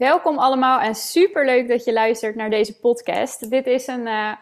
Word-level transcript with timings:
Welkom 0.00 0.38
allemaal 0.38 0.80
en 0.80 0.94
super 0.94 1.44
leuk 1.44 1.68
dat 1.68 1.84
je 1.84 1.92
luistert 1.92 2.34
naar 2.34 2.50
deze 2.50 2.78
podcast. 2.78 3.50
Dit 3.50 3.66
is 3.66 3.86
een 3.86 4.06
uh, 4.06 4.32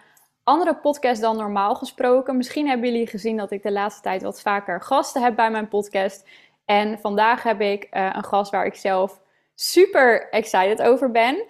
andere 0.43 0.77
podcast 0.77 1.21
dan 1.21 1.37
normaal 1.37 1.75
gesproken. 1.75 2.37
Misschien 2.37 2.69
hebben 2.69 2.91
jullie 2.91 3.07
gezien 3.07 3.37
dat 3.37 3.51
ik 3.51 3.63
de 3.63 3.73
laatste 3.73 4.03
tijd 4.03 4.23
wat 4.23 4.41
vaker 4.41 4.81
gasten 4.81 5.23
heb 5.23 5.37
bij 5.37 5.51
mijn 5.51 5.69
podcast. 5.69 6.29
En 6.65 6.99
vandaag 6.99 7.43
heb 7.43 7.61
ik 7.61 7.89
uh, 7.91 8.11
een 8.13 8.25
gast 8.25 8.51
waar 8.51 8.67
ik 8.67 8.75
zelf 8.75 9.21
super 9.55 10.29
excited 10.31 10.83
over 10.83 11.11
ben. 11.11 11.45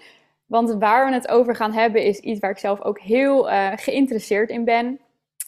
Want 0.47 0.75
waar 0.79 1.07
we 1.07 1.13
het 1.13 1.29
over 1.29 1.57
gaan 1.57 1.73
hebben 1.73 2.03
is 2.03 2.19
iets 2.19 2.41
waar 2.41 2.51
ik 2.51 2.59
zelf 2.59 2.81
ook 2.81 3.01
heel 3.01 3.51
uh, 3.51 3.73
geïnteresseerd 3.77 4.51
in 4.51 4.65
ben. 4.65 5.01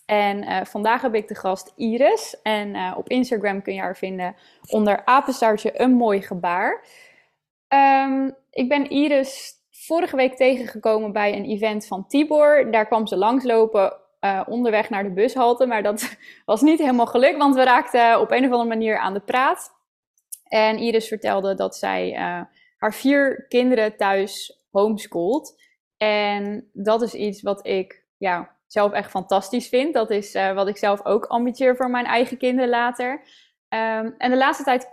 En 0.06 0.66
vandaag 0.66 1.02
heb 1.02 1.14
ik 1.14 1.28
de 1.28 1.34
gast 1.34 1.72
Iris. 1.76 2.36
En 2.42 2.94
op 2.96 3.08
Instagram 3.08 3.62
kun 3.62 3.74
je 3.74 3.80
haar 3.80 3.96
vinden 3.96 4.36
onder 4.68 5.04
apenstaartje 5.04 5.80
een 5.80 5.92
mooi 5.92 6.22
gebaar. 6.22 6.82
Um, 7.74 8.36
ik 8.50 8.68
ben 8.68 8.90
Iris 8.90 9.52
vorige 9.70 10.16
week 10.16 10.36
tegengekomen 10.36 11.12
bij 11.12 11.36
een 11.36 11.44
event 11.44 11.86
van 11.86 12.06
Tibor. 12.06 12.70
Daar 12.70 12.86
kwam 12.86 13.06
ze 13.06 13.16
langslopen 13.16 13.96
uh, 14.20 14.42
onderweg 14.46 14.90
naar 14.90 15.02
de 15.02 15.12
bushalte. 15.12 15.66
Maar 15.66 15.82
dat 15.82 16.16
was 16.44 16.60
niet 16.60 16.78
helemaal 16.78 17.06
gelukt, 17.06 17.38
want 17.38 17.54
we 17.54 17.62
raakten 17.62 18.20
op 18.20 18.30
een 18.30 18.44
of 18.44 18.50
andere 18.50 18.68
manier 18.68 18.98
aan 18.98 19.12
de 19.12 19.20
praat. 19.20 19.78
En 20.44 20.78
Iris 20.78 21.08
vertelde 21.08 21.54
dat 21.54 21.76
zij 21.76 22.12
uh, 22.12 22.42
haar 22.76 22.94
vier 22.94 23.46
kinderen 23.48 23.96
thuis 23.96 24.62
homeschoolt. 24.70 25.62
En 25.96 26.70
dat 26.72 27.02
is 27.02 27.14
iets 27.14 27.42
wat 27.42 27.66
ik 27.66 28.04
ja, 28.16 28.56
zelf 28.66 28.92
echt 28.92 29.10
fantastisch 29.10 29.68
vind. 29.68 29.94
Dat 29.94 30.10
is 30.10 30.34
uh, 30.34 30.52
wat 30.52 30.68
ik 30.68 30.76
zelf 30.76 31.04
ook 31.04 31.24
ambitieer 31.24 31.76
voor 31.76 31.90
mijn 31.90 32.06
eigen 32.06 32.36
kinderen 32.36 32.70
later. 32.70 33.12
Um, 33.68 34.14
en 34.18 34.30
de 34.30 34.36
laatste 34.36 34.64
tijd 34.64 34.90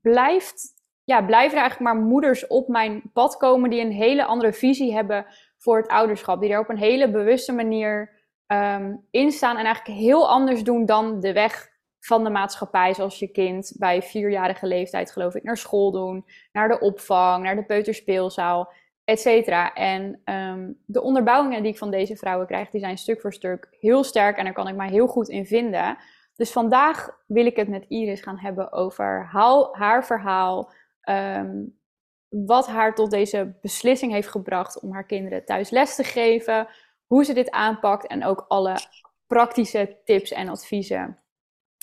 blijft 0.00 0.77
ja, 1.08 1.22
blijven 1.22 1.56
er 1.56 1.62
eigenlijk 1.62 1.94
maar 1.94 2.04
moeders 2.04 2.46
op 2.46 2.68
mijn 2.68 3.02
pad 3.12 3.36
komen 3.36 3.70
die 3.70 3.80
een 3.80 3.92
hele 3.92 4.24
andere 4.24 4.52
visie 4.52 4.94
hebben 4.94 5.26
voor 5.58 5.76
het 5.76 5.88
ouderschap. 5.88 6.40
Die 6.40 6.50
er 6.50 6.58
op 6.58 6.68
een 6.68 6.78
hele 6.78 7.10
bewuste 7.10 7.52
manier 7.52 8.10
um, 8.46 9.06
in 9.10 9.30
staan 9.30 9.56
en 9.56 9.64
eigenlijk 9.64 9.98
heel 9.98 10.28
anders 10.28 10.62
doen 10.62 10.86
dan 10.86 11.20
de 11.20 11.32
weg 11.32 11.68
van 12.00 12.24
de 12.24 12.30
maatschappij, 12.30 12.94
zoals 12.94 13.18
je 13.18 13.28
kind 13.28 13.72
bij 13.78 14.02
vierjarige 14.02 14.66
leeftijd, 14.66 15.12
geloof 15.12 15.34
ik, 15.34 15.42
naar 15.42 15.56
school 15.56 15.92
doen, 15.92 16.24
naar 16.52 16.68
de 16.68 16.80
opvang, 16.80 17.44
naar 17.44 17.56
de 17.56 17.64
peuterspeelzaal, 17.64 18.72
et 19.04 19.20
cetera. 19.20 19.72
En 19.72 20.20
um, 20.24 20.78
de 20.86 21.02
onderbouwingen 21.02 21.62
die 21.62 21.72
ik 21.72 21.78
van 21.78 21.90
deze 21.90 22.16
vrouwen 22.16 22.46
krijg, 22.46 22.70
die 22.70 22.80
zijn 22.80 22.98
stuk 22.98 23.20
voor 23.20 23.32
stuk 23.32 23.68
heel 23.80 24.04
sterk 24.04 24.36
en 24.36 24.44
daar 24.44 24.52
kan 24.52 24.68
ik 24.68 24.76
mij 24.76 24.88
heel 24.88 25.06
goed 25.06 25.28
in 25.28 25.46
vinden. 25.46 25.96
Dus 26.36 26.52
vandaag 26.52 27.10
wil 27.26 27.46
ik 27.46 27.56
het 27.56 27.68
met 27.68 27.84
Iris 27.88 28.20
gaan 28.20 28.38
hebben 28.38 28.72
over 28.72 29.28
haar 29.72 30.04
verhaal, 30.04 30.72
um, 31.08 31.78
wat 32.28 32.66
haar 32.66 32.94
tot 32.94 33.10
deze 33.10 33.58
beslissing 33.60 34.12
heeft 34.12 34.28
gebracht 34.28 34.80
om 34.80 34.92
haar 34.92 35.06
kinderen 35.06 35.44
thuis 35.44 35.70
les 35.70 35.94
te 35.94 36.04
geven, 36.04 36.68
hoe 37.06 37.24
ze 37.24 37.32
dit 37.32 37.50
aanpakt 37.50 38.06
en 38.06 38.24
ook 38.24 38.44
alle 38.48 38.76
praktische 39.26 39.96
tips 40.04 40.30
en 40.30 40.48
adviezen 40.48 41.18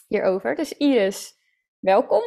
hierover. 0.07 0.55
Dus 0.55 0.73
Iris, 0.77 1.37
welkom. 1.79 2.21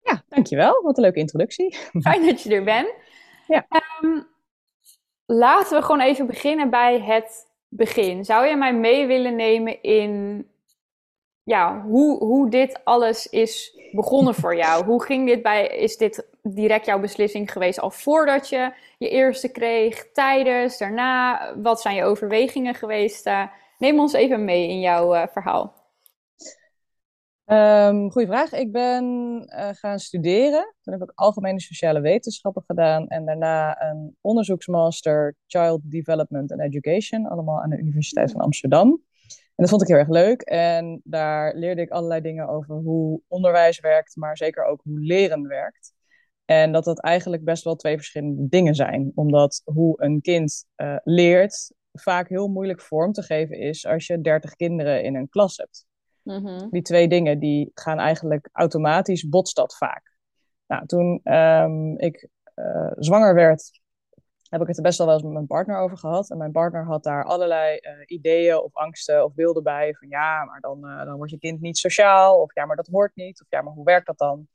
Ja, 0.00 0.22
dankjewel. 0.28 0.82
Wat 0.82 0.96
een 0.96 1.02
leuke 1.02 1.18
introductie. 1.18 1.76
Fijn 2.02 2.26
dat 2.26 2.42
je 2.42 2.54
er 2.54 2.64
bent. 2.64 2.94
Ja. 3.46 3.66
Um, 4.00 4.26
laten 5.26 5.78
we 5.78 5.84
gewoon 5.84 6.00
even 6.00 6.26
beginnen 6.26 6.70
bij 6.70 7.00
het 7.00 7.50
begin. 7.68 8.24
Zou 8.24 8.46
je 8.46 8.56
mij 8.56 8.74
mee 8.74 9.06
willen 9.06 9.36
nemen 9.36 9.82
in 9.82 10.46
ja, 11.46 11.82
hoe, 11.82 12.24
hoe 12.24 12.50
dit 12.50 12.80
alles 12.84 13.26
is 13.26 13.78
begonnen 13.92 14.34
voor 14.34 14.56
jou. 14.64 14.84
Hoe 14.84 15.04
ging 15.04 15.26
dit 15.26 15.42
bij, 15.42 15.66
is 15.66 15.96
dit 15.96 16.28
direct 16.42 16.86
jouw 16.86 17.00
beslissing 17.00 17.52
geweest 17.52 17.80
al 17.80 17.90
voordat 17.90 18.48
je 18.48 18.72
je 18.98 19.08
eerste 19.08 19.48
kreeg, 19.48 20.12
tijdens, 20.12 20.78
daarna? 20.78 21.40
Wat 21.62 21.80
zijn 21.80 21.94
je 21.94 22.04
overwegingen 22.04 22.74
geweest? 22.74 23.26
Uh, 23.26 23.46
neem 23.78 23.98
ons 23.98 24.12
even 24.12 24.44
mee 24.44 24.68
in 24.68 24.80
jouw 24.80 25.14
uh, 25.14 25.26
verhaal. 25.32 25.74
Um, 27.46 28.10
goeie 28.10 28.26
vraag. 28.26 28.52
Ik 28.52 28.72
ben 28.72 29.04
uh, 29.46 29.68
gaan 29.72 29.98
studeren. 29.98 30.74
Toen 30.82 30.92
heb 30.92 31.02
ik 31.02 31.12
algemene 31.14 31.60
sociale 31.60 32.00
wetenschappen 32.00 32.62
gedaan 32.66 33.06
en 33.06 33.24
daarna 33.24 33.82
een 33.82 34.16
onderzoeksmaster 34.20 35.34
Child 35.46 35.80
Development 35.82 36.52
and 36.52 36.60
Education, 36.60 37.26
allemaal 37.26 37.62
aan 37.62 37.70
de 37.70 37.78
Universiteit 37.78 38.32
van 38.32 38.40
Amsterdam. 38.40 39.00
En 39.56 39.64
dat 39.64 39.68
vond 39.68 39.82
ik 39.82 39.88
heel 39.88 39.96
erg 39.96 40.08
leuk. 40.08 40.40
En 40.40 41.00
daar 41.04 41.54
leerde 41.54 41.80
ik 41.80 41.90
allerlei 41.90 42.20
dingen 42.20 42.48
over 42.48 42.74
hoe 42.74 43.20
onderwijs 43.28 43.80
werkt, 43.80 44.16
maar 44.16 44.36
zeker 44.36 44.64
ook 44.64 44.80
hoe 44.84 45.00
leren 45.00 45.48
werkt. 45.48 45.94
En 46.44 46.72
dat 46.72 46.84
dat 46.84 47.00
eigenlijk 47.00 47.44
best 47.44 47.64
wel 47.64 47.76
twee 47.76 47.96
verschillende 47.96 48.48
dingen 48.48 48.74
zijn. 48.74 49.12
Omdat 49.14 49.62
hoe 49.64 50.02
een 50.02 50.20
kind 50.20 50.64
uh, 50.76 50.96
leert 51.04 51.74
vaak 51.92 52.28
heel 52.28 52.48
moeilijk 52.48 52.80
vorm 52.80 53.12
te 53.12 53.22
geven 53.22 53.58
is 53.58 53.86
als 53.86 54.06
je 54.06 54.20
dertig 54.20 54.54
kinderen 54.54 55.02
in 55.02 55.14
een 55.14 55.28
klas 55.28 55.56
hebt. 55.56 55.86
Mm-hmm. 56.22 56.70
Die 56.70 56.82
twee 56.82 57.08
dingen 57.08 57.38
die 57.38 57.70
gaan 57.74 57.98
eigenlijk 57.98 58.48
automatisch 58.52 59.28
botst 59.28 59.56
dat 59.56 59.76
vaak. 59.76 60.16
Nou, 60.66 60.86
toen 60.86 61.20
um, 61.24 61.98
ik 61.98 62.28
uh, 62.54 62.90
zwanger 62.94 63.34
werd, 63.34 63.80
heb 64.48 64.60
ik 64.60 64.66
het 64.66 64.76
er 64.76 64.82
best 64.82 64.98
wel 64.98 65.06
wel 65.06 65.16
eens 65.16 65.24
met 65.24 65.32
mijn 65.32 65.46
partner 65.46 65.78
over 65.78 65.98
gehad. 65.98 66.30
En 66.30 66.38
mijn 66.38 66.52
partner 66.52 66.84
had 66.84 67.02
daar 67.02 67.24
allerlei 67.24 67.78
uh, 67.80 67.90
ideeën 68.06 68.58
of 68.58 68.74
angsten 68.74 69.24
of 69.24 69.34
beelden 69.34 69.62
bij. 69.62 69.94
Van 69.94 70.08
ja, 70.08 70.44
maar 70.44 70.60
dan, 70.60 70.80
uh, 70.84 71.04
dan 71.04 71.16
wordt 71.16 71.32
je 71.32 71.38
kind 71.38 71.60
niet 71.60 71.78
sociaal. 71.78 72.40
Of 72.40 72.54
ja, 72.54 72.64
maar 72.64 72.76
dat 72.76 72.86
hoort 72.86 73.14
niet. 73.14 73.40
Of 73.40 73.46
ja, 73.50 73.62
maar 73.62 73.72
hoe 73.72 73.84
werkt 73.84 74.06
dat 74.06 74.18
dan? 74.18 74.48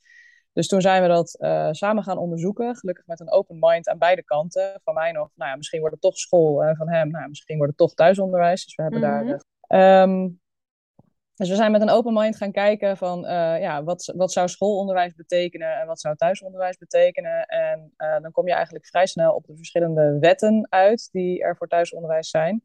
Dus 0.54 0.68
toen 0.68 0.82
zijn 0.82 1.02
we 1.02 1.08
dat 1.08 1.38
uh, 1.40 1.68
samen 1.72 2.04
gaan 2.04 2.18
onderzoeken. 2.18 2.76
Gelukkig 2.76 3.06
met 3.08 3.20
een 3.20 3.32
open 3.32 3.58
mind 3.60 3.88
aan 3.88 3.98
beide 3.98 4.24
kanten. 4.24 4.80
Van 4.84 4.94
mij 4.94 5.12
nog, 5.12 5.30
nou 5.36 5.50
ja, 5.52 5.58
misschien 5.58 5.80
wordt 5.80 5.94
het 5.94 6.04
toch 6.04 6.18
school. 6.18 6.64
En 6.64 6.76
van 6.76 6.90
hem, 6.90 7.10
nou, 7.10 7.28
misschien 7.28 7.58
wordt 7.58 7.72
het 7.72 7.88
toch 7.88 7.94
thuisonderwijs. 7.94 8.64
Dus 8.64 8.76
we 8.76 8.82
hebben 8.82 9.02
daar... 9.02 9.42
Um, 10.04 10.41
dus 11.42 11.50
we 11.50 11.56
zijn 11.56 11.72
met 11.72 11.82
een 11.82 11.90
open 11.90 12.14
mind 12.14 12.36
gaan 12.36 12.52
kijken 12.52 12.98
van 12.98 13.26
uh, 13.26 13.60
ja, 13.62 13.84
wat, 13.84 14.14
wat 14.16 14.32
zou 14.32 14.48
schoolonderwijs 14.48 15.16
betekenen 15.16 15.80
en 15.80 15.88
wat 15.88 16.00
zou 16.00 16.16
thuisonderwijs 16.16 16.78
betekenen. 16.78 17.46
En 17.46 17.94
uh, 17.98 18.20
dan 18.22 18.32
kom 18.32 18.48
je 18.48 18.54
eigenlijk 18.54 18.86
vrij 18.86 19.06
snel 19.06 19.34
op 19.34 19.46
de 19.46 19.56
verschillende 19.56 20.18
wetten 20.20 20.68
uit 20.70 21.10
die 21.12 21.44
er 21.44 21.58
voor 21.58 21.68
thuisonderwijs 21.68 22.30
zijn. 22.30 22.64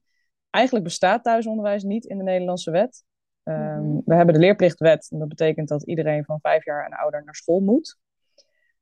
Eigenlijk 0.50 0.84
bestaat 0.84 1.24
thuisonderwijs 1.24 1.82
niet 1.82 2.04
in 2.04 2.18
de 2.18 2.24
Nederlandse 2.24 2.70
wet. 2.70 3.04
Um, 3.44 3.54
mm-hmm. 3.54 4.02
We 4.04 4.14
hebben 4.14 4.34
de 4.34 4.40
leerplichtwet 4.40 5.08
en 5.10 5.18
dat 5.18 5.28
betekent 5.28 5.68
dat 5.68 5.82
iedereen 5.82 6.24
van 6.24 6.40
vijf 6.40 6.64
jaar 6.64 6.84
en 6.84 6.92
ouder 6.92 7.24
naar 7.24 7.34
school 7.34 7.60
moet. 7.60 7.98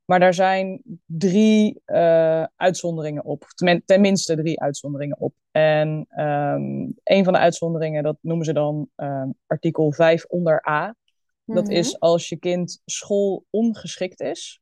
Maar 0.04 0.20
daar 0.20 0.34
zijn 0.34 0.82
drie 1.06 1.82
uh, 1.86 2.44
uitzonderingen 2.56 3.24
op. 3.24 3.46
Tenminste 3.84 4.36
drie 4.36 4.60
uitzonderingen 4.60 5.20
op. 5.20 5.34
En 5.50 6.06
um, 6.18 6.94
een 7.02 7.24
van 7.24 7.32
de 7.32 7.38
uitzonderingen, 7.38 8.02
dat 8.02 8.16
noemen 8.20 8.44
ze 8.44 8.52
dan 8.52 8.88
um, 8.96 9.34
artikel 9.46 9.92
5 9.92 10.24
onder 10.24 10.68
A. 10.68 10.94
Dat 11.44 11.68
is 11.68 11.92
mhm. 11.92 11.98
als 11.98 12.28
je 12.28 12.36
kind 12.36 12.82
school 12.84 13.44
ongeschikt 13.50 14.20
is. 14.20 14.60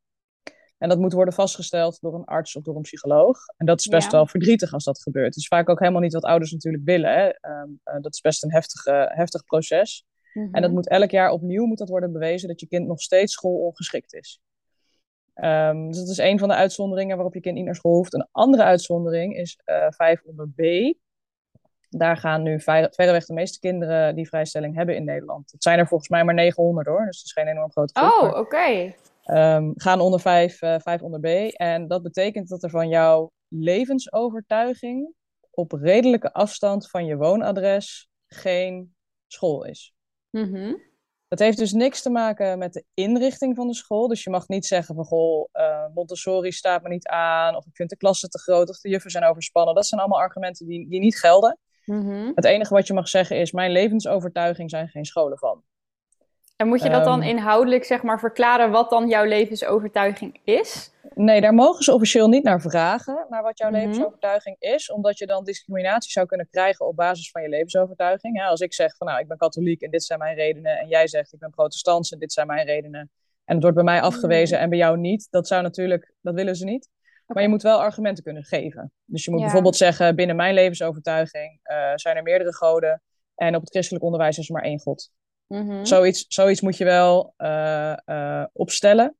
En 0.79 0.89
dat 0.89 0.99
moet 0.99 1.13
worden 1.13 1.35
vastgesteld 1.35 2.01
door 2.01 2.15
een 2.15 2.25
arts 2.25 2.57
of 2.57 2.63
door 2.63 2.77
een 2.77 2.83
psycholoog. 2.83 3.39
En 3.57 3.67
dat 3.67 3.81
is 3.81 3.87
best 3.87 4.11
ja. 4.11 4.17
wel 4.17 4.27
verdrietig 4.27 4.73
als 4.73 4.85
dat 4.85 5.03
gebeurt. 5.03 5.27
Het 5.27 5.37
is 5.37 5.47
vaak 5.47 5.69
ook 5.69 5.79
helemaal 5.79 6.01
niet 6.01 6.13
wat 6.13 6.25
ouders 6.25 6.53
natuurlijk 6.53 6.85
willen. 6.85 7.13
Hè? 7.13 7.27
Um, 7.27 7.81
uh, 7.85 8.01
dat 8.01 8.15
is 8.15 8.21
best 8.21 8.43
een 8.43 8.53
heftige, 8.53 9.11
heftig 9.15 9.45
proces. 9.45 10.05
En 10.53 10.63
dat 10.63 10.71
moet 10.71 10.89
elk 10.89 11.11
jaar 11.11 11.31
opnieuw 11.31 11.67
moet 11.67 11.79
dat 11.79 11.89
worden 11.89 12.13
bewezen 12.13 12.49
dat 12.49 12.61
je 12.61 12.67
kind 12.67 12.87
nog 12.87 13.01
steeds 13.01 13.33
schoolongeschikt 13.33 14.15
is. 14.15 14.41
Um, 15.45 15.89
dus 15.89 15.99
dat 15.99 16.09
is 16.09 16.19
een 16.19 16.39
van 16.39 16.49
de 16.49 16.55
uitzonderingen 16.55 17.17
waarop 17.17 17.35
je 17.35 17.41
kind 17.41 17.55
niet 17.55 17.65
naar 17.65 17.75
school 17.75 17.95
hoeft. 17.95 18.15
Een 18.15 18.29
andere 18.31 18.63
uitzondering 18.63 19.37
is 19.37 19.59
uh, 19.67 19.87
5 19.89 20.23
onder 20.25 20.49
B. 20.49 20.95
Daar 21.89 22.17
gaan 22.17 22.43
nu 22.43 22.61
verreweg 22.61 23.27
de 23.27 23.33
meeste 23.33 23.59
kinderen 23.59 24.15
die 24.15 24.29
vrijstelling 24.29 24.77
hebben 24.77 24.97
in 24.97 25.05
Nederland. 25.05 25.53
Het 25.53 25.63
zijn 25.63 25.79
er 25.79 25.87
volgens 25.87 26.09
mij 26.09 26.25
maar 26.25 26.35
900 26.35 26.87
hoor, 26.87 27.05
dus 27.07 27.17
het 27.17 27.27
is 27.27 27.33
geen 27.33 27.47
enorm 27.47 27.71
grote 27.71 27.99
groep. 27.99 28.13
Oh, 28.13 28.29
oké. 28.29 28.39
Okay. 28.39 28.97
Um, 29.27 29.73
gaan 29.77 30.01
onder 30.01 30.21
5, 30.21 30.63
uh, 30.63 30.75
5 30.79 31.03
onder 31.03 31.21
B. 31.21 31.53
En 31.53 31.89
dat 31.89 32.03
betekent 32.03 32.49
dat 32.49 32.63
er 32.63 32.71
van 32.71 32.89
jouw 32.89 33.31
levensovertuiging 33.49 35.15
op 35.51 35.73
redelijke 35.73 36.33
afstand 36.33 36.91
van 36.91 37.05
je 37.07 37.17
woonadres 37.17 38.09
geen 38.27 38.95
school 39.27 39.65
is. 39.65 39.95
Mm 40.31 40.91
dat 41.33 41.41
heeft 41.41 41.59
dus 41.59 41.73
niks 41.73 42.03
te 42.03 42.11
maken 42.11 42.59
met 42.59 42.73
de 42.73 42.85
inrichting 42.95 43.57
van 43.57 43.67
de 43.67 43.75
school. 43.75 44.09
Dus 44.09 44.23
je 44.23 44.31
mag 44.31 44.49
niet 44.49 44.67
zeggen 44.67 44.95
van, 44.95 45.05
goh, 45.05 45.49
uh, 45.53 45.85
Montessori 45.95 46.53
staat 46.53 46.83
me 46.83 46.89
niet 46.89 47.07
aan, 47.07 47.57
of 47.57 47.67
ik 47.67 47.77
vind 47.77 47.91
de 47.91 47.97
klassen 47.97 48.31
te 48.31 48.39
groot, 48.39 48.69
of 48.69 48.81
de 48.81 48.89
juffen 48.89 49.11
zijn 49.11 49.25
overspannen. 49.25 49.75
Dat 49.75 49.87
zijn 49.87 50.01
allemaal 50.01 50.21
argumenten 50.21 50.67
die, 50.67 50.89
die 50.89 51.01
niet 51.01 51.19
gelden. 51.19 51.59
Mm-hmm. 51.85 52.33
Het 52.35 52.45
enige 52.45 52.75
wat 52.75 52.87
je 52.87 52.93
mag 52.93 53.09
zeggen 53.09 53.37
is, 53.37 53.53
mijn 53.53 53.71
levensovertuiging 53.71 54.71
zijn 54.71 54.89
geen 54.89 55.05
scholen 55.05 55.39
van. 55.39 55.63
En 56.63 56.69
moet 56.69 56.83
je 56.83 56.91
dat 56.91 57.05
dan 57.05 57.23
um, 57.23 57.29
inhoudelijk 57.29 57.85
zeg 57.85 58.03
maar 58.03 58.19
verklaren 58.19 58.71
wat 58.71 58.91
dan 58.91 59.09
jouw 59.09 59.25
levensovertuiging 59.25 60.41
is? 60.45 60.91
Nee, 61.15 61.41
daar 61.41 61.55
mogen 61.55 61.85
ze 61.85 61.93
officieel 61.93 62.29
niet 62.29 62.43
naar 62.43 62.61
vragen, 62.61 63.27
naar 63.29 63.43
wat 63.43 63.59
jouw 63.59 63.69
mm-hmm. 63.69 63.85
levensovertuiging 63.85 64.57
is. 64.59 64.91
Omdat 64.91 65.19
je 65.19 65.27
dan 65.27 65.45
discriminatie 65.45 66.11
zou 66.11 66.27
kunnen 66.27 66.49
krijgen 66.51 66.87
op 66.87 66.97
basis 66.97 67.31
van 67.31 67.43
je 67.43 67.49
levensovertuiging. 67.49 68.37
Ja, 68.37 68.47
als 68.47 68.61
ik 68.61 68.75
zeg 68.75 68.97
van 68.97 69.07
nou, 69.07 69.21
ik 69.21 69.29
ben 69.29 69.37
katholiek 69.37 69.81
en 69.83 69.91
dit 69.91 70.05
zijn 70.05 70.19
mijn 70.19 70.35
redenen. 70.35 70.79
En 70.79 70.89
jij 70.89 71.07
zegt 71.07 71.33
ik 71.33 71.39
ben 71.39 71.51
protestant 71.51 72.13
en 72.13 72.19
dit 72.19 72.33
zijn 72.33 72.47
mijn 72.47 72.67
redenen. 72.67 73.11
En 73.45 73.55
het 73.55 73.63
wordt 73.63 73.77
bij 73.77 73.85
mij 73.85 74.01
afgewezen 74.01 74.57
mm. 74.57 74.63
en 74.63 74.69
bij 74.69 74.79
jou 74.79 74.99
niet. 74.99 75.27
Dat 75.31 75.47
zou 75.47 75.63
natuurlijk, 75.63 76.15
dat 76.21 76.35
willen 76.35 76.57
ze 76.57 76.65
niet. 76.65 76.89
Maar 77.27 77.43
je 77.43 77.49
moet 77.49 77.63
wel 77.63 77.81
argumenten 77.81 78.25
kunnen 78.25 78.45
geven. 78.45 78.93
Dus 79.05 79.25
je 79.25 79.31
moet 79.31 79.39
Ja. 79.39 79.45
bijvoorbeeld 79.45 79.77
zeggen, 79.77 80.17
binnen 80.17 80.37
mijn 80.37 80.55
levensovertuiging 80.55 81.61
eh, 81.63 81.93
zijn 81.95 82.17
er 82.17 82.23
meerdere 82.23 82.55
goden. 82.55 83.03
En 83.35 83.55
op 83.55 83.61
het 83.61 83.71
christelijk 83.71 84.05
onderwijs 84.05 84.39
is 84.39 84.49
er 84.49 84.55
maar 84.55 84.65
één 84.65 84.81
god. 84.81 85.11
Mhm. 85.53 85.85
Zoiets, 85.85 86.25
zoiets 86.29 86.61
moet 86.61 86.77
je 86.77 86.85
wel 86.85 87.35
eh, 87.37 87.97
eh, 88.05 88.45
opstellen 88.53 89.17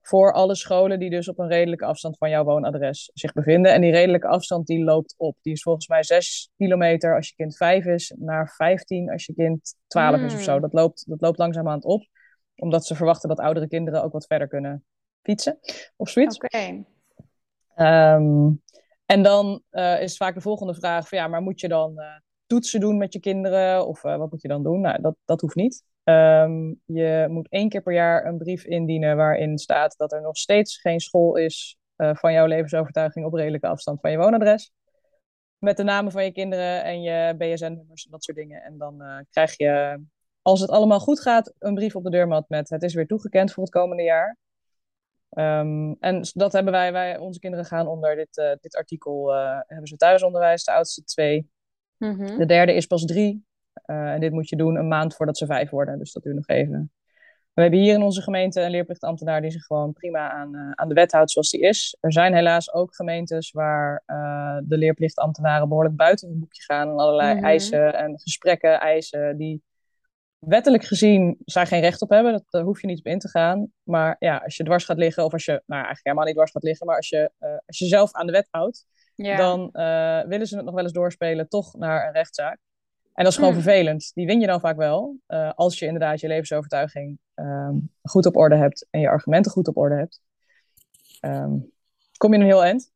voor 0.00 0.32
alle 0.32 0.54
scholen 0.54 0.98
die 0.98 1.10
dus 1.10 1.28
op 1.28 1.38
een 1.38 1.48
redelijke 1.48 1.84
afstand 1.84 2.18
van 2.18 2.30
jouw 2.30 2.44
woonadres 2.44 3.10
zich 3.14 3.32
bevinden. 3.32 3.72
En 3.72 3.80
die 3.80 3.90
redelijke 3.90 4.26
afstand 4.26 4.66
die 4.66 4.84
loopt 4.84 5.14
op. 5.16 5.36
Die 5.42 5.52
is 5.52 5.62
volgens 5.62 5.88
mij 5.88 6.02
6 6.02 6.50
kilometer 6.56 7.14
als 7.14 7.28
je 7.28 7.34
kind 7.34 7.56
5 7.56 7.84
is, 7.84 8.14
naar 8.18 8.54
15 8.56 9.10
als 9.10 9.26
je 9.26 9.34
kind 9.34 9.74
12 9.86 10.20
is 10.20 10.34
of 10.34 10.42
zo. 10.42 10.52
Hmm. 10.52 10.60
Dat 10.60 10.72
loopt, 10.72 11.04
dat 11.08 11.20
loopt 11.20 11.38
langzaamaan 11.38 11.84
op, 11.84 12.06
omdat 12.56 12.86
ze 12.86 12.94
verwachten 12.94 13.28
dat 13.28 13.40
oudere 13.40 13.68
kinderen 13.68 14.02
ook 14.02 14.12
wat 14.12 14.26
verder 14.26 14.48
kunnen 14.48 14.84
fietsen 15.22 15.58
of 15.96 16.08
zoiets. 16.08 16.36
Oké. 16.36 16.84
Ehm, 17.74 18.50
en 19.06 19.22
dan 19.22 19.62
eh, 19.70 20.02
is 20.02 20.16
vaak 20.16 20.34
de 20.34 20.40
volgende 20.40 20.74
vraag 20.74 21.08
van 21.08 21.18
ja, 21.18 21.28
maar 21.28 21.42
moet 21.42 21.60
je 21.60 21.68
dan 21.68 22.00
toetsen 22.46 22.80
doen 22.80 22.96
met 22.96 23.12
je 23.12 23.20
kinderen? 23.20 23.86
Of 23.86 24.04
eh, 24.04 24.16
wat 24.16 24.30
moet 24.30 24.42
je 24.42 24.48
dan 24.48 24.62
doen? 24.62 24.80
Nou, 24.80 25.00
dat, 25.02 25.16
dat 25.24 25.40
hoeft 25.40 25.54
niet. 25.54 25.84
Ehm, 26.04 26.74
je 26.84 27.26
moet 27.28 27.48
één 27.48 27.68
keer 27.68 27.82
per 27.82 27.92
jaar 27.92 28.26
een 28.26 28.38
brief 28.38 28.64
indienen 28.64 29.16
waarin 29.16 29.58
staat 29.58 29.96
dat 29.96 30.12
er 30.12 30.22
nog 30.22 30.36
steeds 30.36 30.80
geen 30.80 31.00
school 31.00 31.36
is 31.36 31.78
eh, 31.96 32.14
van 32.14 32.32
jouw 32.32 32.46
levensovertuiging 32.46 33.26
op 33.26 33.34
redelijke 33.34 33.66
afstand 33.66 34.00
van 34.00 34.10
je 34.10 34.16
woonadres. 34.16 34.72
Met 35.58 35.76
de 35.76 35.82
namen 35.82 36.12
van 36.12 36.24
je 36.24 36.32
kinderen 36.32 36.84
en 36.84 37.02
je 37.02 37.34
BSN-nummers 37.38 38.04
en 38.04 38.10
dat 38.10 38.24
soort 38.24 38.36
dingen. 38.36 38.62
En 38.62 38.78
dan 38.78 39.02
eh, 39.02 39.18
krijg 39.30 39.56
je, 39.56 40.02
als 40.42 40.60
het 40.60 40.70
allemaal 40.70 41.00
goed 41.00 41.20
gaat, 41.20 41.54
een 41.58 41.74
brief 41.74 41.96
op 41.96 42.04
de 42.04 42.10
deurmat 42.10 42.48
met 42.48 42.68
het 42.68 42.82
is 42.82 42.94
weer 42.94 43.06
toegekend 43.06 43.52
voor 43.52 43.62
het 43.62 43.72
komende 43.72 44.02
jaar. 44.02 44.36
Ehm, 45.30 45.94
en 46.00 46.22
dat 46.34 46.52
hebben 46.52 46.72
wij, 46.72 46.92
wij, 46.92 47.18
onze 47.18 47.38
kinderen 47.38 47.66
gaan 47.66 47.86
onder 47.86 48.16
dit, 48.16 48.58
dit 48.60 48.76
artikel, 48.76 49.32
hebben 49.66 49.86
ze 49.86 49.96
thuisonderwijs, 49.96 50.64
de 50.64 50.72
oudste 50.72 51.04
twee. 51.04 51.50
Mhm. 51.98 52.38
De 52.38 52.46
derde 52.46 52.74
is 52.74 52.86
pas 52.86 53.04
drie. 53.04 53.44
Eh, 53.72 54.12
en 54.12 54.20
dit 54.20 54.32
moet 54.32 54.48
je 54.48 54.56
doen 54.56 54.76
een 54.76 54.88
maand 54.88 55.14
voordat 55.14 55.38
ze 55.38 55.46
vijf 55.46 55.70
worden, 55.70 55.98
dus 55.98 56.12
dat 56.12 56.22
duurt 56.22 56.36
nog 56.36 56.46
even. 56.46 56.90
We 57.52 57.62
hebben 57.62 57.80
hier 57.80 57.94
in 57.94 58.02
onze 58.02 58.22
gemeente 58.22 58.60
een 58.60 58.70
leerplichtambtenaar 58.70 59.40
die 59.40 59.50
zich 59.50 59.64
gewoon 59.64 59.92
prima 59.92 60.30
aan, 60.32 60.54
eh, 60.54 60.70
aan 60.70 60.88
de 60.88 60.94
wet 60.94 61.12
houdt 61.12 61.30
zoals 61.30 61.50
die 61.50 61.60
is. 61.60 61.96
Er 62.00 62.12
zijn 62.12 62.34
helaas 62.34 62.72
ook 62.72 62.94
gemeentes 62.94 63.50
waar 63.50 64.02
eh, 64.06 64.56
de 64.62 64.78
leerplichtambtenaren 64.78 65.68
behoorlijk 65.68 65.96
buiten 65.96 66.28
het 66.28 66.38
boekje 66.38 66.62
gaan 66.62 66.88
en 66.88 66.96
allerlei 66.96 67.34
Mhm. 67.34 67.44
eisen 67.44 67.94
en 67.94 68.20
gesprekken 68.20 68.80
eisen 68.80 69.36
die 69.36 69.62
wettelijk 70.48 70.84
gezien 70.84 71.36
zij 71.44 71.66
geen 71.66 71.80
recht 71.80 72.02
op 72.02 72.10
hebben. 72.10 72.32
Dat, 72.32 72.44
daar 72.50 72.62
hoef 72.62 72.80
je 72.80 72.86
niet 72.86 72.98
op 72.98 73.06
in 73.06 73.18
te 73.18 73.28
gaan. 73.28 73.72
Maar 73.82 74.16
ja, 74.18 74.36
als 74.36 74.56
je 74.56 74.64
dwars 74.64 74.84
gaat 74.84 74.96
liggen, 74.96 75.24
of 75.24 75.32
als 75.32 75.44
je, 75.44 75.50
nou 75.52 75.62
eigenlijk 75.84 76.04
helemaal 76.04 76.24
niet 76.24 76.34
dwars 76.34 76.50
gaat 76.50 76.62
liggen, 76.62 76.86
maar 76.86 76.96
als 76.96 77.08
je, 77.08 77.30
eh, 77.38 77.50
als 77.66 77.78
je 77.78 77.86
zelf 77.86 78.12
aan 78.12 78.26
de 78.26 78.32
wet 78.32 78.48
houdt, 78.50 78.86
Ja. 79.14 79.36
dan 79.36 79.72
eh, 79.72 80.28
willen 80.28 80.46
ze 80.46 80.56
het 80.56 80.64
nog 80.64 80.74
wel 80.74 80.82
eens 80.82 80.92
doorspelen, 80.92 81.48
toch 81.48 81.74
naar 81.76 82.06
een 82.06 82.12
rechtszaak. 82.12 82.58
En 83.14 83.24
dat 83.24 83.32
is 83.32 83.38
gewoon 83.38 83.52
Hmm. 83.52 83.62
vervelend. 83.62 84.10
Die 84.14 84.26
win 84.26 84.40
je 84.40 84.46
dan 84.46 84.60
vaak 84.60 84.76
wel, 84.76 85.16
eh, 85.26 85.52
als 85.54 85.78
je 85.78 85.86
inderdaad 85.86 86.20
je 86.20 86.28
levensovertuiging 86.28 87.18
ehm, 87.34 87.74
goed 88.02 88.26
op 88.26 88.36
orde 88.36 88.56
hebt 88.56 88.86
en 88.90 89.00
je 89.00 89.08
argumenten 89.08 89.52
goed 89.52 89.68
op 89.68 89.76
orde 89.76 89.94
hebt. 89.94 90.20
Ehm, 91.20 91.52
kom 92.16 92.32
je 92.34 92.38
een 92.38 92.44
heel 92.46 92.64
eind, 92.64 92.92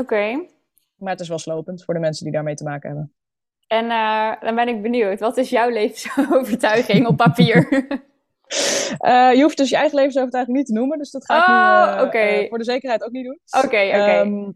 Oké. 0.00 0.46
maar 0.94 1.12
het 1.12 1.20
is 1.20 1.28
wel 1.28 1.38
slopend 1.38 1.84
voor 1.84 1.94
de 1.94 2.00
mensen 2.00 2.24
die 2.24 2.32
daarmee 2.32 2.54
te 2.54 2.64
maken 2.64 2.88
hebben. 2.88 3.14
En 3.70 3.90
eh, 3.90 4.32
dan 4.40 4.54
ben 4.54 4.68
ik 4.68 4.82
benieuwd. 4.82 5.20
Wat 5.20 5.36
is 5.36 5.50
jouw 5.50 5.68
levensovertuiging 5.78 7.06
op 7.06 7.16
papier? 7.16 7.68
Eh, 8.98 9.32
je 9.34 9.42
hoeft 9.42 9.56
dus 9.56 9.70
je 9.70 9.76
eigen 9.76 9.96
levensovertuiging 9.96 10.56
niet 10.56 10.66
te 10.66 10.72
noemen, 10.72 10.98
dus 10.98 11.10
dat 11.10 11.24
ga 11.24 11.36
ik 11.36 11.48
Oh, 11.48 11.48
nu 11.94 11.98
eh, 12.00 12.06
oké. 12.06 12.18
eh, 12.18 12.48
voor 12.48 12.58
de 12.58 12.64
zekerheid 12.64 13.02
ook 13.04 13.10
niet 13.10 13.24
doen. 13.24 13.38
Oké, 13.64 13.66
oké. 13.66 13.76
Ehm, 13.76 14.50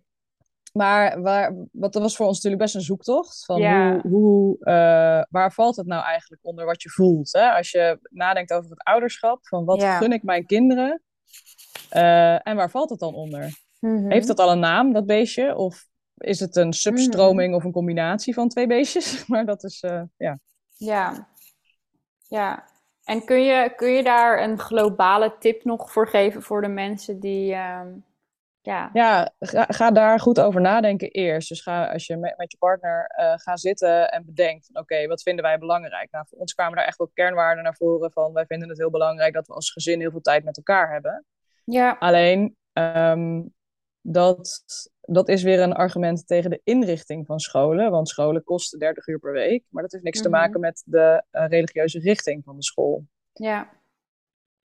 maar 0.72 1.20
waar, 1.22 1.55
wat, 1.72 1.93
dat 1.93 2.02
was 2.02 2.16
voor 2.16 2.26
ons 2.26 2.34
natuurlijk 2.37 2.62
best 2.62 2.75
een 2.75 2.81
zoektocht. 2.81 3.44
Van 3.44 3.61
Ja. 3.61 3.93
hoe, 3.93 4.11
hoe, 4.11 4.56
eh, 4.64 5.22
waar 5.31 5.52
valt 5.52 5.76
het 5.76 5.87
nou 5.87 6.05
eigenlijk 6.05 6.44
onder 6.44 6.64
wat 6.64 6.82
je 6.82 6.90
voelt? 6.90 7.32
Hè? 7.32 7.50
Als 7.50 7.70
je 7.70 7.99
nadenkt 8.10 8.52
over 8.52 8.70
het 8.70 8.82
ouderschap, 8.84 9.46
van 9.46 9.64
wat 9.64 9.81
Ja. 9.81 9.96
gun 9.99 10.12
ik 10.12 10.22
mijn 10.22 10.46
kinderen? 10.46 11.02
Eh, 11.90 12.46
en 12.49 12.56
waar 12.56 12.70
valt 12.70 12.90
het 12.90 12.99
dan 12.99 13.14
onder? 13.14 13.49
Mhm. 13.81 14.10
Heeft 14.10 14.26
dat 14.26 14.38
al 14.38 14.50
een 14.52 14.58
naam, 14.60 14.93
dat 14.93 15.06
beestje? 15.06 15.56
Of 15.56 15.87
is 16.16 16.40
het 16.40 16.56
een 16.56 16.72
substroming 16.72 17.55
of 17.55 17.64
een 17.64 17.72
combinatie 17.72 18.34
van 18.34 18.49
twee 18.49 18.66
beestjes? 18.66 19.22
maar 19.26 19.44
dat 19.44 19.64
is, 19.64 19.81
eh, 19.81 20.02
ja. 20.16 20.38
Ja. 20.76 21.28
Ja. 22.28 22.64
En 23.05 23.25
kun 23.25 23.44
je, 23.44 23.72
kun 23.76 23.93
je 23.93 24.02
daar 24.02 24.43
een 24.43 24.58
globale 24.58 25.37
tip 25.38 25.64
nog 25.64 25.93
voor 25.93 26.08
geven 26.08 26.43
voor 26.43 26.62
de 26.62 26.69
mensen 26.69 27.20
die... 27.20 27.52
ehm, 27.55 27.88
ja. 28.64 28.90
Ja, 28.93 29.32
ga, 29.40 29.64
ga 29.69 29.90
daar 29.90 30.20
goed 30.20 30.40
over 30.40 30.61
nadenken 30.61 31.11
eerst. 31.11 31.49
Dus 31.49 31.61
ga, 31.61 31.93
als 31.93 32.06
je 32.06 32.17
met, 32.17 32.34
met 32.37 32.52
je 32.52 32.58
partner 32.58 33.06
eh 33.06 33.32
gaat 33.37 33.60
zitten 33.60 34.10
en 34.10 34.25
bedenkt 34.25 34.67
van 34.67 34.82
oké, 34.82 35.06
wat 35.06 35.22
vinden 35.22 35.44
wij 35.44 35.58
belangrijk? 35.58 36.10
Nou, 36.10 36.25
voor 36.28 36.38
ons 36.38 36.55
kwamen 36.55 36.76
daar 36.76 36.87
echt 36.87 36.99
wel 36.99 37.10
kernwaarden 37.14 37.64
naar 37.64 37.76
voren 37.76 38.12
van 38.12 38.32
wij 38.32 38.46
vinden 38.46 38.69
het 38.69 38.78
heel 38.78 38.90
belangrijk 38.90 39.34
dat 39.34 39.46
we 39.46 39.55
als 39.55 39.70
gezin 39.70 40.00
heel 40.00 40.10
veel 40.10 40.20
tijd 40.20 40.44
met 40.44 40.56
elkaar 40.56 40.93
hebben. 40.93 41.25
Ja. 41.64 41.96
Alleen, 41.99 42.56
ehm, 42.72 43.43
dat, 44.06 44.62
dat 45.01 45.29
is 45.29 45.43
weer 45.43 45.61
een 45.61 45.73
argument 45.73 46.27
tegen 46.27 46.51
de 46.51 46.61
inrichting 46.65 47.27
van 47.27 47.39
scholen, 47.41 47.91
want 47.91 48.09
scholen 48.09 48.45
kosten 48.45 48.79
30 48.79 49.06
uur 49.06 49.19
per 49.19 49.33
week, 49.33 49.65
maar 49.69 49.83
dat 49.83 49.93
heeft 49.93 50.05
niks 50.05 50.19
Mhm. 50.19 50.27
te 50.27 50.33
maken 50.33 50.61
met 50.61 50.83
de 50.87 51.23
eh, 51.31 51.49
religieuze 51.49 51.99
richting 51.99 52.43
van 52.45 52.56
de 52.56 52.62
school. 52.62 53.05
Ja. 53.33 53.69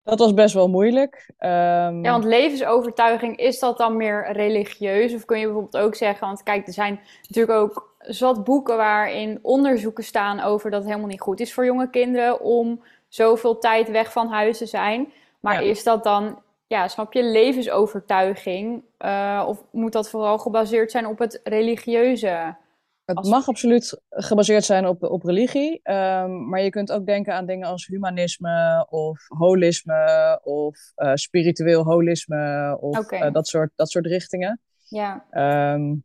Dat 0.04 0.20
was 0.20 0.34
best 0.34 0.54
wel 0.54 0.68
moeilijk. 0.70 1.30
Ehm, 1.38 2.04
Ja, 2.04 2.12
want 2.12 2.24
levensovertuiging, 2.24 3.38
is 3.38 3.60
dat 3.60 3.78
dan 3.78 3.98
meer 3.98 4.32
religieus? 4.32 5.14
Of 5.14 5.26
kun 5.26 5.40
je 5.40 5.46
bijvoorbeeld 5.46 5.84
ook 5.84 5.96
zeggen, 5.96 6.28
want 6.28 6.44
kijk, 6.44 6.68
er 6.68 6.74
zijn 6.74 7.00
natuurlijk 7.22 7.60
ook 7.60 7.96
zat 8.00 8.44
boeken 8.44 8.78
waarin 8.78 9.40
onderzoeken 9.42 10.04
staan 10.04 10.40
over 10.40 10.70
dat 10.72 10.80
het 10.80 10.90
helemaal 10.90 11.10
niet 11.10 11.22
goed 11.22 11.40
is 11.40 11.54
voor 11.54 11.66
jonge 11.66 11.90
kinderen 11.90 12.42
om 12.42 12.84
zoveel 13.08 13.58
tijd 13.58 13.90
weg 13.92 14.12
van 14.12 14.28
huis 14.28 14.58
te 14.58 14.66
zijn. 14.66 15.12
Maar 15.40 15.64
Ja. 15.64 15.70
is 15.70 15.84
dat 15.84 16.04
dan, 16.04 16.42
ja, 16.70 16.88
snap 16.88 17.14
je, 17.14 17.24
levensovertuiging? 17.24 18.84
Eh, 18.98 19.44
of 19.48 19.64
moet 19.72 19.92
dat 19.92 20.10
vooral 20.10 20.38
gebaseerd 20.38 20.92
zijn 20.92 21.06
op 21.08 21.20
het 21.20 21.40
religieuze? 21.44 22.56
Het 23.06 23.18
Als- 23.18 23.30
mag 23.30 23.48
absoluut 23.48 24.02
gebaseerd 24.10 24.64
zijn 24.64 24.88
op, 24.88 25.04
op 25.04 25.24
religie, 25.24 25.80
ehm, 25.84 26.50
maar 26.50 26.62
je 26.62 26.70
kunt 26.70 26.92
ook 26.92 27.06
denken 27.06 27.34
aan 27.34 27.46
dingen 27.46 27.68
als 27.68 27.86
humanisme 27.88 28.86
of 28.90 29.26
holisme 29.28 30.40
of 30.44 30.92
eh, 30.96 31.12
spiritueel 31.14 31.84
holisme 31.84 32.78
of 32.80 33.12
eh, 33.12 33.32
dat, 33.34 33.48
soort, 33.48 33.72
dat 33.76 33.90
soort 33.90 34.06
richtingen. 34.06 34.62
Ja, 34.84 35.26
Ehm, 35.30 35.96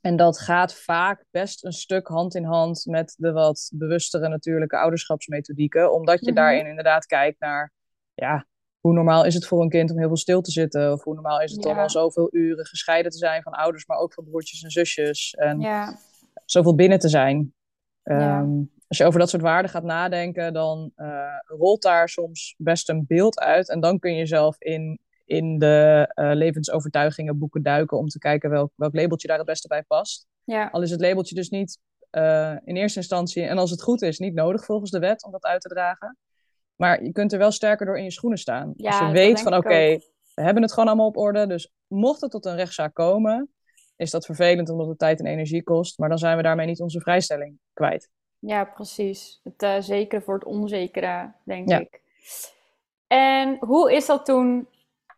en 0.00 0.16
dat 0.16 0.38
gaat 0.40 0.74
vaak 0.74 1.24
best 1.30 1.64
een 1.64 1.72
stuk 1.72 2.06
hand 2.08 2.34
in 2.34 2.44
hand 2.44 2.84
met 2.86 3.14
de 3.18 3.32
wat 3.32 3.70
bewustere 3.74 4.28
natuurlijke 4.28 4.78
ouderschapsmethodieken, 4.78 5.92
omdat 5.92 6.20
je 6.20 6.26
Mhm. 6.32 6.34
daarin 6.40 6.66
inderdaad 6.66 7.06
kijkt 7.06 7.40
naar, 7.40 7.72
ja, 8.14 8.46
hoe 8.80 8.92
normaal 8.92 9.24
is 9.24 9.34
het 9.34 9.46
voor 9.46 9.62
een 9.62 9.68
kind 9.68 9.90
om 9.90 9.98
heel 9.98 10.06
veel 10.06 10.16
stil 10.16 10.40
te 10.40 10.50
zitten? 10.50 10.92
Of 10.92 11.04
hoe 11.04 11.14
normaal 11.14 11.40
is 11.40 11.52
het 11.52 11.66
om 11.66 11.78
al 11.78 11.90
zoveel 11.90 12.28
uren 12.30 12.66
gescheiden 12.66 13.10
te 13.12 13.18
zijn 13.18 13.42
van 13.42 13.52
ouders, 13.52 13.86
maar 13.86 13.98
ook 13.98 14.14
van 14.14 14.24
broertjes 14.24 14.62
en 14.62 14.70
zusjes? 14.70 15.34
En 15.34 15.60
ja, 15.60 15.98
zoveel 16.44 16.74
binnen 16.74 16.98
te 16.98 17.08
zijn. 17.08 17.54
Ja. 18.02 18.38
Ehm, 18.38 18.50
als 18.88 18.98
je 18.98 19.04
over 19.04 19.20
dat 19.20 19.30
soort 19.30 19.42
waarden 19.42 19.70
gaat 19.70 19.82
nadenken, 19.84 20.52
dan 20.52 20.92
eh, 20.94 21.38
rolt 21.46 21.82
daar 21.82 22.08
soms 22.08 22.54
best 22.58 22.88
een 22.88 23.04
beeld 23.06 23.38
uit. 23.38 23.68
En 23.68 23.80
dan 23.80 23.98
kun 23.98 24.14
je 24.14 24.26
zelf 24.26 24.60
in, 24.60 24.98
in 25.24 25.58
de 25.58 26.10
eh, 26.14 26.30
levensovertuigingen 26.34 27.38
boeken 27.38 27.62
duiken 27.62 27.98
om 27.98 28.08
te 28.08 28.18
kijken 28.18 28.50
welk, 28.50 28.72
welk 28.74 28.94
labeltje 28.94 29.28
daar 29.28 29.36
het 29.36 29.46
beste 29.46 29.68
bij 29.68 29.82
past. 29.82 30.26
ja, 30.44 30.68
Al 30.72 30.82
is 30.82 30.90
het 30.90 31.00
labeltje 31.00 31.34
dus 31.34 31.48
niet 31.48 31.78
eh, 32.10 32.56
in 32.64 32.76
eerste 32.76 32.98
instantie, 32.98 33.42
en 33.42 33.58
als 33.58 33.70
het 33.70 33.82
goed 33.82 34.02
is, 34.02 34.18
niet 34.18 34.34
nodig 34.34 34.64
volgens 34.64 34.90
de 34.90 34.98
wet 34.98 35.24
om 35.24 35.32
dat 35.32 35.44
uit 35.44 35.60
te 35.60 35.68
dragen. 35.68 36.16
Maar 36.80 37.02
je 37.04 37.12
kunt 37.12 37.32
er 37.32 37.38
wel 37.38 37.50
sterker 37.50 37.86
door 37.86 37.98
in 37.98 38.04
je 38.04 38.10
schoenen 38.10 38.38
staan. 38.38 38.72
Ja, 38.76 38.88
als 38.90 38.98
je 38.98 39.12
weet 39.12 39.40
van 39.40 39.54
oké, 39.54 39.98
we 40.34 40.42
hebben 40.42 40.62
het 40.62 40.72
gewoon 40.72 40.88
allemaal 40.88 41.06
op 41.06 41.16
orde. 41.16 41.46
Dus 41.46 41.72
mocht 41.86 42.20
het 42.20 42.30
tot 42.30 42.44
een 42.44 42.56
rechtszaak 42.56 42.94
komen, 42.94 43.52
is 43.96 44.10
dat 44.10 44.24
vervelend 44.26 44.68
omdat 44.68 44.88
het 44.88 44.98
tijd 44.98 45.18
en 45.20 45.26
energie 45.26 45.62
kost. 45.62 45.98
Maar 45.98 46.08
dan 46.08 46.18
zijn 46.18 46.36
we 46.36 46.42
daarmee 46.42 46.66
niet 46.66 46.80
onze 46.80 47.00
vrijstelling 47.00 47.58
kwijt. 47.72 48.08
ja, 48.38 48.64
precies. 48.64 49.40
Het 49.44 49.62
eh, 49.62 49.76
zekere 49.80 50.20
voor 50.20 50.34
het 50.34 50.44
onzekere, 50.44 51.32
denk 51.44 51.68
Ja. 51.68 51.78
ik. 51.78 52.00
En 53.06 53.56
hoe 53.60 53.92
is 53.92 54.06
dat 54.06 54.24
toen 54.24 54.68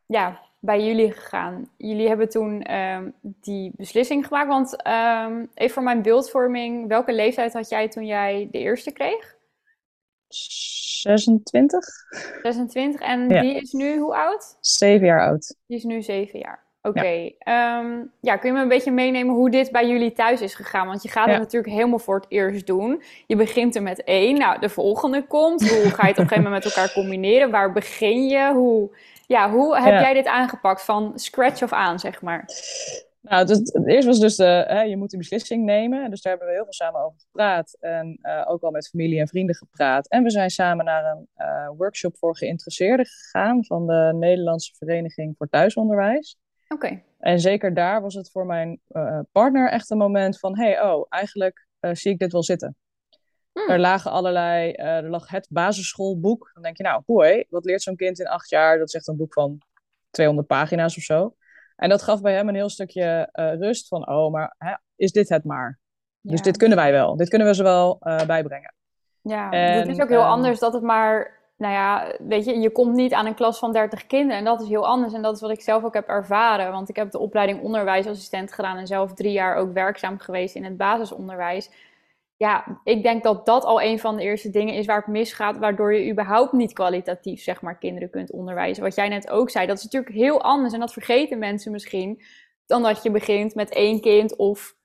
ja, 0.06 0.40
bij 0.58 0.84
jullie 0.84 1.12
gegaan? 1.12 1.70
Jullie 1.76 2.08
hebben 2.08 2.28
toen 2.28 2.62
ehm, 2.62 3.10
die 3.20 3.72
beslissing 3.76 4.26
gemaakt. 4.26 4.48
Want 4.48 4.82
ehm, 4.82 5.46
even 5.54 5.74
voor 5.74 5.82
mijn 5.82 6.02
beeldvorming, 6.02 6.88
welke 6.88 7.12
leeftijd 7.12 7.52
had 7.52 7.68
jij 7.68 7.88
toen 7.88 8.06
jij 8.06 8.48
de 8.50 8.58
eerste 8.58 8.90
kreeg? 8.92 9.36
26? 11.02 11.84
26. 12.42 13.00
En 13.00 13.28
Ja. 13.28 13.40
die 13.40 13.54
is 13.54 13.72
nu 13.72 13.98
hoe 13.98 14.14
oud? 14.16 14.56
Zeven 14.60 15.06
jaar 15.06 15.20
oud. 15.28 15.54
Die 15.66 15.76
is 15.76 15.84
nu 15.84 16.02
zeven 16.02 16.38
jaar. 16.38 16.60
Oké. 16.82 17.30
Ehm, 17.38 17.86
ja, 18.20 18.36
kun 18.36 18.48
je 18.48 18.52
me 18.56 18.60
een 18.62 18.68
beetje 18.68 18.90
meenemen 18.90 19.34
hoe 19.34 19.50
dit 19.50 19.70
bij 19.70 19.88
jullie 19.88 20.12
thuis 20.12 20.40
is 20.40 20.54
gegaan? 20.54 20.86
Want 20.86 21.02
je 21.02 21.08
gaat 21.08 21.24
het 21.26 21.34
Ja. 21.34 21.40
natuurlijk 21.40 21.72
helemaal 21.72 21.98
voor 21.98 22.14
het 22.14 22.26
eerst 22.28 22.66
doen. 22.66 23.02
Je 23.26 23.36
begint 23.36 23.76
er 23.76 23.82
met 23.82 24.04
één. 24.04 24.38
Nou, 24.38 24.60
de 24.60 24.68
volgende 24.68 25.26
komt. 25.26 25.68
Hoe 25.70 25.90
ga 25.90 26.02
je 26.02 26.08
het 26.08 26.18
op 26.18 26.22
een 26.22 26.28
gegeven 26.28 26.42
moment 26.42 26.64
met 26.64 26.74
elkaar 26.74 26.92
combineren? 26.92 27.50
Waar 27.50 27.72
begin 27.72 28.26
je? 28.28 28.52
Hoe, 28.52 28.96
ja, 29.26 29.50
hoe 29.50 29.76
heb 29.76 30.00
jij 30.00 30.14
dit 30.14 30.26
aangepakt 30.26 30.84
van 30.84 31.12
scratch 31.14 31.62
of 31.62 31.72
aan, 31.72 31.98
zeg 31.98 32.22
maar? 32.22 32.44
Nou, 33.22 33.48
het, 33.48 33.72
het 33.72 33.88
eerste 33.88 34.06
was 34.06 34.20
dus, 34.20 34.36
de, 34.36 34.64
hè, 34.66 34.82
je 34.82 34.96
moet 34.96 35.10
die 35.10 35.18
beslissing 35.18 35.64
nemen. 35.64 36.10
Dus 36.10 36.20
daar 36.22 36.32
hebben 36.32 36.50
we 36.50 36.54
heel 36.54 36.64
veel 36.64 36.72
samen 36.72 37.00
over 37.00 37.20
gepraat. 37.20 37.76
En 37.80 38.18
uh, 38.22 38.44
ook 38.48 38.62
al 38.62 38.70
met 38.70 38.88
familie 38.88 39.20
en 39.20 39.28
vrienden 39.28 39.54
gepraat. 39.54 40.08
En 40.08 40.22
we 40.22 40.30
zijn 40.30 40.50
samen 40.50 40.84
naar 40.84 41.04
een 41.04 41.28
uh, 41.36 41.68
workshop 41.76 42.18
voor 42.18 42.36
geïnteresseerden 42.36 43.06
gegaan 43.06 43.64
van 43.64 43.86
de 43.86 44.12
Nederlandse 44.14 44.74
Vereniging 44.74 45.34
voor 45.36 45.48
Thuisonderwijs. 45.48 46.38
Oké. 46.68 47.02
En 47.18 47.40
zeker 47.40 47.74
daar 47.74 48.02
was 48.02 48.14
het 48.14 48.30
voor 48.30 48.46
mijn 48.46 48.80
uh, 48.90 49.18
partner 49.32 49.70
echt 49.70 49.90
een 49.90 49.98
moment 49.98 50.38
van: 50.38 50.58
hey, 50.58 50.82
oh, 50.82 51.06
eigenlijk 51.08 51.66
zie 51.80 52.12
ik 52.12 52.18
dit 52.18 52.32
wel 52.32 52.42
zitten. 52.42 52.76
Hmm. 53.52 53.68
Er 53.68 53.80
lagen 53.80 54.10
allerlei, 54.10 54.72
er 54.72 55.08
lag 55.08 55.28
het 55.28 55.46
basisschoolboek. 55.50 56.50
Dan 56.54 56.62
denk 56.62 56.76
je, 56.76 56.82
nou, 56.82 57.02
hoi, 57.06 57.44
wat 57.48 57.64
leert 57.64 57.82
zo'n 57.82 57.96
kind 57.96 58.20
in 58.20 58.28
acht 58.28 58.50
jaar? 58.50 58.78
Dat 58.78 58.88
is 58.88 58.94
echt 58.94 59.08
een 59.08 59.16
boek 59.16 59.32
van 59.32 59.58
200 60.10 60.46
pagina's 60.46 60.96
of 60.96 61.02
zo. 61.02 61.34
En 61.82 61.88
dat 61.88 62.02
gaf 62.02 62.20
bij 62.20 62.34
hem 62.34 62.48
een 62.48 62.54
heel 62.54 62.68
stukje 62.68 63.28
uh, 63.32 63.54
rust 63.54 63.88
van, 63.88 64.08
oh, 64.08 64.32
maar 64.32 64.54
hè, 64.58 64.74
is 64.96 65.12
dit 65.12 65.28
het 65.28 65.44
maar? 65.44 65.78
Dus 66.20 66.42
dit 66.42 66.56
kunnen 66.56 66.78
wij 66.78 66.92
wel. 66.92 67.16
Dit 67.16 67.28
kunnen 67.28 67.48
we 67.48 67.54
ze 67.54 67.62
wel 67.62 67.98
uh, 68.02 68.24
bijbrengen. 68.26 68.74
Ja, 69.20 69.48
het 69.50 69.88
is 69.88 70.00
ook 70.00 70.08
heel 70.08 70.20
um, 70.20 70.26
anders 70.26 70.58
dat 70.58 70.72
het 70.72 70.82
maar, 70.82 71.40
nou 71.56 71.72
ja, 71.72 72.16
weet 72.18 72.44
je, 72.44 72.60
je 72.60 72.70
komt 72.70 72.94
niet 72.94 73.12
aan 73.12 73.26
een 73.26 73.34
klas 73.34 73.58
van 73.58 73.72
30 73.72 74.06
kinderen. 74.06 74.38
En 74.38 74.44
dat 74.44 74.62
is 74.62 74.68
heel 74.68 74.86
anders. 74.86 75.12
En 75.12 75.22
dat 75.22 75.34
is 75.34 75.40
wat 75.40 75.50
ik 75.50 75.60
zelf 75.60 75.84
ook 75.84 75.94
heb 75.94 76.08
ervaren. 76.08 76.72
Want 76.72 76.88
ik 76.88 76.96
heb 76.96 77.10
de 77.10 77.18
opleiding 77.18 77.62
onderwijsassistent 77.62 78.52
gedaan 78.52 78.76
en 78.76 78.86
zelf 78.86 79.14
drie 79.14 79.32
jaar 79.32 79.56
ook 79.56 79.72
werkzaam 79.72 80.18
geweest 80.18 80.54
in 80.54 80.64
het 80.64 80.76
basisonderwijs 80.76 81.70
ja, 82.42 82.80
ik 82.84 83.02
denk 83.02 83.22
dat 83.22 83.46
dat 83.46 83.64
al 83.64 83.82
een 83.82 83.98
van 83.98 84.16
de 84.16 84.22
eerste 84.22 84.50
dingen 84.50 84.74
is 84.74 84.86
waar 84.86 84.96
het 84.96 85.06
misgaat, 85.06 85.58
waardoor 85.58 85.94
je 85.94 86.10
überhaupt 86.10 86.52
niet 86.52 86.72
kwalitatief, 86.72 87.42
zeg 87.42 87.62
maar, 87.62 87.78
kinderen 87.78 88.10
kunt 88.10 88.30
onderwijzen. 88.30 88.82
Wat 88.82 88.94
jij 88.94 89.08
net 89.08 89.30
ook 89.30 89.50
zei, 89.50 89.66
dat 89.66 89.76
is 89.76 89.84
natuurlijk 89.84 90.14
heel 90.14 90.42
anders 90.42 90.72
en 90.72 90.80
dat 90.80 90.92
vergeten 90.92 91.38
mensen 91.38 91.72
misschien, 91.72 92.22
dan 92.66 92.82
dat 92.82 93.02
je 93.02 93.10
begint 93.10 93.54
met 93.54 93.70
één 93.70 94.00
kind 94.00 94.36
of, 94.36 94.76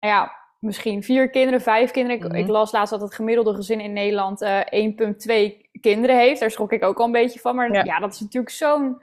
nou 0.00 0.14
ja, 0.14 0.32
misschien 0.58 1.02
vier 1.02 1.30
kinderen, 1.30 1.60
vijf 1.60 1.90
kinderen. 1.90 2.18
Ik, 2.18 2.32
ik 2.32 2.42
mhm. 2.42 2.52
las 2.52 2.72
laatst 2.72 2.92
dat 2.92 3.00
het 3.00 3.14
gemiddelde 3.14 3.54
gezin 3.54 3.80
in 3.80 3.92
Nederland 3.92 4.42
uh, 4.42 4.60
eh, 4.60 4.92
1,2 5.72 5.80
kinderen 5.80 6.18
heeft. 6.18 6.40
Daar 6.40 6.50
schrok 6.50 6.72
ik 6.72 6.84
ook 6.84 6.98
al 6.98 7.06
een 7.06 7.12
beetje 7.12 7.40
van, 7.40 7.54
maar 7.54 7.72
ja, 7.72 7.84
ja 7.84 7.98
dat 7.98 8.12
is 8.12 8.20
natuurlijk 8.20 8.52
zo'n 8.52 9.02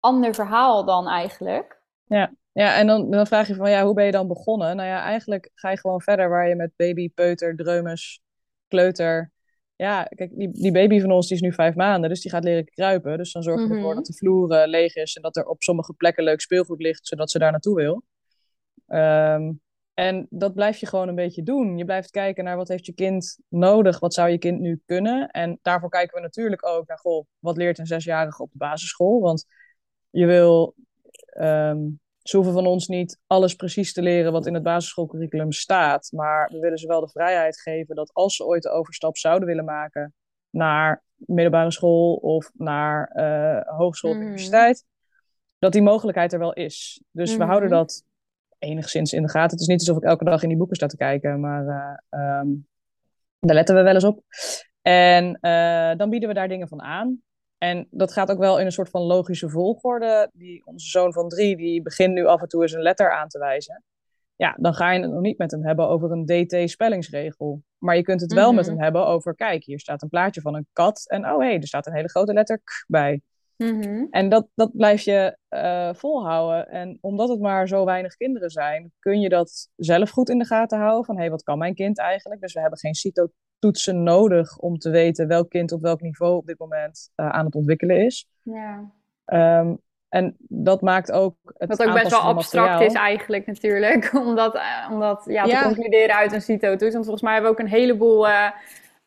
ander 0.00 0.34
verhaal 0.34 0.84
dan 0.84 1.08
eigenlijk. 1.08 1.80
Ja. 2.04 2.32
Ja, 2.58 2.76
en 2.76 2.86
dan, 2.86 3.10
dan 3.10 3.26
vraag 3.26 3.48
je 3.48 3.54
van, 3.54 3.70
ja, 3.70 3.84
hoe 3.84 3.94
ben 3.94 4.04
je 4.04 4.10
dan 4.10 4.28
begonnen? 4.28 4.76
Nou 4.76 4.88
ja, 4.88 5.02
eigenlijk 5.02 5.50
ga 5.54 5.70
je 5.70 5.78
gewoon 5.78 6.00
verder 6.00 6.28
waar 6.28 6.48
je 6.48 6.54
met 6.54 6.72
baby, 6.76 7.10
peuter, 7.10 7.56
dreumes, 7.56 8.22
kleuter... 8.68 9.32
Ja, 9.76 10.02
kijk, 10.02 10.30
die, 10.36 10.50
die 10.50 10.72
baby 10.72 11.00
van 11.00 11.10
ons 11.10 11.26
die 11.26 11.36
is 11.36 11.42
nu 11.42 11.52
vijf 11.52 11.74
maanden, 11.74 12.10
dus 12.10 12.20
die 12.20 12.30
gaat 12.30 12.44
leren 12.44 12.64
kruipen. 12.64 13.18
Dus 13.18 13.32
dan 13.32 13.42
zorg 13.42 13.60
je 13.60 13.74
ervoor 13.74 13.86
mhm. 13.86 13.94
dat 13.94 14.06
de 14.06 14.14
vloer 14.14 14.52
uh, 14.52 14.66
leeg 14.66 14.94
is 14.94 15.16
en 15.16 15.22
dat 15.22 15.36
er 15.36 15.46
op 15.46 15.62
sommige 15.62 15.92
plekken 15.92 16.24
leuk 16.24 16.40
speelgoed 16.40 16.80
ligt, 16.80 17.06
zodat 17.06 17.30
ze 17.30 17.38
daar 17.38 17.50
naartoe 17.50 17.74
wil. 17.74 18.02
Um, 18.86 19.60
en 19.94 20.26
dat 20.30 20.54
blijf 20.54 20.78
je 20.78 20.86
gewoon 20.86 21.08
een 21.08 21.14
beetje 21.14 21.42
doen. 21.42 21.76
Je 21.76 21.84
blijft 21.84 22.10
kijken 22.10 22.44
naar 22.44 22.56
wat 22.56 22.68
heeft 22.68 22.86
je 22.86 22.92
kind 22.92 23.38
nodig, 23.48 23.98
wat 23.98 24.14
zou 24.14 24.28
je 24.28 24.38
kind 24.38 24.60
nu 24.60 24.82
kunnen. 24.86 25.28
En 25.28 25.58
daarvoor 25.62 25.90
kijken 25.90 26.14
we 26.14 26.22
natuurlijk 26.22 26.66
ook 26.66 26.86
naar, 26.88 26.98
goh, 26.98 27.26
wat 27.38 27.56
leert 27.56 27.78
een 27.78 27.86
zesjarige 27.86 28.42
op 28.42 28.52
de 28.52 28.58
basisschool? 28.58 29.20
Want 29.20 29.46
je 30.10 30.26
wil 30.26 30.74
um, 31.40 32.00
ze 32.28 32.36
hoeven 32.36 32.54
van 32.54 32.66
ons 32.66 32.86
niet 32.86 33.18
alles 33.26 33.54
precies 33.54 33.92
te 33.92 34.02
leren 34.02 34.32
wat 34.32 34.46
in 34.46 34.54
het 34.54 34.62
basisschoolcurriculum 34.62 35.52
staat. 35.52 36.12
Maar 36.12 36.48
we 36.52 36.58
willen 36.58 36.78
ze 36.78 36.86
wel 36.86 37.00
de 37.00 37.08
vrijheid 37.08 37.60
geven 37.60 37.94
dat 37.94 38.12
als 38.12 38.36
ze 38.36 38.44
ooit 38.44 38.62
de 38.62 38.70
overstap 38.70 39.16
zouden 39.16 39.48
willen 39.48 39.64
maken 39.64 40.14
naar 40.50 41.02
middelbare 41.16 41.70
school 41.70 42.14
of 42.14 42.50
naar 42.54 43.12
uh, 43.14 43.76
hogeschool 43.78 44.10
of 44.10 44.16
mhm. 44.16 44.24
universiteit, 44.26 44.84
dat 45.58 45.72
die 45.72 45.82
mogelijkheid 45.82 46.32
er 46.32 46.38
wel 46.38 46.52
is. 46.52 47.02
Dus 47.10 47.36
we 47.36 47.44
houden 47.44 47.68
mhm. 47.68 47.78
dat 47.78 48.04
enigszins 48.58 49.12
in 49.12 49.22
de 49.22 49.30
gaten. 49.30 49.50
Het 49.50 49.60
is 49.60 49.66
niet 49.66 49.80
alsof 49.80 49.96
ik 49.96 50.02
elke 50.02 50.24
dag 50.24 50.42
in 50.42 50.48
die 50.48 50.58
boeken 50.58 50.76
sta 50.76 50.86
te 50.86 50.96
kijken, 50.96 51.40
maar 51.40 51.64
uh, 52.10 52.40
um, 52.40 52.66
daar 53.40 53.54
letten 53.54 53.74
we 53.74 53.82
wel 53.82 53.94
eens 53.94 54.04
op. 54.04 54.22
En 54.82 55.38
uh, 55.40 55.96
dan 55.96 56.10
bieden 56.10 56.28
we 56.28 56.34
daar 56.34 56.48
dingen 56.48 56.68
van 56.68 56.82
aan. 56.82 57.22
En 57.58 57.86
dat 57.90 58.12
gaat 58.12 58.30
ook 58.30 58.38
wel 58.38 58.58
in 58.58 58.66
een 58.66 58.72
soort 58.72 58.90
van 58.90 59.02
logische 59.02 59.48
volgorde. 59.48 60.30
Die, 60.32 60.66
onze 60.66 60.88
zoon 60.88 61.12
van 61.12 61.28
drie, 61.28 61.56
die 61.56 61.82
begint 61.82 62.14
nu 62.14 62.26
af 62.26 62.40
en 62.40 62.48
toe 62.48 62.62
eens 62.62 62.72
een 62.72 62.82
letter 62.82 63.12
aan 63.12 63.28
te 63.28 63.38
wijzen. 63.38 63.84
Ja, 64.36 64.56
dan 64.60 64.74
ga 64.74 64.92
je 64.92 65.00
het 65.00 65.10
nog 65.10 65.20
niet 65.20 65.38
met 65.38 65.50
hem 65.50 65.64
hebben 65.64 65.88
over 65.88 66.10
een 66.10 66.26
DT-spellingsregel. 66.26 67.62
Maar 67.78 67.96
je 67.96 68.02
kunt 68.02 68.20
het 68.20 68.32
wel 68.32 68.52
met 68.52 68.64
mhm. 68.64 68.74
hem 68.74 68.82
hebben 68.82 69.06
over, 69.06 69.34
kijk, 69.34 69.64
hier 69.64 69.80
staat 69.80 70.02
een 70.02 70.08
plaatje 70.08 70.40
van 70.40 70.54
een 70.54 70.66
kat. 70.72 71.04
En 71.08 71.24
oh 71.24 71.38
hé, 71.38 71.44
hey, 71.44 71.56
er 71.56 71.66
staat 71.66 71.86
een 71.86 71.94
hele 71.94 72.08
grote 72.08 72.32
letter 72.32 72.58
k 72.58 72.84
bij. 72.86 73.20
Mhm. 73.56 74.06
En 74.10 74.28
dat, 74.28 74.48
dat 74.54 74.76
blijf 74.76 75.02
je 75.02 75.38
uh, 75.50 75.94
volhouden. 75.94 76.68
En 76.68 76.98
omdat 77.00 77.28
het 77.28 77.40
maar 77.40 77.68
zo 77.68 77.84
weinig 77.84 78.16
kinderen 78.16 78.50
zijn, 78.50 78.92
kun 78.98 79.20
je 79.20 79.28
dat 79.28 79.68
zelf 79.76 80.10
goed 80.10 80.28
in 80.28 80.38
de 80.38 80.44
gaten 80.44 80.78
houden. 80.78 81.04
Van 81.04 81.14
hé, 81.14 81.20
hey, 81.20 81.30
wat 81.30 81.42
kan 81.42 81.58
mijn 81.58 81.74
kind 81.74 81.98
eigenlijk? 81.98 82.40
Dus 82.40 82.52
we 82.52 82.60
hebben 82.60 82.78
geen 82.78 82.94
toetsen 83.58 84.02
nodig 84.02 84.58
om 84.58 84.78
te 84.78 84.90
weten 84.90 85.28
welk 85.28 85.50
kind 85.50 85.72
op 85.72 85.80
welk 85.80 86.00
niveau 86.00 86.36
op 86.36 86.46
dit 86.46 86.58
moment 86.58 87.10
uh, 87.16 87.28
aan 87.28 87.44
het 87.44 87.54
ontwikkelen 87.54 88.04
is. 88.04 88.28
Ja. 88.42 88.92
Um, 89.60 89.80
en 90.08 90.36
dat 90.38 90.80
maakt 90.80 91.12
ook 91.12 91.36
het 91.56 91.68
Wat 91.68 91.86
ook 91.86 91.94
best 91.94 92.10
wel 92.10 92.20
abstract 92.20 92.80
is 92.80 92.92
eigenlijk 92.92 93.46
natuurlijk, 93.46 94.10
omdat, 94.26 94.54
uh, 94.54 94.88
omdat 94.90 95.22
ja, 95.26 95.42
te 95.42 95.48
ja. 95.48 95.62
concluderen 95.62 96.16
uit 96.16 96.32
een 96.32 96.42
CITO-toets. 96.42 96.92
Want 96.92 97.04
volgens 97.04 97.22
mij 97.22 97.32
hebben 97.32 97.50
we 97.50 97.56
ook 97.58 97.64
een 97.64 97.72
heleboel 97.72 98.28
uh, 98.28 98.50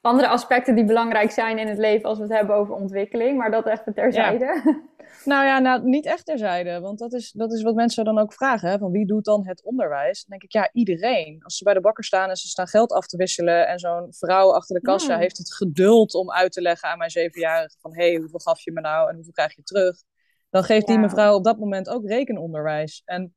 andere 0.01 0.27
aspecten 0.27 0.75
die 0.75 0.85
belangrijk 0.85 1.31
zijn 1.31 1.57
in 1.57 1.67
het 1.67 1.77
leven 1.77 2.09
als 2.09 2.17
we 2.17 2.23
het 2.23 2.33
hebben 2.33 2.55
over 2.55 2.73
ontwikkeling. 2.73 3.37
Maar 3.37 3.51
dat 3.51 3.65
even 3.65 3.93
terzijde. 3.93 4.45
Ja. 4.45 4.81
Nou 5.25 5.45
ja, 5.45 5.59
nou, 5.59 5.83
niet 5.83 6.05
echt 6.05 6.25
terzijde. 6.25 6.79
Want 6.79 6.99
dat 6.99 7.13
is, 7.13 7.31
dat 7.31 7.53
is 7.53 7.61
wat 7.61 7.75
mensen 7.75 8.05
dan 8.05 8.19
ook 8.19 8.33
vragen. 8.33 8.69
Hè? 8.69 8.77
Van 8.77 8.91
wie 8.91 9.05
doet 9.05 9.25
dan 9.25 9.47
het 9.47 9.63
onderwijs? 9.63 10.19
Dan 10.19 10.29
denk 10.29 10.43
ik, 10.43 10.51
ja, 10.51 10.69
iedereen. 10.73 11.43
Als 11.43 11.57
ze 11.57 11.63
bij 11.63 11.73
de 11.73 11.81
bakker 11.81 12.03
staan 12.03 12.29
en 12.29 12.35
ze 12.35 12.47
staan 12.47 12.67
geld 12.67 12.91
af 12.91 13.05
te 13.05 13.17
wisselen... 13.17 13.67
en 13.67 13.79
zo'n 13.79 14.07
vrouw 14.09 14.53
achter 14.53 14.75
de 14.75 14.81
kassa 14.81 15.17
heeft 15.17 15.37
het 15.37 15.53
geduld 15.53 16.13
om 16.13 16.31
uit 16.31 16.51
te 16.51 16.61
leggen 16.61 16.89
aan 16.89 16.97
mijn 16.97 17.09
zevenjarige... 17.09 17.75
van 17.79 17.95
hé, 17.95 18.09
hey, 18.09 18.15
hoeveel 18.19 18.39
gaf 18.39 18.61
je 18.61 18.71
me 18.71 18.81
nou 18.81 19.09
en 19.09 19.15
hoeveel 19.15 19.33
krijg 19.33 19.55
je 19.55 19.63
terug? 19.63 20.03
Dan 20.49 20.63
geeft 20.63 20.87
die 20.87 20.99
mevrouw 20.99 21.35
op 21.35 21.43
dat 21.43 21.59
moment 21.59 21.89
ook 21.89 22.07
rekenonderwijs. 22.07 23.01
En 23.05 23.35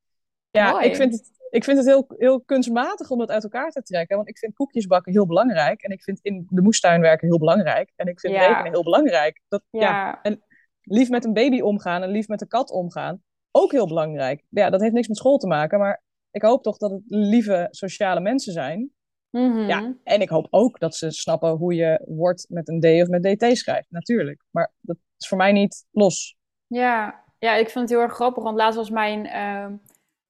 ja, 0.58 0.80
ik 0.80 0.96
vind 0.96 1.12
het, 1.12 1.30
ik 1.50 1.64
vind 1.64 1.78
het 1.78 1.86
heel, 1.86 2.04
heel 2.16 2.40
kunstmatig 2.40 3.10
om 3.10 3.18
dat 3.18 3.30
uit 3.30 3.42
elkaar 3.42 3.70
te 3.70 3.82
trekken. 3.82 4.16
Want 4.16 4.28
ik 4.28 4.38
vind 4.38 4.54
koekjes 4.54 4.86
bakken 4.86 5.12
heel 5.12 5.26
belangrijk. 5.26 5.82
En 5.82 5.90
ik 5.90 6.02
vind 6.02 6.18
in 6.22 6.46
de 6.50 6.62
moestuin 6.62 7.00
werken 7.00 7.28
heel 7.28 7.38
belangrijk. 7.38 7.92
En 7.96 8.06
ik 8.06 8.20
vind 8.20 8.34
rekenen 8.34 8.72
heel 8.72 8.82
belangrijk. 8.82 9.40
Dat, 9.48 9.62
ja. 9.70 9.80
ja. 9.80 10.22
En 10.22 10.44
lief 10.80 11.08
met 11.08 11.24
een 11.24 11.32
baby 11.32 11.60
omgaan 11.60 12.02
en 12.02 12.10
lief 12.10 12.28
met 12.28 12.40
een 12.40 12.48
kat 12.48 12.70
omgaan. 12.70 13.22
Ook 13.50 13.72
heel 13.72 13.86
belangrijk. 13.86 14.44
Ja, 14.48 14.70
dat 14.70 14.80
heeft 14.80 14.92
niks 14.92 15.08
met 15.08 15.16
school 15.16 15.36
te 15.36 15.46
maken, 15.46 15.78
maar 15.78 16.02
ik 16.30 16.42
hoop 16.42 16.62
toch 16.62 16.76
dat 16.76 16.90
het 16.90 17.02
lieve 17.06 17.68
sociale 17.70 18.20
mensen 18.20 18.52
zijn. 18.52 18.90
Mhm. 19.30 19.68
Ja, 19.68 19.94
en 20.04 20.20
ik 20.20 20.28
hoop 20.28 20.46
ook 20.50 20.78
dat 20.78 20.94
ze 20.94 21.10
snappen 21.10 21.50
hoe 21.50 21.74
je 21.74 22.02
woord 22.06 22.46
met 22.48 22.68
een 22.68 22.80
D 22.80 22.84
of 22.84 23.08
met 23.08 23.22
DT 23.22 23.56
schrijft, 23.56 23.90
natuurlijk. 23.90 24.44
Maar 24.50 24.72
dat 24.80 24.96
is 25.18 25.28
voor 25.28 25.38
mij 25.38 25.52
niet 25.52 25.86
los. 25.90 26.36
Ja, 26.66 27.24
ja 27.38 27.54
ik 27.54 27.68
vind 27.68 27.80
het 27.80 27.98
heel 27.98 28.00
erg 28.00 28.12
grappig, 28.12 28.42
want 28.42 28.56
laatst 28.56 28.76
was 28.76 28.90
mijn, 28.90 29.26
uh, 29.26 29.78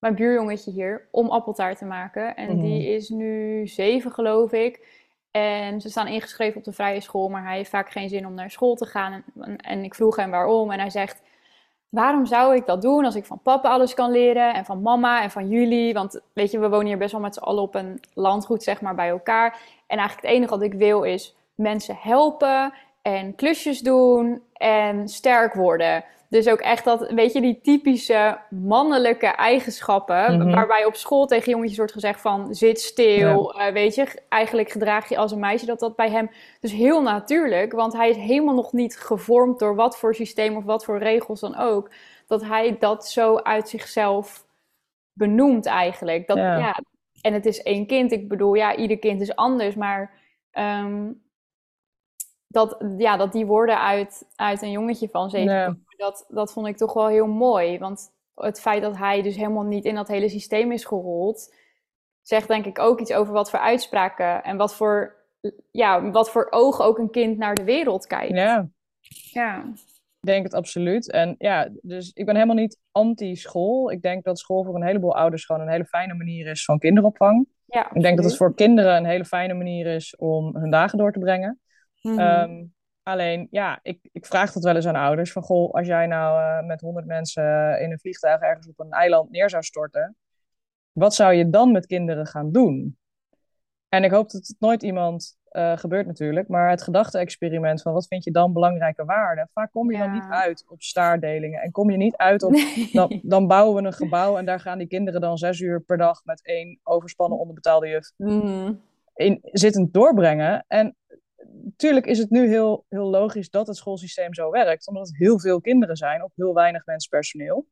mijn 0.04 0.16
buurjongetje 0.16 0.70
hier 0.70 1.08
om 1.10 1.30
appeltaart 1.30 1.78
te 1.78 1.84
maken. 1.84 2.36
En 2.36 2.60
die 2.60 2.80
mhm. 2.80 2.94
is 2.94 3.08
nu 3.08 3.66
zeven, 3.66 4.10
geloof 4.10 4.52
ik. 4.52 5.02
En 5.30 5.80
ze 5.80 5.88
staan 5.88 6.06
ingeschreven 6.06 6.58
op 6.58 6.64
de 6.64 6.72
vrije 6.72 7.00
school, 7.00 7.28
maar 7.28 7.44
hij 7.44 7.56
heeft 7.56 7.70
vaak 7.70 7.90
geen 7.90 8.08
zin 8.08 8.26
om 8.26 8.34
naar 8.34 8.50
school 8.50 8.74
te 8.74 8.86
gaan. 8.86 9.24
En, 9.40 9.56
en, 9.56 9.84
ik 9.84 9.94
vroeg 9.94 10.16
hem 10.16 10.30
waarom. 10.30 10.70
En 10.70 10.78
hij 10.78 10.90
zegt: 10.90 11.22
Waarom 11.88 12.26
zou 12.26 12.56
ik 12.56 12.66
dat 12.66 12.82
doen 12.82 13.04
als 13.04 13.14
ik 13.14 13.24
van 13.24 13.40
papa 13.42 13.68
alles 13.68 13.94
kan 13.94 14.10
leren? 14.10 14.54
En 14.54 14.64
van 14.64 14.82
mama 14.82 15.22
en 15.22 15.30
van 15.30 15.48
jullie? 15.48 15.94
Want 15.94 16.20
weet 16.32 16.50
je, 16.50 16.58
we 16.58 16.68
wonen 16.68 16.86
hier 16.86 16.98
best 16.98 17.12
wel 17.12 17.20
met 17.20 17.34
z'n 17.34 17.40
allen 17.40 17.62
op 17.62 17.74
een 17.74 18.00
landgoed, 18.14 18.62
zeg 18.62 18.80
maar, 18.80 18.94
bij 18.94 19.08
elkaar. 19.08 19.58
En 19.86 19.98
eigenlijk 19.98 20.26
het 20.26 20.36
enige 20.36 20.50
wat 20.50 20.62
ik 20.62 20.74
wil 20.74 21.02
is 21.02 21.36
mensen 21.54 21.96
helpen 22.00 22.72
en 23.02 23.34
klusjes 23.34 23.80
doen 23.80 24.42
en 24.52 25.08
sterk 25.08 25.54
worden. 25.54 26.04
Dus 26.34 26.48
ook 26.48 26.60
echt 26.60 26.84
dat, 26.84 27.10
weet 27.10 27.32
je, 27.32 27.40
die 27.40 27.60
typische 27.60 28.38
mannelijke 28.50 29.26
eigenschappen. 29.26 30.38
Mhm. 30.38 30.54
Waarbij 30.54 30.84
op 30.84 30.94
school 30.94 31.26
tegen 31.26 31.50
jongetjes 31.50 31.76
wordt 31.76 31.92
gezegd 31.92 32.20
van 32.20 32.54
zit 32.54 32.80
stil. 32.80 33.56
Ja. 33.56 33.66
Uh, 33.66 33.72
weet 33.72 33.94
je, 33.94 34.22
eigenlijk 34.28 34.70
gedraag 34.70 35.08
je 35.08 35.16
als 35.16 35.32
een 35.32 35.38
meisje. 35.38 35.66
Dat 35.66 35.80
dat 35.80 35.96
bij 35.96 36.10
hem 36.10 36.30
dus 36.60 36.72
heel 36.72 37.02
natuurlijk. 37.02 37.72
Want 37.72 37.92
hij 37.92 38.08
is 38.08 38.16
helemaal 38.16 38.54
nog 38.54 38.72
niet 38.72 38.96
gevormd 38.96 39.58
door 39.58 39.74
wat 39.74 39.98
voor 39.98 40.14
systeem 40.14 40.56
of 40.56 40.64
wat 40.64 40.84
voor 40.84 40.98
regels 40.98 41.40
dan 41.40 41.56
ook. 41.56 41.90
Dat 42.26 42.44
hij 42.44 42.76
dat 42.78 43.08
zo 43.08 43.36
uit 43.36 43.68
zichzelf 43.68 44.46
benoemt 45.12 45.66
eigenlijk. 45.66 46.26
Dat, 46.26 46.36
ja. 46.36 46.58
ja 46.58 46.80
en 47.20 47.32
het 47.32 47.46
is 47.46 47.62
één 47.62 47.86
kind. 47.86 48.12
Ik 48.12 48.28
bedoel, 48.28 48.54
ja, 48.54 48.76
ieder 48.76 48.98
kind 48.98 49.20
is 49.20 49.34
anders. 49.34 49.74
Maar 49.74 50.20
um, 50.52 51.22
dat, 52.48 52.76
ja, 52.98 53.16
dat 53.16 53.32
die 53.32 53.46
woorden 53.46 53.80
uit, 53.80 54.28
uit 54.36 54.62
een 54.62 54.70
jongetje 54.70 55.08
van 55.08 55.30
zeven 55.30 55.83
dat, 55.96 56.24
dat 56.28 56.52
vond 56.52 56.66
ik 56.66 56.76
toch 56.76 56.92
wel 56.92 57.06
heel 57.06 57.26
mooi. 57.26 57.78
Want 57.78 58.12
het 58.34 58.60
feit 58.60 58.82
dat 58.82 58.96
hij 58.96 59.22
dus 59.22 59.36
helemaal 59.36 59.64
niet 59.64 59.84
in 59.84 59.94
dat 59.94 60.08
hele 60.08 60.28
systeem 60.28 60.72
is 60.72 60.84
gerold, 60.84 61.54
zegt 62.22 62.48
denk 62.48 62.64
ik 62.64 62.78
ook 62.78 63.00
iets 63.00 63.12
over 63.12 63.32
wat 63.32 63.50
voor 63.50 63.58
uitspraken 63.58 64.42
en 64.42 64.56
wat 64.56 64.74
voor, 64.74 65.16
ja, 65.70 66.10
wat 66.10 66.30
voor 66.30 66.46
ogen 66.50 66.84
ook 66.84 66.98
een 66.98 67.10
kind 67.10 67.38
naar 67.38 67.54
de 67.54 67.64
wereld 67.64 68.06
kijkt. 68.06 68.34
Ja. 68.34 68.68
Ja. 69.32 69.64
denk 70.20 70.44
het 70.44 70.54
absoluut. 70.54 71.10
En 71.10 71.34
ja, 71.38 71.68
dus 71.82 72.10
ik 72.14 72.26
ben 72.26 72.34
helemaal 72.34 72.56
niet 72.56 72.78
anti-school. 72.90 73.90
Ik 73.90 74.02
denk 74.02 74.24
dat 74.24 74.38
school 74.38 74.64
voor 74.64 74.74
een 74.74 74.86
heleboel 74.86 75.16
ouders 75.16 75.44
gewoon 75.44 75.62
een 75.62 75.72
hele 75.72 75.84
fijne 75.84 76.14
manier 76.14 76.46
is 76.46 76.64
van 76.64 76.78
kinderopvang. 76.78 77.46
Ja, 77.66 77.90
Ik 77.92 78.02
denk 78.02 78.16
dat 78.16 78.24
het 78.24 78.36
voor 78.36 78.54
kinderen 78.54 78.96
een 78.96 79.04
hele 79.04 79.24
fijne 79.24 79.54
manier 79.54 79.86
is 79.86 80.16
om 80.16 80.56
hun 80.56 80.70
dagen 80.70 80.98
door 80.98 81.12
te 81.12 81.18
brengen. 81.18 81.60
Mhm. 82.02 82.18
Ehm, 82.18 82.64
alleen, 83.04 83.48
ja, 83.50 83.78
ik, 83.82 83.98
ik 84.12 84.26
vraag 84.26 84.52
dat 84.52 84.62
wel 84.64 84.74
eens 84.76 84.86
aan 84.86 84.94
ouders. 84.96 85.32
Van, 85.32 85.42
goh, 85.42 85.72
als 85.74 85.86
jij 85.86 86.06
nou 86.06 86.40
eh, 86.40 86.66
met 86.66 86.80
honderd 86.80 87.06
mensen 87.06 87.80
in 87.80 87.92
een 87.92 87.98
vliegtuig 87.98 88.40
ergens 88.40 88.68
op 88.68 88.78
een 88.80 88.90
eiland 88.90 89.30
neer 89.30 89.50
zou 89.50 89.62
storten, 89.62 90.16
wat 90.92 91.14
zou 91.14 91.32
je 91.34 91.50
dan 91.50 91.72
met 91.72 91.86
kinderen 91.86 92.26
gaan 92.26 92.52
doen? 92.52 92.98
En 93.88 94.04
ik 94.04 94.10
hoop 94.10 94.30
dat 94.30 94.46
het 94.46 94.56
nooit 94.58 94.82
iemand 94.82 95.36
eh, 95.44 95.76
gebeurt 95.76 96.06
natuurlijk, 96.06 96.48
maar 96.48 96.70
het 96.70 96.82
gedachte-experiment 96.82 97.82
van 97.82 97.92
wat 97.92 98.06
vind 98.06 98.24
je 98.24 98.30
dan 98.30 98.52
belangrijke 98.52 99.04
waarden? 99.04 99.48
Vaak 99.52 99.70
kom 99.70 99.90
je 99.92 99.98
dan 99.98 100.12
niet 100.12 100.26
uit 100.30 100.64
op 100.68 100.82
staardelingen 100.82 101.60
en 101.60 101.70
kom 101.70 101.90
je 101.90 101.96
niet 101.96 102.16
uit 102.16 102.42
op, 102.42 102.50
Nee. 102.52 102.88
dan, 102.92 103.20
dan 103.22 103.46
bouwen 103.46 103.82
we 103.82 103.86
een 103.88 103.92
gebouw 103.94 104.36
en 104.38 104.44
daar 104.44 104.60
gaan 104.60 104.78
die 104.78 104.86
kinderen 104.86 105.20
dan 105.20 105.38
zes 105.38 105.60
uur 105.60 105.80
per 105.80 105.96
dag 105.96 106.24
met 106.24 106.44
één 106.44 106.78
overspannen 106.82 107.38
onderbetaalde 107.38 107.88
juf 107.88 108.12
Mhm. 108.16 108.72
in 109.14 109.38
zittend 109.42 109.92
doorbrengen. 109.92 110.64
En 110.68 110.96
natuurlijk 111.52 112.06
is 112.06 112.18
het 112.18 112.30
nu 112.30 112.48
heel, 112.48 112.84
heel 112.88 113.10
logisch 113.10 113.50
dat 113.50 113.66
het 113.66 113.76
schoolsysteem 113.76 114.34
zo 114.34 114.50
werkt, 114.50 114.88
omdat 114.88 115.06
het 115.06 115.16
heel 115.16 115.40
veel 115.40 115.60
kinderen 115.60 115.96
zijn 115.96 116.22
op 116.22 116.32
heel 116.34 116.54
weinig 116.54 116.86
menspersoneel. 116.86 117.66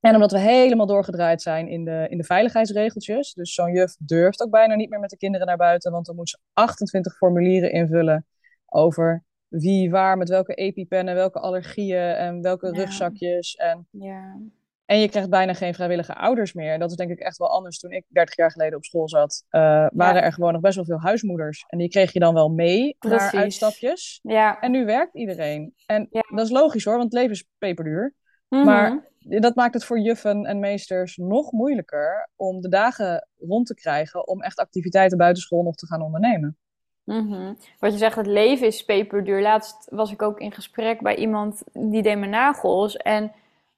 En 0.00 0.14
omdat 0.14 0.32
we 0.32 0.38
helemaal 0.38 0.86
doorgedraaid 0.86 1.42
zijn 1.42 1.68
in 1.68 1.84
de, 1.84 2.06
in 2.08 2.18
de 2.18 2.24
veiligheidsregeltjes. 2.24 3.32
Dus 3.32 3.54
zo'n 3.54 3.72
juf 3.72 3.96
durft 3.98 4.42
ook 4.42 4.50
bijna 4.50 4.74
niet 4.74 4.90
meer 4.90 5.00
met 5.00 5.10
de 5.10 5.16
kinderen 5.16 5.46
naar 5.46 5.56
buiten, 5.56 5.92
want 5.92 6.06
dan 6.06 6.16
moet 6.16 6.28
ze 6.28 6.38
28 6.52 7.16
formulieren 7.16 7.72
invullen 7.72 8.26
over 8.66 9.24
wie, 9.48 9.90
waar, 9.90 10.16
met 10.16 10.28
welke 10.28 10.54
EpiPennen, 10.54 11.14
welke 11.14 11.40
allergieën 11.40 12.14
en 12.14 12.42
welke 12.42 12.66
Ja. 12.66 12.72
rugzakjes. 12.72 13.54
En 13.54 13.86
Ja. 13.90 14.36
En 14.86 14.98
je 15.00 15.08
krijgt 15.08 15.30
bijna 15.30 15.54
geen 15.54 15.74
vrijwillige 15.74 16.14
ouders 16.14 16.52
meer. 16.52 16.78
Dat 16.78 16.90
is 16.90 16.96
denk 16.96 17.10
ik 17.10 17.18
echt 17.18 17.36
wel 17.36 17.50
anders. 17.50 17.78
Toen 17.78 17.90
ik 17.92 18.04
30 18.08 18.36
jaar 18.36 18.50
geleden 18.50 18.76
op 18.76 18.84
school 18.84 19.08
zat, 19.08 19.44
eh, 19.48 19.86
waren 19.92 20.22
er 20.22 20.32
gewoon 20.32 20.52
nog 20.52 20.60
best 20.60 20.76
wel 20.76 20.84
veel 20.84 21.00
huismoeders. 21.00 21.64
En 21.68 21.78
die 21.78 21.88
kreeg 21.88 22.12
je 22.12 22.18
dan 22.18 22.34
wel 22.34 22.48
mee 22.48 22.96
Precies. 22.98 23.32
naar 23.32 23.42
uitstapjes. 23.42 24.20
Ja. 24.22 24.60
En 24.60 24.70
nu 24.70 24.84
werkt 24.84 25.14
iedereen. 25.14 25.74
En 25.86 26.06
Ja. 26.10 26.22
dat 26.34 26.44
is 26.44 26.52
logisch 26.52 26.84
hoor, 26.84 26.96
want 26.96 27.12
het 27.12 27.20
leven 27.20 27.30
is 27.32 27.44
peperduur. 27.58 28.14
Mhm. 28.48 28.64
Maar 28.64 29.10
dat 29.18 29.54
maakt 29.54 29.74
het 29.74 29.84
voor 29.84 29.98
juffen 29.98 30.44
en 30.44 30.58
meesters 30.58 31.16
nog 31.16 31.52
moeilijker 31.52 32.30
om 32.36 32.60
de 32.60 32.68
dagen 32.68 33.28
rond 33.38 33.66
te 33.66 33.74
krijgen 33.74 34.28
om 34.28 34.42
echt 34.42 34.58
activiteiten 34.58 35.18
buitenschool 35.18 35.62
nog 35.62 35.74
te 35.74 35.86
gaan 35.86 36.02
ondernemen. 36.02 36.56
Mhm. 37.04 37.54
Wat 37.78 37.92
je 37.92 37.98
zegt, 37.98 38.16
het 38.16 38.26
leven 38.26 38.66
is 38.66 38.84
peperduur. 38.84 39.42
Laatst 39.42 39.86
was 39.90 40.12
ik 40.12 40.22
ook 40.22 40.40
in 40.40 40.52
gesprek 40.52 41.00
bij 41.00 41.16
iemand 41.16 41.62
die 41.72 42.02
deed 42.02 42.18
mijn 42.18 42.30
nagels. 42.30 42.96
En 42.96 43.32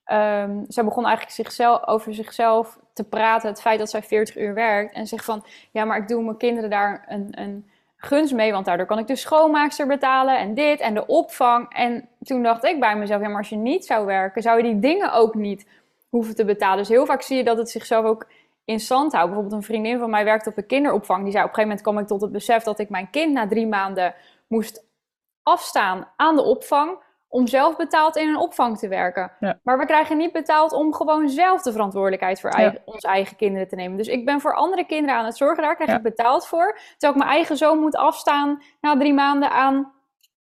ehm 0.07 0.65
zij 0.69 0.85
begon 0.85 1.05
eigenlijk 1.05 1.35
zichzelf, 1.35 1.87
over 1.87 2.15
zichzelf 2.15 2.79
te 2.93 3.05
praten. 3.05 3.49
Het 3.49 3.61
feit 3.61 3.79
dat 3.79 3.91
zij 3.91 4.03
40 4.03 4.37
uur 4.37 4.55
werkt. 4.55 4.95
En 4.95 5.07
zegt 5.07 5.25
van, 5.25 5.45
ja, 5.71 5.85
maar 5.85 5.99
ik 5.99 6.09
doe 6.09 6.23
mijn 6.23 6.37
kinderen 6.37 6.71
daar 6.71 7.05
een, 7.09 7.29
een 7.31 7.71
gunst 7.97 8.35
mee. 8.35 8.53
Want 8.53 8.65
daardoor 8.65 8.87
kan 8.87 8.99
ik 8.99 9.07
de 9.07 9.17
schoonmaakster 9.17 9.87
betalen 9.87 10.39
en 10.39 10.55
dit 10.55 10.81
en 10.81 10.95
de 10.95 11.07
opvang. 11.07 11.73
En 11.75 12.09
toen 12.23 12.43
dacht 12.43 12.65
ik 12.65 12.81
bij 12.81 12.97
mezelf, 12.97 13.23
ja, 13.23 13.29
maar 13.29 13.37
als 13.39 13.49
je 13.49 13.57
niet 13.57 13.87
zou 13.87 14.07
werken, 14.07 14.43
zou 14.43 14.57
je 14.57 14.63
die 14.63 14.79
dingen 14.79 15.13
ook 15.13 15.35
niet 15.35 15.67
hoeven 16.09 16.35
te 16.35 16.45
betalen. 16.45 16.79
Dus 16.79 16.89
heel 16.89 17.07
vaak 17.07 17.23
zie 17.23 17.37
je 17.37 17.45
dat 17.45 17.59
het 17.59 17.71
zichzelf 17.71 18.05
ook 18.05 18.27
in 18.65 18.81
stand 18.81 19.13
houdt. 19.13 19.27
Bijvoorbeeld 19.27 19.63
een 19.63 19.69
vriendin 19.69 19.99
van 19.99 20.11
mij 20.11 20.25
werkt 20.25 20.47
op 20.47 20.57
een 20.57 20.67
kinderopvang. 20.67 21.23
Die 21.23 21.33
zei 21.33 21.45
op 21.45 21.49
een 21.49 21.55
gegeven 21.55 21.77
moment 21.77 21.83
kwam 21.83 21.99
ik 21.99 22.07
tot 22.07 22.21
het 22.21 22.33
besef 22.33 22.63
dat 22.63 22.79
ik 22.79 22.89
mijn 22.89 23.11
kind 23.11 23.33
na 23.33 23.49
drie 23.49 23.67
maanden 23.67 24.15
moest 24.47 24.85
afstaan 25.43 26.09
aan 26.17 26.37
de 26.37 26.43
opvang 26.43 26.99
om 27.29 27.47
zelf 27.47 27.77
betaald 27.77 28.17
in 28.17 28.29
een 28.29 28.37
opvang 28.37 28.79
te 28.79 28.89
werken. 28.89 29.33
Ja. 29.41 29.59
Maar 29.63 29.79
we 29.79 29.87
krijgen 29.87 30.17
niet 30.17 30.33
betaald 30.33 30.73
om 30.73 30.95
gewoon 30.95 31.29
zelf 31.29 31.63
de 31.63 31.73
verantwoordelijkheid 31.73 32.41
voor 32.41 32.59
Ja. 32.61 32.75
onze 32.85 33.07
eigen 33.07 33.37
kinderen 33.37 33.69
te 33.69 33.75
nemen. 33.75 33.97
Dus 33.97 34.09
ik 34.09 34.25
ben 34.25 34.41
voor 34.41 34.55
andere 34.55 34.85
kinderen 34.87 35.17
aan 35.17 35.25
het 35.25 35.37
zorgen, 35.37 35.63
daar 35.63 35.75
krijg 35.75 35.91
Ja. 35.91 35.97
ik 35.97 36.03
betaald 36.03 36.47
voor. 36.47 36.79
Terwijl 36.97 37.13
ik 37.13 37.19
mijn 37.19 37.37
eigen 37.37 37.57
zoon 37.57 37.79
moet 37.79 37.97
afstaan 37.97 38.63
na 38.81 38.97
drie 38.97 39.15
maanden 39.15 39.51
aan 39.51 39.93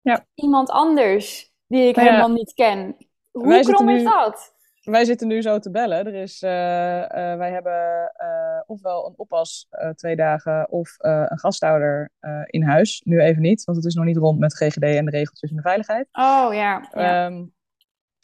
Ja. 0.02 0.24
iemand 0.34 0.70
anders 0.70 1.52
die 1.66 1.88
ik 1.88 1.96
helemaal 1.96 2.30
niet 2.30 2.54
ken. 2.54 2.96
Hoe 3.32 3.60
krom 3.60 3.88
is 3.88 4.02
nu- 4.02 4.08
dat? 4.08 4.54
Wij 4.86 5.04
zitten 5.04 5.28
nu 5.28 5.42
zo 5.42 5.58
te 5.58 5.70
bellen. 5.70 6.06
Er 6.06 6.14
is, 6.14 6.42
eh, 6.42 7.02
eh, 7.02 7.38
wij 7.38 7.50
hebben 7.50 8.12
eh, 8.16 8.60
ofwel 8.66 9.06
een 9.06 9.14
oppas 9.16 9.68
twee 9.94 10.16
dagen 10.16 10.70
of 10.70 10.94
een 10.98 11.38
gastouder 11.38 12.10
eh, 12.20 12.42
in 12.46 12.62
huis. 12.62 13.02
Nu 13.04 13.20
even 13.20 13.42
niet, 13.42 13.64
want 13.64 13.78
het 13.78 13.86
is 13.86 13.94
nog 13.94 14.04
niet 14.04 14.16
rond 14.16 14.38
met 14.38 14.56
GGD 14.56 14.82
en 14.82 15.04
de 15.04 15.10
regeltjes 15.10 15.50
en 15.50 15.56
de 15.56 15.62
veiligheid. 15.62 16.08
Oh 16.12 16.48
ja. 16.52 16.88
ja. 16.92 17.26
Ehm, 17.26 17.44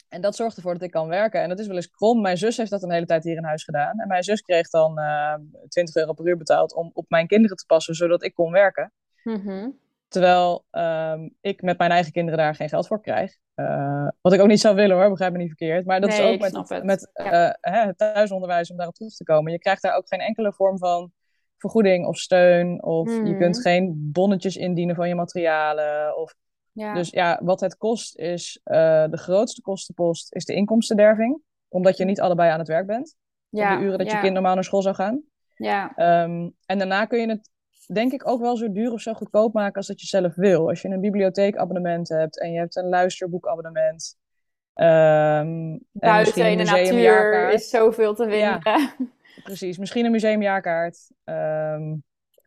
en 0.09 0.21
dat 0.21 0.35
zorgt 0.35 0.55
ervoor 0.55 0.73
dat 0.73 0.81
ik 0.81 0.91
kan 0.91 1.07
werken. 1.07 1.41
En 1.41 1.49
dat 1.49 1.59
is 1.59 1.67
wel 1.67 1.75
eens 1.75 1.89
krom. 1.89 2.21
Mijn 2.21 2.37
zus 2.37 2.57
heeft 2.57 2.69
dat 2.69 2.83
een 2.83 2.91
hele 2.91 3.05
tijd 3.05 3.23
hier 3.23 3.37
in 3.37 3.43
huis 3.43 3.63
gedaan. 3.63 3.99
En 3.99 4.07
mijn 4.07 4.23
zus 4.23 4.41
kreeg 4.41 4.69
dan 4.69 4.99
eh 4.99 5.35
20 5.67 5.95
euro 5.95 6.13
per 6.13 6.27
uur 6.27 6.37
betaald 6.37 6.73
om 6.73 6.91
op 6.93 7.05
mijn 7.09 7.27
kinderen 7.27 7.57
te 7.57 7.65
passen, 7.65 7.95
zodat 7.95 8.23
ik 8.23 8.33
kon 8.33 8.51
werken. 8.51 8.91
Mhm. 9.23 9.69
Terwijl 10.13 10.65
ehm, 10.71 11.29
ik 11.41 11.61
met 11.61 11.77
mijn 11.77 11.91
eigen 11.91 12.11
kinderen 12.11 12.39
daar 12.39 12.55
geen 12.55 12.69
geld 12.69 12.87
voor 12.87 13.01
krijg. 13.01 13.35
Eh, 13.53 14.07
wat 14.21 14.33
ik 14.33 14.41
ook 14.41 14.47
niet 14.47 14.59
zou 14.59 14.75
willen 14.75 14.95
hoor, 14.97 15.09
begrijp 15.09 15.31
me 15.31 15.37
niet 15.37 15.47
verkeerd. 15.47 15.85
Maar 15.85 16.01
dat 16.01 16.09
Nee, 16.09 16.19
is 16.19 16.33
ook 16.33 16.39
met, 16.39 16.69
het. 16.69 16.83
met 16.83 17.09
Ja. 17.13 17.55
eh, 17.61 17.73
hè, 17.73 17.85
het 17.85 17.97
thuisonderwijs 17.97 18.71
om 18.71 18.77
daarop 18.77 18.95
terug 18.95 19.13
te 19.15 19.23
komen. 19.23 19.51
Je 19.51 19.59
krijgt 19.59 19.81
daar 19.81 19.95
ook 19.95 20.07
geen 20.07 20.19
enkele 20.19 20.53
vorm 20.53 20.77
van 20.77 21.11
vergoeding 21.57 22.05
of 22.07 22.17
steun. 22.17 22.83
Of 22.83 23.13
je 23.13 23.21
Mhm. 23.21 23.37
kunt 23.37 23.61
geen 23.61 24.09
bonnetjes 24.11 24.55
indienen 24.57 24.95
van 24.95 25.07
je 25.07 25.15
materialen. 25.15 26.17
Of, 26.17 26.33
Ja. 26.71 26.93
Dus 26.93 27.09
ja, 27.09 27.39
wat 27.43 27.59
het 27.59 27.77
kost 27.77 28.17
is, 28.17 28.59
eh, 28.63 29.05
de 29.09 29.17
grootste 29.17 29.61
kostenpost 29.61 30.35
is 30.35 30.45
de 30.45 30.53
inkomstenderving. 30.53 31.41
Omdat 31.69 31.97
je 31.97 32.05
niet 32.05 32.21
allebei 32.21 32.51
aan 32.51 32.59
het 32.59 32.67
werk 32.67 32.87
bent. 32.87 33.15
ja. 33.49 33.73
Op 33.73 33.79
de 33.79 33.85
uren 33.85 33.97
dat 33.97 34.11
je 34.11 34.19
kind 34.19 34.33
normaal 34.33 34.53
naar 34.55 34.63
school 34.63 34.81
zou 34.81 34.95
gaan. 34.95 35.21
Ja. 35.55 35.91
Ehm, 35.95 36.49
en 36.65 36.77
daarna 36.77 37.05
kun 37.05 37.19
je 37.19 37.27
het, 37.29 37.49
denk 37.85 38.11
ik, 38.11 38.27
ook 38.27 38.41
wel 38.41 38.57
zo 38.57 38.71
duur 38.71 38.91
of 38.91 39.01
zo 39.01 39.13
goedkoop 39.13 39.53
maken 39.53 39.75
als 39.75 39.87
dat 39.87 40.01
je 40.01 40.07
zelf 40.07 40.35
wil. 40.35 40.69
Als 40.69 40.81
je 40.81 40.87
een 40.87 41.01
bibliotheekabonnement 41.01 42.09
hebt 42.09 42.39
en 42.39 42.51
je 42.51 42.57
hebt 42.59 42.75
een 42.75 42.89
luisterboekabonnement. 42.89 44.15
ehm, 44.73 44.87
en 44.87 45.79
Buiten 45.91 46.51
in 46.51 46.57
de 46.57 46.63
natuur 46.63 47.49
is 47.49 47.69
zoveel 47.69 48.13
te 48.15 48.25
Ja. 48.29 48.59
vinden. 48.59 49.11
Precies, 49.43 49.77
misschien 49.77 50.05
een 50.05 50.11
museumjaarkaart. 50.11 51.11
Ehm, 51.23 51.95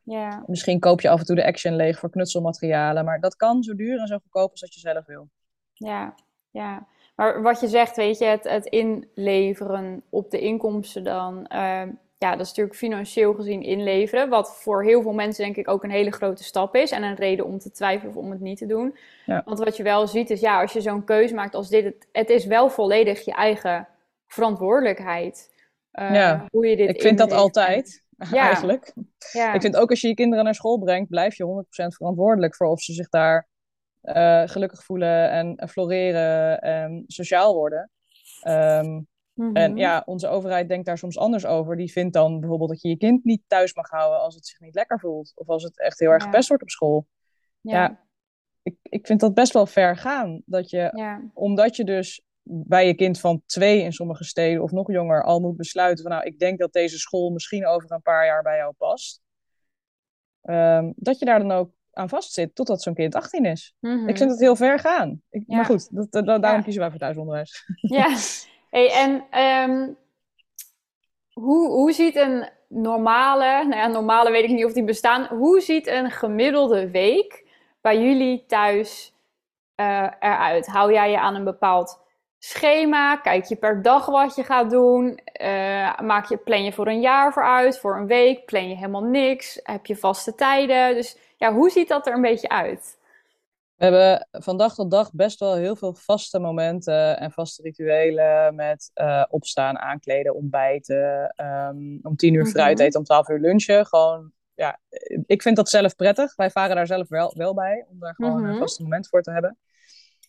Ja. 0.02 0.44
misschien 0.46 0.78
koop 0.80 1.00
je 1.00 1.08
af 1.08 1.18
en 1.20 1.26
toe 1.26 1.36
de 1.36 1.46
Action 1.46 1.76
leeg 1.76 1.98
voor 1.98 2.10
knutselmaterialen. 2.10 3.04
Maar 3.04 3.20
dat 3.20 3.36
kan 3.36 3.62
zo 3.62 3.74
duur 3.74 4.00
en 4.00 4.06
zo 4.06 4.18
goedkoop 4.18 4.50
als 4.50 4.60
dat 4.60 4.74
je 4.74 4.80
zelf 4.80 5.06
wil. 5.06 5.28
Ja, 5.72 6.14
ja. 6.50 6.86
Maar 7.16 7.42
wat 7.42 7.60
je 7.60 7.68
zegt, 7.68 7.96
weet 7.96 8.18
je, 8.18 8.24
het, 8.24 8.44
het 8.44 8.66
inleveren 8.66 10.02
op 10.10 10.30
de 10.30 10.38
inkomsten 10.38 11.04
dan. 11.04 11.46
ehm, 11.46 11.90
ja, 12.18 12.30
dat 12.30 12.40
is 12.40 12.48
natuurlijk 12.48 12.76
financieel 12.76 13.34
gezien 13.34 13.62
inleveren. 13.62 14.28
Wat 14.28 14.56
voor 14.56 14.84
heel 14.84 15.02
veel 15.02 15.12
mensen 15.12 15.44
denk 15.44 15.56
ik 15.56 15.68
ook 15.68 15.84
een 15.84 15.90
hele 15.90 16.10
grote 16.10 16.44
stap 16.44 16.74
is. 16.74 16.90
En 16.90 17.02
een 17.02 17.14
reden 17.14 17.44
om 17.44 17.58
te 17.58 17.70
twijfelen 17.70 18.14
of 18.16 18.22
om 18.22 18.30
het 18.30 18.40
niet 18.40 18.58
te 18.58 18.66
doen. 18.66 18.96
Ja. 19.26 19.42
Want 19.44 19.58
wat 19.58 19.76
je 19.76 19.82
wel 19.82 20.06
ziet 20.06 20.30
is, 20.30 20.40
ja, 20.40 20.60
als 20.60 20.72
je 20.72 20.80
zo'n 20.80 21.04
keuze 21.04 21.34
maakt 21.34 21.54
als 21.54 21.68
dit, 21.68 21.84
het, 21.84 22.08
het 22.12 22.30
is 22.30 22.46
wel 22.46 22.70
volledig 22.70 23.24
je 23.24 23.32
eigen 23.32 23.88
verantwoordelijkheid. 24.26 25.50
eh, 25.90 26.14
Ja, 26.14 26.46
hoe 26.50 26.66
je 26.66 26.76
dit 26.76 26.88
Ik 26.88 27.00
vind 27.00 27.18
dat 27.18 27.32
altijd, 27.32 28.04
Ja. 28.30 28.46
eigenlijk. 28.46 28.92
Ja, 29.32 29.54
Ik 29.54 29.60
vind 29.60 29.76
ook 29.76 29.90
als 29.90 30.00
je 30.00 30.08
je 30.08 30.14
kinderen 30.14 30.44
naar 30.44 30.54
school 30.54 30.78
brengt, 30.78 31.08
blijf 31.08 31.36
je 31.36 31.44
100% 31.44 31.94
verantwoordelijk 31.94 32.54
voor 32.54 32.66
of 32.66 32.80
ze 32.80 32.92
zich 32.92 33.08
daar 33.08 33.48
eh, 34.00 34.42
gelukkig 34.46 34.84
voelen 34.84 35.30
en 35.30 35.68
floreren 35.68 36.60
en 36.60 37.04
sociaal 37.06 37.54
worden. 37.54 37.90
En 39.52 39.76
ja, 39.76 40.02
onze 40.06 40.28
overheid 40.28 40.68
denkt 40.68 40.86
daar 40.86 40.98
soms 40.98 41.18
anders 41.18 41.46
over. 41.46 41.76
Die 41.76 41.92
vindt 41.92 42.12
dan 42.12 42.40
bijvoorbeeld 42.40 42.70
dat 42.70 42.80
je 42.82 42.88
je 42.88 42.96
kind 42.96 43.24
niet 43.24 43.42
thuis 43.46 43.74
mag 43.74 43.88
houden 43.90 44.20
als 44.20 44.34
het 44.34 44.46
zich 44.46 44.60
niet 44.60 44.74
lekker 44.74 45.00
voelt. 45.00 45.32
Of 45.34 45.48
als 45.48 45.62
het 45.62 45.78
echt 45.80 45.98
heel 45.98 46.10
erg 46.10 46.22
Ja. 46.22 46.30
gepest 46.30 46.48
wordt 46.48 46.62
op 46.62 46.70
school. 46.70 47.06
ja, 47.60 47.72
ja. 47.82 48.04
Ik, 48.62 48.76
ik 48.82 49.06
vind 49.06 49.20
dat 49.20 49.34
best 49.34 49.52
wel 49.52 49.66
ver 49.66 49.96
gaan. 49.96 50.42
Dat 50.46 50.70
je, 50.70 50.90
ja, 50.94 51.20
omdat 51.34 51.76
je 51.76 51.84
dus 51.84 52.20
bij 52.48 52.86
je 52.86 52.94
kind 52.94 53.20
van 53.20 53.42
twee 53.46 53.82
in 53.82 53.92
sommige 53.92 54.24
steden 54.24 54.62
of 54.62 54.70
nog 54.70 54.90
jonger 54.92 55.22
al 55.24 55.40
moet 55.40 55.56
besluiten 55.56 56.04
van 56.04 56.12
nou, 56.12 56.24
ik 56.26 56.38
denk 56.38 56.58
dat 56.58 56.72
deze 56.72 56.98
school 56.98 57.30
misschien 57.30 57.66
over 57.66 57.92
een 57.92 58.02
paar 58.02 58.26
jaar 58.26 58.42
bij 58.42 58.56
jou 58.56 58.72
past. 58.78 59.20
Ehm, 60.42 60.92
dat 60.96 61.18
je 61.18 61.24
daar 61.24 61.38
dan 61.38 61.50
ook 61.52 61.70
aan 61.92 62.08
vastzit 62.08 62.54
totdat 62.54 62.82
zo'n 62.82 62.94
kind 62.94 63.14
18 63.14 63.44
is. 63.44 63.74
Mhm. 63.80 64.08
Ik 64.08 64.16
vind 64.16 64.30
het 64.30 64.40
heel 64.40 64.56
ver 64.56 64.78
gaan. 64.78 65.22
Ik, 65.30 65.42
Ja. 65.46 65.56
Maar 65.56 65.64
goed, 65.64 65.94
dat, 65.94 66.12
dat- 66.12 66.26
daarom 66.26 66.42
Ja. 66.58 66.62
kiezen 66.62 66.80
wij 66.80 66.90
voor 66.90 66.98
thuisonderwijs. 67.00 67.64
Ja, 67.80 68.06
hey, 68.76 68.92
en 68.92 69.24
ehm, 69.30 69.92
hoe, 71.32 71.68
hoe 71.68 71.92
ziet 71.92 72.16
een 72.16 72.48
normale, 72.68 73.44
nou 73.44 73.76
ja, 73.76 73.86
normale 73.86 74.30
weet 74.30 74.44
ik 74.44 74.50
niet 74.50 74.64
of 74.64 74.72
die 74.72 74.84
bestaan, 74.84 75.26
hoe 75.26 75.60
ziet 75.60 75.86
een 75.86 76.10
gemiddelde 76.10 76.90
week 76.90 77.44
bij 77.80 78.02
jullie 78.02 78.44
thuis 78.46 79.14
eh, 79.74 80.06
eruit? 80.20 80.66
Hou 80.66 80.92
jij 80.92 81.10
je 81.10 81.18
aan 81.18 81.34
een 81.34 81.44
bepaald 81.44 82.00
schema? 82.38 83.16
Kijk 83.16 83.44
je 83.44 83.56
per 83.56 83.82
dag 83.82 84.06
wat 84.06 84.34
je 84.34 84.44
gaat 84.44 84.70
doen? 84.70 85.20
Eh, 85.24 85.98
maak 85.98 86.28
je, 86.28 86.36
plan 86.36 86.64
je 86.64 86.72
voor 86.72 86.86
een 86.86 87.00
jaar 87.00 87.32
vooruit, 87.32 87.78
voor 87.78 87.96
een 87.96 88.06
week? 88.06 88.44
Plan 88.44 88.68
je 88.68 88.74
helemaal 88.74 89.04
niks? 89.04 89.60
Heb 89.62 89.86
je 89.86 89.96
vaste 89.96 90.34
tijden? 90.34 90.94
Dus 90.94 91.18
ja, 91.36 91.52
hoe 91.52 91.70
ziet 91.70 91.88
dat 91.88 92.06
er 92.06 92.14
een 92.14 92.20
beetje 92.20 92.48
uit? 92.48 92.98
We 93.76 93.84
hebben 93.84 94.28
van 94.30 94.56
dag 94.56 94.74
tot 94.74 94.90
dag 94.90 95.12
best 95.12 95.40
wel 95.40 95.54
heel 95.54 95.76
veel 95.76 95.94
vaste 95.94 96.38
momenten 96.38 97.18
en 97.18 97.32
vaste 97.32 97.62
rituelen 97.62 98.54
met 98.54 98.90
uh, 98.94 99.24
opstaan, 99.28 99.78
aankleden, 99.78 100.34
ontbijten, 100.34 101.34
um, 101.36 101.98
om 102.02 102.16
tien 102.16 102.34
uur 102.34 102.44
mm 102.44 102.50
fruit 102.50 102.80
eten, 102.80 102.98
om 102.98 103.04
twaalf 103.04 103.28
uur 103.28 103.40
lunchen. 103.40 103.86
Gewoon, 103.86 104.32
ja, 104.54 104.80
ik 105.26 105.42
vind 105.42 105.56
dat 105.56 105.68
zelf 105.68 105.96
prettig. 105.96 106.36
Wij 106.36 106.50
varen 106.50 106.76
daar 106.76 106.86
zelf 106.86 107.08
wel, 107.08 107.34
wel 107.36 107.54
bij, 107.54 107.86
om 107.88 107.98
daar 107.98 108.14
gewoon 108.14 108.44
een 108.44 108.50
mhm. 108.50 108.58
vaste 108.58 108.82
moment 108.82 109.08
voor 109.08 109.22
te 109.22 109.32
hebben. 109.32 109.58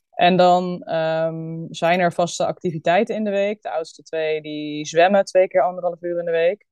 En 0.10 0.38
dan 0.38 0.94
um, 0.94 1.68
zijn 1.70 2.00
er 2.00 2.14
vaste 2.14 2.46
activiteiten 2.46 3.16
in 3.16 3.24
de 3.24 3.30
week. 3.30 3.62
De 3.62 3.72
oudste 3.72 4.04
twee 4.04 4.42
die 4.42 4.86
zwemmen 4.86 5.26
twee 5.26 5.48
keer 5.48 5.62
anderhalf 5.62 6.02
uur 6.02 6.20
in 6.20 6.26
de 6.26 6.32
week. 6.32 6.66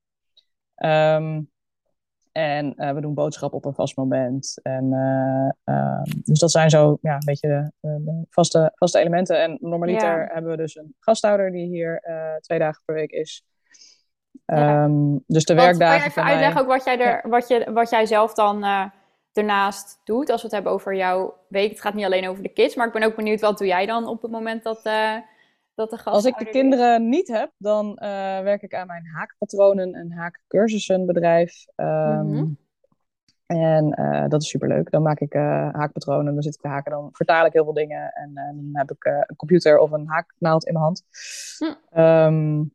Um, 0.75 1.51
en 2.36 2.74
uh, 2.78 2.91
we 2.91 3.02
doen 3.02 3.13
boodschappen 3.13 3.58
op 3.58 3.65
een 3.65 3.74
vast 3.74 3.98
moment. 3.98 4.60
En, 4.62 4.86
uh, 4.86 5.76
uh, 5.76 6.02
dus 6.04 6.39
dat 6.39 6.52
zijn 6.52 6.69
zo 6.69 6.98
ja, 7.02 7.13
een 7.13 7.26
beetje 7.26 7.71
de, 7.80 7.89
de 8.04 8.26
vaste, 8.30 8.71
vaste 8.76 9.00
elementen. 9.00 9.41
En 9.41 9.58
normaliter 9.62 10.17
ja. 10.17 10.34
hebben 10.34 10.52
we 10.52 10.58
dus 10.58 10.76
een 10.76 10.95
gasthouder 11.00 11.52
die 11.52 11.67
hier 11.67 12.04
twee 12.41 12.60
dagen 12.60 12.82
per 12.86 12.95
week 12.95 13.12
is. 13.12 13.45
Ja. 14.45 14.84
Um, 14.84 15.24
dus 15.28 15.45
de 15.45 15.56
wat, 15.56 15.63
werkdagen. 15.63 15.95
Kan 15.95 16.04
je 16.04 16.10
even 16.10 16.24
uitleggen 16.24 16.62
ook 16.62 16.67
wat 16.67 16.84
jij, 16.84 17.00
er, 17.00 17.30
wat, 17.30 17.48
je, 17.48 17.71
wat 17.74 17.89
jij 17.89 18.06
zelf 18.06 18.34
dan 18.34 18.65
ernaast 19.34 20.02
doet? 20.04 20.30
Als 20.30 20.41
we 20.41 20.48
het 20.48 20.56
hebben 20.56 20.71
over 20.71 20.95
jouw 20.95 21.34
week. 21.48 21.69
Het 21.69 21.82
gaat 21.82 21.93
niet 21.93 22.06
alleen 22.06 22.28
over 22.28 22.43
de 22.43 22.54
kids, 22.54 22.76
maar 22.76 22.88
ik 22.88 22.93
ben 22.93 23.04
ook 23.04 23.15
benieuwd 23.15 23.41
wat 23.41 23.58
doe 23.58 23.67
jij 23.67 23.86
dan 23.86 24.08
op 24.08 24.21
het 24.21 24.32
moment 24.32 24.63
dat 24.63 24.82
dat 25.75 25.89
de 25.89 26.03
Als 26.03 26.25
ik 26.25 26.38
de 26.38 26.49
kinderen 26.49 27.09
niet 27.09 27.27
heb, 27.27 27.51
dan 27.57 27.88
uh, 27.88 27.99
werk 28.39 28.61
ik 28.61 28.73
aan 28.73 28.88
mijn 28.88 29.05
haakpatronen 29.05 29.93
en 29.93 30.11
haakcursusenbedrijf. 30.11 31.65
Um, 31.75 32.27
mm 32.27 32.57
En 33.45 33.99
uh, 33.99 34.27
dat 34.27 34.41
is 34.41 34.49
superleuk. 34.49 34.91
Dan 34.91 35.01
maak 35.01 35.19
ik 35.19 35.33
uh, 35.33 35.73
haakpatronen, 35.73 36.33
dan 36.33 36.43
zit 36.43 36.55
ik 36.55 36.61
te 36.61 36.67
haken, 36.67 36.91
dan 36.91 37.09
vertaal 37.11 37.45
ik 37.45 37.53
heel 37.53 37.63
veel 37.63 37.73
dingen. 37.73 38.11
En 38.13 38.33
dan 38.33 38.69
heb 38.73 38.91
ik 38.91 39.05
een 39.05 39.35
computer 39.35 39.77
of 39.77 39.91
een 39.91 40.07
haaknaald 40.07 40.65
in 40.65 40.73
mijn 40.73 40.85
hand. 40.85 41.03
Mm. 41.59 42.01
Um, 42.03 42.73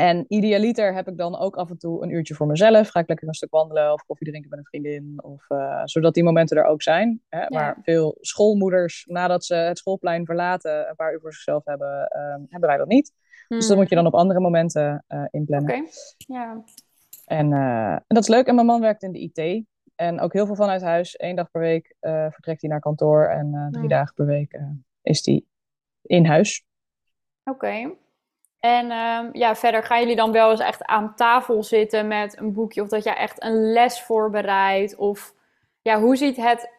en 0.00 0.24
idealiter 0.28 0.94
heb 0.94 1.08
ik 1.08 1.16
dan 1.16 1.38
ook 1.38 1.56
af 1.56 1.70
en 1.70 1.78
toe 1.78 2.02
een 2.02 2.10
uurtje 2.10 2.34
voor 2.34 2.46
mezelf. 2.46 2.88
Ga 2.88 3.00
ik 3.00 3.08
lekker 3.08 3.28
een 3.28 3.34
stuk 3.34 3.50
wandelen 3.50 3.92
of 3.92 4.04
koffie 4.04 4.26
drinken 4.26 4.50
met 4.50 4.58
een 4.58 4.64
vriendin. 4.64 5.22
Of, 5.22 5.44
uh, 5.48 5.80
zodat 5.84 6.14
die 6.14 6.24
momenten 6.24 6.56
er 6.56 6.64
ook 6.64 6.82
zijn. 6.82 7.22
Hè? 7.28 7.44
Maar 7.48 7.78
veel 7.82 8.16
schoolmoeders, 8.20 9.04
nadat 9.06 9.44
ze 9.44 9.54
het 9.54 9.78
schoolplein 9.78 10.24
verlaten, 10.24 10.88
een 10.88 10.96
paar 10.96 11.12
uur 11.12 11.20
voor 11.20 11.32
zichzelf 11.32 11.64
hebben, 11.64 12.12
uh, 12.16 12.50
hebben 12.50 12.68
wij 12.68 12.78
dat 12.78 12.88
niet. 12.88 13.12
Dus 13.48 13.58
dat 13.58 13.68
hmm. 13.68 13.76
moet 13.76 13.88
je 13.88 13.94
dan 13.94 14.06
op 14.06 14.14
andere 14.14 14.40
momenten 14.40 15.04
uh, 15.08 15.24
inplannen. 15.30 15.74
Oké, 15.74 15.90
ja. 16.16 16.62
En, 17.24 17.50
uh, 17.50 17.92
en, 17.92 18.04
dat 18.06 18.22
is 18.22 18.28
leuk. 18.28 18.46
En 18.46 18.54
mijn 18.54 18.66
man 18.66 18.80
werkt 18.80 19.02
in 19.02 19.12
de 19.12 19.30
IT. 19.32 19.64
En 19.94 20.20
ook 20.20 20.32
heel 20.32 20.46
veel 20.46 20.54
vanuit 20.54 20.82
huis. 20.82 21.14
Eén 21.18 21.36
dag 21.36 21.50
per 21.50 21.60
week 21.60 21.96
vertrekt 22.30 22.60
hij 22.60 22.70
naar 22.70 22.80
kantoor. 22.80 23.24
En 23.24 23.68
drie 23.70 23.88
dagen 23.88 24.14
per 24.14 24.26
week 24.26 24.60
is 25.02 25.26
hij 25.26 25.44
in 26.02 26.26
huis. 26.26 26.64
Oké. 27.44 27.92
En 28.60 28.90
um, 28.90 29.30
ja, 29.32 29.54
verder 29.54 29.82
gaan 29.82 30.00
jullie 30.00 30.16
dan 30.16 30.32
wel 30.32 30.50
eens 30.50 30.60
echt 30.60 30.84
aan 30.84 31.14
tafel 31.14 31.62
zitten 31.62 32.08
met 32.08 32.38
een 32.38 32.52
boekje 32.52 32.82
of 32.82 32.88
dat 32.88 33.04
je 33.04 33.10
echt 33.10 33.42
een 33.42 33.72
les 33.72 34.02
voorbereidt? 34.02 34.96
Of 34.96 35.34
ja, 35.82 36.00
hoe 36.00 36.16
ziet 36.16 36.36
het 36.36 36.70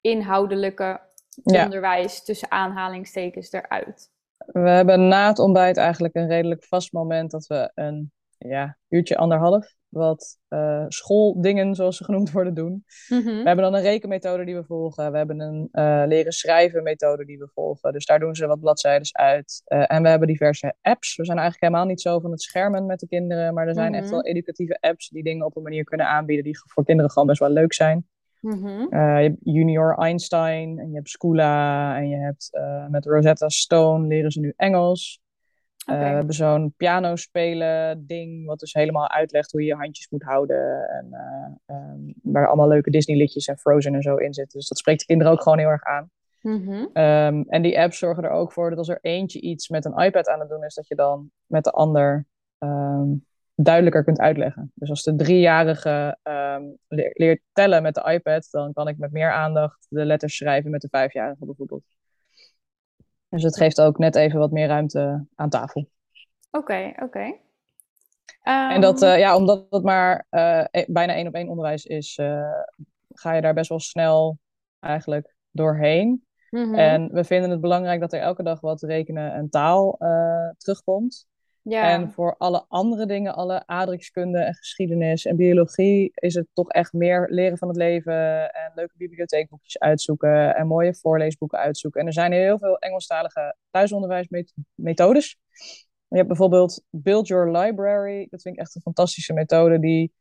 inhoudelijke 0.00 1.00
onderwijs 1.42 2.24
tussen 2.24 2.50
aanhalingstekens 2.50 3.52
eruit? 3.52 4.10
We 4.36 4.68
hebben 4.68 5.08
na 5.08 5.28
het 5.28 5.38
ontbijt 5.38 5.76
eigenlijk 5.76 6.14
een 6.14 6.28
redelijk 6.28 6.64
vast 6.64 6.92
moment 6.92 7.30
dat 7.30 7.46
we 7.46 7.70
een 7.74 8.12
ja, 8.38 8.76
uurtje 8.88 9.16
anderhalf 9.16 9.74
wat 9.94 10.38
uh, 10.48 10.84
schooldingen, 10.88 11.74
zoals 11.74 11.96
ze 11.96 12.04
genoemd 12.04 12.30
worden, 12.30 12.54
doen. 12.54 12.84
Mhm. 13.08 13.24
We 13.24 13.42
hebben 13.44 13.64
dan 13.64 13.74
een 13.74 13.82
rekenmethode 13.82 14.44
die 14.44 14.54
we 14.54 14.64
volgen. 14.64 15.10
We 15.10 15.16
hebben 15.16 15.40
een 15.40 15.68
uh, 15.72 16.02
leren 16.06 16.32
schrijven 16.32 16.82
methode 16.82 17.24
die 17.24 17.38
we 17.38 17.48
volgen. 17.54 17.92
Dus 17.92 18.06
daar 18.06 18.18
doen 18.18 18.34
ze 18.34 18.46
wat 18.46 18.60
bladzijden 18.60 19.08
uit. 19.12 19.62
Uh, 19.66 19.84
en 19.86 20.02
we 20.02 20.08
hebben 20.08 20.28
diverse 20.28 20.74
apps. 20.80 21.16
We 21.16 21.24
zijn 21.24 21.38
eigenlijk 21.38 21.66
helemaal 21.66 21.90
niet 21.90 22.00
zo 22.00 22.20
van 22.20 22.30
het 22.30 22.42
schermen 22.42 22.86
met 22.86 23.00
de 23.00 23.06
kinderen. 23.06 23.54
Maar 23.54 23.66
er 23.66 23.74
zijn 23.74 23.94
echt 23.94 24.04
mhm. 24.04 24.12
wel 24.12 24.24
educatieve 24.24 24.78
apps 24.80 25.08
die 25.08 25.22
dingen 25.22 25.46
op 25.46 25.56
een 25.56 25.62
manier 25.62 25.84
kunnen 25.84 26.06
aanbieden 26.06 26.44
die 26.44 26.58
voor 26.58 26.84
kinderen 26.84 27.10
gewoon 27.10 27.28
best 27.28 27.40
wel 27.40 27.50
leuk 27.50 27.72
zijn. 27.72 28.06
Mm 28.40 28.86
je 28.90 29.30
hebt 29.30 29.36
Junior 29.42 29.98
Einstein 29.98 30.78
en 30.78 30.88
je 30.88 30.94
hebt 30.94 31.08
Scula 31.08 31.96
en 31.96 32.08
je 32.08 32.16
hebt 32.16 32.50
met 32.90 33.06
Rosetta 33.06 33.48
Stone 33.48 34.06
leren 34.06 34.30
ze 34.30 34.40
nu 34.40 34.52
Engels. 34.56 35.23
Okay. 35.86 36.02
Uh, 36.02 36.08
we 36.08 36.14
hebben 36.14 36.34
zo'n 36.34 36.74
piano 36.76 37.16
spelen 37.16 38.06
ding, 38.06 38.46
wat 38.46 38.58
dus 38.58 38.72
helemaal 38.72 39.10
uitlegt 39.10 39.52
hoe 39.52 39.60
je 39.60 39.66
je 39.66 39.74
handjes 39.74 40.08
moet 40.10 40.22
houden. 40.22 40.88
En 40.88 41.08
uh, 41.10 41.76
um, 41.76 42.14
waar 42.22 42.46
allemaal 42.46 42.68
leuke 42.68 42.90
Disney 42.90 43.16
liedjes 43.16 43.46
en 43.46 43.58
Frozen 43.58 43.94
en 43.94 44.02
zo 44.02 44.16
in 44.16 44.34
zitten. 44.34 44.58
Dus 44.58 44.68
dat 44.68 44.78
spreekt 44.78 45.00
de 45.00 45.06
kinderen 45.06 45.32
ook 45.32 45.42
gewoon 45.42 45.58
heel 45.58 45.68
erg 45.68 45.84
aan. 45.84 46.10
Mm 46.40 46.64
-hmm. 46.64 47.02
um, 47.02 47.44
en 47.48 47.62
die 47.62 47.80
apps 47.80 47.98
zorgen 47.98 48.24
er 48.24 48.30
ook 48.30 48.52
voor 48.52 48.68
dat 48.68 48.78
als 48.78 48.88
er 48.88 48.98
eentje 49.00 49.40
iets 49.40 49.68
met 49.68 49.84
een 49.84 49.98
iPad 49.98 50.28
aan 50.28 50.40
het 50.40 50.48
doen 50.48 50.64
is, 50.64 50.74
dat 50.74 50.88
je 50.88 50.94
dan 50.94 51.30
met 51.46 51.64
de 51.64 51.70
ander 51.70 52.26
um, 52.58 53.24
duidelijker 53.54 54.04
kunt 54.04 54.20
uitleggen. 54.20 54.72
Dus 54.74 54.90
als 54.90 55.02
de 55.02 55.14
driejarige 55.14 56.18
leert 57.14 57.40
tellen 57.52 57.82
met 57.82 57.94
de 57.94 58.10
iPad, 58.12 58.48
dan 58.50 58.72
kan 58.72 58.88
ik 58.88 58.98
met 58.98 59.12
meer 59.12 59.32
aandacht 59.32 59.86
de 59.88 60.04
letters 60.04 60.36
schrijven 60.36 60.70
met 60.70 60.80
de 60.80 60.88
vijfjarige 60.90 61.44
bijvoorbeeld. 61.44 61.84
Dus 63.34 63.42
het 63.42 63.56
geeft 63.56 63.80
ook 63.80 63.98
net 63.98 64.16
even 64.16 64.38
wat 64.38 64.50
meer 64.50 64.66
ruimte 64.66 65.26
aan 65.34 65.48
tafel. 65.48 65.88
Oké, 66.50 66.92
oké. 67.02 67.36
En 68.42 68.80
dat, 68.80 69.02
uh, 69.02 69.18
ja, 69.18 69.36
omdat 69.36 69.66
het 69.70 69.82
maar 69.82 70.26
uh, 70.30 70.64
bijna 70.86 71.14
één 71.14 71.26
op 71.26 71.34
één 71.34 71.48
onderwijs 71.48 71.84
is, 71.84 72.18
uh, 72.18 72.62
ga 73.08 73.32
je 73.32 73.40
daar 73.40 73.54
best 73.54 73.68
wel 73.68 73.80
snel 73.80 74.38
eigenlijk 74.80 75.34
doorheen. 75.50 76.24
Mm 76.50 76.62
-hmm. 76.62 76.74
En 76.74 77.12
we 77.12 77.24
vinden 77.24 77.50
het 77.50 77.60
belangrijk 77.60 78.00
dat 78.00 78.12
er 78.12 78.20
elke 78.20 78.42
dag 78.42 78.60
wat 78.60 78.82
rekenen 78.82 79.32
en 79.32 79.48
taal 79.48 79.98
terugkomt. 80.58 81.26
Ja. 81.66 81.90
En 81.90 82.12
voor 82.12 82.34
alle 82.38 82.64
andere 82.68 83.06
dingen, 83.06 83.34
alle 83.34 83.66
aardrijkskunde 83.66 84.38
en 84.38 84.54
geschiedenis 84.54 85.24
en 85.24 85.36
biologie, 85.36 86.12
is 86.14 86.34
het 86.34 86.46
toch 86.52 86.70
echt 86.70 86.92
meer 86.92 87.26
leren 87.30 87.58
van 87.58 87.68
het 87.68 87.76
leven 87.76 88.52
en 88.54 88.72
leuke 88.74 88.94
bibliotheekboekjes 88.96 89.78
uitzoeken 89.78 90.56
en 90.56 90.66
mooie 90.66 90.94
voorleesboeken 90.94 91.58
uitzoeken. 91.58 92.00
En 92.00 92.06
er 92.06 92.12
zijn 92.12 92.32
heel 92.32 92.58
veel 92.58 92.78
Engelstalige 92.78 93.56
thuisonderwijsmethodes. 93.70 95.38
Je 96.08 96.16
hebt 96.16 96.28
bijvoorbeeld 96.28 96.84
Build 96.90 97.26
Your 97.26 97.58
Library. 97.58 98.26
Dat 98.30 98.42
vind 98.42 98.54
ik 98.54 98.60
echt 98.60 98.74
een 98.74 98.82
fantastische 98.82 99.32
methode 99.32 99.78
die 99.78 100.12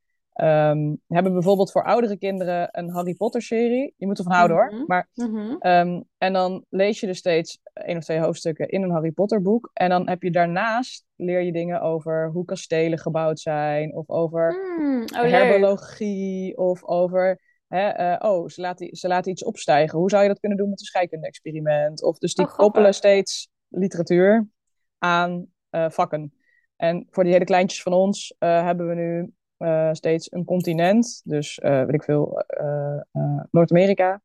Um, 0.42 1.02
hebben 1.08 1.34
bijvoorbeeld 1.34 1.72
voor 1.72 1.84
oudere 1.84 2.18
kinderen 2.18 2.70
een 2.72 2.90
Harry 2.90 3.14
Potter 3.14 3.42
serie. 3.42 3.94
Je 3.98 4.06
moet 4.06 4.18
ervan 4.18 4.34
houden 4.34 4.58
hoor. 4.58 4.74
Mhm. 4.74 4.84
Maar, 4.88 5.10
mm 5.14 5.58
um, 5.62 6.04
en 6.18 6.34
dan 6.34 6.66
lees 6.70 7.00
je 7.00 7.08
dus 7.08 7.18
steeds 7.18 7.60
één 7.74 7.98
of 7.98 8.04
twee 8.04 8.20
hoofdstukken 8.20 8.70
in 8.70 8.84
een 8.84 8.92
Harry 8.92 9.12
Potter 9.12 9.42
boek. 9.42 9.70
En 9.74 9.90
dan 9.90 10.10
heb 10.10 10.24
je 10.24 10.32
daarnaast 10.32 11.06
leer 11.16 11.42
je 11.42 11.52
dingen 11.52 11.82
over 11.82 12.30
hoe 12.30 12.46
kastelen 12.46 13.00
gebouwd 13.00 13.40
zijn. 13.40 13.96
Of 13.96 14.10
over 14.10 14.56
mm, 14.80 15.02
oh, 15.02 15.22
herbologie. 15.22 16.58
Of 16.58 16.84
over 16.84 17.52
Hè, 17.68 18.14
uh, 18.14 18.32
oh, 18.32 18.48
ze 18.48 18.62
laten, 18.62 18.96
ze 18.96 19.08
laten 19.08 19.32
iets 19.32 19.44
opstijgen. 19.44 20.00
Hoe 20.00 20.10
zou 20.10 20.22
je 20.22 20.28
dat 20.28 20.40
kunnen 20.40 20.58
doen 20.58 20.70
met 20.70 20.80
een 20.80 20.86
scheikunde-experiment? 20.86 22.04
Of 22.04 22.18
dus 22.18 22.34
die 22.34 22.46
oh, 22.46 22.56
koppelen 22.56 22.94
steeds 22.94 23.50
literatuur 23.68 24.48
aan 24.98 25.48
uh, 25.72 25.90
vakken. 25.90 26.34
En 26.76 27.08
voor 27.10 27.24
die 27.24 27.34
hele 27.34 27.46
kleintjes 27.46 27.82
van 27.82 27.94
ons 27.94 28.36
uh, 28.40 28.64
hebben 28.64 28.88
we 28.88 28.94
nu 28.96 29.34
steeds 29.92 30.32
een 30.32 30.46
continent. 30.46 31.22
Dus 31.24 31.60
weet 31.62 31.94
ik 31.94 32.04
veel, 32.04 32.44
Noord-Amerika. 33.52 34.22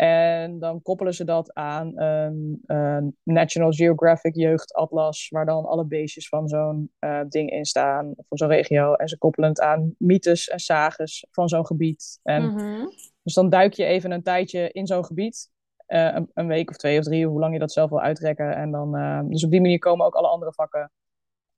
En 0.00 0.58
dan 0.58 0.82
koppelen 0.82 1.14
ze 1.14 1.24
dat 1.24 1.54
aan 1.54 2.00
een, 2.00 2.62
een 2.66 3.16
National 3.22 3.72
Geographic 3.72 4.34
jeugdatlas, 4.34 5.28
waar 5.28 5.46
dan 5.46 5.64
alle 5.64 5.84
beestjes 5.84 6.28
van 6.28 6.48
zo'n 6.48 6.92
ding 7.28 7.50
in 7.50 7.64
staan, 7.64 8.14
van 8.28 8.38
zo'n 8.38 8.48
regio. 8.48 8.94
En 8.94 9.08
ze 9.08 9.18
koppelen 9.18 9.48
het 9.48 9.60
aan 9.60 9.94
mythes 9.98 10.48
en 10.48 10.58
sages 10.58 11.26
van 11.30 11.48
zo'n 11.48 11.66
gebied. 11.66 12.20
En 12.22 12.42
mm-hmm. 12.42 12.92
Dus 13.22 13.34
dan 13.34 13.48
duik 13.48 13.72
je 13.72 13.84
even 13.84 14.10
een 14.10 14.22
tijdje 14.22 14.70
in 14.72 14.86
zo'n 14.86 15.04
gebied. 15.04 15.50
Een, 15.86 16.30
een, 16.34 16.46
week 16.46 16.70
of 16.70 16.76
twee 16.76 16.98
of 16.98 17.04
drie, 17.04 17.26
hoe 17.26 17.40
lang 17.40 17.52
je 17.52 17.58
dat 17.58 17.72
zelf 17.72 17.90
wil 17.90 18.00
uitrekken. 18.00 18.56
En 18.56 18.70
dan, 18.70 18.92
dus 19.28 19.44
op 19.44 19.50
die 19.50 19.60
manier 19.60 19.78
komen 19.78 20.06
ook 20.06 20.14
alle 20.14 20.28
andere 20.28 20.52
vakken 20.52 20.92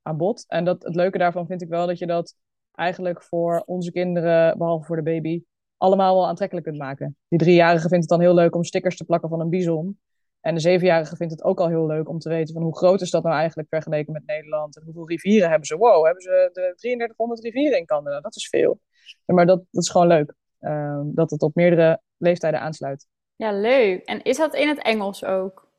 aan 0.01 0.17
bod. 0.17 0.45
En 0.47 0.65
dat, 0.65 0.83
het 0.83 0.95
leuke 0.95 1.17
daarvan 1.17 1.47
vind 1.47 1.61
ik 1.61 1.69
wel 1.69 1.87
dat 1.87 1.97
je 1.97 2.07
dat 2.07 2.35
eigenlijk 2.71 3.21
voor 3.21 3.63
onze 3.65 3.91
kinderen, 3.91 4.57
behalve 4.57 4.85
voor 4.85 4.95
de 4.95 5.03
baby, 5.03 5.43
allemaal 5.83 6.15
wel 6.15 6.27
aantrekkelijk 6.27 6.65
kunt 6.65 6.77
maken. 6.77 7.17
Die 7.27 7.39
driejarige 7.39 7.87
vindt 7.87 8.03
het 8.03 8.09
dan 8.09 8.19
heel 8.19 8.33
leuk 8.33 8.55
om 8.55 8.63
stickers 8.63 8.97
te 8.97 9.03
plakken 9.03 9.29
van 9.29 9.39
een 9.39 9.49
bison. 9.49 9.99
En 10.41 10.53
de 10.53 10.59
zevenjarige 10.59 11.15
vindt 11.15 11.33
het 11.33 11.43
ook 11.43 11.59
al 11.59 11.67
heel 11.67 11.85
leuk 11.85 12.09
om 12.09 12.19
te 12.19 12.29
weten 12.29 12.53
van 12.53 12.63
hoe 12.63 12.77
groot 12.77 13.01
is 13.01 13.09
dat 13.09 13.23
nou 13.23 13.35
eigenlijk 13.35 13.69
vergeleken 13.69 14.13
met 14.13 14.25
Nederland. 14.25 14.75
En 14.75 14.83
hoeveel 14.85 15.07
rivieren 15.07 15.49
hebben 15.49 15.67
ze? 15.67 15.77
Wow, 15.77 16.05
hebben 16.05 16.21
ze 16.21 16.49
de 16.53 16.73
3300 16.75 17.43
rivieren 17.43 17.77
in 17.77 17.85
Canada? 17.85 18.19
Dat 18.19 18.35
is 18.35 18.49
veel. 18.49 18.79
maar 19.25 19.45
dat, 19.45 19.63
dat 19.71 19.83
is 19.83 19.89
gewoon 19.89 20.07
leuk. 20.07 20.33
Uh, 20.61 21.01
dat 21.05 21.31
het 21.31 21.41
op 21.41 21.55
meerdere 21.55 22.01
leeftijden 22.17 22.59
aansluit. 22.59 23.07
Ja, 23.35 23.51
leuk. 23.51 24.05
En 24.05 24.23
is 24.23 24.37
dat 24.37 24.55
in 24.55 24.67
het 24.67 24.81
Engels 24.81 25.25
ook? 25.25 25.71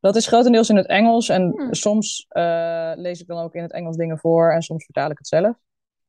Dat 0.00 0.16
is 0.16 0.26
grotendeels 0.26 0.68
in 0.68 0.76
het 0.76 0.86
Engels. 0.86 1.28
En 1.28 1.52
hmm. 1.56 1.74
soms 1.74 2.26
uh, 2.30 2.92
lees 2.94 3.20
ik 3.20 3.26
dan 3.26 3.42
ook 3.42 3.54
in 3.54 3.62
het 3.62 3.72
Engels 3.72 3.96
dingen 3.96 4.18
voor 4.18 4.52
en 4.52 4.62
soms 4.62 4.84
vertaal 4.84 5.10
ik 5.10 5.18
het 5.18 5.28
zelf. 5.28 5.56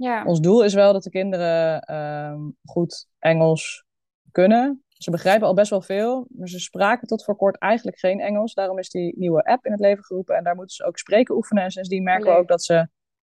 Ja. 0.03 0.23
Ons 0.25 0.39
doel 0.39 0.63
is 0.63 0.73
wel 0.73 0.93
dat 0.93 1.03
de 1.03 1.09
kinderen 1.09 1.95
um, 1.95 2.57
goed 2.65 3.07
Engels 3.19 3.85
kunnen. 4.31 4.83
Ze 4.87 5.11
begrijpen 5.11 5.47
al 5.47 5.53
best 5.53 5.69
wel 5.69 5.81
veel, 5.81 6.27
maar 6.29 6.47
ze 6.47 6.59
spraken 6.59 7.07
tot 7.07 7.23
voor 7.23 7.35
kort 7.35 7.57
eigenlijk 7.57 7.99
geen 7.99 8.19
Engels. 8.19 8.53
Daarom 8.53 8.79
is 8.79 8.89
die 8.89 9.13
nieuwe 9.17 9.43
app 9.43 9.65
in 9.65 9.71
het 9.71 9.81
leven 9.81 10.03
geroepen 10.03 10.35
en 10.35 10.43
daar 10.43 10.55
moeten 10.55 10.75
ze 10.75 10.85
ook 10.85 10.97
spreken 10.97 11.35
oefenen. 11.35 11.63
En 11.63 11.71
sindsdien 11.71 12.03
merken 12.03 12.31
we 12.31 12.37
ook 12.37 12.47
dat 12.47 12.63
ze 12.63 12.87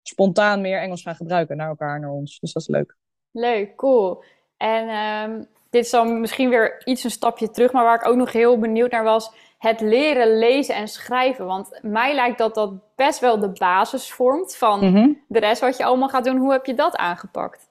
spontaan 0.03 0.61
meer 0.61 0.81
Engels 0.81 1.03
gaan 1.03 1.15
gebruiken 1.15 1.57
naar 1.57 1.69
elkaar, 1.69 2.01
naar 2.01 2.11
ons. 2.11 2.39
Dus 2.39 2.53
dat 2.53 2.63
is 2.63 2.69
leuk. 2.69 2.97
Leuk, 3.31 3.77
cool. 3.77 4.23
En 4.57 4.89
ehm, 4.89 5.45
dit 5.71 5.85
is 5.85 5.91
dan 5.91 6.21
misschien 6.21 6.49
weer 6.49 6.83
iets 6.85 7.05
een 7.05 7.11
stapje 7.11 7.51
terug, 7.51 7.73
maar 7.73 7.85
waar 7.85 8.01
ik 8.01 8.09
ook 8.09 8.17
nog 8.17 8.33
heel 8.33 8.59
benieuwd 8.59 8.91
naar 8.91 9.05
was, 9.05 9.33
het 9.59 9.81
leren 9.81 10.39
lezen 10.39 10.75
en 10.75 10.89
schrijven. 10.89 11.47
Want 11.47 11.79
mij 11.83 12.15
lijkt 12.15 12.39
dat 12.39 12.55
dat 12.55 12.95
best 12.97 13.21
wel 13.21 13.39
de 13.41 13.51
basis 13.53 14.13
vormt 14.13 14.57
van 14.57 14.91
Mhm. 14.91 15.13
de 15.29 15.39
rest 15.39 15.61
wat 15.61 15.77
je 15.77 15.85
allemaal 15.85 16.09
gaat 16.09 16.25
doen. 16.25 16.37
Hoe 16.37 16.53
heb 16.53 16.67
je 16.67 16.75
dat 16.75 16.97
aangepakt? 16.97 17.67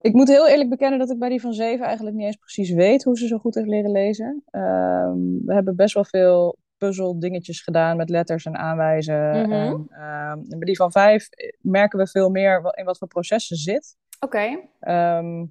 Ik 0.00 0.12
moet 0.12 0.28
heel 0.28 0.48
eerlijk 0.48 0.70
bekennen 0.70 0.98
dat 0.98 1.10
ik 1.10 1.18
bij 1.18 1.28
die 1.28 1.40
van 1.40 1.52
zeven 1.52 1.86
eigenlijk 1.86 2.16
niet 2.16 2.26
eens 2.26 2.36
precies 2.36 2.70
weet 2.70 3.04
hoe 3.04 3.18
ze 3.18 3.26
zo 3.26 3.38
goed 3.38 3.54
heeft 3.54 3.68
leren 3.68 3.90
lezen. 3.90 4.42
Ehm, 4.50 5.16
we 5.44 5.54
hebben 5.54 5.76
best 5.76 5.94
wel 5.94 6.04
veel 6.04 6.56
puzzeldingetjes 6.78 7.60
gedaan 7.62 7.96
met 7.96 8.08
letters 8.10 8.44
en 8.44 8.56
aanwijzen. 8.56 9.40
Mhm. 9.42 9.52
En, 9.52 9.86
ehm, 9.90 10.38
en 10.38 10.58
bij 10.58 10.66
die 10.66 10.76
van 10.76 10.92
vijf 10.92 11.28
merken 11.60 11.98
we 11.98 12.06
veel 12.06 12.30
meer 12.30 12.72
in 12.76 12.84
wat 12.84 12.98
voor 12.98 13.08
processen 13.08 13.56
ze 13.56 13.62
zit. 13.70 13.96
Oké, 14.20 14.58
Ehm, 14.80 15.44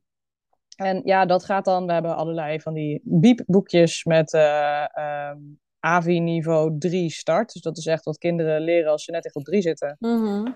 en 0.75 1.01
ja, 1.03 1.25
dat 1.25 1.45
gaat 1.45 1.65
dan. 1.65 1.85
We 1.85 1.93
hebben 1.93 2.15
allerlei 2.15 2.61
van 2.61 2.73
die 2.73 3.01
biepboekjes 3.03 4.03
met 4.03 4.33
eh 4.33 4.97
ehm, 4.97 5.37
AVI 5.79 6.19
niveau 6.19 6.77
3 6.77 7.09
start. 7.09 7.53
Dus 7.53 7.61
dat 7.61 7.77
is 7.77 7.85
echt 7.85 8.05
wat 8.05 8.17
kinderen 8.17 8.61
leren 8.61 8.91
als 8.91 9.03
ze 9.03 9.11
net 9.11 9.25
in 9.25 9.31
groep 9.31 9.43
3 9.43 9.61
zitten. 9.61 9.95
Mhm. 9.99 10.51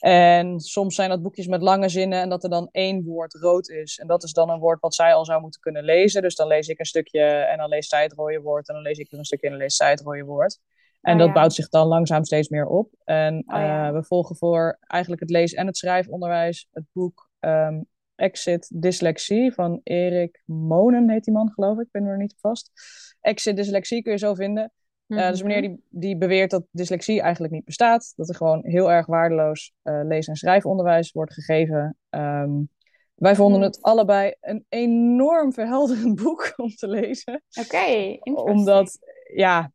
En 0.00 0.60
soms 0.60 0.94
zijn 0.94 1.08
dat 1.08 1.22
boekjes 1.22 1.46
met 1.46 1.62
lange 1.62 1.88
zinnen 1.88 2.20
en 2.20 2.28
dat 2.28 2.44
er 2.44 2.50
dan 2.50 2.68
één 2.72 3.04
woord 3.04 3.34
rood 3.34 3.68
is. 3.68 3.98
En 3.98 4.06
dat 4.06 4.22
is 4.22 4.32
dan 4.32 4.50
een 4.50 4.58
woord 4.58 4.80
wat 4.80 4.94
zij 4.94 5.14
al 5.14 5.24
zou 5.24 5.40
moeten 5.40 5.60
kunnen 5.60 5.84
lezen. 5.84 6.22
Dus 6.22 6.34
dan 6.34 6.46
lees 6.46 6.68
ik 6.68 6.78
een 6.78 6.84
stukje 6.84 7.22
en 7.22 7.58
dan 7.58 7.68
leest 7.68 7.90
zij 7.90 8.02
het 8.02 8.12
rode 8.12 8.40
woord. 8.40 8.68
En 8.68 8.74
dan 8.74 8.82
lees 8.82 8.98
ik 8.98 9.12
er 9.12 9.18
een 9.18 9.24
stukje 9.24 9.46
en 9.46 9.52
dan 9.52 9.62
leest 9.62 9.76
zij 9.76 9.90
het 9.90 10.00
rode 10.00 10.24
woord. 10.24 10.58
En 11.00 11.12
Oh, 11.12 11.18
dat 11.18 11.26
ja. 11.28 11.32
bouwt 11.32 11.52
zich 11.52 11.68
dan 11.68 11.86
langzaam 11.86 12.24
steeds 12.24 12.48
meer 12.48 12.66
op. 12.66 12.94
En 13.04 13.34
Oh, 13.46 13.56
ja. 13.60 13.86
eh, 13.86 13.92
we 13.92 14.04
volgen 14.04 14.36
voor 14.36 14.78
eigenlijk 14.86 15.20
het 15.22 15.30
lees- 15.30 15.54
en 15.54 15.66
het 15.66 15.76
schrijfonderwijs 15.76 16.68
het 16.72 16.84
boek 16.92 17.30
ehm, 17.40 17.80
Exit 18.20 18.70
Dyslexie 18.82 19.52
van 19.52 19.80
Erik 19.82 20.42
Monen, 20.44 21.10
heet 21.10 21.24
die 21.24 21.34
man 21.34 21.52
geloof 21.52 21.78
ik. 21.78 21.84
Ik 21.84 21.90
ben 21.90 22.04
er 22.04 22.16
niet 22.16 22.32
op 22.32 22.38
vast. 22.38 22.70
Exit 23.20 23.56
Dyslexie 23.56 24.02
kun 24.02 24.12
je 24.12 24.18
zo 24.18 24.34
vinden. 24.34 24.72
Uh, 25.06 25.28
dus 25.28 25.40
wanneer 25.40 25.60
die, 25.60 25.84
die 25.88 26.16
beweert 26.16 26.50
dat 26.50 26.64
dyslexie 26.70 27.20
eigenlijk 27.20 27.52
niet 27.52 27.64
bestaat, 27.64 28.12
dat 28.16 28.28
er 28.28 28.34
gewoon 28.34 28.66
heel 28.66 28.92
erg 28.92 29.06
waardeloos 29.06 29.72
uh, 29.82 30.00
lees- 30.04 30.28
en 30.28 30.36
schrijfonderwijs 30.36 31.12
wordt 31.12 31.32
gegeven. 31.32 31.96
Um, 32.10 32.68
wij 33.14 33.34
vonden 33.34 33.60
Hmm. 33.60 33.66
het 33.66 33.82
allebei 33.82 34.34
een 34.40 34.64
enorm 34.68 35.52
verhelderend 35.52 36.14
boek 36.22 36.52
om 36.56 36.68
te 36.68 36.88
lezen. 36.88 37.42
Oké, 37.58 37.66
okay, 37.66 38.20
Omdat, 38.22 38.98
ja, 39.34 39.72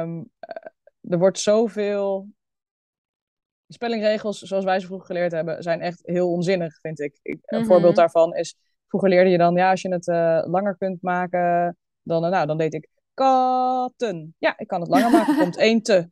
um, 0.00 0.30
er 1.00 1.18
wordt 1.18 1.38
zoveel. 1.38 2.28
Spellingregels, 3.72 4.38
zoals 4.38 4.64
wij 4.64 4.80
ze 4.80 4.86
vroeger 4.86 5.06
geleerd 5.06 5.32
hebben, 5.32 5.62
zijn 5.62 5.80
echt 5.80 6.00
heel 6.04 6.30
onzinnig, 6.30 6.80
vind 6.80 7.00
ik. 7.00 7.18
ik 7.22 7.38
een 7.42 7.58
Mhm. 7.58 7.66
voorbeeld 7.68 7.96
daarvan 7.96 8.34
is, 8.34 8.56
vroeger 8.88 9.08
leerde 9.10 9.30
je 9.30 9.38
dan, 9.38 9.54
ja, 9.54 9.70
als 9.70 9.82
je 9.82 9.92
het 9.92 10.06
uh, 10.06 10.42
langer 10.46 10.76
kunt 10.78 11.02
maken, 11.02 11.76
dan, 12.02 12.30
nou, 12.30 12.46
dan 12.46 12.58
deed 12.58 12.74
ik 12.74 12.88
katten. 13.14 14.34
Ja, 14.38 14.54
ik 14.56 14.66
kan 14.66 14.80
het 14.80 14.88
langer 14.90 15.10
maken. 15.18 15.36
Komt 15.36 15.56
één 15.56 15.82
te. 15.82 16.10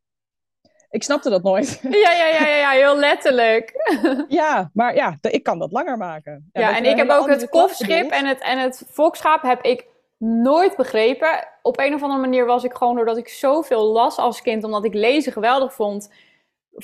Ik 0.91 1.03
snapte 1.03 1.31
dat 1.31 1.43
nooit. 1.43 1.81
Ja, 1.83 2.13
ja, 2.13 2.27
ja, 2.27 2.47
ja, 2.47 2.57
ja 2.57 2.71
heel 2.71 2.97
letterlijk. 2.99 3.73
ja, 4.29 4.71
maar 4.73 4.95
ja, 4.95 5.19
ik 5.21 5.43
kan 5.43 5.59
dat 5.59 5.73
langer 5.73 5.97
maken. 5.97 6.51
Ja, 6.53 6.61
ja 6.61 6.77
en 6.77 6.85
ik 6.85 6.97
heb 6.97 7.09
ook 7.11 7.29
het 7.29 7.49
kofschip 7.49 8.11
en 8.11 8.27
het, 8.27 8.43
en 8.43 8.59
het 8.59 8.85
volkschaap 8.89 9.43
heb 9.43 9.63
ik 9.63 9.87
nooit 10.19 10.77
begrepen. 10.77 11.49
Op 11.63 11.79
een 11.79 11.95
of 11.95 12.03
andere 12.03 12.21
manier 12.21 12.47
was 12.47 12.65
ik 12.65 12.73
gewoon, 12.75 12.97
doordat 12.97 13.17
ik 13.17 13.29
zoveel 13.29 13.85
las 13.93 14.17
als 14.17 14.43
kind, 14.43 14.65
omdat 14.65 14.85
ik 14.85 14.95
lezen 14.95 15.33
geweldig 15.33 15.75
vond, 15.75 16.11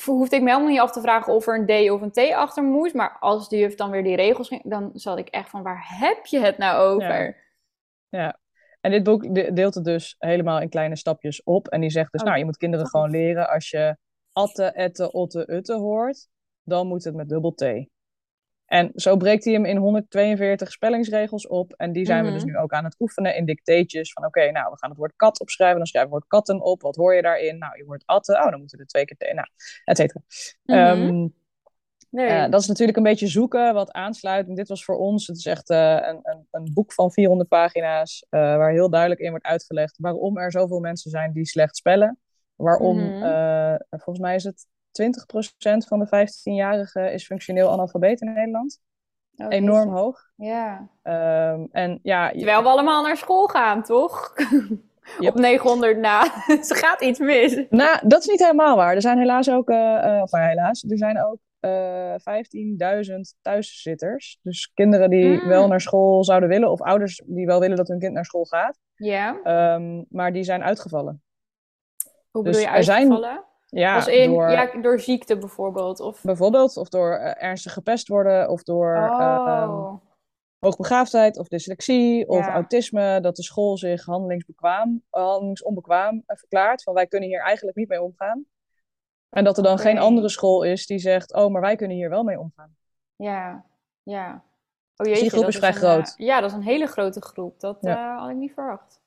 hoefde 0.05 0.37
ik 0.37 0.43
me 0.43 0.49
helemaal 0.49 0.71
niet 0.71 0.81
af 0.81 0.93
te 0.93 1.01
vragen 1.01 1.33
of 1.33 1.47
er 1.47 1.59
een 1.59 1.87
D 1.87 1.91
of 1.91 2.01
een 2.01 2.11
T 2.11 2.33
achter 2.33 2.63
moest. 2.63 2.95
Maar 2.95 3.17
als 3.21 3.49
de 3.49 3.57
juf 3.57 3.75
dan 3.75 3.91
weer 3.91 4.03
die 4.03 4.17
regels 4.17 4.49
ging, 4.49 4.63
dan 4.65 4.91
zat 4.95 5.19
ik 5.19 5.29
echt 5.29 5.51
van, 5.51 5.63
waar 5.63 5.87
heb 5.89 6.27
je 6.27 6.41
het 6.41 6.59
nou 6.59 6.95
over? 6.95 7.25
Ja. 8.09 8.19
ja. 8.19 8.39
En 8.81 8.91
dit 8.91 9.03
boek 9.03 9.35
deelt 9.57 9.75
het 9.75 9.85
dus 9.85 10.15
helemaal 10.19 10.61
in 10.61 10.69
kleine 10.69 10.97
stapjes 10.97 11.43
op. 11.43 11.69
En 11.69 11.81
die 11.81 11.91
zegt 11.91 12.13
dus, 12.13 12.21
oh. 12.21 12.27
nou, 12.27 12.39
je 12.39 12.45
moet 12.45 12.57
kinderen 12.57 12.87
gewoon 12.87 13.11
leren 13.11 13.49
als 13.49 13.71
je 13.71 13.97
atte, 14.33 14.65
ette, 14.65 15.13
otte, 15.13 15.51
utte 15.51 15.75
hoort, 15.75 16.29
dan 16.63 16.87
moet 16.87 17.05
het 17.05 17.15
met 17.15 17.29
dubbel 17.29 17.55
T. 17.55 17.65
En 18.67 18.91
zo 18.95 19.17
breekt 19.17 19.45
hij 19.45 19.53
hem 19.53 19.65
in 19.65 19.77
142 19.77 20.71
spellingsregels 20.73 21.47
op. 21.47 21.73
En 21.73 21.93
die 21.93 22.07
zijn 22.07 22.19
Mhm. 22.19 22.27
we 22.27 22.33
dus 22.33 22.45
nu 22.45 22.57
ook 22.57 22.73
aan 22.73 22.85
het 22.85 22.97
oefenen 22.99 23.37
in 23.37 23.45
dicteetjes. 23.45 24.13
Van 24.13 24.25
oké, 24.27 24.39
okay, 24.39 24.51
nou, 24.53 24.71
we 24.71 24.79
gaan 24.79 24.91
het 24.91 24.99
woord 24.99 25.13
kat 25.17 25.41
opschrijven. 25.41 25.77
Dan 25.77 25.87
schrijven 25.87 26.11
we 26.11 26.17
het 26.17 26.25
woord 26.29 26.45
katten 26.47 26.65
op. 26.67 26.83
Wat 26.83 26.97
hoor 26.97 27.15
je 27.15 27.23
daarin? 27.23 27.59
Nou, 27.59 27.77
je 27.77 27.85
hoort 27.85 28.03
atte. 28.07 28.33
Oh, 28.33 28.51
dan 28.51 28.59
moeten 28.59 28.77
we 28.79 28.83
er 28.83 28.89
twee 28.89 29.05
keer 29.05 29.17
T. 29.17 29.35
Nou, 29.35 29.47
et 29.85 29.97
cetera. 29.97 30.21
Mhm. 30.65 31.03
Um, 31.09 31.35
Nee. 32.11 32.29
Uh, 32.31 32.49
dat 32.51 32.61
is 32.61 32.67
natuurlijk 32.67 32.97
een 32.97 33.03
beetje 33.03 33.27
zoeken 33.27 33.75
wat 33.75 33.93
aansluit. 33.93 34.49
En 34.49 34.55
dit 34.55 34.69
was 34.69 34.85
voor 34.85 34.97
ons, 34.97 35.27
het 35.27 35.37
is 35.37 35.47
echt 35.47 35.71
uh, 35.71 35.93
een, 35.93 36.19
een, 36.23 36.47
een, 36.51 36.71
boek 36.75 36.93
van 36.93 37.13
400 37.13 37.49
pagina's, 37.49 38.27
uh, 38.31 38.41
waar 38.41 38.73
heel 38.73 38.91
duidelijk 38.91 39.21
in 39.21 39.31
wordt 39.31 39.45
uitgelegd 39.45 39.97
waarom 40.01 40.39
er 40.39 40.51
zoveel 40.51 40.81
mensen 40.81 41.11
zijn 41.11 41.33
die 41.33 41.47
slecht 41.47 41.77
spellen. 41.77 42.19
Waarom, 42.55 42.97
Mhm. 42.97 43.23
uh, 43.23 43.75
volgens 43.89 44.19
mij 44.19 44.35
is 44.35 44.45
het 44.45 44.67
20% 45.03 45.87
van 45.89 45.99
de 45.99 46.07
15-jarigen 46.07 47.13
is 47.13 47.27
functioneel 47.27 47.71
analfabeet 47.71 48.21
in 48.21 48.33
Nederland. 48.33 48.81
Oh, 49.37 49.47
Enorm 49.49 49.91
hoog. 49.97 50.21
Ja. 50.37 50.89
Um, 51.03 51.69
en, 51.73 51.99
ja, 52.03 52.31
Terwijl 52.31 52.63
we 52.63 52.69
allemaal 52.69 53.03
naar 53.03 53.17
school 53.17 53.47
gaan, 53.47 53.83
toch? 53.83 54.33
Yep. 55.19 55.35
Op 55.35 55.41
900 55.41 55.99
na. 55.99 56.25
Ze 56.69 56.75
gaat 56.75 57.03
iets 57.03 57.19
mis. 57.19 57.65
Nou, 57.71 58.09
dat 58.09 58.21
is 58.21 58.27
niet 58.27 58.41
helemaal 58.41 58.77
waar. 58.77 58.95
Er 58.95 59.01
zijn 59.01 59.19
helaas 59.19 59.51
ook, 59.51 59.71
uh, 59.71 60.21
of 60.23 60.31
nou, 60.31 60.45
helaas, 60.49 60.85
er 60.89 60.99
zijn 60.99 61.23
ook 61.25 61.39
uh, 61.61 62.15
15.000 63.05 63.15
thuiszitters. 63.43 64.39
Dus 64.43 64.71
kinderen 64.75 65.11
die 65.11 65.43
Mm. 65.43 65.49
wel 65.49 65.69
naar 65.69 65.81
school 65.81 66.25
zouden 66.25 66.49
willen, 66.49 66.71
of 66.71 66.81
ouders 66.83 67.23
die 67.27 67.47
wel 67.47 67.61
willen 67.61 67.77
dat 67.77 67.89
hun 67.89 67.99
kind 67.99 68.13
naar 68.13 68.25
school 68.25 68.45
gaat. 68.45 68.79
Ja. 68.95 69.37
Um, 69.75 70.07
maar 70.09 70.33
die 70.33 70.43
zijn 70.45 70.63
uitgevallen. 70.63 71.23
Hoe 72.31 72.45
Dus 72.45 72.53
bedoel 72.57 72.71
je 72.71 72.77
er 72.77 72.85
zijn- 72.85 72.99
uitgevallen? 73.13 73.45
Ja, 73.79 73.95
Als 73.95 74.07
in, 74.07 74.31
door, 74.31 74.51
ja, 74.51 74.81
door 74.81 75.01
ziekte 75.01 75.39
bijvoorbeeld? 75.39 76.01
Of... 76.01 76.23
bijvoorbeeld, 76.23 76.77
of 76.77 76.89
door 76.89 77.11
uh, 77.19 77.43
ernstig 77.43 77.73
gepest 77.73 78.09
worden, 78.09 78.49
of 78.51 78.63
door 78.63 78.97
um, 78.97 79.11
Oh. 79.47 79.95
hoogbegaafdheid, 80.59 81.39
of 81.39 81.49
dyslexie, 81.49 82.29
of 82.29 82.47
Ja. 82.47 82.53
autisme. 82.53 83.21
Dat 83.21 83.37
de 83.37 83.43
school 83.43 83.77
zich 83.79 84.05
handelingsbekwaam, 84.05 85.03
handelingsonbekwaam 85.11 86.15
uh, 86.15 86.37
verklaart. 86.37 86.83
Van 86.83 86.95
wij 86.95 87.07
kunnen 87.07 87.29
hier 87.29 87.41
eigenlijk 87.41 87.77
niet 87.77 87.89
mee 87.89 88.03
omgaan. 88.03 88.45
En 89.31 89.45
dat 89.45 89.57
er 89.57 89.63
dan 89.63 89.79
geen 89.79 89.99
andere 89.99 90.29
school 90.29 90.63
is 90.63 90.87
die 90.87 90.99
zegt, 90.99 91.35
oh, 91.35 91.51
maar 91.53 91.61
wij 91.61 91.77
kunnen 91.77 91.97
hier 91.97 92.11
wel 92.11 92.23
mee 92.25 92.39
omgaan. 92.39 92.77
Ja, 93.17 93.65
ja. 94.03 94.43
Oh, 94.97 95.07
die 95.07 95.15
jeetje, 95.15 95.29
groep 95.31 95.41
dat 95.43 95.51
is 95.51 95.57
vrij 95.57 95.69
een, 95.69 95.77
groot. 95.77 96.15
eh, 96.17 96.27
ja, 96.27 96.41
dat 96.41 96.51
is 96.51 96.57
een 96.57 96.63
hele 96.63 96.87
grote 96.87 97.21
groep. 97.21 97.61
Dat 97.61 97.79
Ja. 97.81 98.15
eh, 98.15 98.21
had 98.21 98.31
ik 98.31 98.37
niet 98.37 98.53
verwacht. 98.53 99.01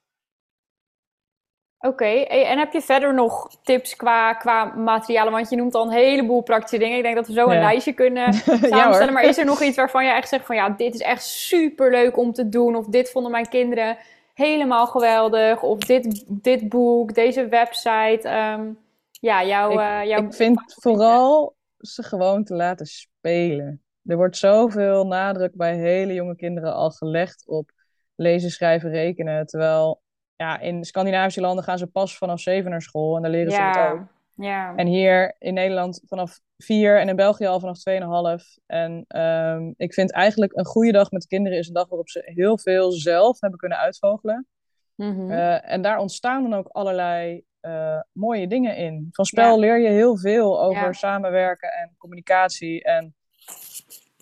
Oké, 1.80 2.06
en 2.06 2.58
heb 2.58 2.74
je 2.74 2.82
verder 2.82 3.14
nog 3.14 3.50
tips 3.64 3.96
qua, 3.96 4.34
qua 4.34 4.66
materialen? 4.66 5.32
Want 5.32 5.50
je 5.50 5.56
noemt 5.56 5.76
al 5.76 5.84
een 5.86 5.92
heleboel 5.92 6.42
praktische 6.42 6.78
dingen. 6.78 6.98
Ik 6.98 7.04
denk 7.04 7.16
dat 7.16 7.28
we 7.28 7.34
zo 7.34 7.48
een 7.48 7.54
Ja. 7.54 7.60
lijstje 7.62 7.94
kunnen 7.94 8.34
samenstellen. 8.74 9.14
maar 9.14 9.24
is 9.24 9.38
er 9.38 9.46
nog 9.46 9.62
iets 9.62 9.76
waarvan 9.78 10.06
je 10.06 10.12
echt 10.12 10.30
zegt 10.30 10.46
van... 10.46 10.56
ja, 10.56 10.70
dit 10.70 10.94
is 10.94 11.02
echt 11.02 11.24
super 11.24 11.92
leuk 11.92 12.18
om 12.18 12.32
te 12.34 12.50
doen. 12.50 12.76
Of 12.76 12.86
dit 12.86 13.12
vonden 13.12 13.32
mijn 13.32 13.50
kinderen 13.50 13.98
helemaal 14.34 14.88
geweldig. 14.88 15.62
Of 15.64 15.80
dit, 15.80 16.26
dit 16.28 16.70
boek, 16.70 17.14
deze 17.14 17.48
website. 17.48 18.20
ehm, 18.24 18.70
ja, 19.12 19.44
jouw... 19.46 19.72
Ik- 19.72 19.80
eh, 19.80 20.04
jouw 20.06 20.24
Ik 20.24 20.34
vind 20.34 20.62
vooral 20.82 21.56
ze 21.78 22.04
gewoon 22.04 22.44
te 22.44 22.54
laten 22.56 22.86
spelen. 22.86 23.82
Er 24.06 24.16
wordt 24.18 24.38
zoveel 24.38 25.06
nadruk 25.08 25.56
bij 25.56 25.76
hele 25.76 26.14
jonge 26.14 26.36
kinderen 26.36 26.74
al 26.74 26.90
gelegd 26.90 27.44
op 27.48 27.72
lezen, 28.16 28.50
schrijven, 28.50 28.90
rekenen. 28.90 29.46
Terwijl 29.46 30.02
ja, 30.40 30.60
in 30.60 30.84
Scandinavische 30.84 31.42
landen 31.42 31.64
gaan 31.64 31.78
ze 31.78 31.88
pas 31.88 32.18
vanaf 32.18 32.40
zeven 32.40 32.72
naar 32.72 32.82
school 32.82 33.16
en 33.16 33.22
daar 33.22 33.32
leren 33.32 33.52
ze 33.52 33.62
het 33.62 33.78
ook. 33.78 34.02
ja. 34.36 34.76
En 34.76 34.88
hier 34.88 35.36
in 35.40 35.54
Nederland 35.54 36.02
vanaf 36.06 36.40
vier 36.58 37.00
en 37.00 37.10
in 37.10 37.16
België 37.16 37.46
al 37.46 37.60
vanaf 37.60 37.78
2,5. 37.80 38.58
En 38.66 39.06
ehm, 39.08 39.72
ik 39.78 39.94
vind 39.94 40.12
eigenlijk 40.12 40.58
een 40.58 40.66
goede 40.66 40.92
dag 40.92 41.12
met 41.12 41.28
kinderen 41.28 41.58
is 41.58 41.68
een 41.68 41.74
dag 41.74 41.88
waarop 41.88 42.10
ze 42.10 42.22
heel 42.26 42.58
veel 42.60 42.92
zelf 42.92 43.40
hebben 43.42 43.60
kunnen 43.60 43.78
uitvogelen. 43.78 44.48
Mhm. 44.96 45.32
Eh, 45.32 45.72
en 45.72 45.82
daar 45.82 45.98
ontstaan 45.98 46.44
dan 46.50 46.54
ook 46.60 46.68
allerlei 46.68 47.44
eh, 47.60 48.00
mooie 48.12 48.48
dingen 48.48 48.76
in. 48.76 49.08
Van 49.12 49.26
spel 49.26 49.54
Ja. 49.54 49.60
leer 49.60 49.80
je 49.80 49.90
heel 49.90 50.18
veel 50.18 50.62
over 50.62 50.82
Ja. 50.84 50.94
samenwerken 50.94 51.70
en 51.72 51.96
communicatie. 51.98 52.84
En 52.84 53.16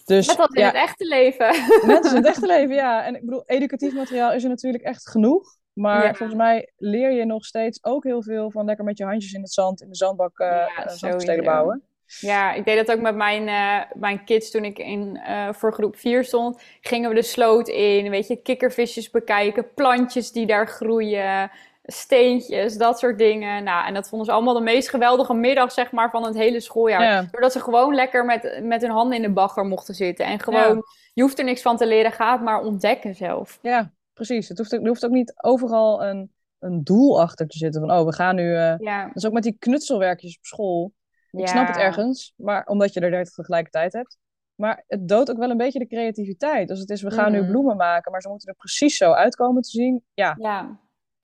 dus, 0.05 0.27
Net 0.27 0.39
als 0.39 0.49
in 0.53 0.61
ja, 0.61 0.67
het 0.67 0.75
echte 0.75 1.05
leven. 1.07 1.47
net 1.87 2.03
als 2.03 2.11
in 2.11 2.17
het 2.17 2.25
echte 2.25 2.45
leven, 2.55 2.75
ja. 2.75 3.05
En 3.05 3.15
ik 3.15 3.21
bedoel, 3.25 3.43
educatief 3.45 3.93
materiaal 3.93 4.33
is 4.33 4.43
er 4.43 4.49
natuurlijk 4.49 4.83
echt 4.83 5.09
genoeg. 5.09 5.55
Maar 5.77 6.03
Ja. 6.03 6.13
volgens 6.13 6.37
mij 6.37 6.69
leer 6.77 7.11
je 7.11 7.25
nog 7.25 7.45
steeds 7.45 7.83
ook 7.83 8.03
heel 8.03 8.21
veel 8.21 8.51
van 8.51 8.65
lekker 8.65 8.85
met 8.85 8.97
je 8.97 9.05
handjes 9.05 9.33
in 9.33 9.41
het 9.41 9.53
zand, 9.53 9.81
in 9.81 9.89
de 9.89 9.95
zandbak, 9.95 10.39
uh, 10.39 10.65
bouwen. 11.43 11.81
Ja, 12.19 12.53
ik 12.53 12.65
deed 12.65 12.85
dat 12.85 12.95
ook 12.95 13.01
met 13.01 13.15
mijn, 13.15 13.47
uh, 13.47 13.91
mijn 13.93 14.23
kids 14.23 14.51
toen 14.51 14.65
ik 14.65 14.77
in, 14.79 15.19
uh, 15.27 15.53
voor 15.53 15.73
groep 15.73 15.95
4 15.97 16.23
stond. 16.23 16.61
Gingen 16.81 17.09
we 17.09 17.15
de 17.15 17.21
sloot 17.21 17.67
in, 17.67 18.09
weet 18.09 18.27
je, 18.27 18.35
kikkervisjes 18.41 19.09
bekijken, 19.09 19.73
plantjes 19.73 20.31
die 20.31 20.45
daar 20.45 20.67
groeien, 20.67 21.51
steentjes, 21.83 22.77
dat 22.77 22.99
soort 22.99 23.17
dingen. 23.17 23.63
Nou, 23.63 23.87
en 23.87 23.93
dat 23.93 24.09
vonden 24.09 24.27
ze 24.27 24.33
allemaal 24.33 24.53
de 24.53 24.61
meest 24.61 24.89
geweldige 24.89 25.33
middag, 25.33 25.71
zeg 25.71 25.91
maar, 25.91 26.09
van 26.09 26.23
het 26.25 26.35
hele 26.35 26.59
schooljaar. 26.59 27.27
Doordat 27.31 27.51
ze 27.51 27.59
gewoon 27.59 27.95
lekker 27.95 28.25
met, 28.25 28.59
met 28.63 28.81
hun 28.81 28.91
handen 28.91 29.15
in 29.15 29.21
de 29.21 29.33
bagger 29.33 29.65
mochten 29.65 29.93
zitten. 29.95 30.25
En 30.25 30.39
gewoon, 30.39 30.83
je 31.13 31.21
hoeft 31.21 31.39
er 31.39 31.45
niks 31.45 31.61
van 31.61 31.77
te 31.77 31.87
leren, 31.87 32.11
ga 32.11 32.31
het 32.31 32.41
maar 32.41 32.61
ontdekken 32.61 33.15
zelf. 33.15 33.59
Ja, 33.61 33.91
precies. 34.17 34.49
Het 34.49 34.57
hoeft, 34.57 34.71
er 34.71 34.87
hoeft 34.87 35.05
ook 35.05 35.11
niet 35.11 35.33
overal 35.35 36.03
een, 36.03 36.31
een 36.59 36.83
doel 36.83 37.21
achter 37.21 37.47
te 37.47 37.57
zitten. 37.57 37.81
Van, 37.81 37.91
oh, 37.91 38.05
we 38.05 38.13
gaan 38.13 38.35
nu... 38.35 38.43
Uh, 38.43 38.77
ja. 38.77 39.05
Dat 39.05 39.15
is 39.15 39.25
ook 39.25 39.33
met 39.33 39.43
die 39.43 39.55
knutselwerkjes 39.59 40.37
op 40.37 40.45
school. 40.45 40.93
Ik 41.31 41.47
snap 41.47 41.67
het 41.67 41.77
ergens, 41.77 42.33
maar 42.35 42.65
omdat 42.65 42.93
je 42.93 42.99
er 42.99 43.25
tegelijkertijd 43.25 43.93
hebt. 43.93 44.17
Maar 44.55 44.83
het 44.87 45.07
doodt 45.07 45.31
ook 45.31 45.37
wel 45.37 45.49
een 45.49 45.57
beetje 45.57 45.79
de 45.79 45.87
creativiteit. 45.87 46.67
Dus 46.67 46.79
het 46.79 46.89
is, 46.89 47.01
we 47.01 47.11
gaan 47.11 47.31
nu 47.31 47.41
mhm. 47.41 47.49
bloemen 47.51 47.77
maken, 47.77 48.11
maar 48.11 48.21
ze 48.21 48.29
moeten 48.29 48.49
er 48.49 48.55
precies 48.55 48.97
zo 48.97 49.11
uitkomen 49.11 49.61
te 49.61 49.69
zien. 49.69 50.03
Ja. 50.13 50.35
ja. 50.39 50.79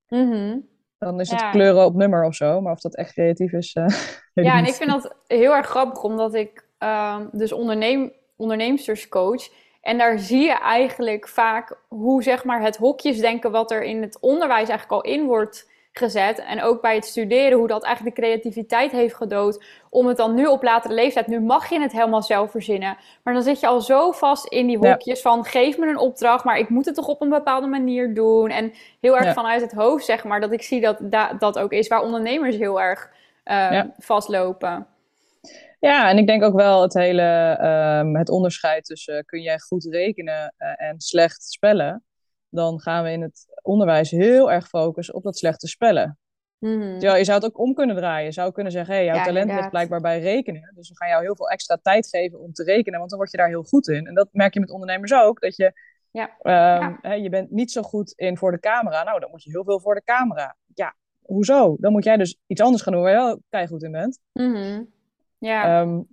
Mhm. 0.08 0.60
Dan 0.98 1.20
is 1.20 1.30
het 1.30 1.50
kleuren 1.50 1.86
op 1.86 1.96
nummer 1.96 2.26
of 2.26 2.36
zo. 2.36 2.62
Maar 2.62 2.74
of 2.74 2.80
dat 2.80 2.96
echt 2.96 3.14
creatief 3.14 3.52
is. 3.52 3.76
Uh, 4.34 4.46
ja, 4.46 4.58
en 4.58 4.66
ik 4.66 4.74
vind 4.74 4.90
dat 4.90 5.16
heel 5.28 5.54
erg 5.54 5.68
grappig, 5.68 6.04
omdat 6.04 6.34
ik 6.34 6.68
uh, 6.80 7.20
dus 7.32 7.52
onderneem, 7.52 8.14
onderneemsterscoach. 8.36 9.50
En 9.84 9.98
daar 9.98 10.20
zie 10.20 10.42
je 10.42 10.60
eigenlijk 10.60 11.28
vaak 11.28 11.78
hoe 11.88 12.24
zeg 12.24 12.44
maar, 12.44 12.62
het 12.62 12.78
hokjesdenken, 12.78 13.52
wat 13.52 13.72
er 13.72 13.84
in 13.84 14.02
het 14.02 14.18
onderwijs 14.20 14.70
eigenlijk 14.70 15.06
al 15.06 15.12
in 15.12 15.26
wordt 15.26 15.72
gezet. 15.92 16.40
En 16.40 16.62
ook 16.62 16.82
bij 16.82 16.96
het 16.96 17.06
studeren, 17.06 17.58
hoe 17.58 17.68
dat 17.68 17.84
eigenlijk 17.84 18.16
de 18.16 18.22
creativiteit 18.22 18.92
heeft 18.92 19.16
gedood. 19.16 19.64
Om 19.90 20.08
het 20.08 20.18
dan 20.18 20.34
nu 20.34 20.46
op 20.46 20.64
latere 20.64 20.94
leeftijd, 20.94 21.28
nu 21.28 21.40
mag 21.40 21.70
je 21.70 21.80
het 21.80 21.92
helemaal 21.92 22.22
zelf 22.22 22.52
verzinnen. 22.52 22.98
Maar 23.24 23.34
dan 23.34 23.44
zit 23.44 23.60
je 23.60 23.68
al 23.68 23.82
zo 23.82 24.12
vast 24.12 24.48
in 24.48 24.68
die 24.68 24.78
hokjes 24.78 25.22
van 25.22 25.46
geef 25.46 25.78
me 25.78 25.88
een 25.88 25.98
opdracht, 25.98 26.44
maar 26.44 26.58
ik 26.58 26.70
moet 26.70 26.86
het 26.86 26.96
toch 26.96 27.08
op 27.08 27.22
een 27.22 27.30
bepaalde 27.30 27.68
manier 27.68 28.14
doen. 28.14 28.50
En 28.50 28.74
heel 29.00 29.18
erg 29.18 29.34
vanuit 29.34 29.62
het 29.62 29.72
hoofd, 29.72 30.06
zeg 30.06 30.24
maar, 30.24 30.42
dat 30.42 30.52
ik 30.52 30.62
zie 30.62 30.82
dat 30.82 30.98
dat 31.40 31.60
ook 31.60 31.72
is 31.72 31.88
waar 31.88 32.02
ondernemers 32.02 32.56
heel 32.56 32.82
erg 32.82 33.10
uh, 33.46 33.82
vastlopen. 33.98 34.88
Ja, 35.84 36.10
en 36.10 36.18
ik 36.18 36.28
denk 36.28 36.44
ook 36.44 36.56
wel 36.56 36.82
het 36.82 36.94
hele 36.94 37.58
um, 38.00 38.16
het 38.16 38.30
onderscheid 38.30 38.86
tussen 38.86 39.26
kun 39.26 39.42
jij 39.42 39.60
goed 39.60 39.86
rekenen 39.86 40.54
uh, 40.58 40.88
en 40.88 41.00
slecht 41.00 41.44
spellen 41.44 42.04
dan 42.54 42.80
gaan 42.80 43.04
we 43.04 43.12
in 43.12 43.22
het 43.22 43.46
onderwijs 43.62 44.12
heel 44.12 44.52
erg 44.52 44.68
focussen 44.68 45.16
op 45.16 45.24
dat 45.24 45.38
slechte 45.38 45.68
spellen. 45.68 46.18
Mm 46.60 47.00
je 47.00 47.24
zou 47.24 47.38
het 47.38 47.46
ook 47.46 47.60
om 47.60 47.74
kunnen 47.74 47.96
draaien. 47.96 48.26
Je 48.26 48.32
zou 48.32 48.52
kunnen 48.52 48.72
zeggen, 48.72 48.96
hey, 48.96 49.06
jouw 49.06 49.24
talent 49.24 49.52
ligt 49.52 49.70
blijkbaar 49.70 50.02
bij 50.02 50.20
rekenen. 50.20 50.72
Dus 50.76 50.90
we 50.90 50.96
gaan 50.96 51.10
jou 51.10 51.24
heel 51.24 51.36
veel 51.36 51.50
extra 51.50 51.80
tijd 51.82 52.08
geven 52.08 52.40
om 52.40 52.54
te 52.54 52.64
rekenen, 52.64 52.98
want 52.98 53.10
dan 53.10 53.20
word 53.20 53.32
je 53.32 53.38
daar 53.38 53.48
heel 53.48 53.64
goed 53.64 53.88
in. 53.88 54.08
En 54.08 54.14
dat 54.14 54.30
merk 54.32 54.54
je 54.54 54.60
met 54.60 54.72
ondernemers 54.72 55.14
ook, 55.14 55.42
dat 55.42 55.56
je, 55.56 55.74
ja. 56.12 56.30
Um, 56.82 56.98
Hè, 57.02 57.14
je 57.14 57.30
bent 57.30 57.52
niet 57.52 57.72
zo 57.72 57.82
goed 57.82 58.12
in 58.12 58.38
voor 58.38 58.52
de 58.52 58.60
camera. 58.60 59.04
Nou, 59.04 59.20
dan 59.20 59.30
moet 59.30 59.44
je 59.44 59.50
heel 59.50 59.64
veel 59.64 59.80
voor 59.80 59.96
de 59.96 60.04
camera. 60.04 60.56
Ja, 60.74 60.96
hoezo? 61.22 61.76
Dan 61.80 61.92
moet 61.92 62.04
jij 62.04 62.18
dus 62.18 62.40
iets 62.48 62.62
anders 62.62 62.82
gaan 62.82 62.94
doen 62.94 63.02
waar 63.02 63.12
je 63.12 63.18
wel 63.18 63.42
kei 63.50 63.68
goed 63.68 63.84
in 63.84 63.92
bent. 63.92 64.20
Mm 64.34 64.92
Ja. 65.46 65.82
Um, 65.82 66.08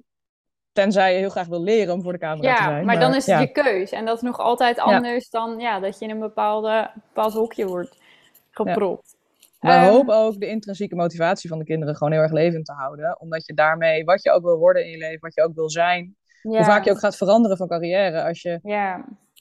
Tenzij 0.72 1.12
je 1.12 1.18
heel 1.18 1.30
graag 1.30 1.46
wil 1.46 1.62
leren 1.62 1.94
om 1.94 2.02
voor 2.02 2.12
de 2.12 2.18
camera 2.18 2.56
te 2.56 2.62
zijn. 2.62 2.74
Maar, 2.74 2.84
maar 2.84 3.00
dan 3.00 3.14
is 3.14 3.26
het 3.26 3.40
je 3.40 3.52
keus. 3.52 3.90
En 3.90 4.04
dat 4.04 4.16
is 4.16 4.22
nog 4.22 4.38
altijd 4.38 4.78
anders 4.78 5.30
dan 5.30 5.58
ja, 5.58 5.80
dat 5.80 5.98
je 5.98 6.04
in 6.04 6.10
een 6.10 6.18
bepaalde, 6.18 6.90
bepaald 6.94 7.32
hokje 7.32 7.66
wordt 7.66 7.96
gepropt. 8.50 9.16
We 9.60 9.72
um, 9.72 9.82
hopen 9.82 10.14
ook 10.14 10.40
de 10.40 10.46
intrinsieke 10.46 10.94
motivatie 10.94 11.48
van 11.48 11.58
de 11.58 11.64
kinderen 11.64 11.96
gewoon 11.96 12.12
heel 12.12 12.22
erg 12.22 12.32
levend 12.32 12.64
te 12.64 12.72
houden. 12.72 13.20
Omdat 13.20 13.46
je 13.46 13.54
daarmee, 13.54 14.04
wat 14.04 14.22
je 14.22 14.30
ook 14.30 14.42
wil 14.42 14.58
worden 14.58 14.84
in 14.84 14.90
je 14.90 14.98
leven, 14.98 15.20
wat 15.20 15.34
je 15.34 15.42
ook 15.42 15.54
wil 15.54 15.70
zijn, 15.70 16.16
hoe 16.42 16.64
vaak 16.64 16.84
je 16.84 16.90
ook 16.90 16.98
gaat 16.98 17.16
veranderen 17.16 17.56
van 17.56 17.68
carrière. 17.68 18.24
Als 18.24 18.42
je 18.42 18.60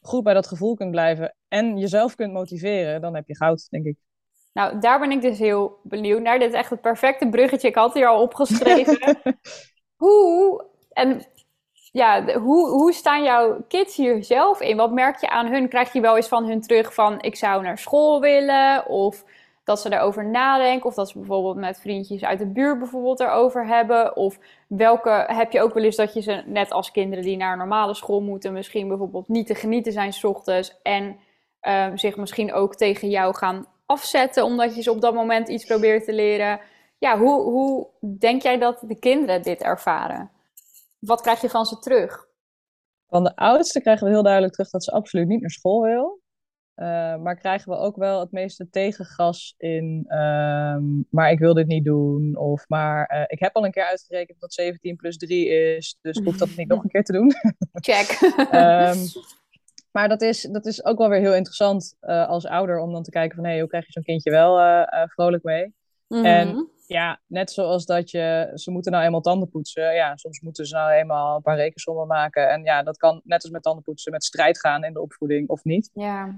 goed 0.02 0.23
bij 0.23 0.34
dat 0.34 0.47
gevoel 0.47 0.75
kunt 0.75 0.91
blijven 0.91 1.36
en 1.47 1.78
jezelf 1.78 2.15
kunt 2.15 2.34
motiveren, 2.34 3.02
dan 3.02 3.15
heb 3.15 3.28
je 3.28 3.36
goud, 3.36 3.67
denk 3.69 3.86
ik. 3.86 3.97
Nou, 4.54 4.80
daar 4.80 4.99
ben 4.99 5.12
ik 5.12 5.21
dus 5.21 5.39
heel 5.39 5.80
benieuwd 5.84 6.21
naar. 6.21 6.39
Dit 6.39 6.49
is 6.49 6.56
echt 6.56 6.69
het 6.69 6.82
perfecte 6.82 7.30
bruggetje. 7.30 7.67
Ik 7.67 7.75
had 7.75 7.93
hier 7.93 8.08
al 8.08 8.21
opgeschreven. 8.21 8.97
hoe 10.00 10.66
en 10.94 11.22
ja, 11.92 12.38
hoe, 12.38 12.70
hoe 12.70 12.94
staan 12.94 13.24
jouw 13.24 13.58
kids 13.68 13.96
hier 13.96 14.24
zelf 14.24 14.62
in? 14.62 14.78
Wat 14.78 14.92
merk 14.92 15.22
je 15.22 15.30
aan 15.30 15.48
hun? 15.48 15.70
Krijg 15.70 15.94
je 15.94 16.02
wel 16.02 16.16
eens 16.16 16.28
van 16.28 16.46
hun 16.46 16.62
terug 16.62 16.94
van 16.94 17.22
ik 17.22 17.36
zou 17.36 17.64
naar 17.64 17.78
school 17.78 18.22
willen? 18.22 18.88
Of 18.88 19.24
dat 19.64 19.82
ze 19.82 19.94
erover 19.94 20.26
nadenken? 20.26 20.86
Of 20.86 20.94
dat 20.94 21.10
ze 21.10 21.18
bijvoorbeeld 21.18 21.56
met 21.56 21.80
vriendjes 21.80 22.24
uit 22.24 22.40
de 22.40 22.48
buurt 22.48 22.80
bijvoorbeeld 22.80 23.20
erover 23.20 23.68
hebben? 23.68 24.16
Of 24.16 24.38
welke 24.68 25.24
heb 25.28 25.52
je 25.52 25.62
ook 25.62 25.74
wel 25.74 25.84
eens 25.84 25.96
dat 25.96 26.14
je 26.14 26.22
ze, 26.22 26.44
net 26.46 26.72
als 26.72 26.92
kinderen 26.92 27.24
die 27.24 27.38
naar 27.38 27.52
een 27.52 27.58
normale 27.58 27.94
school 27.94 28.22
moeten, 28.22 28.54
misschien 28.54 28.88
bijvoorbeeld 28.88 29.28
niet 29.28 29.48
te 29.48 29.56
genieten 29.56 29.92
zijn 29.92 30.14
s 30.14 30.24
ochtends 30.24 30.80
en 30.84 31.18
um, 31.62 31.98
zich 31.98 32.18
misschien 32.18 32.54
ook 32.54 32.76
tegen 32.76 33.10
jou 33.10 33.36
gaan 33.36 33.66
afzetten 33.86 34.44
omdat 34.44 34.76
je 34.76 34.82
ze 34.82 34.92
op 34.92 35.02
dat 35.02 35.14
moment 35.14 35.50
iets 35.50 35.66
probeert 35.66 36.06
te 36.06 36.14
leren? 36.14 36.60
Ja, 37.00 37.18
hoe, 37.18 37.42
hoe 37.42 37.88
denk 38.20 38.42
jij 38.42 38.58
dat 38.58 38.84
de 38.88 39.00
kinderen 39.00 39.42
dit 39.42 39.62
ervaren? 39.62 40.32
Wat 41.00 41.22
krijg 41.22 41.42
je 41.42 41.50
van 41.50 41.66
ze 41.66 41.80
terug? 41.80 42.28
Van 43.08 43.24
de 43.24 43.36
oudste 43.36 43.82
krijgen 43.82 44.06
we 44.06 44.14
heel 44.14 44.24
duidelijk 44.24 44.54
terug 44.54 44.70
dat 44.70 44.84
ze 44.84 44.92
absoluut 44.92 45.28
niet 45.28 45.42
naar 45.42 45.50
school 45.50 45.82
wil. 45.82 46.22
Uh, 46.76 46.86
maar 47.18 47.36
krijgen 47.36 47.72
we 47.72 47.78
ook 47.78 47.96
wel 47.96 48.20
het 48.20 48.32
meeste 48.32 48.70
tegengas 48.70 49.54
in, 49.58 50.06
uh, 50.08 50.78
maar 51.10 51.32
ik 51.32 51.40
wil 51.40 51.54
dit 51.54 51.68
niet 51.68 51.86
doen. 51.86 52.38
Of 52.38 52.68
maar 52.68 53.12
uh, 53.16 53.24
ik 53.28 53.40
heb 53.40 53.56
al 53.56 53.66
een 53.66 53.72
keer 53.72 53.86
uitgerekend 53.86 54.40
dat 54.40 54.54
17 54.54 54.96
plus 54.96 55.18
3 55.18 55.48
is, 55.48 55.98
dus 56.02 56.18
ik 56.18 56.26
hoef 56.26 56.38
dat 56.38 56.56
niet 56.56 56.68
nog 56.74 56.84
een 56.84 56.90
keer 56.90 57.04
te 57.04 57.12
doen. 57.12 57.34
Check. 57.88 58.20
um, 58.52 58.98
maar 59.92 60.10
dat 60.10 60.22
is, 60.22 60.42
dat 60.42 60.66
is 60.66 60.86
ook 60.86 60.98
wel 60.98 61.10
weer 61.10 61.20
heel 61.20 61.36
interessant 61.36 61.96
uh, 62.02 62.28
als 62.28 62.46
ouder 62.46 62.80
om 62.80 62.92
dan 62.92 63.04
te 63.04 63.12
kijken 63.12 63.36
van 63.36 63.44
hé, 63.44 63.52
hey, 63.52 63.60
hoe 63.60 63.70
krijg 63.70 63.86
je 63.86 63.92
zo'n 63.92 64.04
kindje 64.04 64.32
wel 64.32 64.86
vrolijk 65.08 65.44
mee? 65.44 65.74
Mm 66.08 66.18
-hmm. 66.18 66.26
En 66.26 66.70
ja, 66.89 67.19
net 67.28 67.52
zoals 67.52 67.86
dat 67.86 68.12
je, 68.12 68.52
ze 68.54 68.71
moeten 68.71 68.91
nou 68.91 69.04
eenmaal 69.04 69.21
tanden 69.21 69.49
poetsen. 69.49 69.93
Ja, 69.93 70.17
soms 70.17 70.41
moeten 70.41 70.65
ze 70.65 70.75
nou 70.75 70.91
eenmaal 70.91 71.36
een 71.36 71.41
paar 71.41 71.56
rekensommen 71.56 72.08
maken. 72.08 72.49
En 72.49 72.63
ja, 72.63 72.84
dat 72.84 72.97
kan 72.97 73.21
net 73.23 73.41
als 73.41 73.52
met 73.52 73.63
tanden 73.63 73.84
poetsen, 73.84 74.12
met 74.12 74.23
strijd 74.23 74.60
gaan 74.60 74.84
in 74.84 74.93
de 74.93 75.02
opvoeding 75.02 75.49
of 75.49 75.63
niet. 75.63 75.89
Ja. 75.93 76.36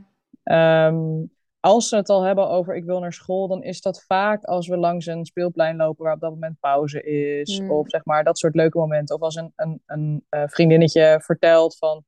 Um, 0.87 1.31
als 1.59 1.89
ze 1.89 1.95
het 1.95 2.09
al 2.09 2.21
hebben 2.21 2.49
over 2.49 2.75
ik 2.75 2.83
wil 2.83 2.99
naar 2.99 3.13
school, 3.13 3.47
dan 3.47 3.63
is 3.63 3.81
dat 3.81 4.03
vaak 4.03 4.43
als 4.43 4.67
we 4.67 4.77
langs 4.77 5.05
een 5.05 5.25
speelplein 5.25 5.75
lopen 5.75 6.03
waar 6.03 6.13
op 6.13 6.19
dat 6.19 6.31
moment 6.31 6.59
pauze 6.59 7.03
is. 7.03 7.59
Mm. 7.59 7.71
Of 7.71 7.89
zeg 7.89 8.05
maar 8.05 8.23
dat 8.23 8.37
soort 8.37 8.55
leuke 8.55 8.77
momenten. 8.77 9.15
Of 9.15 9.21
als 9.21 9.35
een, 9.35 9.53
een, 9.55 9.81
een 9.85 10.25
uh, 10.29 10.43
vriendinnetje 10.45 11.19
vertelt 11.23 11.77
van 11.77 12.03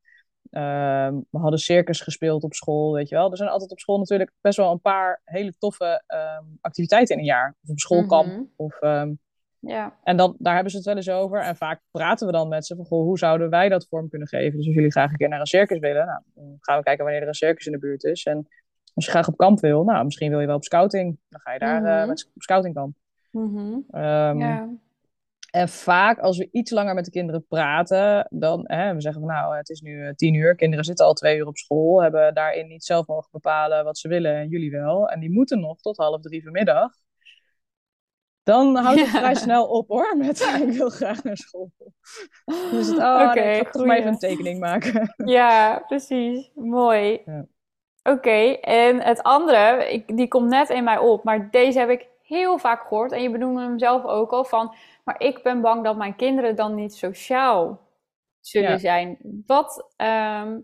Ehm, 0.54 1.16
we 1.30 1.38
hadden 1.38 1.60
circus 1.60 2.02
gespeeld 2.02 2.44
op 2.44 2.54
school, 2.54 2.94
weet 2.94 3.10
je 3.10 3.16
wel. 3.16 3.32
Er 3.32 3.38
zijn 3.38 3.50
altijd 3.50 3.72
op 3.72 3.80
school 3.80 3.98
natuurlijk 3.98 4.32
best 4.42 4.58
wel 4.58 4.72
een 4.72 4.82
paar 4.82 5.22
hele 5.26 5.54
toffe 5.58 6.04
ehm, 6.08 6.44
activiteiten 6.62 7.16
in 7.16 7.22
een 7.22 7.28
jaar. 7.28 7.56
Of 7.64 7.70
op 7.70 7.80
schoolkamp. 7.80 8.28
Mhm. 8.28 8.44
of, 8.56 8.82
um, 8.82 9.20
ja. 9.60 9.98
En 10.04 10.18
dan, 10.18 10.36
daar 10.38 10.54
hebben 10.54 10.72
ze 10.72 10.78
het 10.78 10.86
wel 10.86 10.96
eens 10.96 11.10
over. 11.10 11.42
En 11.42 11.56
vaak 11.56 11.82
praten 11.92 12.28
we 12.28 12.34
dan 12.34 12.48
met 12.48 12.66
ze 12.66 12.76
van, 12.76 12.86
goh, 12.86 13.04
hoe 13.04 13.18
zouden 13.18 13.50
wij 13.50 13.70
dat 13.70 13.88
vorm 13.88 14.10
kunnen 14.10 14.28
geven? 14.28 14.58
Dus 14.58 14.66
als 14.66 14.76
jullie 14.76 14.92
graag 14.92 15.12
een 15.12 15.18
keer 15.18 15.30
naar 15.30 15.40
een 15.40 15.46
circus 15.46 15.80
willen, 15.80 16.06
nou, 16.06 16.22
dan 16.34 16.58
gaan 16.60 16.78
we 16.78 16.84
kijken 16.84 17.04
wanneer 17.04 17.22
er 17.22 17.28
een 17.28 17.34
circus 17.34 17.66
in 17.66 17.72
de 17.72 17.80
buurt 17.80 18.04
is. 18.04 18.24
En 18.24 18.48
als 18.94 19.06
je 19.06 19.12
graag 19.12 19.28
op 19.28 19.38
kamp 19.38 19.60
wil, 19.60 19.84
nou, 19.84 20.04
misschien 20.04 20.30
wil 20.30 20.40
je 20.40 20.48
wel 20.48 20.56
op 20.56 20.64
scouting. 20.64 21.20
Dan 21.30 21.40
ga 21.40 21.54
je 21.54 21.60
daar 21.60 21.80
mm 21.80 21.88
-hmm. 21.88 22.08
met, 22.08 22.32
op 22.36 22.42
scoutingkamp. 22.42 22.96
Mm 23.32 23.86
ja. 23.92 24.70
En 25.54 25.70
vaak 25.70 26.20
als 26.20 26.38
we 26.38 26.48
iets 26.52 26.72
langer 26.72 26.94
met 26.94 27.06
de 27.06 27.12
kinderen 27.12 27.46
praten, 27.48 28.28
dan 28.30 28.64
hè, 28.64 28.94
we 28.94 29.02
zeggen 29.02 29.22
van 29.22 29.32
nou, 29.32 29.58
het 29.58 29.70
is 29.70 29.82
nu 29.82 30.06
eh, 30.06 30.14
tien 30.14 30.34
uur, 30.34 30.56
kinderen 30.56 30.86
zitten 30.86 31.06
al 31.06 31.14
twee 31.14 31.38
uur 31.38 31.48
op 31.48 31.58
school, 31.58 32.02
hebben 32.02 32.34
daarin 32.34 32.68
niet 32.68 32.84
zelf 32.84 33.08
mogen 33.08 33.30
bepalen 33.32 33.84
wat 33.84 33.98
ze 33.98 34.08
willen 34.08 34.36
en 34.36 34.48
jullie 34.48 34.72
wel. 34.72 35.08
En 35.08 35.20
die 35.20 35.32
moeten 35.32 35.60
nog 35.60 35.82
tot 35.82 35.98
half 35.98 36.22
drie 36.22 36.44
vanmiddag. 36.44 36.92
Dan 38.44 38.76
houdt 38.76 39.00
het 39.00 39.10
vrij 39.10 39.36
snel 39.36 39.66
op 39.66 39.88
hoor, 39.88 40.18
met 40.18 40.60
ik 40.62 40.72
wil 40.72 40.90
graag 40.90 41.24
naar 41.24 41.38
school. 41.38 41.72
Dus 42.46 42.88
het, 42.88 42.98
oh 42.98 43.04
okay, 43.04 43.34
nee, 43.34 43.60
ik 43.60 43.66
ga 43.66 43.72
toch 43.72 43.86
maar 43.86 43.98
even 43.98 44.12
een 44.12 44.18
tekening 44.18 44.60
maken. 44.60 45.14
Ja, 45.26 45.84
precies. 45.88 46.52
Mooi. 46.54 47.22
Ja. 47.26 47.46
Oké, 48.04 48.52
en 48.62 49.02
het 49.02 49.24
andere, 49.24 49.92
ik, 49.92 50.18
die 50.18 50.28
komt 50.28 50.50
net 50.50 50.70
in 50.70 50.84
mij 50.84 50.98
op, 50.98 51.24
maar 51.24 51.52
deze 51.52 51.80
heb 51.80 51.90
ik 51.90 52.08
heel 52.22 52.58
vaak 52.58 52.88
gehoord. 52.88 53.12
En 53.12 53.22
je 53.22 53.32
benoemde 53.32 53.62
hem 53.62 53.80
zelf 53.80 54.04
ook 54.04 54.32
al 54.32 54.44
van 54.44 54.76
maar 55.04 55.20
ik 55.20 55.44
ben 55.44 55.62
bang 55.62 55.84
dat 55.84 55.98
mijn 55.98 56.16
kinderen 56.16 56.56
dan 56.56 56.76
niet 56.76 56.94
sociaal 56.94 57.88
zullen 58.40 58.80
zijn. 58.80 59.18
Wat 59.46 59.94
ehm, 59.96 60.60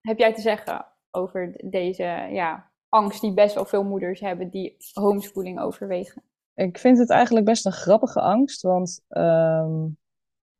heb 0.00 0.18
jij 0.18 0.34
te 0.34 0.40
zeggen 0.40 0.86
over 1.10 1.54
deze 1.64 2.28
ja, 2.30 2.70
angst 2.88 3.20
die 3.20 3.34
best 3.34 3.54
wel 3.54 3.64
veel 3.64 3.84
moeders 3.84 4.20
hebben 4.20 4.50
die 4.50 4.76
homeschooling 4.92 5.60
overwegen? 5.60 6.22
Ik 6.54 6.78
vind 6.78 6.98
het 6.98 7.10
eigenlijk 7.10 7.46
best 7.46 7.66
een 7.66 7.72
grappige 7.72 8.20
angst, 8.20 8.62
want 8.62 9.04
ehm, 9.08 9.84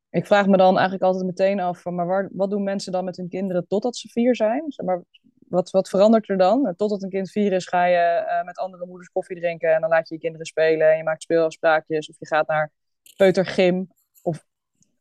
ik 0.09 0.25
vraag 0.25 0.47
me 0.47 0.57
dan 0.57 0.73
eigenlijk 0.73 1.03
altijd 1.03 1.25
meteen 1.25 1.59
af 1.59 1.81
van, 1.81 1.95
maar 1.95 2.07
waar, 2.07 2.29
wat 2.31 2.49
doen 2.49 2.63
mensen 2.63 2.91
dan 2.91 3.05
met 3.05 3.17
hun 3.17 3.29
kinderen 3.29 3.67
totdat 3.67 3.95
ze 3.95 4.09
vier 4.09 4.35
zijn? 4.35 4.63
Zeg 4.67 4.85
maar, 4.85 5.03
wat, 5.47 5.71
wat 5.71 5.89
verandert 5.89 6.29
er 6.29 6.37
dan? 6.37 6.73
Totdat 6.75 7.03
een 7.03 7.09
kind 7.09 7.31
vier 7.31 7.51
is, 7.51 7.67
ga 7.67 7.85
je 7.85 8.25
uh, 8.27 8.45
met 8.45 8.57
andere 8.57 8.85
moeders 8.85 9.09
koffie 9.09 9.39
drinken 9.39 9.73
en 9.73 9.81
dan 9.81 9.89
laat 9.89 10.07
je 10.07 10.15
je 10.15 10.21
kinderen 10.21 10.45
spelen 10.45 10.91
en 10.91 10.97
je 10.97 11.03
maakt 11.03 11.21
speelafspraakjes 11.21 12.09
of 12.09 12.15
je 12.19 12.27
gaat 12.27 12.47
naar 12.47 12.71
peutergym 13.15 13.87
of, 14.21 14.45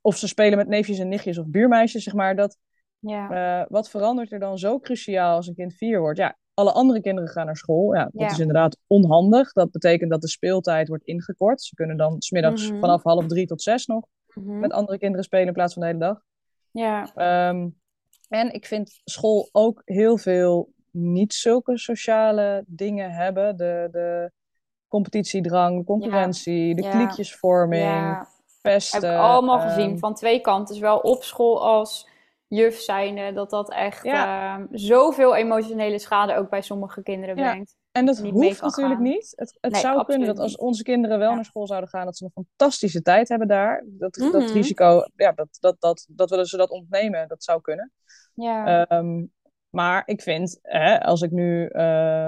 of 0.00 0.16
ze 0.16 0.28
spelen 0.28 0.59
met 0.59 0.68
neefjes 0.68 0.98
en 0.98 1.09
nichtjes 1.09 1.38
of 1.38 1.46
buurmeisjes, 1.46 2.02
zeg 2.04 2.14
maar. 2.14 2.36
Dat, 2.36 2.59
Ja. 2.98 3.30
eh, 3.61 3.66
wat 3.70 3.90
verandert 3.90 4.32
er 4.32 4.38
dan 4.38 4.59
zo 4.59 4.78
cruciaal 4.80 5.36
als 5.36 5.46
een 5.46 5.54
kind 5.54 5.74
vier 5.74 6.00
wordt? 6.00 6.18
Ja, 6.18 6.36
alle 6.54 6.72
andere 6.72 7.00
kinderen 7.00 7.30
gaan 7.30 7.46
naar 7.46 7.57
school. 7.57 7.94
Ja, 7.94 8.02
dat 8.04 8.12
Ja. 8.22 8.30
is 8.30 8.38
inderdaad 8.38 8.78
onhandig. 8.86 9.52
Dat 9.52 9.70
betekent 9.70 10.11
dat 10.11 10.20
de 10.20 10.28
speeltijd 10.28 10.88
wordt 10.88 11.04
ingekort. 11.04 11.62
Ze 11.62 11.74
kunnen 11.74 11.96
dan 11.96 12.22
smiddags 12.22 12.70
Mhm. 12.70 12.80
vanaf 12.80 13.02
half 13.02 13.26
drie 13.26 13.46
tot 13.46 13.62
zes 13.62 13.86
nog 13.86 14.07
Mhm. 14.34 14.59
met 14.59 14.72
andere 14.72 14.98
kinderen 14.98 15.24
spelen 15.24 15.46
in 15.46 15.52
plaats 15.52 15.72
van 15.72 15.82
de 15.82 15.88
hele 15.88 16.00
dag. 16.00 16.20
Ja. 16.70 17.12
Ehm, 17.14 17.68
en 18.28 18.52
ik 18.52 18.66
vind 18.66 19.00
school 19.04 19.48
ook 19.52 19.82
heel 19.84 20.16
veel 20.18 20.72
niet 20.90 21.34
zulke 21.34 21.78
sociale 21.78 22.64
dingen 22.66 23.11
hebben. 23.11 23.57
De, 23.57 23.88
de 23.90 24.30
competitiedrang, 24.89 25.84
concurrentie, 25.84 26.74
de 26.74 26.89
kliekjesvorming, 26.89 28.26
pesten. 28.62 29.01
Heb 29.09 29.11
ik 29.18 29.24
allemaal 29.24 29.59
ehm, 29.59 29.68
gezien. 29.68 29.99
Van 29.99 30.14
twee 30.14 30.41
kanten. 30.41 30.74
Zowel 30.74 30.99
op 30.99 31.22
school 31.22 31.64
als 31.66 32.09
juf 32.49 32.80
zijnde. 32.80 33.32
Dat 33.32 33.51
dat 33.51 33.70
echt 33.70 34.05
ehm, 34.05 34.66
zoveel 34.70 35.34
emotionele 35.37 35.99
schade 35.99 36.37
ook 36.37 36.51
bij 36.51 36.62
sommige 36.62 37.03
kinderen 37.03 37.37
Ja. 37.37 37.51
brengt. 37.51 37.76
En 37.93 38.07
dat 38.07 38.18
hoeft 38.18 38.61
natuurlijk 38.62 38.95
gaan. 38.95 39.03
niet. 39.03 39.32
Het, 39.37 39.59
het 39.61 39.72
Nee, 39.72 39.80
zou 39.80 40.05
kunnen 40.05 40.26
dat 40.26 40.39
als 40.39 40.57
onze 40.57 40.82
kinderen 40.82 41.18
wel 41.18 41.28
Ja. 41.28 41.34
naar 41.34 41.45
school 41.45 41.66
zouden 41.66 41.89
gaan, 41.89 42.05
dat 42.05 42.16
ze 42.16 42.24
een 42.24 42.45
fantastische 42.45 43.03
tijd 43.03 43.28
hebben 43.28 43.49
daar. 43.49 43.84
Dat, 43.87 44.14
dat 44.14 44.32
Mhm. 44.32 44.53
risico, 44.53 45.03
ja, 45.16 45.32
dat, 45.32 45.49
dat, 45.61 45.76
dat, 45.78 46.07
dat 46.11 46.30
willen 46.30 46.47
ze 46.47 46.57
dat 46.57 46.70
ontnemen, 46.70 47.28
dat 47.28 47.45
zou 47.45 47.61
kunnen. 47.61 47.93
Ja. 48.34 48.87
Ehm, 48.87 49.24
maar 49.76 50.02
ik 50.06 50.22
vind, 50.22 50.58
hè, 50.62 51.00
als 51.02 51.22
ik 51.22 51.30
nu, 51.30 51.66
eh, 51.66 51.82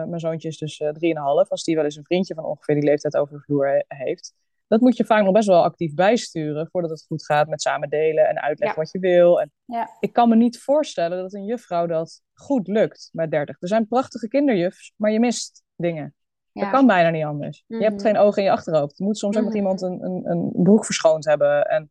mijn 0.05 0.21
zoontje 0.21 0.49
is 0.49 0.59
dus 0.59 0.79
eh, 0.81 0.89
drieënhalf, 0.89 1.49
als 1.49 1.65
die 1.65 1.75
wel 1.75 1.85
eens 1.85 1.97
een 1.97 2.05
vriendje 2.05 2.35
van 2.35 2.45
ongeveer 2.45 2.75
die 2.75 2.85
leeftijd 2.85 3.17
over 3.17 3.35
de 3.37 3.43
vloer 3.43 3.69
he- 3.69 3.85
heeft, 4.05 4.35
dat 4.67 4.81
moet 4.81 4.97
je 4.97 5.05
vaak 5.05 5.23
nog 5.25 5.33
best 5.33 5.49
wel 5.49 5.63
actief 5.63 5.95
bijsturen 5.95 6.69
voordat 6.71 6.91
het 6.91 7.05
goed 7.07 7.25
gaat 7.25 7.49
met 7.49 7.63
samen 7.63 7.89
delen 7.89 8.29
en 8.29 8.41
uitleggen 8.41 8.79
Ja. 8.79 8.85
wat 8.85 8.93
je 8.93 8.99
wil. 8.99 9.41
En 9.41 9.53
Ja. 9.65 9.89
Ik 10.01 10.13
kan 10.13 10.29
me 10.29 10.37
niet 10.37 10.59
voorstellen 10.59 11.19
dat 11.19 11.35
een 11.35 11.45
juffrouw 11.45 11.87
dat 11.87 12.21
goed 12.35 12.67
lukt 12.67 13.09
met 13.13 13.31
30. 13.31 13.57
Er 13.61 13.69
zijn 13.69 13.89
prachtige 13.89 14.29
kinderjufs, 14.29 14.93
maar 14.97 15.11
je 15.11 15.21
mist 15.21 15.63
dingen. 15.77 16.15
ja. 16.53 16.63
Dat 16.63 16.71
kan 16.71 16.87
bijna 16.87 17.11
niet 17.11 17.25
anders. 17.25 17.65
Je 17.67 17.83
hebt 17.83 17.95
Mhm. 17.95 18.03
geen 18.05 18.17
ogen 18.19 18.39
in 18.39 18.45
je 18.45 18.51
achterhoofd. 18.55 18.99
Je 18.99 19.05
moet 19.05 19.19
soms 19.19 19.37
ook 19.37 19.43
nog 19.43 19.51
Mhm. 19.53 19.61
iemand 19.61 19.83
een, 19.83 20.05
een, 20.05 20.31
een 20.31 20.53
broek 20.63 20.85
verschoond 20.85 21.25
hebben. 21.25 21.63
En, 21.65 21.91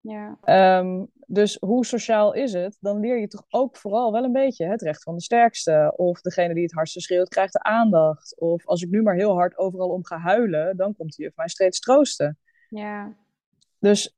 Ja. 0.00 0.38
ehm, 0.44 1.04
dus 1.26 1.56
hoe 1.60 1.86
sociaal 1.86 2.32
is 2.32 2.52
het? 2.52 2.76
Dan 2.80 3.00
leer 3.00 3.20
je 3.20 3.28
toch 3.28 3.44
ook 3.48 3.76
vooral 3.76 4.12
wel 4.12 4.24
een 4.24 4.32
beetje 4.32 4.66
het 4.66 4.82
recht 4.82 5.02
van 5.02 5.14
de 5.14 5.22
sterkste. 5.22 5.92
Of 5.96 6.20
degene 6.20 6.54
die 6.54 6.62
het 6.62 6.72
hardste 6.72 7.00
schreeuwt, 7.00 7.28
krijgt 7.28 7.52
de 7.52 7.62
aandacht. 7.62 8.40
Of 8.40 8.66
als 8.66 8.82
ik 8.82 8.90
nu 8.90 9.02
maar 9.02 9.14
heel 9.14 9.34
hard 9.34 9.58
overal 9.58 9.88
om 9.88 10.04
ga 10.04 10.18
huilen, 10.18 10.76
dan 10.76 10.96
komt 10.96 11.16
de 11.16 11.22
juf 11.22 11.36
mij 11.36 11.48
steeds 11.48 11.80
troosten. 11.80 12.38
Ja. 12.68 13.16
Dus 13.78 14.16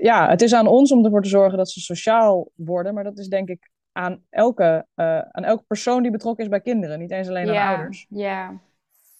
ja, 0.00 0.28
het 0.28 0.42
is 0.42 0.54
aan 0.54 0.66
ons 0.66 0.92
om 0.92 1.04
ervoor 1.04 1.22
te 1.22 1.28
zorgen 1.28 1.58
dat 1.58 1.70
ze 1.70 1.80
sociaal 1.80 2.50
worden. 2.54 2.94
Maar 2.94 3.04
dat 3.04 3.18
is 3.18 3.28
denk 3.28 3.48
ik 3.48 3.70
aan 3.92 4.22
elke, 4.30 4.86
eh, 4.94 5.18
aan 5.18 5.44
elke 5.44 5.64
persoon 5.66 6.02
die 6.02 6.10
betrokken 6.10 6.44
is 6.44 6.50
bij 6.50 6.60
kinderen. 6.60 6.98
Niet 6.98 7.10
eens 7.10 7.28
alleen 7.28 7.48
aan 7.48 7.54
Ja. 7.54 7.74
ouders. 7.74 8.06
Ja. 8.08 8.60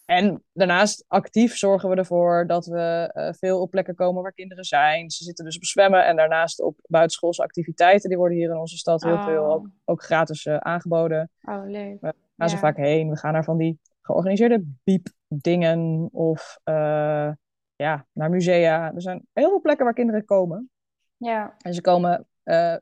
En 0.09 0.45
daarnaast 0.53 1.05
actief 1.09 1.57
zorgen 1.57 1.89
we 1.91 1.97
ervoor 1.97 2.47
dat 2.47 2.67
we 2.67 3.11
eh, 3.13 3.33
veel 3.33 3.61
op 3.61 3.71
plekken 3.71 3.95
komen 3.95 4.23
waar 4.23 4.33
kinderen 4.33 4.65
zijn. 4.65 5.11
Ze 5.11 5.25
zitten 5.25 5.45
dus 5.45 5.57
op 5.57 5.65
zwemmen 5.65 6.07
en 6.07 6.17
daarnaast 6.17 6.61
op 6.61 6.77
buitenschoolse 6.87 7.43
activiteiten. 7.43 8.09
Die 8.09 8.19
worden 8.19 8.37
hier 8.37 8.51
in 8.51 8.57
onze 8.57 8.77
stad 8.77 9.03
heel 9.03 9.13
Oh. 9.13 9.25
veel 9.25 9.53
ook, 9.53 9.69
ook 9.85 10.03
gratis 10.03 10.47
eh, 10.47 10.57
aangeboden. 10.57 11.31
Oh, 11.43 11.63
leuk. 11.67 12.13
Gaan 12.37 12.49
ze 12.49 12.57
vaak 12.57 12.77
heen. 12.77 13.09
We 13.11 13.17
gaan 13.17 13.33
naar 13.33 13.45
van 13.45 13.57
die 13.59 13.79
georganiseerde 14.03 14.65
biepdingen 14.85 16.09
of 16.13 16.59
eh, 16.65 17.31
ja, 17.77 18.07
naar 18.13 18.31
musea. 18.31 18.95
Er 18.95 19.03
zijn 19.03 19.27
heel 19.33 19.49
veel 19.49 19.61
plekken 19.61 19.85
waar 19.85 19.95
kinderen 19.95 20.25
komen. 20.25 20.71
Ja. 21.17 21.55
En 21.59 21.75
ze 21.75 21.81
komen, 21.81 22.27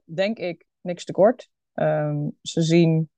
denk 0.04 0.38
ik, 0.38 0.64
niks 0.80 1.04
tekort. 1.04 1.48
Ehm, 1.72 2.28
ze 2.42 2.62
zien 2.62 3.10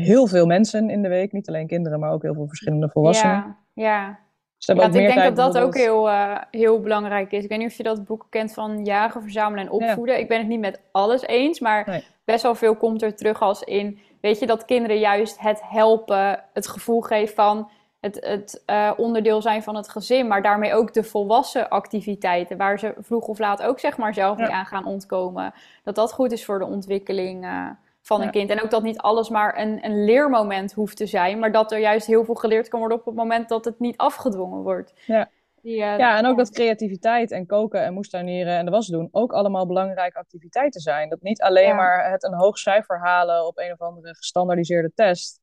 heel 0.00 0.26
veel 0.26 0.46
mensen 0.46 0.90
in 0.90 1.02
de 1.02 1.08
week. 1.08 1.32
Niet 1.32 1.48
alleen 1.48 1.66
kinderen, 1.66 2.00
maar 2.00 2.12
ook 2.12 2.22
heel 2.22 2.34
veel 2.34 2.46
verschillende 2.48 2.88
volwassenen. 2.88 3.34
Ja. 3.34 3.56
Ja. 3.74 4.18
Ik 4.66 4.92
denk 4.92 5.14
dat 5.14 5.36
dat 5.36 5.58
ook 5.58 5.74
heel, 5.76 6.08
eh, 6.10 6.36
heel 6.50 6.80
belangrijk 6.80 7.32
is. 7.32 7.42
Ik 7.42 7.48
weet 7.48 7.58
niet 7.58 7.70
of 7.70 7.76
je 7.76 7.82
dat 7.82 8.04
boek 8.04 8.26
kent 8.30 8.52
van 8.54 8.84
jagen, 8.84 9.22
verzamelen 9.22 9.64
en 9.64 9.70
opvoeden. 9.70 10.18
Ik 10.18 10.28
ben 10.28 10.38
het 10.38 10.48
niet 10.48 10.60
met 10.60 10.80
alles 10.92 11.22
eens, 11.26 11.60
maar 11.60 11.84
Nee. 11.88 12.04
best 12.24 12.42
wel 12.42 12.54
veel 12.54 12.76
komt 12.76 13.02
er 13.02 13.16
terug 13.16 13.42
als 13.42 13.62
in... 13.62 13.98
Weet 14.20 14.38
je, 14.38 14.46
dat 14.46 14.64
kinderen 14.64 14.98
juist 14.98 15.38
het 15.40 15.60
helpen, 15.62 16.44
het 16.52 16.66
gevoel 16.66 17.00
geven 17.00 17.34
van 17.34 17.70
het, 18.00 18.16
het 18.20 18.62
eh, 18.66 18.90
onderdeel 18.96 19.42
zijn 19.42 19.62
van 19.62 19.74
het 19.76 19.88
gezin. 19.88 20.26
Maar 20.26 20.42
daarmee 20.42 20.74
ook 20.74 20.92
de 20.92 21.02
volwassen 21.04 21.68
activiteiten, 21.68 22.56
waar 22.56 22.78
ze 22.78 22.94
vroeg 22.98 23.26
of 23.26 23.38
laat 23.38 23.62
ook 23.62 23.78
zeg 23.78 23.96
maar 23.96 24.14
zelf 24.14 24.38
Ja. 24.38 24.42
niet 24.44 24.52
aan 24.52 24.66
gaan 24.66 24.86
ontkomen. 24.86 25.54
Dat 25.84 25.94
dat 25.94 26.12
goed 26.12 26.32
is 26.32 26.44
voor 26.44 26.58
de 26.58 26.64
ontwikkeling 26.66 27.44
eh, 27.44 27.66
van 28.02 28.22
een 28.22 28.30
kind. 28.30 28.50
En 28.50 28.62
ook 28.62 28.70
dat 28.70 28.82
niet 28.82 28.98
alles 28.98 29.28
maar 29.28 29.58
een, 29.58 29.84
een 29.84 30.04
leermoment 30.04 30.72
hoeft 30.72 30.96
te 30.96 31.06
zijn, 31.06 31.38
maar 31.38 31.52
dat 31.52 31.72
er 31.72 31.78
juist 31.78 32.06
heel 32.06 32.24
veel 32.24 32.34
geleerd 32.34 32.68
kan 32.68 32.80
worden 32.80 32.98
op 32.98 33.04
het 33.04 33.14
moment 33.14 33.48
dat 33.48 33.64
het 33.64 33.78
niet 33.78 33.96
afgedwongen 33.96 34.62
wordt. 34.62 34.92
Ja. 35.06 35.30
Die, 35.62 35.82
eh, 35.82 35.98
Ja, 35.98 36.18
en 36.18 36.26
ook 36.26 36.36
dat 36.36 36.50
creativiteit 36.50 37.30
en 37.30 37.46
koken 37.46 37.82
en 37.82 37.92
moestuinieren 37.94 38.56
en 38.56 38.64
de 38.64 38.70
was 38.70 38.86
doen 38.86 39.08
ook 39.10 39.32
allemaal 39.32 39.66
belangrijke 39.66 40.18
activiteiten 40.18 40.80
zijn. 40.80 41.08
Dat 41.08 41.20
niet 41.22 41.40
alleen 41.42 41.66
Ja. 41.68 41.74
maar 41.74 42.10
het 42.10 42.24
een 42.24 42.34
hoog 42.34 42.58
cijfer 42.58 42.98
halen 43.00 43.46
op 43.46 43.58
een 43.58 43.72
of 43.72 43.80
andere 43.80 44.14
gestandaardiseerde 44.14 44.92
test. 44.94 45.40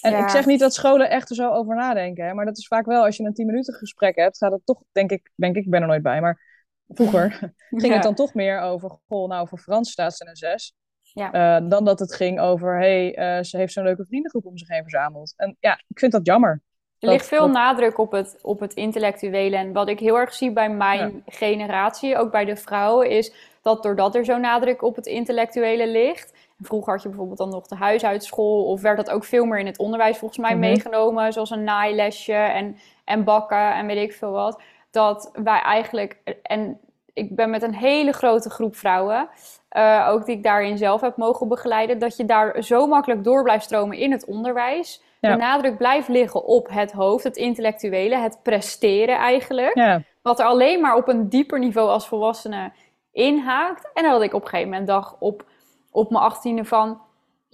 En 0.00 0.10
Ja. 0.10 0.22
ik 0.22 0.28
zeg 0.28 0.46
niet 0.46 0.60
dat 0.60 0.74
scholen 0.74 1.10
echt 1.10 1.30
er 1.30 1.36
zo 1.36 1.50
over 1.50 1.74
nadenken, 1.76 2.24
hè, 2.26 2.34
maar 2.34 2.44
dat 2.44 2.58
is 2.58 2.66
vaak 2.66 2.86
wel 2.86 3.04
als 3.04 3.16
je 3.16 3.24
een 3.24 3.34
10 3.34 3.46
minuten 3.46 3.74
gesprek 3.74 4.16
hebt, 4.16 4.36
gaat 4.36 4.52
het 4.52 4.66
toch, 4.66 4.82
denk 4.92 5.10
ik, 5.10 5.30
denk 5.34 5.56
ik, 5.56 5.64
ik 5.64 5.70
ben 5.70 5.80
er 5.80 5.86
nooit 5.88 6.02
bij, 6.02 6.20
maar 6.20 6.40
vroeger 6.88 7.30
ging 7.70 7.82
Ja. 7.86 7.92
het 7.92 8.02
dan 8.02 8.14
toch 8.14 8.34
meer 8.34 8.60
over, 8.60 8.98
goh, 9.08 9.28
nou 9.28 9.48
voor 9.48 9.58
Frans 9.58 9.90
staat 9.90 10.16
ze 10.16 10.26
een 10.28 10.36
6. 10.36 10.74
Ja. 11.14 11.32
Eh, 11.32 11.68
dan 11.68 11.84
dat 11.84 11.98
het 11.98 12.14
ging 12.14 12.40
over, 12.40 12.78
hey, 12.78 13.14
eh, 13.14 13.42
ze 13.42 13.56
heeft 13.56 13.72
zo'n 13.72 13.84
leuke 13.84 14.04
vriendengroep 14.04 14.46
om 14.46 14.58
zich 14.58 14.68
heen 14.68 14.82
verzameld. 14.82 15.34
En 15.36 15.56
ja, 15.60 15.72
ik 15.88 15.98
vind 15.98 16.12
dat 16.12 16.26
jammer. 16.26 16.62
Er 16.98 17.08
ligt 17.10 17.26
veel 17.26 17.38
dat- 17.40 17.50
nadruk 17.52 17.98
op 17.98 18.12
het, 18.12 18.38
op 18.42 18.60
het 18.60 18.74
intellectuele. 18.74 19.56
En 19.56 19.72
wat 19.72 19.88
ik 19.88 19.98
heel 20.00 20.18
erg 20.18 20.32
zie 20.34 20.52
bij 20.52 20.70
mijn 20.70 21.22
generatie, 21.26 22.16
ook 22.16 22.30
bij 22.30 22.44
de 22.44 22.56
vrouwen, 22.56 23.10
is 23.10 23.34
dat 23.62 23.82
doordat 23.82 24.14
er 24.14 24.24
zo 24.24 24.38
nadruk 24.38 24.82
op 24.82 24.96
het 24.96 25.06
intellectuele 25.06 25.88
ligt. 25.88 26.32
Vroeger 26.60 26.92
had 26.92 27.02
je 27.02 27.08
bijvoorbeeld 27.08 27.38
dan 27.38 27.50
nog 27.50 27.66
de 27.66 27.74
huishoudenschool, 27.76 28.64
of 28.64 28.80
werd 28.80 28.96
dat 28.96 29.10
ook 29.10 29.24
veel 29.24 29.44
meer 29.44 29.58
in 29.58 29.66
het 29.66 29.78
onderwijs 29.78 30.18
volgens 30.18 30.40
mij 30.40 30.50
Mhm. 30.50 30.60
meegenomen, 30.60 31.32
zoals 31.32 31.50
een 31.50 31.64
naailesje 31.64 32.32
en, 32.34 32.76
en 33.04 33.24
bakken 33.24 33.74
en 33.74 33.86
weet 33.86 34.02
ik 34.10 34.12
veel 34.12 34.30
wat. 34.30 34.60
Dat 34.90 35.30
wij 35.42 35.60
eigenlijk, 35.60 36.38
en 36.42 36.80
ik 37.14 37.36
ben 37.36 37.50
met 37.50 37.62
een 37.62 37.74
hele 37.74 38.12
grote 38.12 38.50
groep 38.50 38.76
vrouwen, 38.76 39.28
eh, 39.68 40.08
ook 40.10 40.26
die 40.26 40.36
ik 40.36 40.42
daarin 40.42 40.78
zelf 40.78 41.00
heb 41.00 41.16
mogen 41.16 41.48
begeleiden, 41.48 41.98
dat 41.98 42.16
je 42.16 42.24
daar 42.24 42.62
zo 42.62 42.86
makkelijk 42.86 43.24
door 43.24 43.42
blijft 43.42 43.64
stromen 43.64 43.96
in 43.96 44.12
het 44.12 44.24
onderwijs. 44.24 45.02
Ja. 45.20 45.30
De 45.30 45.36
nadruk 45.36 45.76
blijft 45.76 46.08
liggen 46.08 46.44
op 46.44 46.68
het 46.70 46.92
hoofd, 46.92 47.24
het 47.24 47.36
intellectuele, 47.36 48.16
het 48.16 48.38
presteren 48.42 49.16
eigenlijk. 49.16 49.74
Ja, 49.74 50.02
Wat 50.22 50.40
er 50.40 50.46
alleen 50.46 50.80
maar 50.80 50.96
op 50.96 51.08
een 51.08 51.28
dieper 51.28 51.58
niveau 51.58 51.88
als 51.88 52.08
volwassene 52.08 52.72
inhaakt. 53.12 53.90
En 53.94 54.02
dat 54.02 54.22
ik 54.22 54.34
op 54.34 54.42
een 54.42 54.48
gegeven 54.48 54.70
moment 54.70 54.88
dacht 54.88 55.14
op, 55.18 55.44
op 55.90 56.10
mijn 56.10 56.24
achttiende 56.24 56.64
van... 56.64 57.00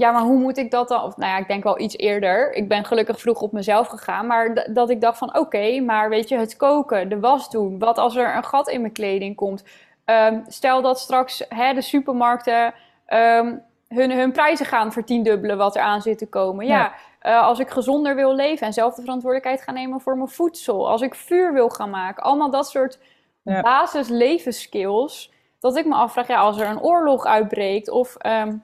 Ja, 0.01 0.11
maar 0.11 0.23
hoe 0.23 0.39
moet 0.39 0.57
ik 0.59 0.71
dat 0.71 0.89
dan? 0.89 1.03
Of 1.03 1.17
nou 1.17 1.31
ja, 1.33 1.39
ik 1.39 1.49
denk 1.49 1.65
wel 1.65 1.81
iets 1.81 1.97
eerder. 1.97 2.53
Ik 2.53 2.69
ben 2.69 2.85
gelukkig 2.85 3.21
vroeg 3.21 3.41
op 3.41 3.53
mezelf 3.53 3.87
gegaan. 3.87 4.27
Maar 4.27 4.67
dat 4.73 4.91
ik 4.91 5.01
dacht 5.01 5.19
van 5.19 5.39
oké, 5.39 5.81
maar 5.81 6.09
weet 6.09 6.29
je, 6.29 6.37
het 6.39 6.57
koken, 6.57 7.09
de 7.09 7.21
was 7.21 7.51
doen. 7.51 7.79
Wat 7.79 7.99
als 7.99 8.17
er 8.17 8.37
een 8.37 8.45
gat 8.45 8.69
in 8.69 8.81
mijn 8.81 8.93
kleding 8.93 9.37
komt? 9.37 9.65
Ehm, 10.05 10.41
stel 10.47 10.83
dat 10.83 10.99
straks 10.99 11.45
hè, 11.49 11.73
de 11.75 11.81
supermarkten 11.81 12.75
ehm, 13.07 13.55
hun, 13.89 14.11
hun 14.11 14.33
prijzen 14.33 14.67
gaan 14.67 14.93
vertiendubbelen 14.93 15.57
wat 15.57 15.77
er 15.77 15.83
aan 15.83 16.03
zit 16.03 16.19
te 16.19 16.29
komen. 16.29 16.67
Ja, 16.67 16.77
Ja. 16.79 16.93
eh, 17.21 17.43
als 17.47 17.59
ik 17.59 17.71
gezonder 17.71 18.15
wil 18.15 18.35
leven 18.35 18.67
en 18.67 18.73
zelf 18.73 18.95
de 18.95 19.03
verantwoordelijkheid 19.03 19.63
ga 19.63 19.73
nemen 19.73 20.01
voor 20.01 20.17
mijn 20.17 20.29
voedsel. 20.29 20.89
Als 20.91 21.03
ik 21.03 21.15
vuur 21.15 21.53
wil 21.53 21.69
gaan 21.69 21.91
maken. 21.91 22.23
Allemaal 22.23 22.51
dat 22.51 22.69
soort 22.69 22.99
Ja. 23.43 23.61
basis 23.61 24.09
levensskills. 24.09 25.33
Dat 25.61 25.77
ik 25.77 25.87
me 25.87 25.95
afvraag, 25.95 26.27
ja, 26.27 26.39
als 26.41 26.59
er 26.61 26.69
een 26.69 26.83
oorlog 26.83 27.25
uitbreekt 27.27 27.91
of 27.91 28.17
ehm, 28.17 28.57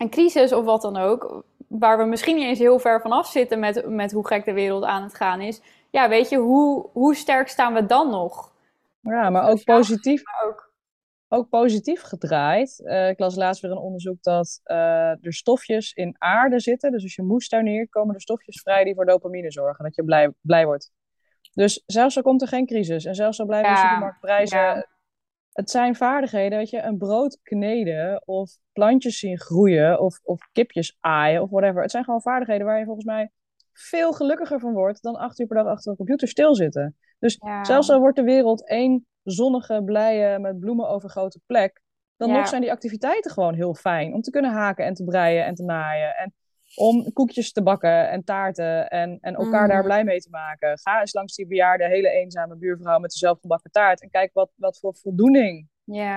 een 0.00 0.10
crisis 0.10 0.52
of 0.52 0.64
wat 0.64 0.82
dan 0.82 0.96
ook. 0.96 1.44
Waar 1.68 1.98
we 1.98 2.04
misschien 2.04 2.36
niet 2.36 2.44
eens 2.44 2.58
heel 2.58 2.78
ver 2.78 3.00
vanaf 3.00 3.26
zitten 3.26 3.58
met, 3.58 3.88
met 3.88 4.12
hoe 4.12 4.26
gek 4.26 4.44
de 4.44 4.52
wereld 4.52 4.84
aan 4.84 5.02
het 5.02 5.14
gaan 5.14 5.40
is. 5.40 5.60
Ja, 5.90 6.08
weet 6.08 6.28
je, 6.28 6.36
hoe, 6.36 6.88
hoe 6.92 7.14
sterk 7.14 7.48
staan 7.48 7.74
we 7.74 7.86
dan 7.86 8.10
nog? 8.10 8.52
ja 9.00 9.30
maar 9.30 9.48
ook 9.50 9.64
positief 9.64 10.22
Maar 10.24 10.50
ook. 10.50 10.72
ook 11.28 11.48
positief 11.48 12.02
gedraaid. 12.02 12.80
Eh, 12.84 13.08
ik 13.08 13.18
las 13.18 13.36
laatst 13.36 13.62
weer 13.62 13.70
een 13.70 13.76
onderzoek 13.76 14.22
dat 14.22 14.60
eh, 14.62 15.24
er 15.24 15.32
stofjes 15.32 15.92
in 15.92 16.14
aarde 16.18 16.60
zitten. 16.60 16.90
Dus 16.92 17.02
als 17.02 17.14
je 17.14 17.22
moestuineert, 17.22 17.90
komen 17.90 18.14
er 18.14 18.20
stofjes 18.20 18.60
vrij 18.60 18.84
die 18.84 18.94
voor 18.94 19.06
dopamine 19.06 19.50
zorgen. 19.50 19.84
Dat 19.84 19.94
je 19.94 20.04
blij, 20.04 20.32
blij 20.40 20.64
wordt. 20.64 20.90
Dus 21.52 21.82
zelfs 21.86 22.16
al 22.16 22.22
komt 22.22 22.42
er 22.42 22.48
geen 22.48 22.66
crisis 22.66 23.04
en 23.04 23.14
zelfs 23.14 23.40
al 23.40 23.46
blijven 23.46 23.72
de 23.72 23.78
supermarktprijzen. 23.78 24.58
ja. 24.58 24.86
Het 25.52 25.70
zijn 25.70 25.94
vaardigheden, 25.94 26.58
weet 26.58 26.70
je, 26.70 26.82
een 26.82 26.98
brood 26.98 27.38
kneden 27.42 28.22
of 28.26 28.56
plantjes 28.72 29.18
zien 29.18 29.38
groeien 29.38 30.00
of, 30.00 30.20
of 30.22 30.48
kipjes 30.52 30.96
aaien 31.00 31.42
of 31.42 31.50
whatever. 31.50 31.82
Het 31.82 31.90
zijn 31.90 32.04
gewoon 32.04 32.22
vaardigheden 32.22 32.66
waar 32.66 32.78
je 32.78 32.84
volgens 32.84 33.06
mij 33.06 33.30
veel 33.72 34.12
gelukkiger 34.12 34.60
van 34.60 34.72
wordt 34.72 35.02
dan 35.02 35.16
acht 35.16 35.38
uur 35.38 35.46
per 35.46 35.56
dag 35.56 35.66
achter 35.66 35.90
een 35.90 35.96
computer 35.96 36.28
stilzitten. 36.28 36.96
Dus 37.18 37.38
Ja. 37.44 37.64
zelfs 37.64 37.90
al 37.90 38.00
wordt 38.00 38.16
de 38.16 38.22
wereld 38.22 38.68
één 38.68 39.06
zonnige, 39.22 39.82
blije, 39.84 40.38
met 40.38 40.60
bloemen 40.60 40.88
overgoten 40.88 41.42
plek, 41.46 41.80
dan 42.16 42.28
Ja. 42.28 42.36
nog 42.36 42.48
zijn 42.48 42.60
die 42.60 42.72
activiteiten 42.72 43.30
gewoon 43.30 43.54
heel 43.54 43.74
fijn. 43.74 44.14
Om 44.14 44.20
te 44.20 44.30
kunnen 44.30 44.50
haken 44.50 44.84
en 44.84 44.94
te 44.94 45.04
breien 45.04 45.44
en 45.44 45.54
te 45.54 45.64
naaien. 45.64 46.16
En 46.16 46.34
om 46.74 47.12
koekjes 47.12 47.52
te 47.52 47.62
bakken 47.62 48.10
en 48.10 48.24
taarten 48.24 48.88
en, 48.88 49.18
en 49.20 49.34
elkaar 49.34 49.68
daar 49.68 49.76
Mhm. 49.76 49.86
blij 49.86 50.04
mee 50.04 50.20
te 50.20 50.30
maken. 50.30 50.78
Ga 50.78 51.00
eens 51.00 51.12
langs 51.12 51.34
die 51.34 51.46
bejaarde, 51.46 51.84
hele 51.88 52.10
eenzame 52.10 52.56
buurvrouw 52.56 52.98
met 52.98 53.10
de 53.10 53.18
zelfgebakken 53.18 53.70
taart. 53.70 54.02
En 54.02 54.10
kijk 54.10 54.30
wat, 54.32 54.50
wat 54.56 54.78
voor 54.78 54.94
voldoening 54.96 55.68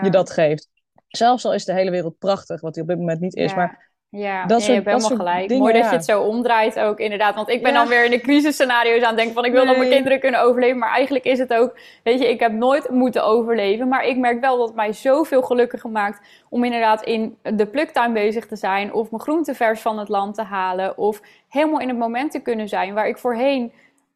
je 0.04 0.10
dat 0.10 0.30
geeft. 0.30 0.70
Zelfs 1.08 1.46
al 1.46 1.54
is 1.54 1.66
de 1.66 1.74
hele 1.74 1.92
wereld 1.92 2.18
prachtig, 2.18 2.62
wat 2.62 2.74
die 2.74 2.84
op 2.84 2.90
dit 2.90 2.98
moment 2.98 3.20
niet 3.20 3.36
is. 3.36 3.52
Maar 3.56 3.92
Ja, 4.16 4.40
Dat 4.46 4.50
nee, 4.50 4.60
soort- 4.60 4.66
je 4.68 4.74
hebt 4.74 4.86
helemaal 5.04 5.26
gelijk. 5.26 5.48
dingen, 5.48 5.64
Mooi 5.64 5.74
dat 5.74 5.84
ja. 5.84 5.90
je 5.90 5.96
het 5.96 6.06
zo 6.06 6.22
omdraait 6.22 6.80
ook, 6.80 7.00
inderdaad. 7.00 7.36
Want 7.36 7.50
ik 7.50 7.64
ben 7.64 7.72
Ja. 7.72 7.78
dan 7.80 7.88
weer 7.88 8.06
in 8.06 8.12
de 8.12 8.20
crisisscenario's 8.20 9.02
aan 9.02 9.08
het 9.08 9.16
denken 9.16 9.34
van... 9.34 9.46
ik 9.46 9.52
wil 9.52 9.66
dat 9.66 9.78
mijn 9.78 9.90
kinderen 9.90 10.20
kunnen 10.20 10.42
overleven. 10.42 10.78
Maar 10.78 10.90
eigenlijk 10.92 11.26
is 11.26 11.40
het 11.40 11.54
ook... 11.54 11.78
Weet 12.04 12.20
je, 12.20 12.30
ik 12.30 12.40
heb 12.40 12.52
nooit 12.52 12.90
moeten 12.90 13.24
overleven. 13.26 13.88
Maar 13.88 14.06
ik 14.06 14.18
merk 14.18 14.42
wel 14.42 14.58
dat 14.58 14.68
het 14.68 14.76
mij 14.76 14.94
zoveel 14.94 15.42
gelukkiger 15.42 15.90
maakt... 15.90 16.28
om 16.50 16.64
inderdaad 16.64 17.04
in 17.04 17.38
de 17.42 17.66
pluktuin 17.66 18.14
bezig 18.14 18.46
te 18.48 18.56
zijn... 18.56 18.94
of 18.94 19.10
mijn 19.12 19.22
groenten 19.24 19.56
vers 19.56 19.82
van 19.82 20.00
het 20.00 20.10
land 20.10 20.36
te 20.36 20.44
halen... 20.44 20.98
of 20.98 21.22
helemaal 21.50 21.80
in 21.80 21.88
het 21.88 21.98
moment 21.98 22.32
te 22.32 22.40
kunnen 22.40 22.68
zijn... 22.68 22.94
waar 22.94 23.08
ik 23.08 23.18
voorheen 23.18 23.74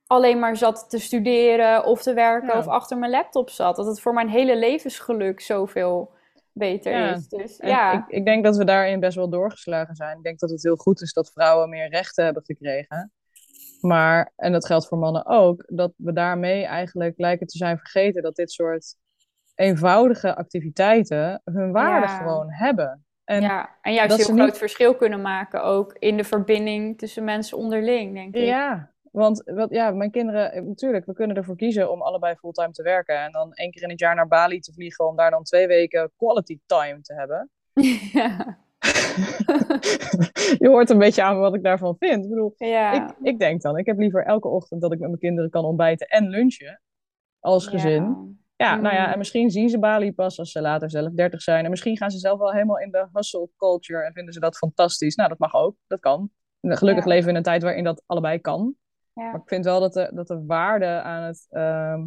alleen 0.07 0.39
maar 0.39 0.55
zat 0.57 0.85
te 0.89 0.99
studeren 0.99 1.85
of 1.85 2.01
te 2.01 2.13
werken... 2.13 2.49
Ja. 2.53 2.57
of 2.57 2.67
achter 2.67 2.97
mijn 2.97 3.11
laptop 3.11 3.49
zat. 3.49 3.75
Dat 3.75 3.85
het 3.85 4.01
voor 4.01 4.13
mijn 4.13 4.29
hele 4.29 4.55
levensgeluk 4.57 5.41
zoveel 5.41 6.09
beter 6.57 6.91
Ja. 6.91 7.13
is. 7.15 7.27
Dus 7.27 7.57
ja... 7.57 7.93
ik, 7.93 8.03
ik 8.07 8.25
denk 8.25 8.43
dat 8.43 8.57
we 8.57 8.65
daarin 8.65 8.99
best 8.99 9.15
wel 9.15 9.29
doorgeslagen 9.29 9.95
zijn. 9.95 10.17
Ik 10.17 10.23
denk 10.23 10.39
dat 10.39 10.49
het 10.49 10.63
heel 10.63 10.75
goed 10.75 11.01
is 11.01 11.13
dat 11.13 11.31
vrouwen 11.31 11.69
meer 11.69 11.89
rechten 11.89 12.25
hebben 12.25 12.43
gekregen. 12.45 13.11
Maar, 13.81 14.31
en 14.35 14.51
dat 14.51 14.65
geldt 14.65 14.87
voor 14.87 14.97
mannen 14.97 15.25
ook, 15.25 15.63
dat 15.67 15.93
we 15.97 16.13
daarmee 16.13 16.65
eigenlijk 16.65 17.13
lijken 17.17 17.47
te 17.47 17.57
zijn 17.57 17.77
vergeten 17.77 18.21
dat 18.23 18.35
dit 18.35 18.51
soort 18.51 18.95
eenvoudige 19.55 20.35
activiteiten 20.35 21.41
hun 21.43 21.71
waarde 21.71 22.07
Ja. 22.07 22.17
gewoon 22.17 22.51
hebben. 22.51 23.05
En 23.23 23.41
ja, 23.41 23.69
en 23.81 23.93
juist 23.93 24.09
dat 24.17 24.27
heel 24.27 24.35
groot 24.35 24.47
niet- 24.47 24.57
verschil 24.57 24.95
kunnen 24.95 25.21
maken 25.21 25.63
ook 25.63 25.93
in 25.99 26.17
de 26.17 26.23
verbinding 26.23 26.97
tussen 26.97 27.23
mensen 27.23 27.57
onderling, 27.57 28.13
denk 28.13 28.35
ik. 28.35 28.45
Ja, 28.45 28.91
want 29.11 29.41
wat, 29.45 29.69
ja, 29.69 29.91
mijn 29.91 30.11
kinderen, 30.11 30.51
eh, 30.51 30.63
natuurlijk, 30.63 31.05
we 31.05 31.13
kunnen 31.13 31.35
ervoor 31.35 31.55
kiezen 31.55 31.91
om 31.91 32.01
allebei 32.01 32.35
fulltime 32.35 32.71
te 32.71 32.83
werken. 32.83 33.19
En 33.23 33.31
dan 33.31 33.53
één 33.53 33.71
keer 33.71 33.83
in 33.83 33.89
het 33.89 33.99
jaar 33.99 34.15
naar 34.15 34.27
Bali 34.27 34.59
te 34.59 34.73
vliegen 34.73 35.07
om 35.07 35.15
daar 35.15 35.31
dan 35.31 35.43
twee 35.43 35.67
weken 35.67 36.11
quality 36.17 36.59
time 36.65 37.01
te 37.01 37.13
hebben. 37.13 37.49
ja. 38.13 38.57
Je 40.59 40.67
hoort 40.67 40.89
een 40.89 40.97
beetje 40.97 41.23
aan 41.23 41.39
wat 41.39 41.55
ik 41.55 41.63
daarvan 41.63 41.95
vind. 41.99 42.23
Ik 42.23 42.29
bedoel, 42.29 42.53
ja. 42.57 42.93
ik, 42.93 43.15
ik 43.21 43.39
denk 43.39 43.61
dan, 43.61 43.77
ik 43.77 43.85
heb 43.85 43.97
liever 43.97 44.25
elke 44.25 44.47
ochtend 44.47 44.81
dat 44.81 44.91
ik 44.91 44.99
met 44.99 45.07
mijn 45.07 45.21
kinderen 45.21 45.49
kan 45.49 45.65
ontbijten 45.65 46.07
en 46.07 46.29
lunchen 46.29 46.81
als 47.39 47.67
gezin. 47.67 48.35
Ja, 48.55 48.75
nou 48.75 48.95
ja, 48.95 49.05
Mm. 49.05 49.11
en 49.11 49.17
misschien 49.17 49.49
zien 49.49 49.69
ze 49.69 49.79
Bali 49.79 50.13
pas 50.13 50.39
als 50.39 50.51
ze 50.51 50.61
later 50.61 50.89
zelf 50.89 51.11
30 51.13 51.41
zijn. 51.41 51.63
En 51.63 51.69
misschien 51.69 51.97
gaan 51.97 52.11
ze 52.11 52.17
zelf 52.17 52.39
wel 52.39 52.51
helemaal 52.51 52.79
in 52.79 52.91
de 52.91 53.07
hustle 53.13 53.49
culture 53.57 54.03
en 54.03 54.13
vinden 54.13 54.33
ze 54.33 54.39
dat 54.39 54.57
fantastisch. 54.57 55.15
Nou, 55.15 55.29
dat 55.29 55.37
mag 55.39 55.53
ook, 55.53 55.75
dat 55.87 55.99
kan. 55.99 56.31
Gelukkig 56.61 57.05
leven 57.05 57.23
we 57.23 57.29
in 57.29 57.35
een 57.35 57.43
tijd 57.43 57.63
waarin 57.63 57.83
dat 57.83 58.03
allebei 58.05 58.39
kan. 58.39 58.75
Ja. 59.17 59.31
Maar 59.31 59.41
ik 59.41 59.47
vind 59.47 59.65
wel 59.65 59.79
dat 59.79 59.93
de, 59.93 60.09
dat 60.13 60.27
de 60.27 60.45
waarde 60.45 61.01
aan 61.01 61.23
het 61.23 61.47
ehm, 61.49 62.05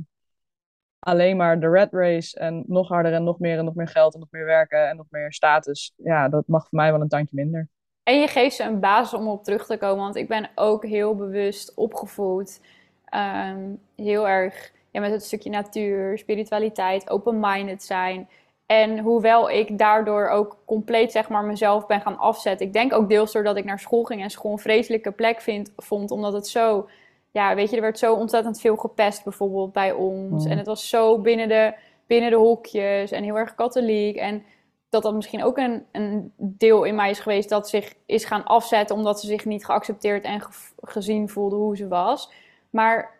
alleen 0.98 1.36
maar 1.36 1.60
de 1.60 1.68
red 1.68 1.92
race 1.92 2.38
en 2.38 2.64
nog 2.66 2.88
harder 2.88 3.12
en 3.12 3.24
nog 3.24 3.38
meer 3.38 3.58
en 3.58 3.64
nog 3.64 3.74
meer 3.74 3.88
geld 3.88 4.14
en 4.14 4.20
nog 4.20 4.28
meer 4.30 4.44
werken 4.44 4.88
en 4.88 4.96
nog 4.96 5.06
meer 5.10 5.32
status, 5.32 5.92
ja, 5.96 6.28
dat 6.28 6.46
mag 6.46 6.68
voor 6.68 6.78
mij 6.78 6.92
wel 6.92 7.00
een 7.00 7.08
tandje 7.08 7.36
minder. 7.36 7.68
En 8.02 8.20
je 8.20 8.26
geeft 8.28 8.56
ze 8.56 8.62
een 8.62 8.80
basis 8.80 9.18
om 9.18 9.28
op 9.28 9.44
terug 9.44 9.66
te 9.66 9.76
komen. 9.76 10.04
Want 10.04 10.16
ik 10.16 10.28
ben 10.28 10.50
ook 10.54 10.84
heel 10.86 11.14
bewust 11.14 11.74
opgevoed. 11.74 12.60
ehm, 13.04 13.74
heel 13.96 14.28
erg 14.28 14.72
ja, 14.90 15.00
met 15.00 15.10
het 15.10 15.24
stukje 15.24 15.50
natuur, 15.50 16.18
spiritualiteit, 16.18 17.10
open-minded 17.10 17.82
zijn. 17.82 18.28
En 18.66 18.98
hoewel 18.98 19.50
ik 19.50 19.78
daardoor 19.78 20.28
ook 20.28 20.56
compleet 20.64 21.12
zeg 21.12 21.28
maar, 21.28 21.44
mezelf 21.44 21.86
ben 21.86 22.00
gaan 22.00 22.18
afzetten. 22.18 22.66
Ik 22.66 22.72
denk 22.72 22.92
ook 22.92 23.08
deels 23.08 23.32
doordat 23.32 23.56
ik 23.56 23.64
naar 23.64 23.78
school 23.78 24.04
ging 24.04 24.22
en 24.22 24.30
school 24.30 24.52
een 24.52 24.58
vreselijke 24.58 25.10
plek 25.12 25.40
vind, 25.40 25.72
vond. 25.76 26.10
Omdat 26.10 26.32
het 26.32 26.46
zo... 26.48 26.88
Ja, 27.32 27.54
weet 27.54 27.70
je, 27.70 27.76
er 27.76 27.82
werd 27.82 27.98
zo 27.98 28.14
ontzettend 28.14 28.60
veel 28.60 28.76
gepest 28.76 29.24
bijvoorbeeld 29.24 29.72
bij 29.72 29.92
ons. 29.92 30.44
Mm. 30.44 30.50
En 30.50 30.58
het 30.58 30.66
was 30.66 30.88
zo 30.88 31.18
binnen 31.18 31.48
de, 31.48 31.74
binnen 32.06 32.30
de 32.30 32.36
hokjes 32.36 33.10
en 33.10 33.22
heel 33.24 33.36
erg 33.38 33.54
katholiek. 33.54 34.16
En 34.16 34.42
dat 34.88 35.02
dat 35.02 35.14
misschien 35.14 35.44
ook 35.44 35.58
een, 35.58 35.84
een 35.92 36.32
deel 36.36 36.84
in 36.84 36.94
mij 36.94 37.10
is 37.10 37.20
geweest 37.20 37.48
dat 37.48 37.68
zich 37.68 37.94
is 38.06 38.24
gaan 38.24 38.44
afzetten 38.44 38.96
omdat 38.96 39.20
ze 39.20 39.26
zich 39.26 39.44
niet 39.44 39.64
geaccepteerd 39.64 40.24
en 40.24 40.40
ge- 40.40 40.72
gezien 40.80 41.28
voelde 41.28 41.56
hoe 41.56 41.76
ze 41.76 41.88
was. 41.88 42.32
Maar 42.70 43.18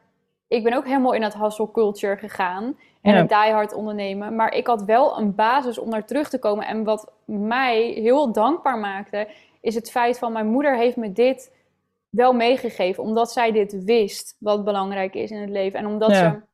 ik 0.48 0.64
ben 0.64 0.72
ook 0.74 0.84
helemaal 0.86 1.12
in 1.12 1.20
dat 1.20 1.34
hustle 1.34 1.70
culture 1.70 2.16
gegaan 2.16 2.64
en 3.02 3.12
Ja. 3.12 3.18
het 3.18 3.28
diehard 3.28 3.72
ondernemen. 3.72 4.36
Maar 4.36 4.54
ik 4.54 4.66
had 4.66 4.82
wel 4.84 5.18
een 5.18 5.34
basis 5.34 5.78
om 5.78 5.88
naar 5.88 6.04
terug 6.04 6.28
te 6.28 6.38
komen. 6.38 6.66
En 6.66 6.84
wat 6.84 7.12
mij 7.24 7.82
heel 7.82 8.32
dankbaar 8.32 8.78
maakte, 8.78 9.28
is 9.60 9.74
het 9.74 9.90
feit 9.90 10.18
van 10.18 10.32
mijn 10.32 10.46
moeder 10.46 10.76
heeft 10.76 10.96
me 10.96 11.12
dit 11.12 11.52
wel 12.10 12.32
meegegeven. 12.32 13.02
Omdat 13.02 13.32
zij 13.32 13.52
dit 13.52 13.84
wist 13.84 14.36
wat 14.38 14.64
belangrijk 14.64 15.14
is 15.14 15.30
in 15.30 15.40
het 15.40 15.50
leven. 15.50 15.78
En 15.78 15.86
omdat 15.86 16.10
Ja. 16.10 16.44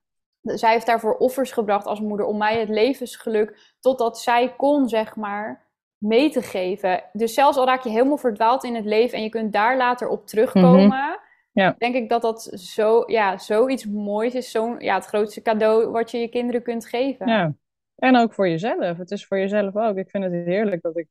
ze, 0.42 0.56
zij 0.58 0.72
heeft 0.72 0.86
daarvoor 0.86 1.16
offers 1.16 1.52
gebracht 1.52 1.86
als 1.86 2.00
moeder 2.00 2.26
om 2.26 2.38
mij 2.38 2.58
het 2.60 2.68
levensgeluk 2.68 3.74
totdat 3.80 4.18
zij 4.20 4.54
kon, 4.56 4.88
zeg 4.88 5.16
maar, 5.16 5.64
mee 5.98 6.30
te 6.30 6.42
geven. 6.42 7.02
Dus 7.12 7.34
zelfs 7.34 7.56
al 7.56 7.66
raak 7.66 7.82
je 7.82 7.90
helemaal 7.90 8.16
verdwaald 8.16 8.64
in 8.64 8.74
het 8.74 8.84
leven 8.84 9.16
en 9.18 9.24
je 9.24 9.28
kunt 9.30 9.52
daar 9.52 9.76
later 9.76 10.08
op 10.08 10.26
terugkomen, 10.26 10.86
Mhm. 10.86 11.14
Ja. 11.52 11.74
denk 11.78 11.94
ik 11.94 12.08
dat 12.08 12.22
dat 12.22 12.42
zo, 12.54 13.02
ja, 13.06 13.38
zoiets 13.38 13.86
moois 13.86 14.34
is. 14.34 14.50
Zo'n, 14.50 14.76
ja, 14.78 14.94
het 14.94 15.04
grootste 15.06 15.42
cadeau 15.42 15.90
wat 15.90 16.10
je 16.10 16.18
je 16.18 16.28
kinderen 16.28 16.62
kunt 16.62 16.86
geven. 16.86 17.26
Ja, 17.28 17.52
en 17.96 18.16
ook 18.16 18.34
voor 18.34 18.48
jezelf. 18.48 18.96
Het 18.96 19.10
is 19.10 19.26
voor 19.26 19.38
jezelf 19.38 19.76
ook. 19.76 19.96
Ik 19.96 20.10
vind 20.10 20.24
het 20.24 20.32
heerlijk 20.32 20.82
dat 20.82 20.96
ik 20.96 21.06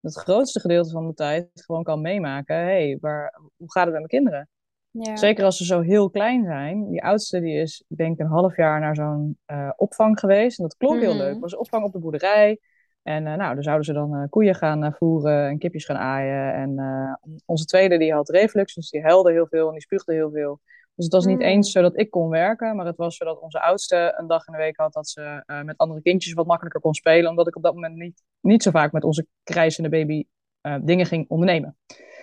het 0.00 0.16
grootste 0.16 0.60
gedeelte 0.60 0.90
van 0.90 1.02
mijn 1.02 1.14
tijd 1.14 1.48
gewoon 1.54 1.82
kan 1.82 2.00
meemaken. 2.00 2.56
Hé, 2.56 2.62
hey, 2.62 2.98
waar, 3.00 3.40
hoe 3.56 3.72
gaat 3.72 3.84
het 3.84 3.92
met 3.92 4.10
mijn 4.10 4.22
kinderen? 4.22 4.48
Ja. 4.90 5.16
Zeker 5.16 5.44
als 5.44 5.56
ze 5.56 5.64
zo 5.64 5.80
heel 5.80 6.10
klein 6.10 6.44
zijn. 6.44 6.88
Die 6.90 7.02
oudste 7.02 7.40
die 7.40 7.60
is 7.60 7.84
denk 7.88 8.12
ik 8.12 8.20
een 8.20 8.30
half 8.32 8.56
jaar 8.56 8.80
naar 8.80 8.94
zo'n 8.94 9.38
eh, 9.44 9.70
opvang 9.76 10.18
geweest. 10.18 10.58
En 10.58 10.64
dat 10.64 10.76
klonk 10.76 11.00
heel 11.00 11.10
Mhm. 11.14 11.18
leuk. 11.22 11.32
Het 11.32 11.40
was 11.40 11.56
opvang 11.56 11.84
op 11.84 11.92
de 11.92 11.98
boerderij. 11.98 12.58
En 13.02 13.26
eh, 13.26 13.34
nou, 13.34 13.54
dan 13.54 13.62
zouden 13.62 13.84
ze 13.84 13.92
dan 13.92 14.14
eh, 14.14 14.28
koeien 14.28 14.54
gaan 14.54 14.94
voeren 14.94 15.48
en 15.48 15.58
kipjes 15.58 15.84
gaan 15.84 15.96
aaien. 15.96 16.54
En 16.54 17.20
onze 17.44 17.64
tweede 17.64 17.98
die 17.98 18.12
had 18.12 18.28
reflux, 18.28 18.74
dus 18.74 18.90
die 18.90 19.02
huilde 19.02 19.32
heel 19.32 19.46
veel 19.46 19.66
en 19.66 19.72
die 19.72 19.82
spuugde 19.82 20.12
heel 20.12 20.30
veel. 20.30 20.60
Dus 20.96 21.04
het 21.04 21.14
was 21.14 21.24
niet 21.26 21.36
Mm. 21.38 21.42
eens 21.44 21.70
zodat 21.72 21.98
ik 21.98 22.10
kon 22.10 22.28
werken, 22.28 22.76
maar 22.76 22.86
het 22.86 22.96
was 22.96 23.16
zodat 23.16 23.40
onze 23.40 23.60
oudste 23.60 24.14
een 24.16 24.26
dag 24.26 24.46
in 24.46 24.52
de 24.52 24.58
week 24.58 24.76
had 24.76 24.92
dat 24.92 25.08
ze 25.08 25.42
eh, 25.46 25.62
met 25.62 25.76
andere 25.76 26.02
kindjes 26.02 26.32
wat 26.32 26.46
makkelijker 26.46 26.80
kon 26.80 26.94
spelen. 26.94 27.30
Omdat 27.30 27.46
ik 27.48 27.56
op 27.56 27.62
dat 27.62 27.74
moment 27.74 27.96
niet, 27.96 28.22
niet 28.40 28.62
zo 28.62 28.70
vaak 28.70 28.92
met 28.92 29.04
onze 29.04 29.26
krijzende 29.42 29.88
baby 29.88 30.24
eh, 30.60 30.76
dingen 30.82 31.06
ging 31.06 31.28
ondernemen. 31.28 31.76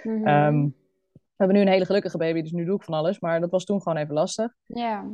Mhm. 0.03 0.27
Ehm, 0.27 0.63
we 1.13 1.39
hebben 1.43 1.55
nu 1.57 1.61
een 1.61 1.73
hele 1.73 1.85
gelukkige 1.85 2.17
baby, 2.17 2.41
dus 2.41 2.51
nu 2.51 2.65
doe 2.65 2.75
ik 2.75 2.83
van 2.83 2.93
alles. 2.93 3.19
Maar 3.19 3.39
dat 3.39 3.51
was 3.51 3.65
toen 3.65 3.81
gewoon 3.81 3.97
even 3.97 4.13
lastig. 4.13 4.53
ja. 4.65 5.05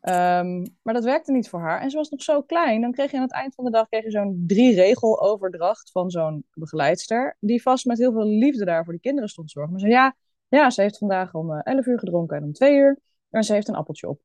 Ehm, 0.00 0.66
maar 0.82 0.94
dat 0.94 1.04
werkte 1.04 1.32
niet 1.32 1.48
voor 1.48 1.60
haar. 1.60 1.80
En 1.80 1.90
ze 1.90 1.96
was 1.96 2.08
nog 2.08 2.22
zo 2.22 2.42
klein. 2.42 2.80
Dan 2.80 2.92
kreeg 2.92 3.10
je 3.10 3.16
aan 3.16 3.22
het 3.22 3.32
eind 3.32 3.54
van 3.54 3.64
de 3.64 3.70
dag 3.70 3.88
kreeg 3.88 4.02
je 4.04 4.10
zo'n 4.10 4.44
drie-regel 4.46 5.20
overdracht 5.22 5.90
van 5.90 6.10
zo'n 6.10 6.44
begeleidster. 6.54 7.36
Die 7.40 7.62
vast 7.62 7.84
met 7.86 7.98
heel 7.98 8.12
veel 8.12 8.26
liefde 8.26 8.64
daar 8.64 8.84
voor 8.84 8.92
die 8.92 9.02
kinderen 9.02 9.28
stond 9.28 9.46
te 9.46 9.52
zorgen. 9.52 9.72
Maar 9.72 9.80
ze 9.80 9.86
zei, 9.86 9.98
ja, 10.00 10.14
ja, 10.54 10.70
ze 10.70 10.82
heeft 10.82 10.98
vandaag 10.98 11.34
om 11.34 11.52
eh, 11.52 11.60
11 11.62 11.86
uur 11.86 11.98
gedronken 11.98 12.36
en 12.36 12.42
om 12.42 12.52
2 12.52 12.76
uur. 12.76 12.98
En 13.30 13.42
ze 13.44 13.52
heeft 13.52 13.68
een 13.68 13.74
appeltje 13.74 14.08
op. 14.08 14.20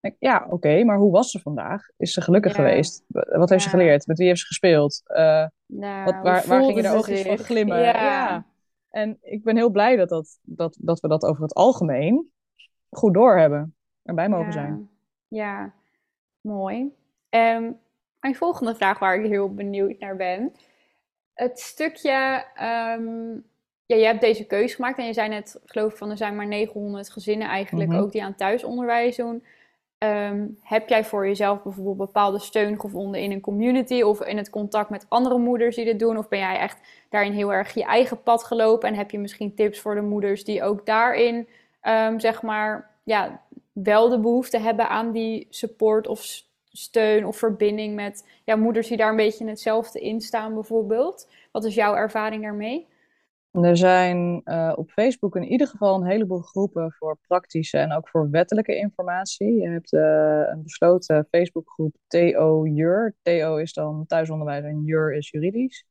Ik, 0.00 0.16
ja, 0.18 0.46
oké, 0.50 0.84
maar 0.84 0.98
hoe 0.98 1.12
was 1.12 1.30
ze 1.30 1.40
vandaag? 1.40 1.88
Is 1.96 2.12
ze 2.12 2.20
gelukkig 2.20 2.56
Ja. 2.56 2.62
geweest? 2.64 3.04
Wat 3.08 3.48
heeft 3.50 3.62
ze 3.62 3.68
geleerd? 3.68 4.06
Met 4.06 4.18
wie 4.18 4.26
heeft 4.26 4.40
ze 4.40 4.46
gespeeld? 4.46 5.00
Eh, 5.04 5.46
Nou, 5.66 6.04
wat, 6.04 6.14
waar, 6.22 6.46
waar 6.46 6.64
gingen 6.64 6.82
de 6.82 6.88
oogjes 6.88 7.22
van 7.22 7.38
glimmen? 7.38 7.78
Ja. 7.80 7.92
Ja. 7.92 8.46
En 8.90 9.18
ik 9.20 9.44
ben 9.44 9.56
heel 9.56 9.70
blij 9.70 9.96
dat, 9.96 10.08
dat, 10.08 10.38
dat, 10.42 10.76
dat 10.80 11.00
we 11.00 11.08
dat 11.08 11.22
over 11.24 11.42
het 11.42 11.54
algemeen 11.54 12.30
goed 12.90 13.14
doorhebben. 13.14 13.74
Erbij 14.02 14.28
mogen 14.28 14.52
zijn. 14.52 14.90
Ja, 15.28 15.72
mooi. 16.40 16.94
Ehm, 17.28 17.72
mijn 18.20 18.34
volgende 18.36 18.74
vraag 18.74 18.98
waar 18.98 19.16
ik 19.20 19.30
heel 19.30 19.54
benieuwd 19.54 19.98
naar 19.98 20.16
ben. 20.16 20.52
Het 21.34 21.60
stukje, 21.60 22.44
ehm, 22.54 23.38
ja, 23.88 23.96
je 23.96 24.04
hebt 24.04 24.20
deze 24.20 24.44
keuze 24.46 24.74
gemaakt 24.74 24.98
en 24.98 25.06
je 25.06 25.12
zei 25.12 25.28
net, 25.28 25.60
geloof 25.64 25.90
ik, 25.92 25.98
van 25.98 26.10
er 26.10 26.16
zijn 26.16 26.36
maar 26.36 26.46
900 26.46 27.10
gezinnen 27.10 27.48
eigenlijk 27.48 27.90
Mhm. 27.90 27.98
ook 28.00 28.12
die 28.12 28.22
aan 28.22 28.34
thuisonderwijs 28.34 29.16
doen. 29.16 29.44
Ehm, 29.98 30.46
heb 30.62 30.88
jij 30.88 31.04
voor 31.04 31.26
jezelf 31.26 31.62
bijvoorbeeld 31.62 31.96
bepaalde 31.96 32.38
steun 32.38 32.80
gevonden 32.80 33.20
in 33.20 33.30
een 33.32 33.40
community 33.40 34.02
of 34.02 34.20
in 34.22 34.36
het 34.36 34.50
contact 34.50 34.90
met 34.90 35.06
andere 35.08 35.38
moeders 35.38 35.76
die 35.76 35.84
dit 35.84 35.98
doen? 35.98 36.18
Of 36.18 36.28
ben 36.28 36.38
jij 36.38 36.58
echt 36.58 36.78
daarin 37.08 37.32
heel 37.32 37.52
erg 37.52 37.74
je 37.74 37.84
eigen 37.84 38.22
pad 38.22 38.44
gelopen 38.44 38.88
en 38.88 38.94
heb 38.94 39.10
je 39.10 39.18
misschien 39.18 39.54
tips 39.54 39.80
voor 39.80 39.94
de 39.94 40.00
moeders 40.00 40.44
die 40.44 40.62
ook 40.62 40.86
daarin, 40.86 41.48
ehm, 41.80 42.18
zeg 42.18 42.42
maar, 42.42 42.90
ja, 43.02 43.42
wel 43.72 44.08
de 44.08 44.20
behoefte 44.20 44.58
hebben 44.58 44.88
aan 44.88 45.12
die 45.12 45.46
support 45.50 46.06
of 46.06 46.42
steun 46.72 47.26
of 47.26 47.36
verbinding 47.36 47.94
met 47.94 48.28
ja, 48.44 48.56
moeders 48.56 48.88
die 48.88 48.96
daar 48.96 49.10
een 49.10 49.16
beetje 49.16 49.44
in 49.44 49.50
hetzelfde 49.50 50.00
in 50.00 50.20
staan 50.20 50.54
bijvoorbeeld? 50.54 51.28
Wat 51.52 51.64
is 51.64 51.74
jouw 51.74 51.94
ervaring 51.94 52.42
daarmee? 52.42 52.86
Er 53.50 53.76
zijn 53.76 54.40
uh, 54.44 54.72
op 54.76 54.90
Facebook 54.90 55.36
in 55.36 55.44
ieder 55.44 55.66
geval 55.66 55.94
een 55.94 56.06
heleboel 56.06 56.40
groepen 56.40 56.92
voor 56.92 57.18
praktische 57.26 57.78
en 57.78 57.92
ook 57.92 58.08
voor 58.08 58.30
wettelijke 58.30 58.76
informatie. 58.76 59.54
Je 59.54 59.68
hebt 59.68 59.92
uh, 59.92 60.42
een 60.46 60.62
besloten 60.62 61.26
Facebookgroep 61.30 61.96
TO-JUR. 62.06 63.14
TO 63.22 63.56
is 63.56 63.72
dan 63.72 64.04
thuisonderwijs 64.06 64.64
en 64.64 64.82
JUR 64.84 65.14
is 65.14 65.30
juridisch. 65.30 65.86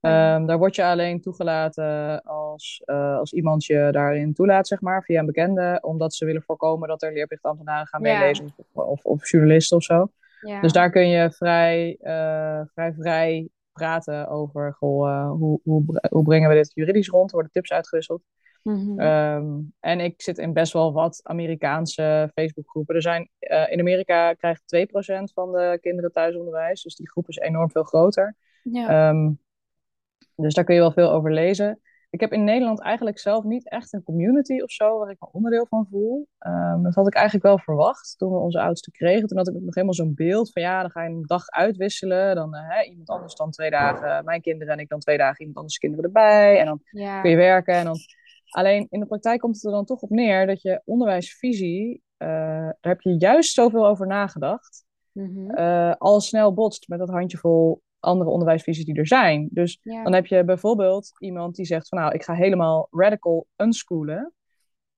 Um, 0.00 0.46
daar 0.46 0.58
word 0.58 0.74
je 0.74 0.84
alleen 0.84 1.20
toegelaten 1.20 2.22
als, 2.22 2.82
uh, 2.86 3.16
als 3.16 3.32
iemand 3.32 3.64
je 3.64 3.88
daarin 3.90 4.34
toelaat, 4.34 4.68
zeg 4.68 4.80
maar, 4.80 5.02
via 5.02 5.20
een 5.20 5.26
bekende, 5.26 5.78
omdat 5.82 6.14
ze 6.14 6.24
willen 6.24 6.42
voorkomen 6.42 6.88
dat 6.88 7.02
er 7.02 7.12
leerplichtambtenaren 7.12 7.86
gaan 7.86 8.02
meelezen 8.02 8.54
of, 8.56 8.84
of, 8.84 9.04
of, 9.04 9.30
journalisten 9.30 9.76
of 9.76 9.82
zo. 9.82 10.10
Ja. 10.40 10.60
Dus 10.60 10.72
daar 10.72 10.90
kun 10.90 11.08
je 11.08 11.30
vrij, 11.30 11.98
uh, 12.00 12.60
vrij 12.74 12.92
vrij 12.92 13.48
praten 13.78 14.28
over 14.28 14.74
goh, 14.74 15.08
uh, 15.08 15.30
hoe, 15.30 15.60
hoe, 15.62 16.00
hoe 16.10 16.22
brengen 16.22 16.48
we 16.48 16.54
dit 16.54 16.70
juridisch 16.74 17.08
rond, 17.08 17.28
er 17.28 17.34
worden 17.34 17.52
tips 17.52 17.72
uitgewisseld. 17.72 18.22
Mm 18.62 18.74
-hmm. 18.74 19.00
um, 19.00 19.72
en 19.80 20.00
ik 20.00 20.22
zit 20.22 20.38
in 20.38 20.52
best 20.52 20.72
wel 20.72 20.92
wat 20.92 21.20
Amerikaanse 21.22 22.30
Facebookgroepen. 22.34 22.94
Er 22.94 23.02
zijn, 23.02 23.30
in 23.70 23.80
Amerika 23.80 24.32
krijgt 24.32 24.62
2% 24.76 25.32
van 25.34 25.52
de 25.52 25.78
kinderen 25.80 26.12
thuisonderwijs, 26.12 26.82
dus 26.82 26.96
die 26.96 27.10
groep 27.10 27.28
is 27.28 27.36
enorm 27.36 27.70
veel 27.70 27.82
groter. 27.82 28.36
Ja. 28.62 29.08
Um, 29.08 29.38
dus 30.34 30.54
daar 30.54 30.64
kun 30.64 30.74
je 30.74 30.80
wel 30.80 30.92
veel 30.92 31.10
over 31.10 31.32
lezen. 31.32 31.80
Ik 32.10 32.20
heb 32.20 32.32
in 32.32 32.44
Nederland 32.44 32.80
eigenlijk 32.80 33.18
zelf 33.18 33.44
niet 33.44 33.68
echt 33.68 33.92
een 33.92 34.02
community 34.02 34.60
of 34.60 34.70
zo 34.70 34.98
waar 34.98 35.10
ik 35.10 35.20
me 35.20 35.28
onderdeel 35.32 35.66
van 35.66 35.86
voel. 35.90 36.28
Um, 36.46 36.82
dat 36.82 36.94
had 36.94 37.06
ik 37.06 37.14
eigenlijk 37.14 37.46
wel 37.46 37.58
verwacht 37.58 38.14
toen 38.18 38.32
we 38.32 38.38
onze 38.38 38.60
oudste 38.60 38.90
kregen. 38.90 39.28
Toen 39.28 39.36
had 39.36 39.48
ik 39.48 39.54
nog 39.54 39.74
helemaal 39.74 39.94
zo'n 39.94 40.14
beeld 40.14 40.52
van 40.52 40.62
ja, 40.62 40.80
dan 40.80 40.90
ga 40.90 41.02
je 41.02 41.10
een 41.10 41.26
dag 41.26 41.48
uitwisselen. 41.48 42.34
Dan 42.34 42.54
uh, 42.54 42.60
hè, 42.68 42.82
iemand 42.82 43.08
anders 43.08 43.34
dan 43.34 43.50
twee 43.50 43.70
dagen, 43.70 44.24
mijn 44.24 44.40
kinderen 44.40 44.74
en 44.74 44.80
ik 44.80 44.88
dan 44.88 45.00
twee 45.00 45.18
dagen 45.18 45.38
iemand 45.38 45.56
anders 45.56 45.78
kinderen 45.78 46.04
erbij. 46.04 46.58
En 46.58 46.66
dan 46.66 46.80
ja. 46.90 47.20
kun 47.20 47.30
je 47.30 47.36
werken. 47.36 47.74
En 47.74 47.84
dan... 47.84 47.96
Alleen 48.48 48.86
in 48.90 49.00
de 49.00 49.06
praktijk 49.06 49.40
komt 49.40 49.54
het 49.54 49.64
er 49.64 49.70
dan 49.70 49.84
toch 49.84 50.00
op 50.00 50.10
neer 50.10 50.46
dat 50.46 50.62
je 50.62 50.82
onderwijsvisie, 50.84 52.02
uh, 52.18 52.28
daar 52.28 52.76
heb 52.80 53.00
je 53.00 53.18
juist 53.18 53.54
zoveel 53.54 53.86
over 53.86 54.06
nagedacht. 54.06 54.84
Mm 55.12 55.34
-hmm. 55.34 55.58
uh, 55.58 55.94
al 55.98 56.20
snel 56.20 56.54
botst 56.54 56.88
met 56.88 56.98
dat 56.98 57.08
handjevol 57.08 57.82
andere 58.00 58.30
onderwijsvisies 58.30 58.84
die 58.84 58.94
er 58.96 59.06
zijn. 59.06 59.48
Dus 59.50 59.80
dan 59.82 60.12
heb 60.12 60.26
je 60.26 60.44
bijvoorbeeld 60.44 61.10
iemand 61.18 61.56
die 61.56 61.66
zegt 61.66 61.88
van 61.88 61.98
nou, 61.98 62.14
ik 62.14 62.22
ga 62.22 62.34
helemaal 62.34 62.88
radical 62.90 63.46
unschoolen. 63.56 64.32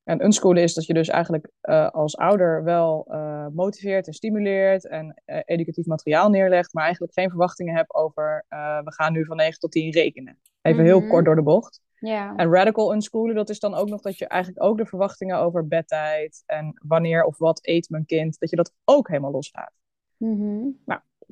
En 0.03 0.25
unschoolen 0.25 0.63
is 0.63 0.75
dat 0.75 0.87
je 0.87 0.95
dus 0.95 1.09
eigenlijk 1.09 1.51
uh, 1.63 1.89
als 1.89 2.17
ouder 2.17 2.65
wel 2.65 3.07
uh, 3.11 3.47
motiveert 3.53 4.07
en 4.07 4.13
stimuleert 4.13 4.87
en 4.89 5.23
uh, 5.27 5.39
educatief 5.45 5.87
materiaal 5.87 6.29
neerlegt, 6.31 6.73
maar 6.75 6.85
eigenlijk 6.85 7.13
geen 7.13 7.29
verwachtingen 7.29 7.75
hebt 7.75 7.95
over 7.95 8.45
we 8.85 8.93
gaan 8.93 9.13
nu 9.13 9.25
van 9.25 9.37
9 9.37 9.59
tot 9.59 9.71
10 9.71 9.91
rekenen. 9.91 10.39
Even 10.63 10.85
heel 10.85 11.01
Mhm. 11.01 11.09
kort 11.09 11.25
door 11.25 11.37
de 11.37 11.43
bocht. 11.43 11.81
Ja. 11.95 12.37
En 12.37 12.53
radical 12.53 12.93
unschoolen, 12.93 13.35
dat 13.35 13.49
is 13.51 13.59
dan 13.61 13.75
ook 13.75 13.89
nog 13.89 14.01
dat 14.01 14.19
je 14.19 14.27
eigenlijk 14.27 14.65
ook 14.65 14.79
de 14.79 14.87
verwachtingen 14.87 15.39
over 15.39 15.69
bedtijd 15.69 16.43
en 16.47 16.81
wanneer 16.83 17.25
of 17.25 17.39
wat 17.39 17.59
eet 17.63 17.89
mijn 17.91 18.07
kind, 18.07 18.39
dat 18.39 18.51
je 18.51 18.57
dat 18.57 18.73
ook 18.85 19.09
helemaal 19.09 19.31
loslaat. 19.31 19.73
Mhm. 20.17 20.69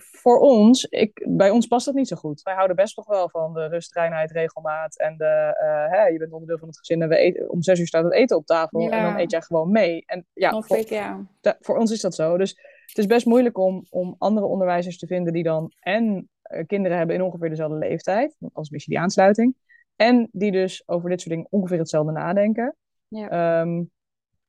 Voor 0.01 0.39
ons, 0.39 0.85
ik, 0.85 1.27
bij 1.29 1.51
ons 1.51 1.67
past 1.67 1.87
dat 1.87 1.95
niet 1.95 2.09
zo 2.09 2.17
goed. 2.17 2.43
Wij 2.43 2.55
houden 2.55 2.77
best 2.77 2.97
nog 2.97 3.07
wel 3.07 3.29
van 3.29 3.53
de 3.55 3.67
rust, 3.67 3.95
reinheid, 3.95 4.31
regelmaat. 4.31 4.99
En 4.99 5.17
de, 5.17 5.55
eh, 5.59 5.99
hè, 5.99 6.07
je 6.07 6.19
bent 6.19 6.33
onderdeel 6.33 6.59
van 6.59 6.69
het 6.69 6.79
gezin 6.79 7.03
en 7.03 7.09
we 7.09 7.17
eten, 7.17 7.51
om 7.51 7.63
zes 7.63 7.79
uur 7.79 7.87
staat 7.87 8.05
het 8.05 8.13
eten 8.13 8.37
op 8.37 8.47
tafel. 8.47 8.81
Ja. 8.81 8.91
En 8.91 9.03
dan 9.03 9.19
eet 9.19 9.31
jij 9.31 9.41
gewoon 9.41 9.71
mee. 9.71 10.03
En 10.07 10.27
ja, 10.33 10.61
voor, 10.63 10.77
ik, 10.77 10.89
ja. 10.89 11.27
da- 11.41 11.57
voor 11.61 11.79
ons 11.79 11.91
is 11.91 12.01
dat 12.01 12.15
zo. 12.15 12.37
Dus 12.37 12.51
het 12.87 12.99
is 12.99 13.07
best 13.07 13.27
moeilijk 13.27 13.59
om, 13.59 13.87
om 13.91 14.15
andere 14.19 14.47
onderwijzers 14.47 14.99
te 14.99 15.07
vinden 15.07 15.33
die 15.33 15.43
dan 15.43 15.73
en 15.81 16.29
eh, 16.43 16.67
kinderen 16.67 16.99
hebben 16.99 17.17
in 17.17 17.23
ongeveer 17.23 17.49
dezelfde 17.49 17.79
leeftijd. 17.79 18.37
Als 18.53 18.67
een 18.67 18.73
beetje 18.73 18.91
die 18.91 19.01
aansluiting. 19.01 19.55
En 19.97 20.29
die 20.33 20.53
dus 20.53 20.83
over 20.87 21.11
dit 21.11 21.21
soort 21.21 21.35
dingen 21.35 21.51
ongeveer 21.51 21.79
hetzelfde 21.79 22.13
nadenken. 22.13 22.77
Ja. 23.09 23.29
Ehm, 23.29 23.83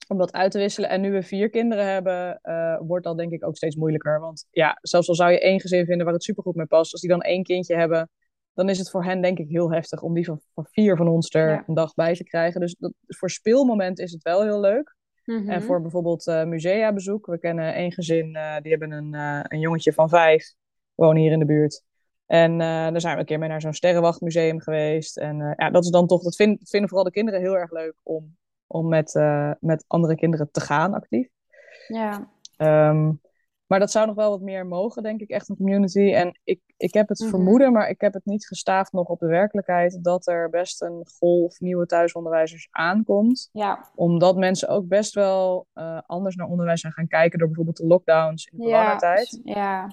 om 0.10 0.18
dat 0.18 0.32
uit 0.34 0.52
te 0.52 0.58
wisselen. 0.58 0.90
En 0.90 1.02
nu 1.02 1.12
we 1.12 1.24
vier 1.24 1.50
kinderen 1.50 1.86
hebben, 1.92 2.40
eh, 2.42 2.80
wordt 2.82 3.06
dat 3.06 3.18
denk 3.18 3.32
ik 3.32 3.46
ook 3.46 3.56
steeds 3.58 3.76
moeilijker. 3.76 4.20
Want 4.20 4.46
ja, 4.52 4.78
zelfs 4.82 5.10
al 5.10 5.16
zou 5.16 5.32
je 5.32 5.40
één 5.40 5.60
gezin 5.60 5.86
vinden 5.86 6.06
waar 6.06 6.14
het 6.14 6.24
supergoed 6.24 6.56
mee 6.56 6.66
past, 6.66 6.92
als 6.92 7.02
die 7.02 7.10
dan 7.10 7.22
één 7.22 7.44
kindje 7.44 7.76
hebben, 7.76 8.10
dan 8.54 8.70
is 8.70 8.78
het 8.78 8.90
voor 8.90 9.04
hen 9.04 9.22
denk 9.22 9.38
ik 9.40 9.50
heel 9.50 9.72
heftig 9.72 10.02
om 10.02 10.14
die 10.14 10.26
van, 10.26 10.40
van 10.54 10.66
vier 10.72 10.98
van 10.98 11.08
ons 11.08 11.34
er 11.34 11.50
Ja. 11.50 11.64
een 11.68 11.74
dag 11.74 11.94
bij 11.94 12.14
te 12.16 12.24
krijgen. 12.24 12.60
Dus 12.62 12.76
dat, 12.80 12.94
voor 13.08 13.30
speelmoment 13.30 14.00
is 14.00 14.12
het 14.12 14.22
wel 14.24 14.44
heel 14.44 14.60
leuk. 14.60 14.96
Mhm. 15.26 15.50
En 15.50 15.64
voor 15.64 15.82
bijvoorbeeld 15.82 16.28
eh 16.28 16.44
museabezoek. 16.44 17.26
We 17.26 17.40
kennen 17.40 17.74
één 17.74 17.92
gezin, 17.92 18.36
eh, 18.36 18.58
die 18.62 18.72
hebben 18.72 18.92
een, 18.92 19.14
een 19.54 19.60
jongetje 19.60 19.94
van 19.94 20.10
vijf, 20.10 20.54
wonen 20.96 21.22
hier 21.22 21.32
in 21.32 21.40
de 21.40 21.46
buurt. 21.46 21.84
En 22.26 22.58
daar 22.58 23.02
zijn 23.02 23.14
we 23.14 23.20
een 23.20 23.26
keer 23.26 23.40
mee 23.40 23.50
naar 23.50 23.62
zo'n 23.62 23.74
sterrenwachtmuseum 23.74 24.60
geweest. 24.60 25.18
En 25.18 25.54
ja, 25.58 25.70
dat 25.70 25.84
is 25.84 25.90
dan 25.90 26.08
toch, 26.08 26.24
dat 26.24 26.36
vind- 26.36 26.70
vinden 26.70 26.90
vooral 26.90 27.06
de 27.08 27.14
kinderen 27.14 27.40
heel 27.40 27.58
erg 27.58 27.72
leuk 27.72 27.94
om, 28.04 28.38
om 28.72 28.88
met, 28.88 29.16
eh, 29.16 29.52
met 29.60 29.84
andere 29.88 30.16
kinderen 30.16 30.52
te 30.52 30.60
gaan 30.62 30.94
actief. 30.94 31.28
Ja. 31.88 32.30
Ehm, 32.58 33.12
maar 33.68 33.80
dat 33.80 33.92
zou 33.92 34.06
nog 34.08 34.16
wel 34.16 34.30
wat 34.30 34.42
meer 34.42 34.66
mogen, 34.66 35.04
denk 35.04 35.22
ik, 35.22 35.30
echt 35.30 35.50
een 35.50 35.56
community. 35.58 36.14
En 36.14 36.40
ik, 36.44 36.62
ik 36.78 36.94
heb 36.94 37.08
het 37.10 37.20
Mhm. 37.20 37.30
vermoeden, 37.30 37.72
maar 37.72 37.90
ik 37.90 38.02
heb 38.02 38.14
het 38.14 38.26
niet 38.26 38.48
gestaafd 38.48 38.92
nog 38.92 39.08
op 39.08 39.20
de 39.20 39.26
werkelijkheid, 39.28 40.04
dat 40.04 40.28
er 40.28 40.50
best 40.50 40.82
een 40.82 41.08
golf 41.20 41.60
nieuwe 41.60 41.86
thuisonderwijzers 41.86 42.68
aankomt. 42.72 43.50
Ja. 43.52 43.86
Omdat 43.96 44.36
mensen 44.38 44.70
ook 44.70 44.88
best 44.88 45.14
wel 45.14 45.68
eh, 45.74 46.00
anders 46.06 46.36
naar 46.36 46.48
onderwijs 46.48 46.82
zijn 46.82 46.94
gaan 46.94 47.08
kijken 47.08 47.38
door 47.40 47.48
bijvoorbeeld 47.48 47.78
de 47.78 47.88
lockdowns 47.88 48.46
in 48.46 48.58
de 48.60 48.68
Ja. 48.68 48.80
coronatijd. 48.80 49.40
Ja. 49.44 49.88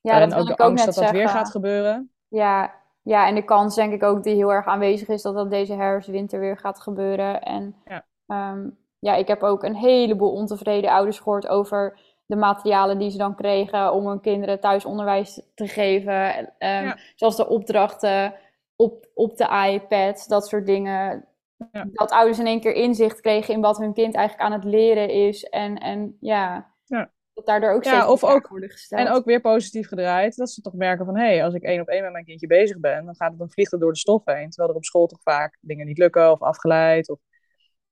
Ja, 0.00 0.20
en 0.20 0.28
dat 0.28 0.38
ook 0.38 0.46
de 0.46 0.52
ik 0.52 0.60
ook 0.60 0.66
angst 0.68 0.86
net 0.86 0.94
dat 0.94 1.04
dat 1.04 1.12
weer 1.12 1.28
gaat 1.28 1.50
gebeuren. 1.50 2.10
Ja, 2.28 2.74
ja, 3.06 3.26
en 3.26 3.34
de 3.34 3.44
kans 3.44 3.74
denk 3.74 3.92
ik 3.92 4.02
ook 4.02 4.22
die 4.22 4.34
heel 4.34 4.52
erg 4.52 4.66
aanwezig 4.66 5.08
is 5.08 5.22
dat 5.22 5.34
dat 5.34 5.50
deze 5.50 5.74
herfst, 5.74 6.08
winter 6.08 6.40
weer 6.40 6.58
gaat 6.58 6.80
gebeuren. 6.80 7.42
En 7.42 7.74
Ja. 7.84 8.04
ehm, 8.26 8.68
ja, 8.98 9.14
ik 9.14 9.28
heb 9.28 9.42
ook 9.42 9.62
een 9.62 9.74
heleboel 9.74 10.32
ontevreden 10.32 10.90
ouders 10.90 11.18
gehoord 11.18 11.48
over 11.48 11.98
de 12.26 12.36
materialen 12.36 12.98
die 12.98 13.10
ze 13.10 13.18
dan 13.18 13.34
kregen 13.34 13.92
om 13.92 14.06
hun 14.06 14.20
kinderen 14.20 14.60
thuis 14.60 14.84
onderwijs 14.84 15.42
te 15.54 15.68
geven. 15.68 16.52
Ehm, 16.58 16.84
Ja. 16.84 16.96
Zoals 17.14 17.36
de 17.36 17.48
opdrachten 17.48 18.34
op, 18.76 19.06
op 19.14 19.36
de 19.36 19.68
iPad, 19.72 20.24
dat 20.28 20.46
soort 20.48 20.66
dingen. 20.66 21.24
Ja. 21.72 21.86
Dat 21.92 22.10
ouders 22.10 22.38
in 22.38 22.46
één 22.46 22.60
keer 22.60 22.74
inzicht 22.74 23.20
kregen 23.20 23.54
in 23.54 23.60
wat 23.60 23.78
hun 23.78 23.92
kind 23.92 24.14
eigenlijk 24.14 24.46
aan 24.48 24.52
het 24.60 24.64
leren 24.64 25.10
is. 25.10 25.44
En, 25.44 25.78
en 25.78 26.16
ja, 26.20 26.66
Ja. 26.84 27.10
Dat 27.36 27.46
daardoor 27.46 27.70
ook 27.70 27.84
Ja, 27.84 28.10
of 28.10 28.24
ook- 28.24 28.48
worden 28.48 28.70
gesteld. 28.70 29.00
En 29.06 29.12
ook 29.12 29.24
weer 29.24 29.40
positief 29.40 29.88
gedraaid. 29.88 30.36
Dat 30.36 30.50
ze 30.50 30.60
toch 30.60 30.74
merken 30.74 31.04
van, 31.04 31.16
hé, 31.16 31.26
hey, 31.26 31.44
als 31.44 31.54
ik 31.54 31.62
één 31.62 31.80
op 31.80 31.88
één 31.88 32.02
met 32.02 32.12
mijn 32.12 32.24
kindje 32.24 32.46
bezig 32.46 32.78
ben, 32.80 33.04
dan 33.04 33.14
gaat 33.16 33.30
het 33.30 33.38
dan 33.38 33.50
vliegt 33.50 33.70
het 33.70 33.80
door 33.80 33.92
de 33.92 33.98
stof 33.98 34.22
heen. 34.24 34.48
Terwijl 34.50 34.70
er 34.70 34.76
op 34.76 34.84
school 34.84 35.06
toch 35.06 35.22
vaak 35.22 35.58
dingen 35.60 35.86
niet 35.86 35.98
lukken 35.98 36.30
of 36.32 36.42
afgeleid. 36.42 37.08
Of, 37.10 37.18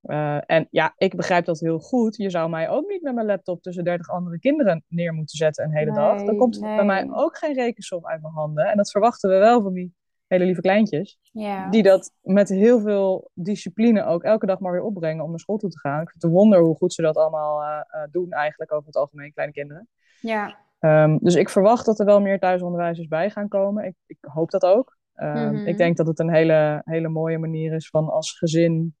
eh, 0.01 0.37
en 0.45 0.67
ja, 0.71 0.93
ik 0.97 1.15
begrijp 1.15 1.45
dat 1.45 1.59
heel 1.59 1.79
goed. 1.79 2.15
Je 2.15 2.29
zou 2.29 2.49
mij 2.49 2.69
ook 2.69 2.87
niet 2.87 3.01
met 3.01 3.13
mijn 3.15 3.27
laptop 3.27 3.61
tussen 3.61 3.83
30 3.83 4.09
andere 4.09 4.39
kinderen 4.39 4.83
neer 4.87 5.13
moeten 5.13 5.37
zetten 5.37 5.63
een 5.65 5.75
hele 5.75 5.91
dag. 5.93 6.17
Dan 6.17 6.25
Nee, 6.25 6.37
komt 6.37 6.59
bij 6.59 6.85
mij 6.85 7.07
ook 7.11 7.37
geen 7.37 7.53
rekensom 7.53 8.07
uit 8.07 8.21
mijn 8.21 8.33
handen. 8.33 8.65
En 8.65 8.77
dat 8.77 8.91
verwachten 8.91 9.29
we 9.29 9.37
wel 9.37 9.61
van 9.61 9.73
die 9.73 9.93
hele 10.27 10.45
lieve 10.45 10.61
kleintjes. 10.61 11.19
ja. 11.31 11.69
Die 11.69 11.83
dat 11.83 12.11
met 12.21 12.49
heel 12.49 12.79
veel 12.79 13.29
discipline 13.33 14.03
ook 14.05 14.23
elke 14.23 14.45
dag 14.45 14.59
maar 14.59 14.71
weer 14.71 14.81
opbrengen 14.83 15.23
om 15.23 15.29
naar 15.29 15.39
school 15.39 15.57
toe 15.57 15.69
te 15.69 15.79
gaan. 15.79 16.01
Ik 16.01 16.09
vind 16.09 16.23
het 16.23 16.31
een 16.31 16.37
wonder 16.37 16.59
hoe 16.59 16.75
goed 16.75 16.93
ze 16.93 17.01
dat 17.01 17.15
allemaal 17.17 17.61
eh, 17.61 17.79
eh, 18.03 18.07
doen 18.11 18.31
eigenlijk 18.31 18.71
over 18.73 18.85
het 18.85 18.95
algemeen, 18.95 19.33
kleine 19.33 19.53
kinderen. 19.53 19.87
ja. 20.21 20.63
Ehm, 20.79 21.17
dus 21.21 21.35
ik 21.35 21.49
verwacht 21.49 21.85
dat 21.85 21.99
er 21.99 22.05
wel 22.05 22.21
meer 22.21 22.39
thuisonderwijzers 22.39 23.07
bij 23.07 23.29
gaan 23.29 23.47
komen. 23.47 23.85
Ik, 23.85 23.95
ik 24.05 24.17
hoop 24.21 24.49
dat 24.51 24.63
ook. 24.65 24.97
Ehm, 25.13 25.53
Mhm. 25.55 25.67
Ik 25.67 25.77
denk 25.77 25.97
dat 25.97 26.07
het 26.07 26.19
een 26.19 26.33
hele, 26.33 26.81
hele 26.85 27.07
mooie 27.09 27.37
manier 27.37 27.73
is 27.73 27.89
van 27.89 28.09
als 28.09 28.37
gezin 28.37 28.95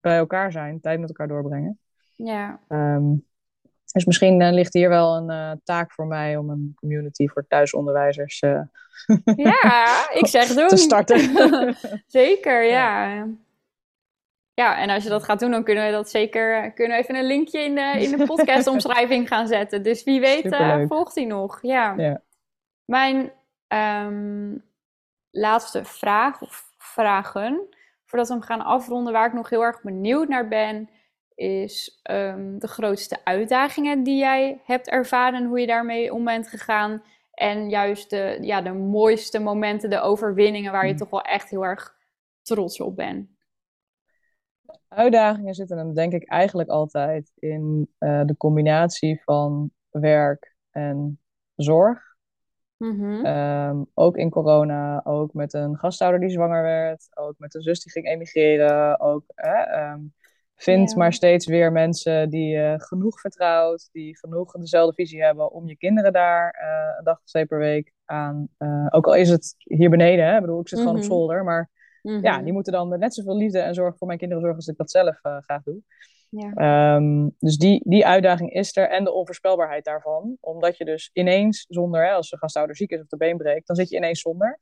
bij 0.00 0.16
elkaar 0.16 0.52
zijn, 0.52 0.80
tijd 0.80 1.00
met 1.00 1.08
elkaar 1.08 1.28
doorbrengen. 1.28 1.78
Ja, 2.14 2.60
Ehm, 2.68 3.12
dus 3.92 4.04
misschien 4.04 4.40
eh, 4.40 4.52
ligt 4.52 4.74
hier 4.74 4.88
wel 4.88 5.16
een 5.16 5.30
eh, 5.30 5.52
taak 5.64 5.92
voor 5.92 6.06
mij 6.06 6.36
om 6.36 6.50
een 6.50 6.72
community 6.74 7.26
voor 7.28 7.46
thuisonderwijzers 7.48 8.40
eh, 8.40 8.60
ja 9.52 10.08
ik 10.12 10.26
zeg 10.26 10.54
doen. 10.54 10.68
te 10.68 10.76
starten. 10.76 11.18
zeker, 12.06 12.64
ja. 12.64 13.26
Ja, 14.54 14.78
en 14.78 14.90
als 14.90 15.02
je 15.02 15.08
dat 15.08 15.24
gaat 15.24 15.40
doen, 15.40 15.50
dan 15.50 15.64
kunnen 15.64 15.86
we 15.86 15.92
dat 15.92 16.10
zeker 16.10 16.72
kunnen 16.72 16.96
we 16.96 17.02
even 17.02 17.14
een 17.14 17.26
linkje 17.26 17.60
in 17.60 17.74
de, 17.74 17.96
in 17.98 18.16
de 18.16 18.24
podcastomschrijving 18.34 19.28
gaan 19.28 19.46
zetten. 19.46 19.82
Dus 19.82 20.04
wie 20.04 20.20
weet 20.20 20.56
volgt 20.88 21.14
hij 21.14 21.24
nog. 21.24 21.58
Ja. 21.62 21.94
Ja. 21.96 22.20
Mijn 22.84 23.32
ehm, 23.66 24.54
laatste 25.30 25.84
vraag 25.84 26.40
of 26.42 26.70
vragen, 26.78 27.68
voordat 28.04 28.28
we 28.28 28.34
hem 28.34 28.42
gaan 28.42 28.60
afronden, 28.60 29.12
waar 29.12 29.26
ik 29.26 29.32
nog 29.32 29.50
heel 29.50 29.62
erg 29.62 29.82
benieuwd 29.82 30.28
naar 30.28 30.48
ben, 30.48 30.90
is 31.40 32.00
ehm, 32.02 32.58
de 32.58 32.68
grootste 32.68 33.24
uitdagingen 33.24 34.02
die 34.02 34.18
jij 34.18 34.60
hebt 34.64 34.88
ervaren 34.88 35.38
en 35.38 35.46
hoe 35.46 35.60
je 35.60 35.66
daarmee 35.66 36.14
om 36.14 36.24
bent 36.24 36.48
gegaan. 36.48 37.02
En 37.32 37.68
juist 37.68 38.10
de, 38.10 38.38
ja, 38.40 38.62
de 38.62 38.72
mooiste 38.72 39.38
momenten, 39.38 39.90
de 39.90 40.00
overwinningen 40.00 40.72
waar 40.72 40.86
je 40.86 40.92
Mm. 40.92 40.98
toch 40.98 41.10
wel 41.10 41.22
echt 41.22 41.50
heel 41.50 41.64
erg 41.64 41.94
trots 42.42 42.80
op 42.80 42.96
bent. 42.96 43.28
Uitdagingen 44.88 45.54
zitten 45.54 45.78
hem 45.78 45.94
denk 45.94 46.12
ik 46.12 46.28
eigenlijk 46.28 46.68
altijd 46.68 47.32
in 47.38 47.88
eh, 47.98 48.22
de 48.24 48.36
combinatie 48.36 49.22
van 49.24 49.70
werk 49.90 50.54
en 50.70 51.20
zorg. 51.56 52.08
Mhm. 52.76 53.24
Ehm, 53.24 53.82
ook 53.94 54.16
in 54.16 54.30
corona, 54.30 55.00
ook 55.04 55.32
met 55.32 55.52
een 55.54 55.76
gastouder 55.76 56.20
die 56.20 56.30
zwanger 56.30 56.62
werd, 56.62 57.08
ook 57.14 57.34
met 57.38 57.54
een 57.54 57.62
zus 57.62 57.82
die 57.82 57.92
ging 57.92 58.06
emigreren, 58.06 59.00
ook 59.00 59.24
ehm, 59.34 60.00
vind 60.62 60.90
Ja. 60.90 60.96
maar 60.96 61.12
steeds 61.12 61.46
weer 61.46 61.72
mensen 61.72 62.30
die 62.30 62.46
je 62.48 62.74
genoeg 62.76 63.20
vertrouwt, 63.20 63.88
die 63.92 64.18
genoeg 64.18 64.52
dezelfde 64.52 64.94
visie 64.94 65.22
hebben 65.22 65.50
om 65.52 65.68
je 65.68 65.76
kinderen 65.76 66.12
daar 66.12 66.50
eh, 66.50 66.98
een 66.98 67.04
dag 67.04 67.18
of 67.18 67.24
twee 67.24 67.46
per 67.46 67.58
week 67.58 67.92
aan. 68.04 68.48
eh, 68.58 68.86
ook 68.90 69.06
al 69.06 69.14
is 69.14 69.28
het 69.28 69.54
hier 69.58 69.90
beneden, 69.90 70.24
hè, 70.26 70.34
ik 70.34 70.40
bedoel, 70.40 70.60
ik 70.60 70.68
zit 70.68 70.78
gewoon 70.78 70.94
op 70.94 71.00
Mhm. 71.00 71.10
zolder, 71.10 71.44
maar 71.44 71.70
Mhm. 72.02 72.24
ja, 72.24 72.42
die 72.42 72.52
moeten 72.52 72.72
dan 72.72 72.88
met 72.88 73.00
net 73.00 73.14
zoveel 73.14 73.36
liefde 73.36 73.58
en 73.58 73.74
zorg 73.74 73.96
voor 73.96 74.06
mijn 74.06 74.18
kinderen 74.18 74.42
zorgen 74.42 74.60
als 74.60 74.68
ik 74.68 74.76
dat 74.76 74.90
zelf 74.90 75.18
eh, 75.22 75.36
graag 75.40 75.62
doe. 75.62 75.78
Ja. 76.30 76.52
Ehm, 76.54 77.28
dus 77.38 77.56
die, 77.58 77.82
die 77.88 78.06
uitdaging 78.06 78.52
is 78.52 78.76
er 78.76 78.88
en 78.88 79.04
de 79.04 79.12
onvoorspelbaarheid 79.12 79.84
daarvan. 79.84 80.36
Omdat 80.40 80.76
je 80.76 80.84
dus 80.84 81.10
ineens 81.12 81.64
zonder, 81.68 82.04
hè, 82.06 82.12
als 82.12 82.30
de 82.30 82.36
gastouder 82.38 82.76
ziek 82.76 82.90
is 82.90 83.00
of 83.00 83.06
de 83.06 83.16
been 83.16 83.36
breekt, 83.36 83.66
dan 83.66 83.76
zit 83.76 83.88
je 83.88 83.96
ineens 83.96 84.20
zonder. 84.20 84.58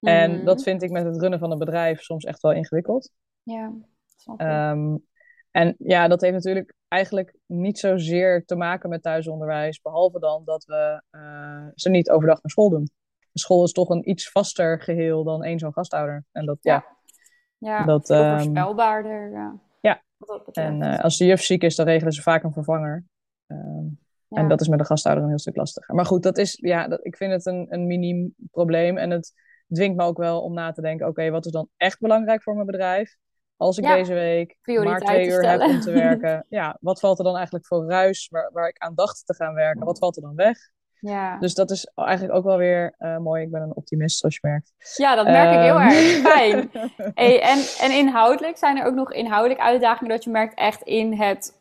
En 0.00 0.30
Mhm. 0.32 0.44
dat 0.44 0.62
vind 0.62 0.82
ik 0.82 0.90
met 0.90 1.04
het 1.04 1.20
runnen 1.20 1.38
van 1.38 1.50
een 1.50 1.58
bedrijf 1.58 2.00
soms 2.02 2.24
echt 2.24 2.40
wel 2.40 2.52
ingewikkeld. 2.52 3.10
Ja. 3.42 3.72
Ehm, 4.36 4.96
en 5.50 5.74
ja, 5.78 6.08
dat 6.08 6.20
heeft 6.20 6.34
natuurlijk 6.34 6.74
eigenlijk 6.88 7.36
niet 7.46 7.78
zozeer 7.78 8.44
te 8.44 8.56
maken 8.56 8.88
met 8.88 9.02
thuisonderwijs, 9.02 9.80
behalve 9.80 10.18
dan 10.18 10.42
dat 10.44 10.64
we 10.64 11.02
eh, 11.10 11.66
ze 11.74 11.90
niet 11.90 12.10
overdag 12.10 12.42
naar 12.42 12.50
school 12.50 12.70
doen. 12.70 12.90
De 13.32 13.40
school 13.40 13.64
is 13.64 13.72
toch 13.72 13.88
een 13.88 14.10
iets 14.10 14.30
vaster 14.30 14.80
geheel 14.80 15.24
dan 15.24 15.44
één 15.44 15.58
zo'n 15.58 15.72
gastouder. 15.72 16.24
En 16.32 16.46
dat, 16.46 16.58
ja. 16.60 16.86
ja, 17.58 17.84
dat, 17.84 18.10
ehm, 18.10 18.38
voorspelbaarder. 18.38 19.30
Ja. 19.32 19.58
Ja. 19.80 20.02
Dat. 20.18 20.48
En 20.56 20.82
eh, 20.82 21.04
als 21.04 21.16
de 21.16 21.24
juf 21.24 21.42
ziek 21.42 21.62
is, 21.62 21.76
dan 21.76 21.86
regelen 21.86 22.12
ze 22.12 22.22
vaak 22.22 22.42
een 22.42 22.52
vervanger. 22.52 23.04
Ehm, 23.46 23.86
Ja. 24.28 24.42
En 24.42 24.48
dat 24.48 24.60
is 24.60 24.68
met 24.68 24.78
de 24.78 24.84
gastouder 24.84 25.22
een 25.22 25.30
heel 25.30 25.38
stuk 25.38 25.56
lastiger. 25.56 25.94
Maar 25.94 26.06
goed, 26.06 26.22
dat 26.22 26.38
is, 26.38 26.58
ja, 26.60 26.88
dat, 26.88 27.04
ik 27.06 27.16
vind 27.16 27.32
het 27.32 27.46
een, 27.46 27.66
een 27.68 27.86
miniem 27.86 28.34
probleem. 28.50 28.96
En 28.98 29.10
het 29.10 29.32
dwingt 29.68 29.96
me 29.96 30.04
ook 30.04 30.18
wel 30.18 30.42
om 30.42 30.52
na 30.54 30.72
te 30.72 30.80
denken: 30.80 31.06
oké, 31.06 31.30
wat 31.30 31.46
is 31.46 31.52
dan 31.52 31.68
echt 31.76 32.00
belangrijk 32.00 32.42
voor 32.42 32.54
mijn 32.54 32.66
bedrijf? 32.66 33.16
Als 33.60 33.78
ik 33.78 33.84
Ja, 33.84 33.94
deze 33.94 34.14
week 34.14 34.56
maar 34.64 35.00
twee 35.00 35.26
uur 35.28 35.48
heb 35.50 35.60
om 35.60 35.80
te 35.80 35.92
werken, 36.08 36.46
ja, 36.48 36.76
wat 36.80 37.00
valt 37.00 37.18
er 37.18 37.24
dan 37.24 37.34
eigenlijk 37.34 37.66
voor 37.66 37.88
ruis 37.88 38.28
waar, 38.30 38.50
waar 38.52 38.68
ik 38.68 38.78
aan 38.78 38.94
dacht 38.94 39.26
te 39.26 39.34
gaan 39.34 39.54
werken? 39.54 39.84
Wat 39.84 39.98
valt 39.98 40.16
er 40.16 40.22
dan 40.22 40.34
weg? 40.34 40.58
Ja. 41.00 41.38
Dus 41.38 41.54
dat 41.54 41.70
is 41.70 41.90
eigenlijk 41.94 42.38
ook 42.38 42.44
wel 42.44 42.56
weer 42.56 42.94
eh, 42.98 43.18
mooi. 43.18 43.42
Ik 43.42 43.50
ben 43.50 43.62
een 43.62 43.76
optimist, 43.76 44.18
zoals 44.18 44.34
je 44.34 44.48
merkt. 44.48 44.72
ja, 44.96 45.14
dat 45.14 45.24
merk 45.26 45.52
ik 45.54 45.60
heel 45.60 45.80
Ehm. 45.80 45.88
erg. 45.88 46.32
Fijn. 46.32 46.70
Hey, 47.14 47.42
en, 47.42 47.58
en 47.80 47.90
inhoudelijk 47.98 48.56
zijn 48.56 48.78
er 48.78 48.86
ook 48.86 48.94
nog 48.94 49.12
inhoudelijk 49.12 49.60
uitdagingen 49.60 50.10
dat 50.10 50.24
je 50.24 50.30
merkt 50.30 50.54
echt 50.54 50.82
in 50.82 51.12
het 51.12 51.58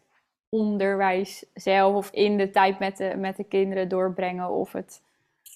onderwijs 0.49 1.45
zelf 1.53 1.95
of 1.95 2.09
in 2.11 2.37
de 2.37 2.49
tijd 2.49 2.79
met 2.79 2.97
de, 2.97 3.13
met 3.17 3.37
de 3.37 3.43
kinderen 3.43 3.89
doorbrengen 3.89 4.49
of 4.49 4.71
het... 4.71 5.01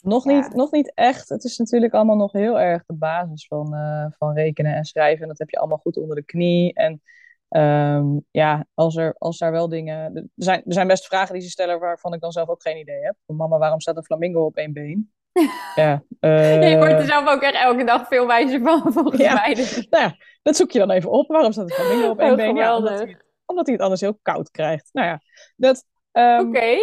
Nog, 0.03 0.25
Ja. 0.25 0.31
niet, 0.39 0.53
nog 0.55 0.71
niet 0.71 0.91
echt. 0.95 1.29
Het 1.29 1.43
is 1.43 1.57
natuurlijk 1.57 1.93
allemaal 1.93 2.15
nog 2.15 2.31
heel 2.31 2.59
erg 2.59 2.83
de 2.85 2.93
basis 2.93 3.47
van, 3.47 3.73
eh, 3.73 4.05
van 4.17 4.33
rekenen 4.33 4.75
en 4.75 4.83
schrijven. 4.85 5.21
En 5.21 5.27
dat 5.27 5.37
heb 5.39 5.49
je 5.49 5.57
allemaal 5.57 5.77
goed 5.77 5.97
onder 5.97 6.15
de 6.15 6.23
knie. 6.23 6.73
En 6.73 7.01
ehm, 7.49 8.05
ja, 8.31 8.65
als 8.73 8.95
er, 8.95 9.15
als 9.17 9.37
daar 9.37 9.51
wel 9.51 9.69
dingen. 9.69 10.15
Er 10.15 10.25
zijn, 10.35 10.61
er 10.65 10.73
zijn 10.73 10.87
best 10.87 11.05
vragen 11.05 11.33
die 11.33 11.43
ze 11.43 11.49
stellen 11.49 11.79
waarvan 11.79 12.13
ik 12.13 12.21
dan 12.21 12.31
zelf 12.31 12.49
ook 12.49 12.61
geen 12.61 12.77
idee 12.77 13.01
heb. 13.03 13.15
Mama, 13.25 13.57
waarom 13.57 13.79
staat 13.79 13.97
een 13.97 14.03
flamingo 14.03 14.45
op 14.45 14.55
één 14.55 14.73
been? 14.73 15.11
ja, 15.75 16.03
eh, 16.19 16.69
je 16.69 16.77
wordt 16.77 16.93
er 16.93 17.05
zelf 17.05 17.27
ook 17.27 17.41
echt 17.41 17.55
elke 17.55 17.83
dag 17.83 18.07
veel 18.07 18.27
wijzer 18.27 18.61
van, 18.61 18.81
volgens 18.93 19.21
Ja. 19.21 19.33
mij. 19.33 19.53
Dus- 19.53 19.87
nou 19.89 20.03
ja, 20.03 20.15
dat 20.41 20.55
zoek 20.55 20.71
je 20.71 20.79
dan 20.79 20.89
even 20.91 21.11
op. 21.11 21.27
Waarom 21.27 21.51
staat 21.51 21.69
een 21.69 21.75
flamingo 21.75 22.09
op 22.09 22.19
één 22.19 22.31
Oh, 22.31 22.35
been? 22.37 22.55
Ja, 22.55 22.75
omdat, 22.77 22.89
geweldig. 22.91 23.15
hij, 23.15 23.25
omdat 23.45 23.65
hij 23.65 23.75
het 23.75 23.83
anders 23.83 24.01
heel 24.01 24.19
koud 24.21 24.51
krijgt. 24.51 24.89
Nou 24.91 25.07
ja, 25.07 25.21
dat. 25.55 25.85
ehm, 26.11 26.47
Oké. 26.47 26.75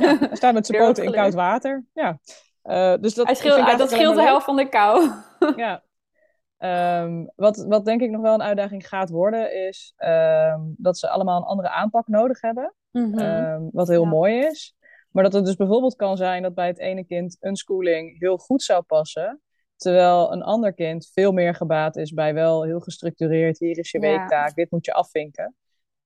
Ja, 0.00 0.18
hij 0.28 0.36
staat 0.36 0.54
met 0.54 0.66
zijn 0.66 0.82
poten 0.82 1.04
in 1.04 1.12
koud 1.12 1.34
water. 1.34 1.84
Ja. 1.92 2.18
Eh, 2.62 2.94
dus 3.00 3.14
dat, 3.14 3.26
Hij 3.26 3.34
ik 3.34 3.40
scheelt, 3.40 3.78
dat 3.78 3.90
scheelt 3.90 4.14
de 4.14 4.22
helft 4.22 4.44
van 4.44 4.56
de 4.56 4.68
kou. 4.68 5.10
Ja. 5.56 5.82
Ehm, 6.58 7.24
wat, 7.36 7.56
wat 7.68 7.84
denk 7.84 8.00
ik 8.00 8.10
nog 8.10 8.22
wel 8.22 8.34
een 8.34 8.42
uitdaging 8.42 8.88
gaat 8.88 9.10
worden, 9.10 9.66
is 9.66 9.92
ehm, 9.96 10.60
dat 10.76 10.98
ze 10.98 11.08
allemaal 11.08 11.36
een 11.36 11.46
andere 11.46 11.68
aanpak 11.68 12.08
nodig 12.08 12.40
hebben. 12.40 12.74
Mhm. 12.90 13.18
Ehm, 13.18 13.62
wat 13.72 13.88
heel 13.88 14.02
Ja. 14.02 14.08
mooi 14.08 14.38
is. 14.38 14.74
Maar 15.10 15.22
dat 15.22 15.32
het 15.32 15.44
dus 15.44 15.56
bijvoorbeeld 15.56 15.96
kan 15.96 16.16
zijn 16.16 16.42
dat 16.42 16.54
bij 16.54 16.66
het 16.66 16.78
ene 16.78 17.04
kind 17.04 17.36
een 17.40 17.56
schooling 17.56 18.18
heel 18.18 18.36
goed 18.38 18.62
zou 18.62 18.82
passen. 18.82 19.40
Terwijl 19.76 20.32
een 20.32 20.42
ander 20.42 20.74
kind 20.74 21.10
veel 21.12 21.32
meer 21.32 21.54
gebaat 21.54 21.96
is 21.96 22.12
bij 22.12 22.34
wel 22.34 22.64
heel 22.64 22.80
gestructureerd. 22.80 23.58
Hier 23.58 23.78
is 23.78 23.90
je 23.90 24.00
Ja. 24.00 24.08
weektaak, 24.08 24.54
dit 24.54 24.70
moet 24.70 24.84
je 24.84 24.92
afvinken. 24.92 25.54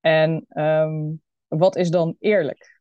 En 0.01 0.45
ehm, 0.49 1.03
wat 1.49 1.77
is 1.77 1.91
dan 1.91 2.17
eerlijk? 2.19 2.76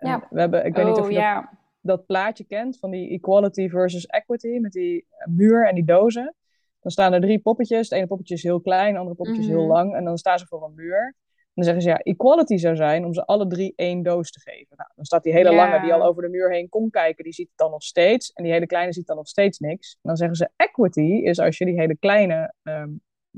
Ja. 0.00 0.26
We 0.30 0.40
hebben, 0.40 0.64
ik 0.64 0.74
weet 0.74 0.84
niet 0.86 0.94
of 0.98 1.04
oh 1.04 1.08
je 1.10 1.14
dat 1.14 1.22
ja. 1.24 1.58
dat 1.80 2.06
plaatje 2.06 2.44
kent 2.44 2.78
van 2.78 2.90
die 2.90 3.10
equality 3.10 3.68
versus 3.68 4.06
equity 4.06 4.58
met 4.58 4.72
die 4.72 5.06
eh, 5.10 5.26
muur 5.26 5.66
en 5.68 5.74
die 5.74 5.84
dozen. 5.84 6.34
Dan 6.80 6.90
staan 6.90 7.12
er 7.12 7.20
drie 7.20 7.38
poppetjes. 7.38 7.88
Het 7.88 7.98
ene 7.98 8.06
poppetje 8.06 8.34
is 8.34 8.42
heel 8.42 8.60
klein, 8.60 8.88
het 8.88 8.96
andere 8.96 9.16
poppetje 9.16 9.40
is 9.42 9.48
heel 9.48 9.62
Mhm. 9.64 9.70
lang. 9.72 9.94
En 9.94 10.04
dan 10.04 10.18
staan 10.18 10.38
ze 10.38 10.46
voor 10.46 10.64
een 10.64 10.74
muur. 10.74 11.14
En 11.36 11.64
dan 11.64 11.64
zeggen 11.64 11.82
ze 11.82 11.88
ja, 11.88 11.98
equality 11.98 12.56
zou 12.56 12.76
zijn 12.76 13.04
om 13.04 13.14
ze 13.14 13.26
alle 13.26 13.46
drie 13.46 13.72
één 13.76 14.02
doos 14.02 14.30
te 14.30 14.40
geven. 14.40 14.76
Nou, 14.76 14.90
dan 14.94 15.04
staat 15.04 15.22
die 15.22 15.32
hele 15.32 15.50
Ja. 15.50 15.56
lange 15.56 15.80
die 15.80 15.92
al 15.92 16.02
over 16.04 16.22
de 16.22 16.28
muur 16.28 16.50
heen 16.52 16.68
kon 16.68 16.90
kijken, 16.90 17.24
die 17.24 17.32
ziet 17.32 17.48
het 17.48 17.56
dan 17.58 17.70
nog 17.70 17.82
steeds. 17.82 18.32
En 18.32 18.44
die 18.44 18.52
hele 18.52 18.66
kleine 18.66 18.92
ziet 18.92 19.06
dan 19.06 19.16
nog 19.16 19.28
steeds 19.28 19.58
niks. 19.58 19.92
En 19.92 19.98
dan 20.02 20.16
zeggen 20.16 20.36
ze 20.36 20.48
equity 20.56 21.00
is 21.24 21.38
als 21.38 21.58
je 21.58 21.64
die 21.64 21.78
hele 21.80 21.96
kleine 21.96 22.54
ehm, 22.62 22.90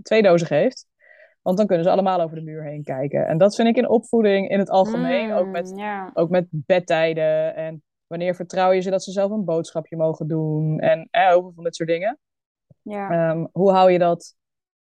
twee 0.03 0.23
dozen 0.23 0.47
geeft. 0.47 0.87
Want 1.43 1.57
dan 1.57 1.67
kunnen 1.67 1.85
ze 1.85 1.91
allemaal 1.91 2.21
over 2.21 2.37
de 2.37 2.43
muur 2.43 2.65
heen 2.65 2.83
kijken. 2.83 3.27
En 3.27 3.39
dat 3.39 3.55
vind 3.55 3.69
ik 3.69 3.77
in 3.77 3.89
opvoeding 3.89 4.49
in 4.49 4.59
het 4.59 4.71
algemeen, 4.71 5.33
ook 5.33 5.47
met 5.47 5.71
Mm, 5.71 5.79
ja. 5.79 6.11
ook 6.15 6.31
met 6.31 6.47
bedtijden 6.51 7.55
en 7.55 7.83
wanneer 8.07 8.35
vertrouw 8.35 8.71
je 8.71 8.81
ze 8.81 8.91
dat 8.91 9.03
ze 9.03 9.13
zelf 9.13 9.31
een 9.31 9.45
boodschapje 9.45 9.97
mogen 9.97 10.29
doen 10.29 10.79
en 10.79 11.09
eh, 11.11 11.29
heel 11.29 11.53
van 11.55 11.65
dit 11.65 11.77
soort 11.77 11.89
dingen. 11.89 12.19
Ehm, 13.11 13.47
hoe 13.53 13.73
hou 13.73 13.91
je 13.91 13.99
dat 13.99 14.35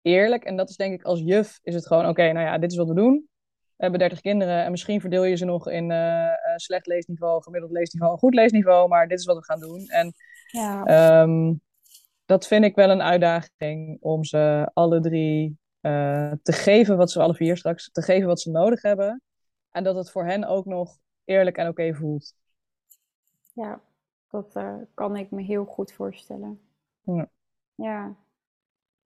eerlijk? 0.01 0.43
En 0.43 0.55
dat 0.55 0.69
is 0.69 0.75
denk 0.75 0.93
ik 0.93 1.03
als 1.03 1.19
juf 1.19 1.59
is 1.61 1.73
het 1.73 1.87
gewoon, 1.87 2.07
oké, 2.07 2.31
nou 2.31 2.45
ja, 2.45 2.57
dit 2.57 2.71
is 2.71 2.77
wat 2.77 2.87
we 2.87 2.93
doen. 2.93 3.27
We 3.75 3.83
hebben 3.83 3.99
30 3.99 4.21
kinderen 4.21 4.63
en 4.63 4.71
misschien 4.71 5.01
verdeel 5.01 5.23
je 5.23 5.35
ze 5.35 5.45
nog 5.45 5.69
in 5.69 5.91
eh, 5.91 6.25
eh, 6.25 6.33
slecht 6.55 6.85
leesniveau, 6.85 7.43
gemiddeld 7.43 7.71
leesniveau, 7.71 8.13
en 8.13 8.19
goed 8.19 8.33
leesniveau, 8.33 8.87
maar 8.87 9.07
dit 9.07 9.19
is 9.19 9.25
wat 9.25 9.37
we 9.37 9.43
gaan 9.43 9.59
doen. 9.59 9.87
En 9.87 10.13
ja. 10.51 10.83
ehm, 10.83 11.53
dat 12.25 12.47
vind 12.47 12.65
ik 12.65 12.75
wel 12.75 12.89
een 12.89 13.01
uitdaging 13.01 13.97
om 14.01 14.23
ze 14.23 14.69
alle 14.73 14.99
drie 14.99 15.57
eh, 15.81 16.31
te 16.43 16.51
geven 16.51 16.97
wat 16.97 17.11
ze 17.11 17.21
alle 17.21 17.35
vier 17.35 17.57
straks, 17.57 17.91
te 17.91 18.01
geven 18.01 18.27
wat 18.27 18.39
ze 18.39 18.51
nodig 18.51 18.81
hebben. 18.81 19.21
En 19.71 19.83
dat 19.83 19.95
het 19.95 20.11
voor 20.11 20.25
hen 20.25 20.43
ook 20.43 20.65
nog 20.65 20.97
eerlijk 21.25 21.57
en 21.57 21.67
oké 21.67 21.93
voelt. 21.93 22.33
Ja, 23.53 23.81
dat 24.29 24.55
eh, 24.55 24.75
kan 24.93 25.15
ik 25.15 25.31
me 25.31 25.41
heel 25.41 25.65
goed 25.65 25.91
voorstellen. 25.91 26.61
Ja. 27.01 27.29
Ja. 27.75 28.15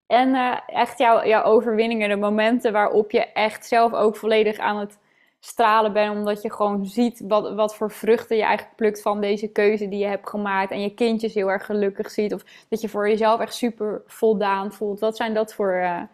En 0.06 0.36
eh, 0.36 0.60
echt 0.66 0.98
jouw, 0.98 1.26
jouw 1.26 1.44
overwinningen, 1.44 2.10
de 2.10 2.16
momenten 2.16 2.72
waarop 2.72 3.12
je 3.12 3.26
echt 3.26 3.66
zelf 3.66 3.94
ook 3.94 4.16
volledig 4.16 4.58
aan 4.58 4.78
het 4.78 5.00
stralen 5.40 5.94
bent, 5.94 6.16
omdat 6.16 6.42
je 6.42 6.52
gewoon 6.52 6.86
ziet 6.86 7.22
wat, 7.28 7.54
wat 7.54 7.76
voor 7.76 7.92
vruchten 7.92 8.38
je 8.38 8.44
eigenlijk 8.44 8.76
plukt 8.76 9.02
van 9.02 9.22
deze 9.22 9.48
keuze 9.48 9.88
die 9.88 10.00
je 10.00 10.06
hebt 10.06 10.30
gemaakt 10.30 10.72
en 10.72 10.82
je 10.82 10.94
kindjes 10.94 11.34
heel 11.34 11.52
erg 11.52 11.66
gelukkig 11.66 12.12
ziet, 12.12 12.34
of 12.34 12.44
dat 12.70 12.82
je 12.82 12.90
voor 12.90 13.10
jezelf 13.10 13.40
echt 13.40 13.54
super 13.54 14.02
voldaan 14.06 14.74
voelt. 14.74 15.00
Wat 15.00 15.16
zijn 15.16 15.34
dat 15.34 15.54
voor 15.54 16.10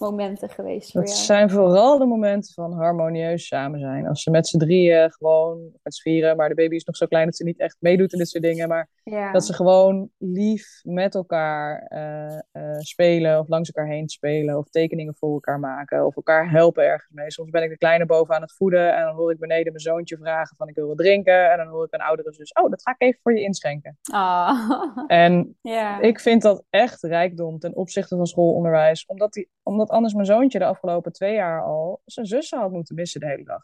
momenten 0.00 0.48
geweest 0.48 0.90
voor 0.92 1.00
Dat 1.00 1.10
jou? 1.10 1.22
zijn 1.24 1.50
vooral 1.50 1.98
de 1.98 2.06
momenten 2.06 2.52
van 2.54 2.72
harmonieus 2.72 3.46
samen 3.46 3.80
zijn. 3.80 4.06
Als 4.08 4.22
ze 4.22 4.30
met 4.30 4.46
z'n 4.48 4.58
drieën 4.58 5.10
gewoon, 5.12 5.58
met 5.82 5.94
z'n 5.94 6.02
vieren, 6.02 6.36
maar 6.36 6.48
de 6.48 6.54
baby 6.54 6.74
is 6.74 6.84
nog 6.84 6.96
zo 6.96 7.06
klein 7.06 7.24
dat 7.26 7.36
ze 7.36 7.44
niet 7.44 7.58
echt 7.60 7.76
meedoet 7.80 8.12
in 8.12 8.18
dit 8.18 8.28
soort 8.28 8.42
dingen. 8.44 8.68
Maar 8.68 8.88
Ja. 9.04 9.32
dat 9.32 9.44
ze 9.46 9.52
gewoon 9.54 10.10
lief 10.18 10.80
met 10.82 11.14
elkaar 11.14 11.86
eh, 11.88 12.38
eh, 12.52 12.78
spelen 12.78 13.38
of 13.38 13.48
langs 13.48 13.70
elkaar 13.72 13.90
heen 13.92 14.08
spelen. 14.08 14.58
Of 14.58 14.68
tekeningen 14.70 15.14
voor 15.18 15.32
elkaar 15.32 15.60
maken. 15.60 16.06
Of 16.06 16.16
elkaar 16.16 16.50
helpen 16.50 16.84
ergens 16.84 17.10
mee. 17.12 17.30
Soms 17.32 17.50
ben 17.50 17.62
ik 17.62 17.70
de 17.70 17.78
kleine 17.78 18.06
boven 18.06 18.34
aan 18.34 18.42
het 18.42 18.54
voeden 18.56 18.96
en 18.96 19.04
dan 19.04 19.14
hoor 19.14 19.32
ik 19.32 19.38
beneden 19.38 19.72
mijn 19.72 19.80
zoontje 19.84 20.16
vragen 20.16 20.56
van 20.56 20.68
ik 20.68 20.74
wil 20.74 20.86
wat 20.86 20.98
drinken. 20.98 21.50
En 21.50 21.56
dan 21.56 21.66
hoor 21.66 21.84
ik 21.84 21.94
een 21.94 22.00
oudere 22.00 22.32
zus, 22.32 22.52
oh 22.52 22.70
dat 22.70 22.82
ga 22.82 22.90
ik 22.90 23.02
even 23.02 23.20
voor 23.22 23.34
je 23.34 23.42
inschenken. 23.42 23.98
Ah. 24.12 24.70
En 25.06 25.56
ja. 25.62 26.00
ik 26.00 26.20
vind 26.20 26.42
dat 26.42 26.62
echt 26.70 27.02
rijkdom 27.02 27.58
ten 27.58 27.76
opzichte 27.76 28.16
van 28.16 28.26
schoolonderwijs. 28.26 29.06
Omdat, 29.06 29.32
die, 29.32 29.48
omdat 29.62 29.89
anders 29.90 30.14
mijn 30.14 30.26
zoontje 30.26 30.58
de 30.58 30.64
afgelopen 30.64 31.12
twee 31.12 31.34
jaar 31.34 31.62
al 31.62 32.00
zijn 32.04 32.26
zussen 32.26 32.58
had 32.58 32.70
moeten 32.70 32.94
missen 32.94 33.20
de 33.20 33.26
hele 33.26 33.44
dag. 33.44 33.62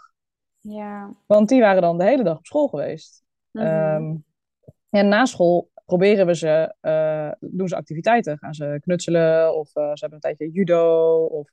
Ja. 0.60 1.14
Want 1.26 1.48
die 1.48 1.60
waren 1.60 1.82
dan 1.82 1.98
de 1.98 2.04
hele 2.04 2.22
dag 2.22 2.38
op 2.38 2.46
school 2.46 2.68
geweest. 2.68 3.24
Ehm, 3.52 4.14
en 4.90 5.08
na 5.08 5.24
school 5.24 5.70
proberen 5.84 6.26
we 6.26 6.34
ze, 6.34 6.74
eh, 6.80 7.30
doen 7.40 7.68
ze 7.68 7.76
activiteiten. 7.76 8.38
Gaan 8.38 8.54
ze 8.54 8.78
knutselen 8.80 9.56
of 9.56 9.76
eh, 9.76 9.82
ze 9.82 10.00
hebben 10.00 10.12
een 10.12 10.20
tijdje 10.20 10.50
judo. 10.50 11.24
Of... 11.24 11.50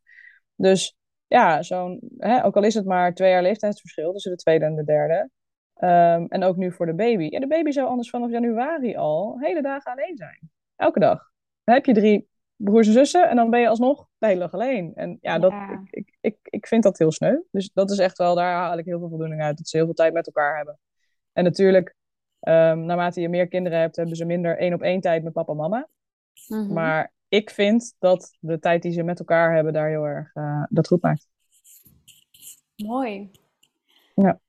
Dus 0.55 0.97
ja, 1.27 1.61
zo'n, 1.61 1.99
hè, 2.17 2.45
ook 2.45 2.55
al 2.55 2.63
is 2.63 2.73
het 2.73 2.85
maar 2.85 3.13
twee 3.13 3.29
jaar 3.29 3.41
leeftijdsverschil 3.41 4.11
tussen 4.11 4.31
de 4.31 4.37
tweede 4.37 4.65
en 4.65 4.75
de 4.75 4.83
derde. 4.83 5.29
Ehm, 5.73 6.25
en 6.27 6.43
ook 6.43 6.55
nu 6.55 6.71
voor 6.71 6.85
de 6.85 6.93
baby. 6.93 7.27
Ja, 7.29 7.39
de 7.39 7.47
baby 7.47 7.71
zou 7.71 7.87
anders 7.87 8.09
vanaf 8.09 8.31
januari 8.31 8.95
al 8.95 9.37
hele 9.39 9.61
dagen 9.61 9.91
alleen 9.91 10.17
zijn. 10.17 10.39
Elke 10.75 10.99
dag. 10.99 11.31
Dan 11.63 11.75
heb 11.75 11.85
je 11.85 11.93
drie 11.93 12.27
broers 12.63 12.87
en 12.87 12.93
zussen 12.93 13.29
en 13.29 13.35
dan 13.35 13.49
ben 13.49 13.59
je 13.59 13.67
alsnog 13.67 14.07
dag 14.17 14.53
alleen. 14.53 14.91
En 14.95 15.17
ja, 15.21 15.39
Dat, 15.39 15.51
Ja. 15.51 15.71
ik, 15.71 15.89
ik, 15.91 16.17
ik, 16.21 16.37
ik 16.43 16.67
vind 16.67 16.83
dat 16.83 16.97
heel 16.97 17.11
sneu. 17.11 17.37
Dus 17.51 17.69
dat 17.73 17.91
is 17.91 17.97
echt 17.97 18.17
wel, 18.17 18.35
daar 18.35 18.53
haal 18.53 18.77
ik 18.77 18.85
heel 18.85 18.99
veel 18.99 19.09
voldoening 19.09 19.41
uit. 19.41 19.57
Dat 19.57 19.67
ze 19.67 19.77
heel 19.77 19.85
veel 19.85 19.95
tijd 19.95 20.13
met 20.13 20.25
elkaar 20.25 20.55
hebben. 20.55 20.79
En 21.33 21.43
natuurlijk 21.43 21.95
Ehm, 22.43 22.85
naarmate 22.85 23.21
je 23.21 23.29
meer 23.29 23.47
kinderen 23.47 23.79
hebt, 23.79 23.95
hebben 23.95 24.15
ze 24.15 24.25
minder 24.25 24.57
één 24.57 24.73
op 24.73 24.81
één 24.81 25.01
tijd 25.01 25.23
met 25.23 25.33
papa 25.33 25.51
en 25.51 25.57
mama. 25.57 25.87
Mhm. 26.47 26.73
Maar 26.73 27.13
ik 27.27 27.49
vind 27.49 27.95
dat 27.99 28.37
de 28.39 28.59
tijd 28.59 28.81
die 28.81 28.91
ze 28.91 29.03
met 29.03 29.19
elkaar 29.19 29.55
hebben 29.55 29.73
daar 29.73 29.89
heel 29.89 30.03
erg 30.03 30.33
eh, 30.33 30.63
dat 30.69 30.87
goed 30.87 31.01
maakt. 31.01 31.27
Mooi. 32.75 33.31
Ja. 34.15 34.39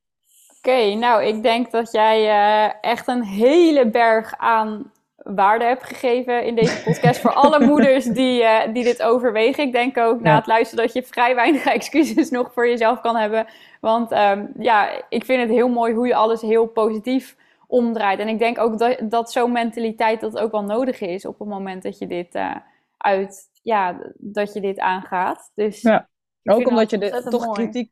Oké, 0.59 0.95
nou, 0.95 1.25
ik 1.25 1.43
denk 1.43 1.71
dat 1.71 1.93
jij 1.93 2.29
eh, 2.29 2.75
echt 2.81 3.09
een 3.09 3.25
hele 3.25 3.91
berg 3.91 4.35
aan 4.37 4.93
waarde 5.25 5.65
hebt 5.65 5.85
gegeven 5.85 6.45
in 6.45 6.55
deze 6.55 6.83
podcast 6.83 7.21
voor 7.21 7.33
alle 7.33 7.65
moeders 7.71 8.05
die, 8.05 8.43
eh, 8.43 8.73
die 8.73 8.85
dit 8.85 9.03
overwegen. 9.03 9.65
Ik 9.65 9.73
denk 9.73 9.99
ook 9.99 10.21
na 10.21 10.35
het 10.37 10.47
luisteren 10.47 10.85
dat 10.85 10.95
je 10.95 11.03
vrij 11.03 11.35
weinig 11.35 11.65
excuses 11.79 12.31
nog 12.31 12.53
voor 12.53 12.69
jezelf 12.69 13.01
kan 13.01 13.17
hebben. 13.17 13.47
Want 13.81 14.11
ehm, 14.11 14.47
ja, 14.59 15.05
ik 15.09 15.25
vind 15.25 15.41
het 15.41 15.51
heel 15.51 15.69
mooi 15.69 15.95
hoe 15.95 16.07
je 16.07 16.15
alles 16.15 16.41
heel 16.41 16.67
positief 16.67 17.37
omdraait. 17.67 18.19
En 18.19 18.29
ik 18.29 18.39
denk 18.39 18.59
ook 18.59 18.79
dat, 18.79 19.01
dat 19.03 19.33
zo'n 19.33 19.53
mentaliteit 19.53 20.21
dat 20.21 20.39
ook 20.39 20.51
wel 20.51 20.65
nodig 20.65 21.01
is 21.01 21.27
op 21.27 21.39
het 21.39 21.49
moment 21.49 21.83
dat 21.83 21.99
je 21.99 22.07
dit 22.07 22.35
eh, 22.35 22.57
uit, 22.97 23.51
ja, 23.63 24.13
dat 24.17 24.53
je 24.53 24.61
dit 24.61 24.79
aangaat. 24.79 25.51
Dus 25.55 25.81
Ja. 25.81 26.09
Ook 26.45 26.69
omdat 26.69 26.91
dat 26.91 26.91
je 26.91 26.99
de, 26.99 27.29
toch 27.31 27.47
mooi. 27.47 27.63
kritiek, 27.63 27.91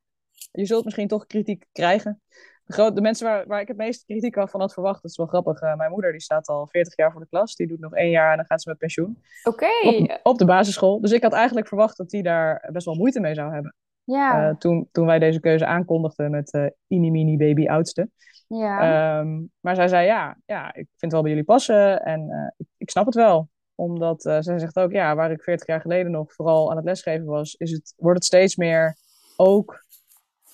je 0.52 0.66
zult 0.66 0.84
misschien 0.84 1.08
toch 1.08 1.26
kritiek 1.26 1.64
krijgen. 1.72 2.22
De, 2.64 2.72
groot, 2.72 2.94
de 2.94 3.00
mensen 3.00 3.26
waar, 3.26 3.46
waar 3.46 3.60
ik 3.60 3.68
het 3.68 3.76
meest 3.76 4.04
kritiek 4.04 4.48
van 4.48 4.60
had 4.60 4.72
verwacht, 4.72 5.02
dat 5.02 5.10
is 5.10 5.16
wel 5.16 5.26
grappig. 5.26 5.60
eh, 5.60 5.76
mijn 5.76 5.90
moeder 5.90 6.10
die 6.12 6.20
staat 6.20 6.48
al 6.48 6.66
40 6.66 6.96
jaar 6.96 7.12
voor 7.12 7.20
de 7.20 7.26
klas, 7.28 7.54
die 7.56 7.66
doet 7.66 7.80
nog 7.80 7.94
één 7.94 8.10
jaar 8.10 8.30
en 8.30 8.36
dan 8.36 8.46
gaat 8.46 8.62
ze 8.62 8.68
met 8.68 8.78
pensioen. 8.78 9.18
Oké, 9.44 9.66
Op, 9.84 10.20
op 10.22 10.38
de 10.38 10.44
basisschool. 10.44 11.00
Dus 11.00 11.12
ik 11.12 11.22
had 11.22 11.32
eigenlijk 11.32 11.68
verwacht 11.68 11.96
dat 11.96 12.10
die 12.10 12.22
daar 12.22 12.68
best 12.72 12.86
wel 12.86 12.94
moeite 12.94 13.20
mee 13.20 13.34
zou 13.34 13.52
hebben. 13.52 13.74
ja, 14.04 14.48
Eh, 14.48 14.56
toen, 14.56 14.88
toen 14.92 15.06
wij 15.06 15.18
deze 15.18 15.40
keuze 15.40 15.66
aankondigden 15.66 16.30
met 16.30 16.52
eh 16.52 16.66
Ini 16.86 17.10
Mini 17.10 17.36
Baby 17.36 17.66
Oudste. 17.68 18.08
ja. 18.46 18.80
Ehm, 19.20 19.40
maar 19.60 19.74
zij 19.74 19.88
zei 19.88 20.06
ja, 20.06 20.36
ja, 20.46 20.66
ik 20.68 20.74
vind 20.74 20.88
het 21.00 21.12
wel 21.12 21.20
bij 21.22 21.30
jullie 21.30 21.44
passen 21.46 22.02
en 22.02 22.52
ik, 22.56 22.66
ik 22.76 22.90
snap 22.90 23.04
het 23.06 23.14
wel. 23.14 23.50
Omdat 23.74 24.22
zij 24.22 24.42
zegt 24.58 24.76
ook, 24.78 24.92
ja, 24.92 25.14
waar 25.14 25.30
ik 25.30 25.42
40 25.42 25.66
jaar 25.66 25.80
geleden 25.80 26.12
nog 26.12 26.32
vooral 26.32 26.70
aan 26.70 26.76
het 26.76 26.84
lesgeven 26.84 27.26
was, 27.26 27.54
is 27.54 27.70
het, 27.70 27.94
wordt 27.96 28.16
het 28.18 28.26
steeds 28.26 28.56
meer 28.56 28.96
ook 29.36 29.81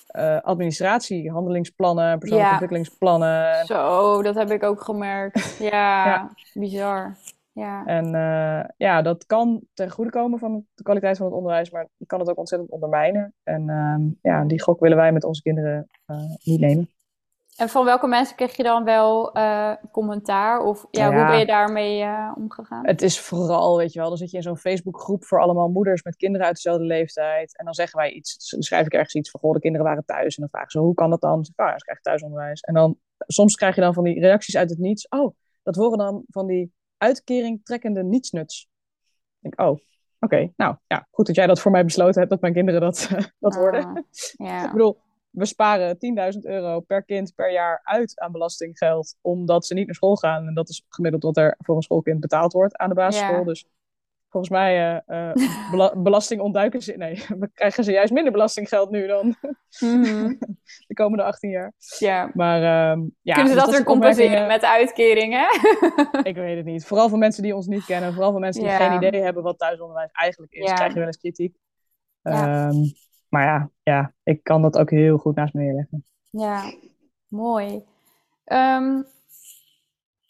eh, 0.09 0.41
administratie, 0.41 1.31
handelingsplannen, 1.31 2.19
persoonlijke 2.19 2.47
Ja. 2.53 2.53
ontwikkelingsplannen. 2.61 3.67
Zo, 3.67 4.23
dat 4.23 4.35
heb 4.35 4.51
ik 4.51 4.63
ook 4.63 4.83
gemerkt. 4.83 5.57
Ja, 5.71 6.05
Ja. 6.07 6.31
bizar. 6.55 7.17
Ja. 7.53 7.85
En 7.87 8.15
eh, 8.15 8.69
ja, 8.77 9.03
dat 9.03 9.27
kan 9.27 9.61
ten 9.75 9.91
goede 9.91 10.11
komen 10.11 10.39
van 10.39 10.65
de 10.75 10.83
kwaliteit 10.83 11.17
van 11.17 11.27
het 11.27 11.35
onderwijs, 11.35 11.71
maar 11.71 11.87
kan 12.07 12.21
het 12.21 12.31
ook 12.31 12.39
ontzettend 12.39 12.71
ondermijnen. 12.71 13.35
En 13.43 13.69
ehm, 13.69 14.03
ja, 14.23 14.45
die 14.45 14.63
gok 14.63 14.81
willen 14.81 14.97
wij 14.97 15.13
met 15.13 15.25
onze 15.25 15.43
kinderen 15.43 15.87
eh, 16.07 16.17
niet 16.45 16.61
nemen. 16.61 16.91
En 17.59 17.69
van 17.69 17.85
welke 17.85 18.07
mensen 18.07 18.37
kreeg 18.37 18.57
je 18.57 18.63
dan 18.63 18.85
wel 18.85 19.33
eh, 19.33 19.73
commentaar? 19.91 20.61
Of 20.61 20.87
ja, 20.91 21.15
hoe 21.15 21.27
ben 21.27 21.39
je 21.39 21.47
daarmee 21.47 22.03
eh, 22.03 22.33
omgegaan? 22.37 22.87
Het 22.87 23.03
is 23.03 23.21
vooral, 23.21 23.77
weet 23.77 23.93
je 23.93 23.99
wel, 23.99 24.09
dan 24.09 24.19
zit 24.19 24.31
je 24.31 24.37
in 24.37 24.43
zo'n 24.43 24.57
Facebookgroep 24.57 25.25
voor 25.25 25.41
allemaal 25.41 25.69
moeders 25.69 26.03
met 26.03 26.17
kinderen 26.17 26.47
uit 26.47 26.55
dezelfde 26.55 26.85
leeftijd. 26.85 27.57
En 27.57 27.65
dan 27.65 27.75
zeggen 27.75 27.99
wij 27.99 28.11
iets, 28.11 28.51
dan 28.51 28.63
schrijf 28.63 28.87
ik 28.87 28.93
ergens 28.93 29.15
iets 29.15 29.31
van, 29.31 29.41
goh, 29.41 29.53
de 29.53 29.61
kinderen 29.61 29.87
waren 29.87 30.05
thuis. 30.05 30.37
En 30.37 30.43
dan 30.43 30.49
vragen 30.51 30.71
ze, 30.71 30.79
hoe 30.79 30.95
kan 30.95 31.11
dat 31.11 31.21
dan? 31.21 31.45
Zeg 31.45 31.55
ik, 31.55 31.61
oh 31.61 31.67
ja, 31.67 31.79
ze 31.79 31.85
krijgen 31.85 32.05
thuisonderwijs. 32.05 32.61
En 32.61 32.75
dan, 32.75 32.99
soms 33.17 33.55
krijg 33.55 33.75
je 33.75 33.81
dan 33.81 33.95
van 33.95 34.05
die 34.05 34.21
reacties 34.21 34.57
uit 34.57 34.71
het 34.71 34.79
niets. 34.79 35.09
Oh, 35.09 35.35
dat 35.63 35.77
worden 35.77 35.99
dan 35.99 36.25
van 36.29 36.47
die 36.47 36.73
uitkering 36.97 37.65
trekkende 37.65 38.05
nietsnuts. 38.05 38.69
Ik 39.41 39.51
denk, 39.51 39.69
oh, 39.69 39.79
oké, 40.21 40.53
nou 40.57 40.77
ja, 40.87 41.07
goed 41.11 41.27
dat 41.27 41.37
jij 41.37 41.47
dat 41.47 41.61
voor 41.61 41.71
mij 41.71 41.85
besloten 41.85 42.19
hebt, 42.19 42.31
dat 42.31 42.41
mijn 42.41 42.53
kinderen 42.53 42.81
dat, 42.81 43.09
dat 43.39 43.55
worden. 43.55 43.85
Ah, 43.85 43.97
Ik 44.33 44.35
ja. 44.37 44.71
bedoel, 44.73 44.99
we 45.39 45.47
sparen 45.47 45.97
10.000 46.34 46.39
euro 46.41 46.80
per 46.80 47.05
kind 47.05 47.34
per 47.34 47.53
jaar 47.53 47.80
uit 47.84 48.20
aan 48.20 48.32
belastinggeld, 48.32 49.14
omdat 49.20 49.66
ze 49.66 49.74
niet 49.74 49.86
naar 49.86 49.95
school 49.95 50.16
gaan. 50.16 50.47
En 50.47 50.55
dat 50.55 50.68
is 50.68 50.84
gemiddeld 50.89 51.22
wat 51.22 51.36
er 51.36 51.55
voor 51.59 51.76
een 51.76 51.82
schoolkind 51.82 52.20
betaald 52.20 52.53
wordt 52.53 52.76
aan 52.76 52.89
de 52.89 52.95
basisschool. 52.95 53.39
Ja. 53.39 53.45
Dus 53.45 53.66
volgens 54.30 54.53
mij 54.53 55.01
eh, 55.07 55.28
eh, 55.30 55.34
bela- 55.70 55.97
belasting 55.97 56.41
ontduiken 56.41 56.82
ze. 56.82 56.93
Nee, 56.93 57.24
we 57.41 57.51
krijgen 57.55 57.84
ze 57.84 57.93
juist 57.93 58.12
minder 58.12 58.32
belastinggeld 58.32 58.91
nu 58.91 59.07
dan 59.07 59.26
Mhm. 59.80 60.34
de 60.86 60.95
komende 60.95 61.24
18 61.24 61.51
jaar. 61.51 61.72
ja. 61.99 62.30
Maar 62.34 62.57
ehm, 62.62 63.01
ja, 63.22 63.34
Kunnen 63.34 63.53
ze 63.53 63.59
dus 63.59 63.64
dat 63.64 63.74
weer 63.74 63.84
compenseren 63.84 64.41
opmerkingen- 64.41 64.61
met 64.61 64.64
uitkeringen? 64.70 65.47
Ik 66.22 66.34
weet 66.36 66.57
het 66.57 66.64
niet. 66.66 66.84
Vooral 66.86 67.09
voor 67.09 67.18
mensen 67.18 67.43
die 67.43 67.55
ons 67.55 67.66
niet 67.66 67.84
kennen, 67.84 68.12
vooral 68.12 68.30
voor 68.30 68.41
mensen 68.41 68.62
die 68.62 68.70
Ja. 68.72 68.76
geen 68.89 69.03
idee 69.03 69.20
hebben 69.22 69.43
wat 69.43 69.59
thuisonderwijs 69.59 70.11
eigenlijk 70.12 70.53
is, 70.53 70.68
Ja. 70.68 70.74
krijg 70.74 70.93
je 70.93 70.99
wel 70.99 71.07
eens 71.07 71.18
kritiek. 71.18 71.57
Ja. 72.22 72.70
Maar 73.29 73.45
ja, 73.45 73.70
ja, 73.83 74.14
ik 74.22 74.43
kan 74.43 74.62
dat 74.62 74.79
ook 74.79 74.91
heel 74.91 75.18
goed 75.18 75.35
naast 75.35 75.55
me 75.55 75.62
neerleggen. 75.62 76.05
Ja, 76.31 76.72
mooi. 77.29 77.85
Ehm, 78.45 79.03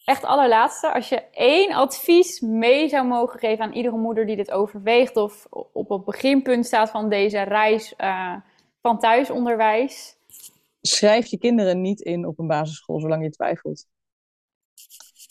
echt 0.04 0.24
allerlaatste, 0.24 0.92
als 0.92 1.08
je 1.08 1.22
één 1.30 1.72
advies 1.72 2.40
mee 2.40 2.88
zou 2.88 3.06
mogen 3.06 3.38
geven 3.38 3.64
aan 3.64 3.72
iedere 3.72 3.96
moeder 3.96 4.26
die 4.26 4.36
dit 4.36 4.50
overweegt 4.50 5.16
of 5.16 5.46
op 5.72 5.88
het 5.88 6.04
beginpunt 6.04 6.66
staat 6.66 6.90
van 6.90 7.08
deze 7.08 7.42
reis 7.42 7.96
eh, 7.96 8.36
van 8.80 8.98
thuisonderwijs. 8.98 10.16
schrijf 10.80 11.26
je 11.26 11.38
kinderen 11.38 11.80
niet 11.80 12.00
in 12.00 12.26
op 12.26 12.38
een 12.38 12.46
basisschool 12.46 13.00
zolang 13.00 13.22
je 13.22 13.30
twijfelt. 13.30 13.86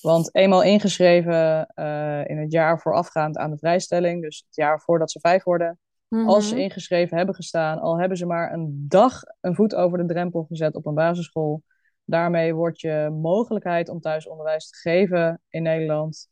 Want 0.02 0.36
eenmaal 0.36 0.64
ingeschreven 0.64 1.68
eh, 1.68 2.28
in 2.28 2.38
het 2.38 2.52
jaar 2.52 2.80
voorafgaand 2.80 3.38
aan 3.38 3.52
de 3.52 3.58
vrijstelling, 3.58 4.22
dus 4.22 4.44
het 4.46 4.56
jaar 4.56 4.82
voordat 4.82 5.12
ze 5.12 5.20
vijf 5.20 5.44
worden, 5.44 5.80
als 6.10 6.48
ze 6.48 6.54
Mhm. 6.54 6.64
ingeschreven 6.64 7.18
hebben 7.18 7.36
gestaan, 7.36 7.80
al 7.80 8.00
hebben 8.00 8.18
ze 8.18 8.26
maar 8.26 8.54
een 8.54 8.86
dag 8.88 9.22
een 9.42 9.56
voet 9.56 9.76
over 9.76 9.98
de 9.98 10.06
drempel 10.06 10.44
gezet 10.44 10.76
op 10.76 10.86
een 10.86 10.94
basisschool, 10.94 11.64
daarmee 12.04 12.54
wordt 12.54 12.82
je 12.82 13.10
mogelijkheid 13.22 13.90
om 13.90 14.00
thuisonderwijs 14.00 14.70
te 14.70 14.78
geven 14.78 15.42
in 15.50 15.64
Nederland 15.64 16.30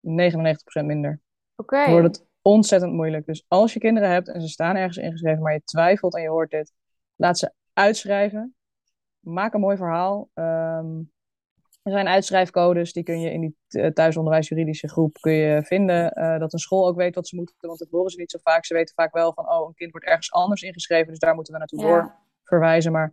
99% 0.00 0.86
minder. 0.86 1.20
Oké. 1.56 1.76
Dan 1.84 1.90
wordt 1.90 2.16
het 2.16 2.26
ontzettend 2.42 2.92
moeilijk. 2.92 3.26
Dus 3.26 3.44
als 3.48 3.72
je 3.72 3.78
kinderen 3.78 4.10
hebt 4.10 4.28
en 4.28 4.40
ze 4.40 4.48
staan 4.48 4.76
ergens 4.76 4.96
ingeschreven, 4.96 5.42
maar 5.42 5.52
je 5.52 5.62
twijfelt 5.64 6.14
en 6.14 6.22
je 6.22 6.28
hoort 6.28 6.50
dit, 6.50 6.72
laat 7.16 7.38
ze 7.38 7.52
uitschrijven. 7.72 8.54
Maak 9.20 9.54
een 9.54 9.60
mooi 9.60 9.76
verhaal. 9.76 10.28
Ehm, 10.34 10.86
er 11.82 11.92
zijn 11.92 12.08
uitschrijfcodes, 12.08 12.92
die 12.92 13.02
kun 13.02 13.20
je 13.20 13.30
in 13.32 13.40
die 13.40 13.56
eh, 13.68 13.90
thuisonderwijs-juridische 13.90 14.88
groep 14.88 15.16
kun 15.20 15.32
je 15.32 15.62
vinden. 15.62 16.10
eh, 16.12 16.38
dat 16.38 16.52
een 16.52 16.58
school 16.58 16.86
ook 16.86 16.96
weet 16.96 17.14
wat 17.14 17.28
ze 17.28 17.36
moeten, 17.36 17.54
want 17.60 17.78
dat 17.78 17.88
horen 17.90 18.10
ze 18.10 18.20
niet 18.20 18.30
zo 18.30 18.38
vaak. 18.42 18.64
Ze 18.64 18.74
weten 18.74 18.94
vaak 18.94 19.12
wel 19.14 19.32
van, 19.32 19.50
oh, 19.52 19.66
een 19.68 19.74
kind 19.74 19.90
wordt 19.90 20.06
ergens 20.06 20.32
anders 20.32 20.62
ingeschreven, 20.62 21.06
dus 21.08 21.18
daar 21.18 21.34
moeten 21.34 21.52
we 21.52 21.58
naartoe 21.58 21.80
door 21.80 21.96
Ja. 21.96 22.14
verwijzen. 22.44 22.92
Maar 22.92 23.12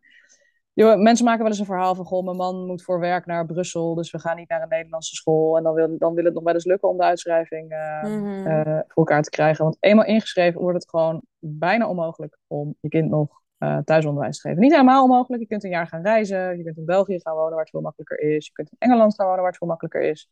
joh, 0.74 0.99
mensen 1.01 1.26
maken 1.26 1.41
wel 1.41 1.49
eens 1.51 1.59
een 1.59 1.65
verhaal 1.65 1.95
van, 1.95 2.05
goh, 2.05 2.24
mijn 2.26 2.38
man 2.38 2.65
moet 2.65 2.84
voor 2.84 2.99
werk 2.99 3.26
naar 3.26 3.45
Brussel, 3.45 3.95
dus 3.95 4.11
we 4.11 4.20
gaan 4.20 4.36
niet 4.36 4.49
naar 4.49 4.61
een 4.61 4.70
Nederlandse 4.70 5.15
school. 5.15 5.57
En 5.57 5.63
dan 5.63 5.74
wil, 5.74 5.97
dan 5.97 6.13
wil 6.13 6.26
het 6.26 6.34
nog 6.34 6.43
wel 6.43 6.53
eens 6.53 6.65
lukken 6.65 6.89
om 6.89 6.97
de 6.97 7.03
uitschrijving 7.03 7.72
eh, 7.72 8.03
Mhm. 8.03 8.82
voor 8.88 9.03
elkaar 9.05 9.22
te 9.22 9.30
krijgen. 9.30 9.63
Want 9.63 9.78
eenmaal 9.80 10.05
ingeschreven 10.05 10.61
wordt 10.61 10.78
het 10.80 10.89
gewoon 10.89 11.22
bijna 11.39 11.88
onmogelijk 11.89 12.38
om 12.47 12.76
je 12.80 12.89
kind 12.89 13.09
nog 13.09 13.38
eh, 13.60 13.78
thuisonderwijs 13.78 14.39
te 14.41 14.47
geven. 14.47 14.62
Niet 14.64 14.72
helemaal 14.72 15.03
onmogelijk. 15.03 15.41
Je 15.41 15.47
kunt 15.47 15.64
een 15.64 15.70
jaar 15.70 15.88
gaan 15.88 16.01
reizen. 16.01 16.57
Je 16.57 16.64
kunt 16.64 16.78
in 16.78 16.86
België 16.86 17.20
gaan 17.20 17.34
wonen 17.36 17.49
waar 17.51 17.60
het 17.60 17.70
veel 17.70 17.82
makkelijker 17.82 18.20
is. 18.20 18.45
Je 18.45 18.51
kunt 18.51 18.70
in 18.70 18.76
Engeland 18.80 19.16
gaan 19.16 19.26
wonen 19.26 19.39
waar 19.41 19.49
het 19.49 19.57
veel 19.60 19.68
makkelijker 19.68 20.01
is. 20.01 20.30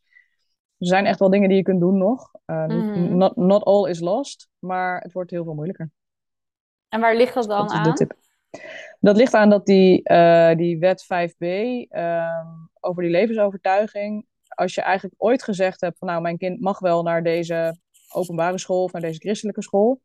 Er 0.77 0.87
zijn 0.87 1.05
echt 1.05 1.19
wel 1.19 1.29
dingen 1.29 1.47
die 1.49 1.57
je 1.57 1.63
kunt 1.63 1.79
doen 1.79 1.97
nog. 1.97 2.31
Eh, 2.45 2.65
niet- 2.65 2.85
Mhm. 2.85 3.17
not, 3.17 3.35
not 3.35 3.63
all 3.63 3.89
is 3.89 3.99
lost, 3.99 4.49
maar 4.59 5.01
het 5.01 5.11
wordt 5.13 5.31
heel 5.31 5.43
veel 5.43 5.53
moeilijker. 5.53 5.89
En 6.89 6.99
waar 6.99 7.15
ligt 7.15 7.33
dat 7.33 7.47
dan 7.47 7.67
Dat 7.67 7.71
aan? 7.71 7.83
de 7.83 7.93
tip. 7.93 8.13
Dat 8.99 9.15
ligt 9.17 9.33
aan 9.33 9.49
dat 9.49 9.65
die, 9.65 10.03
eh, 10.03 10.55
die 10.55 10.79
wet 10.79 11.03
5b 11.05 11.41
ehm, 11.89 12.45
over 12.79 13.01
die 13.03 13.11
levensovertuiging. 13.11 14.25
Als 14.47 14.75
je 14.75 14.81
eigenlijk 14.81 15.15
ooit 15.23 15.43
gezegd 15.43 15.81
hebt 15.81 15.97
van 15.97 16.07
nou, 16.07 16.21
mijn 16.21 16.37
kind 16.37 16.59
mag 16.61 16.79
wel 16.79 17.03
naar 17.03 17.23
deze 17.23 17.75
openbare 18.13 18.57
school 18.57 18.83
of 18.83 18.91
naar 18.91 19.01
deze 19.01 19.19
christelijke 19.19 19.61
school. 19.61 20.01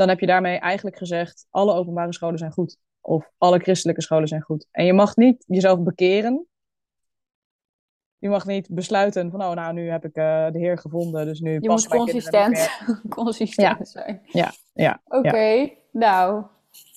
Dan 0.00 0.08
heb 0.08 0.20
je 0.20 0.26
daarmee 0.26 0.58
eigenlijk 0.58 0.96
gezegd, 0.96 1.46
alle 1.50 1.72
openbare 1.72 2.12
scholen 2.12 2.38
zijn 2.38 2.52
goed. 2.52 2.78
Of 3.00 3.30
alle 3.38 3.58
christelijke 3.58 4.02
scholen 4.02 4.28
zijn 4.28 4.40
goed. 4.40 4.66
En 4.70 4.84
je 4.84 4.92
mag 4.92 5.16
niet 5.16 5.44
jezelf 5.46 5.82
bekeren. 5.82 6.46
Je 8.18 8.28
mag 8.28 8.46
niet 8.46 8.68
besluiten 8.70 9.30
van, 9.30 9.42
oh 9.42 9.52
nou, 9.52 9.72
nu 9.72 9.90
heb 9.90 10.04
ik 10.04 10.14
eh, 10.16 10.50
de 10.50 10.58
Heer 10.58 10.78
gevonden, 10.78 11.26
dus 11.26 11.40
nu 11.40 11.52
Je 11.60 11.70
moet 11.70 11.88
consistent, 11.88 12.70
consistent 13.08 13.78
Ja. 13.78 13.84
zijn. 13.84 14.20
Ja, 14.24 14.52
ja, 14.72 15.00
Oké, 15.04 15.70
nou. 15.92 16.44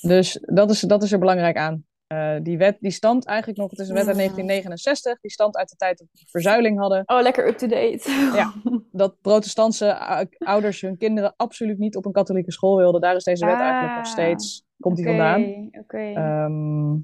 Dus 0.01 0.39
dat 0.41 0.69
is, 0.69 0.79
dat 0.79 1.03
is 1.03 1.11
er 1.11 1.19
belangrijk 1.19 1.57
aan. 1.57 1.85
Eh, 2.13 2.35
die 2.43 2.57
wet 2.57 2.77
die 2.79 2.91
stamt 2.91 3.25
eigenlijk 3.25 3.59
nog, 3.59 3.69
het 3.69 3.79
is 3.79 3.87
een 3.87 3.93
wet 3.95 4.07
uit 4.07 4.15
Mm. 4.15 4.21
1969, 4.21 5.19
die 5.21 5.31
stamt 5.31 5.55
uit 5.57 5.69
de 5.69 5.75
tijd 5.75 5.97
dat 5.97 6.07
we 6.11 6.25
verzuiling 6.29 6.79
hadden. 6.79 7.03
Oh, 7.05 7.21
lekker 7.21 7.47
up-to-date. 7.47 8.11
Ja. 8.35 8.53
Dat 8.91 9.21
protestantse 9.21 9.97
ou- 9.97 10.27
ouders 10.37 10.81
hun 10.81 10.97
kinderen 10.97 11.33
absoluut 11.35 11.77
niet 11.77 11.95
op 11.95 12.05
een 12.05 12.11
katholieke 12.11 12.51
school 12.51 12.77
wilden. 12.77 13.01
Daar 13.01 13.15
is 13.15 13.23
deze 13.23 13.45
wet 13.45 13.55
eigenlijk 13.59 13.93
nog 13.95 14.05
Ah, 14.05 14.11
steeds, 14.11 14.63
komt 14.79 14.95
die 14.95 15.05
Oké, 15.05 15.15
vandaan. 15.17 15.69
Oké. 15.71 15.97
Ehm, 16.13 16.95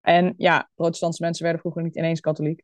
en 0.00 0.34
ja, 0.36 0.70
protestantse 0.74 1.22
mensen 1.22 1.42
werden 1.42 1.60
vroeger 1.60 1.82
niet 1.82 1.96
ineens 1.96 2.20
katholiek. 2.20 2.62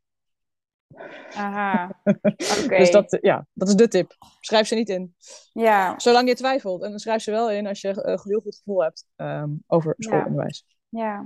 Aha. 1.35 1.99
Oké. 2.63 2.77
Dus 2.77 2.91
dat, 2.91 3.13
eh, 3.13 3.21
ja, 3.21 3.45
dat 3.53 3.67
is 3.67 3.75
de 3.75 3.87
tip. 3.87 4.15
Schrijf 4.39 4.67
ze 4.67 4.75
niet 4.75 4.89
in. 4.89 5.15
Ja, 5.53 5.99
Zolang 5.99 6.27
je 6.27 6.35
twijfelt. 6.35 6.83
En 6.83 6.89
dan 6.89 6.99
schrijf 6.99 7.21
ze 7.21 7.31
wel 7.31 7.51
in 7.51 7.67
als 7.67 7.81
je 7.81 7.87
een 7.87 8.19
heel 8.23 8.39
goed 8.39 8.55
gevoel 8.55 8.83
hebt 8.83 9.05
ehm, 9.15 9.49
over 9.67 9.93
Ja. 9.97 10.07
schoolonderwijs. 10.09 10.65
ja. 10.89 11.25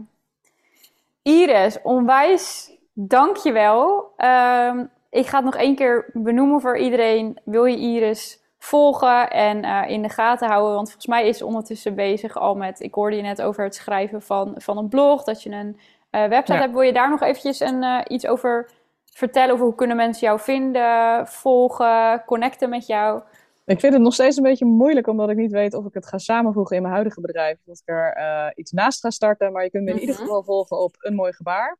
Iris, 1.28 1.82
onwijs 1.82 2.72
Dankjewel. 2.94 4.14
Um, 4.18 4.90
ik 5.10 5.26
ga 5.26 5.36
het 5.36 5.46
nog 5.46 5.56
één 5.56 5.76
keer 5.76 6.10
benoemen 6.14 6.62
voor 6.62 6.78
iedereen. 6.78 7.40
Wil 7.44 7.66
je 7.66 7.78
Iris 7.78 8.40
volgen 8.60 9.30
en 9.30 9.66
uh, 9.66 9.90
in 9.90 10.02
de 10.02 10.10
gaten 10.10 10.48
houden? 10.48 10.74
Want 10.74 10.88
volgens 10.88 11.08
mij 11.08 11.28
is 11.28 11.38
ze 11.38 11.46
ondertussen 11.46 11.96
bezig 11.96 12.38
al 12.38 12.56
met... 12.56 12.80
Ik 12.80 12.94
hoorde 12.94 13.16
je 13.16 13.22
net 13.22 13.42
over 13.42 13.64
het 13.64 13.76
schrijven 13.76 14.22
van, 14.22 14.54
van 14.58 14.78
een 14.78 14.90
blog, 14.90 15.24
dat 15.24 15.44
je 15.44 15.50
een 15.50 15.80
uh, 16.12 16.26
website 16.26 16.58
hebt. 16.58 16.74
Wil 16.74 16.82
je 16.82 16.94
daar 16.94 17.10
nog 17.10 17.22
eventjes 17.22 17.60
een, 17.60 17.84
uh, 17.84 18.00
iets 18.08 18.28
over 18.28 18.70
vertellen? 19.14 19.54
Over 19.54 19.66
hoe 19.66 19.76
kunnen 19.76 19.96
mensen 19.96 20.28
jou 20.28 20.40
vinden, 20.40 21.28
volgen, 21.28 22.24
connecten 22.26 22.70
met 22.70 22.88
jou? 22.88 23.22
Ik 23.68 23.80
vind 23.80 23.94
het 23.94 24.02
nog 24.02 24.14
steeds 24.14 24.38
een 24.38 24.44
beetje 24.44 24.66
moeilijk, 24.66 25.08
omdat 25.08 25.30
ik 25.30 25.38
niet 25.38 25.52
weet 25.52 25.74
of 25.74 25.86
ik 25.86 25.94
het 25.94 26.08
ga 26.08 26.18
samenvoegen 26.18 26.76
in 26.76 26.82
mijn 26.82 26.94
huidige 26.94 27.22
bedrijf. 27.22 27.58
Dat 27.66 27.78
ik 27.78 27.88
er 27.88 28.18
uh, 28.18 28.48
iets 28.56 28.72
naast 28.72 29.00
ga 29.00 29.10
starten. 29.10 29.52
Maar 29.52 29.64
je 29.64 29.70
kunt 29.70 29.84
me 29.84 29.92
in 29.92 30.00
ieder 30.00 30.16
geval 30.16 30.44
volgen 30.44 30.80
op 30.80 30.96
Een 31.00 31.16
Mooi 31.16 31.34
Gebaar. 31.34 31.78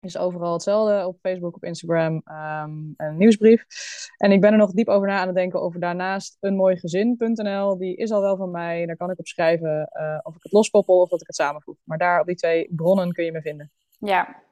Is 0.00 0.18
overal 0.18 0.52
hetzelfde 0.52 1.06
op 1.06 1.18
Facebook, 1.20 1.54
op 1.54 1.64
Instagram, 1.64 2.14
um, 2.14 2.94
een 2.96 3.16
nieuwsbrief. 3.16 3.64
En 4.16 4.32
ik 4.32 4.40
ben 4.40 4.52
er 4.52 4.58
nog 4.58 4.72
diep 4.72 4.88
over 4.88 5.08
na 5.08 5.18
aan 5.18 5.26
het 5.26 5.36
denken 5.36 5.60
over 5.60 5.80
daarnaast 5.80 6.36
eenmooigezin.nl. 6.40 7.78
Die 7.78 7.96
is 7.96 8.10
al 8.10 8.20
wel 8.20 8.36
van 8.36 8.50
mij. 8.50 8.86
Daar 8.86 8.96
kan 8.96 9.10
ik 9.10 9.18
op 9.18 9.26
schrijven 9.26 9.90
uh, 9.92 10.18
of 10.22 10.36
ik 10.36 10.42
het 10.42 10.52
loskoppel 10.52 11.00
of 11.00 11.08
dat 11.08 11.20
ik 11.20 11.26
het 11.26 11.36
samenvoeg. 11.36 11.76
Maar 11.84 11.98
daar 11.98 12.20
op 12.20 12.26
die 12.26 12.36
twee 12.36 12.68
bronnen 12.70 13.12
kun 13.12 13.24
je 13.24 13.32
me 13.32 13.40
vinden. 13.40 13.70
Ja. 13.98 14.42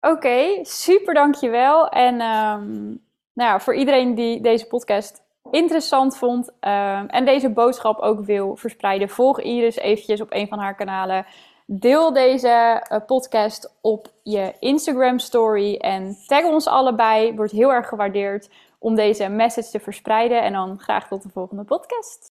Oké, 0.00 0.14
okay, 0.14 0.64
super 0.64 1.14
dankjewel. 1.14 1.88
En 1.88 2.20
um, 2.20 3.03
nou 3.34 3.60
voor 3.60 3.74
iedereen 3.74 4.14
die 4.14 4.40
deze 4.40 4.66
podcast 4.66 5.22
interessant 5.50 6.16
vond 6.16 6.48
um, 6.48 7.08
en 7.08 7.24
deze 7.24 7.50
boodschap 7.50 7.98
ook 7.98 8.24
wil 8.24 8.56
verspreiden, 8.56 9.08
volg 9.08 9.40
Iris 9.40 9.76
eventjes 9.76 10.20
op 10.20 10.32
een 10.32 10.48
van 10.48 10.58
haar 10.58 10.74
kanalen. 10.74 11.26
Deel 11.66 12.12
deze 12.12 12.82
uh, 12.92 12.98
podcast 13.06 13.74
op 13.80 14.08
je 14.22 14.54
Instagram 14.58 15.18
story 15.18 15.76
en 15.76 16.16
tag 16.26 16.44
ons 16.44 16.66
allebei. 16.66 17.34
Wordt 17.34 17.52
heel 17.52 17.72
erg 17.72 17.88
gewaardeerd 17.88 18.50
om 18.78 18.94
deze 18.94 19.28
message 19.28 19.70
te 19.70 19.80
verspreiden. 19.80 20.42
En 20.42 20.52
dan 20.52 20.78
graag 20.78 21.08
tot 21.08 21.22
de 21.22 21.28
volgende 21.28 21.64
podcast. 21.64 22.33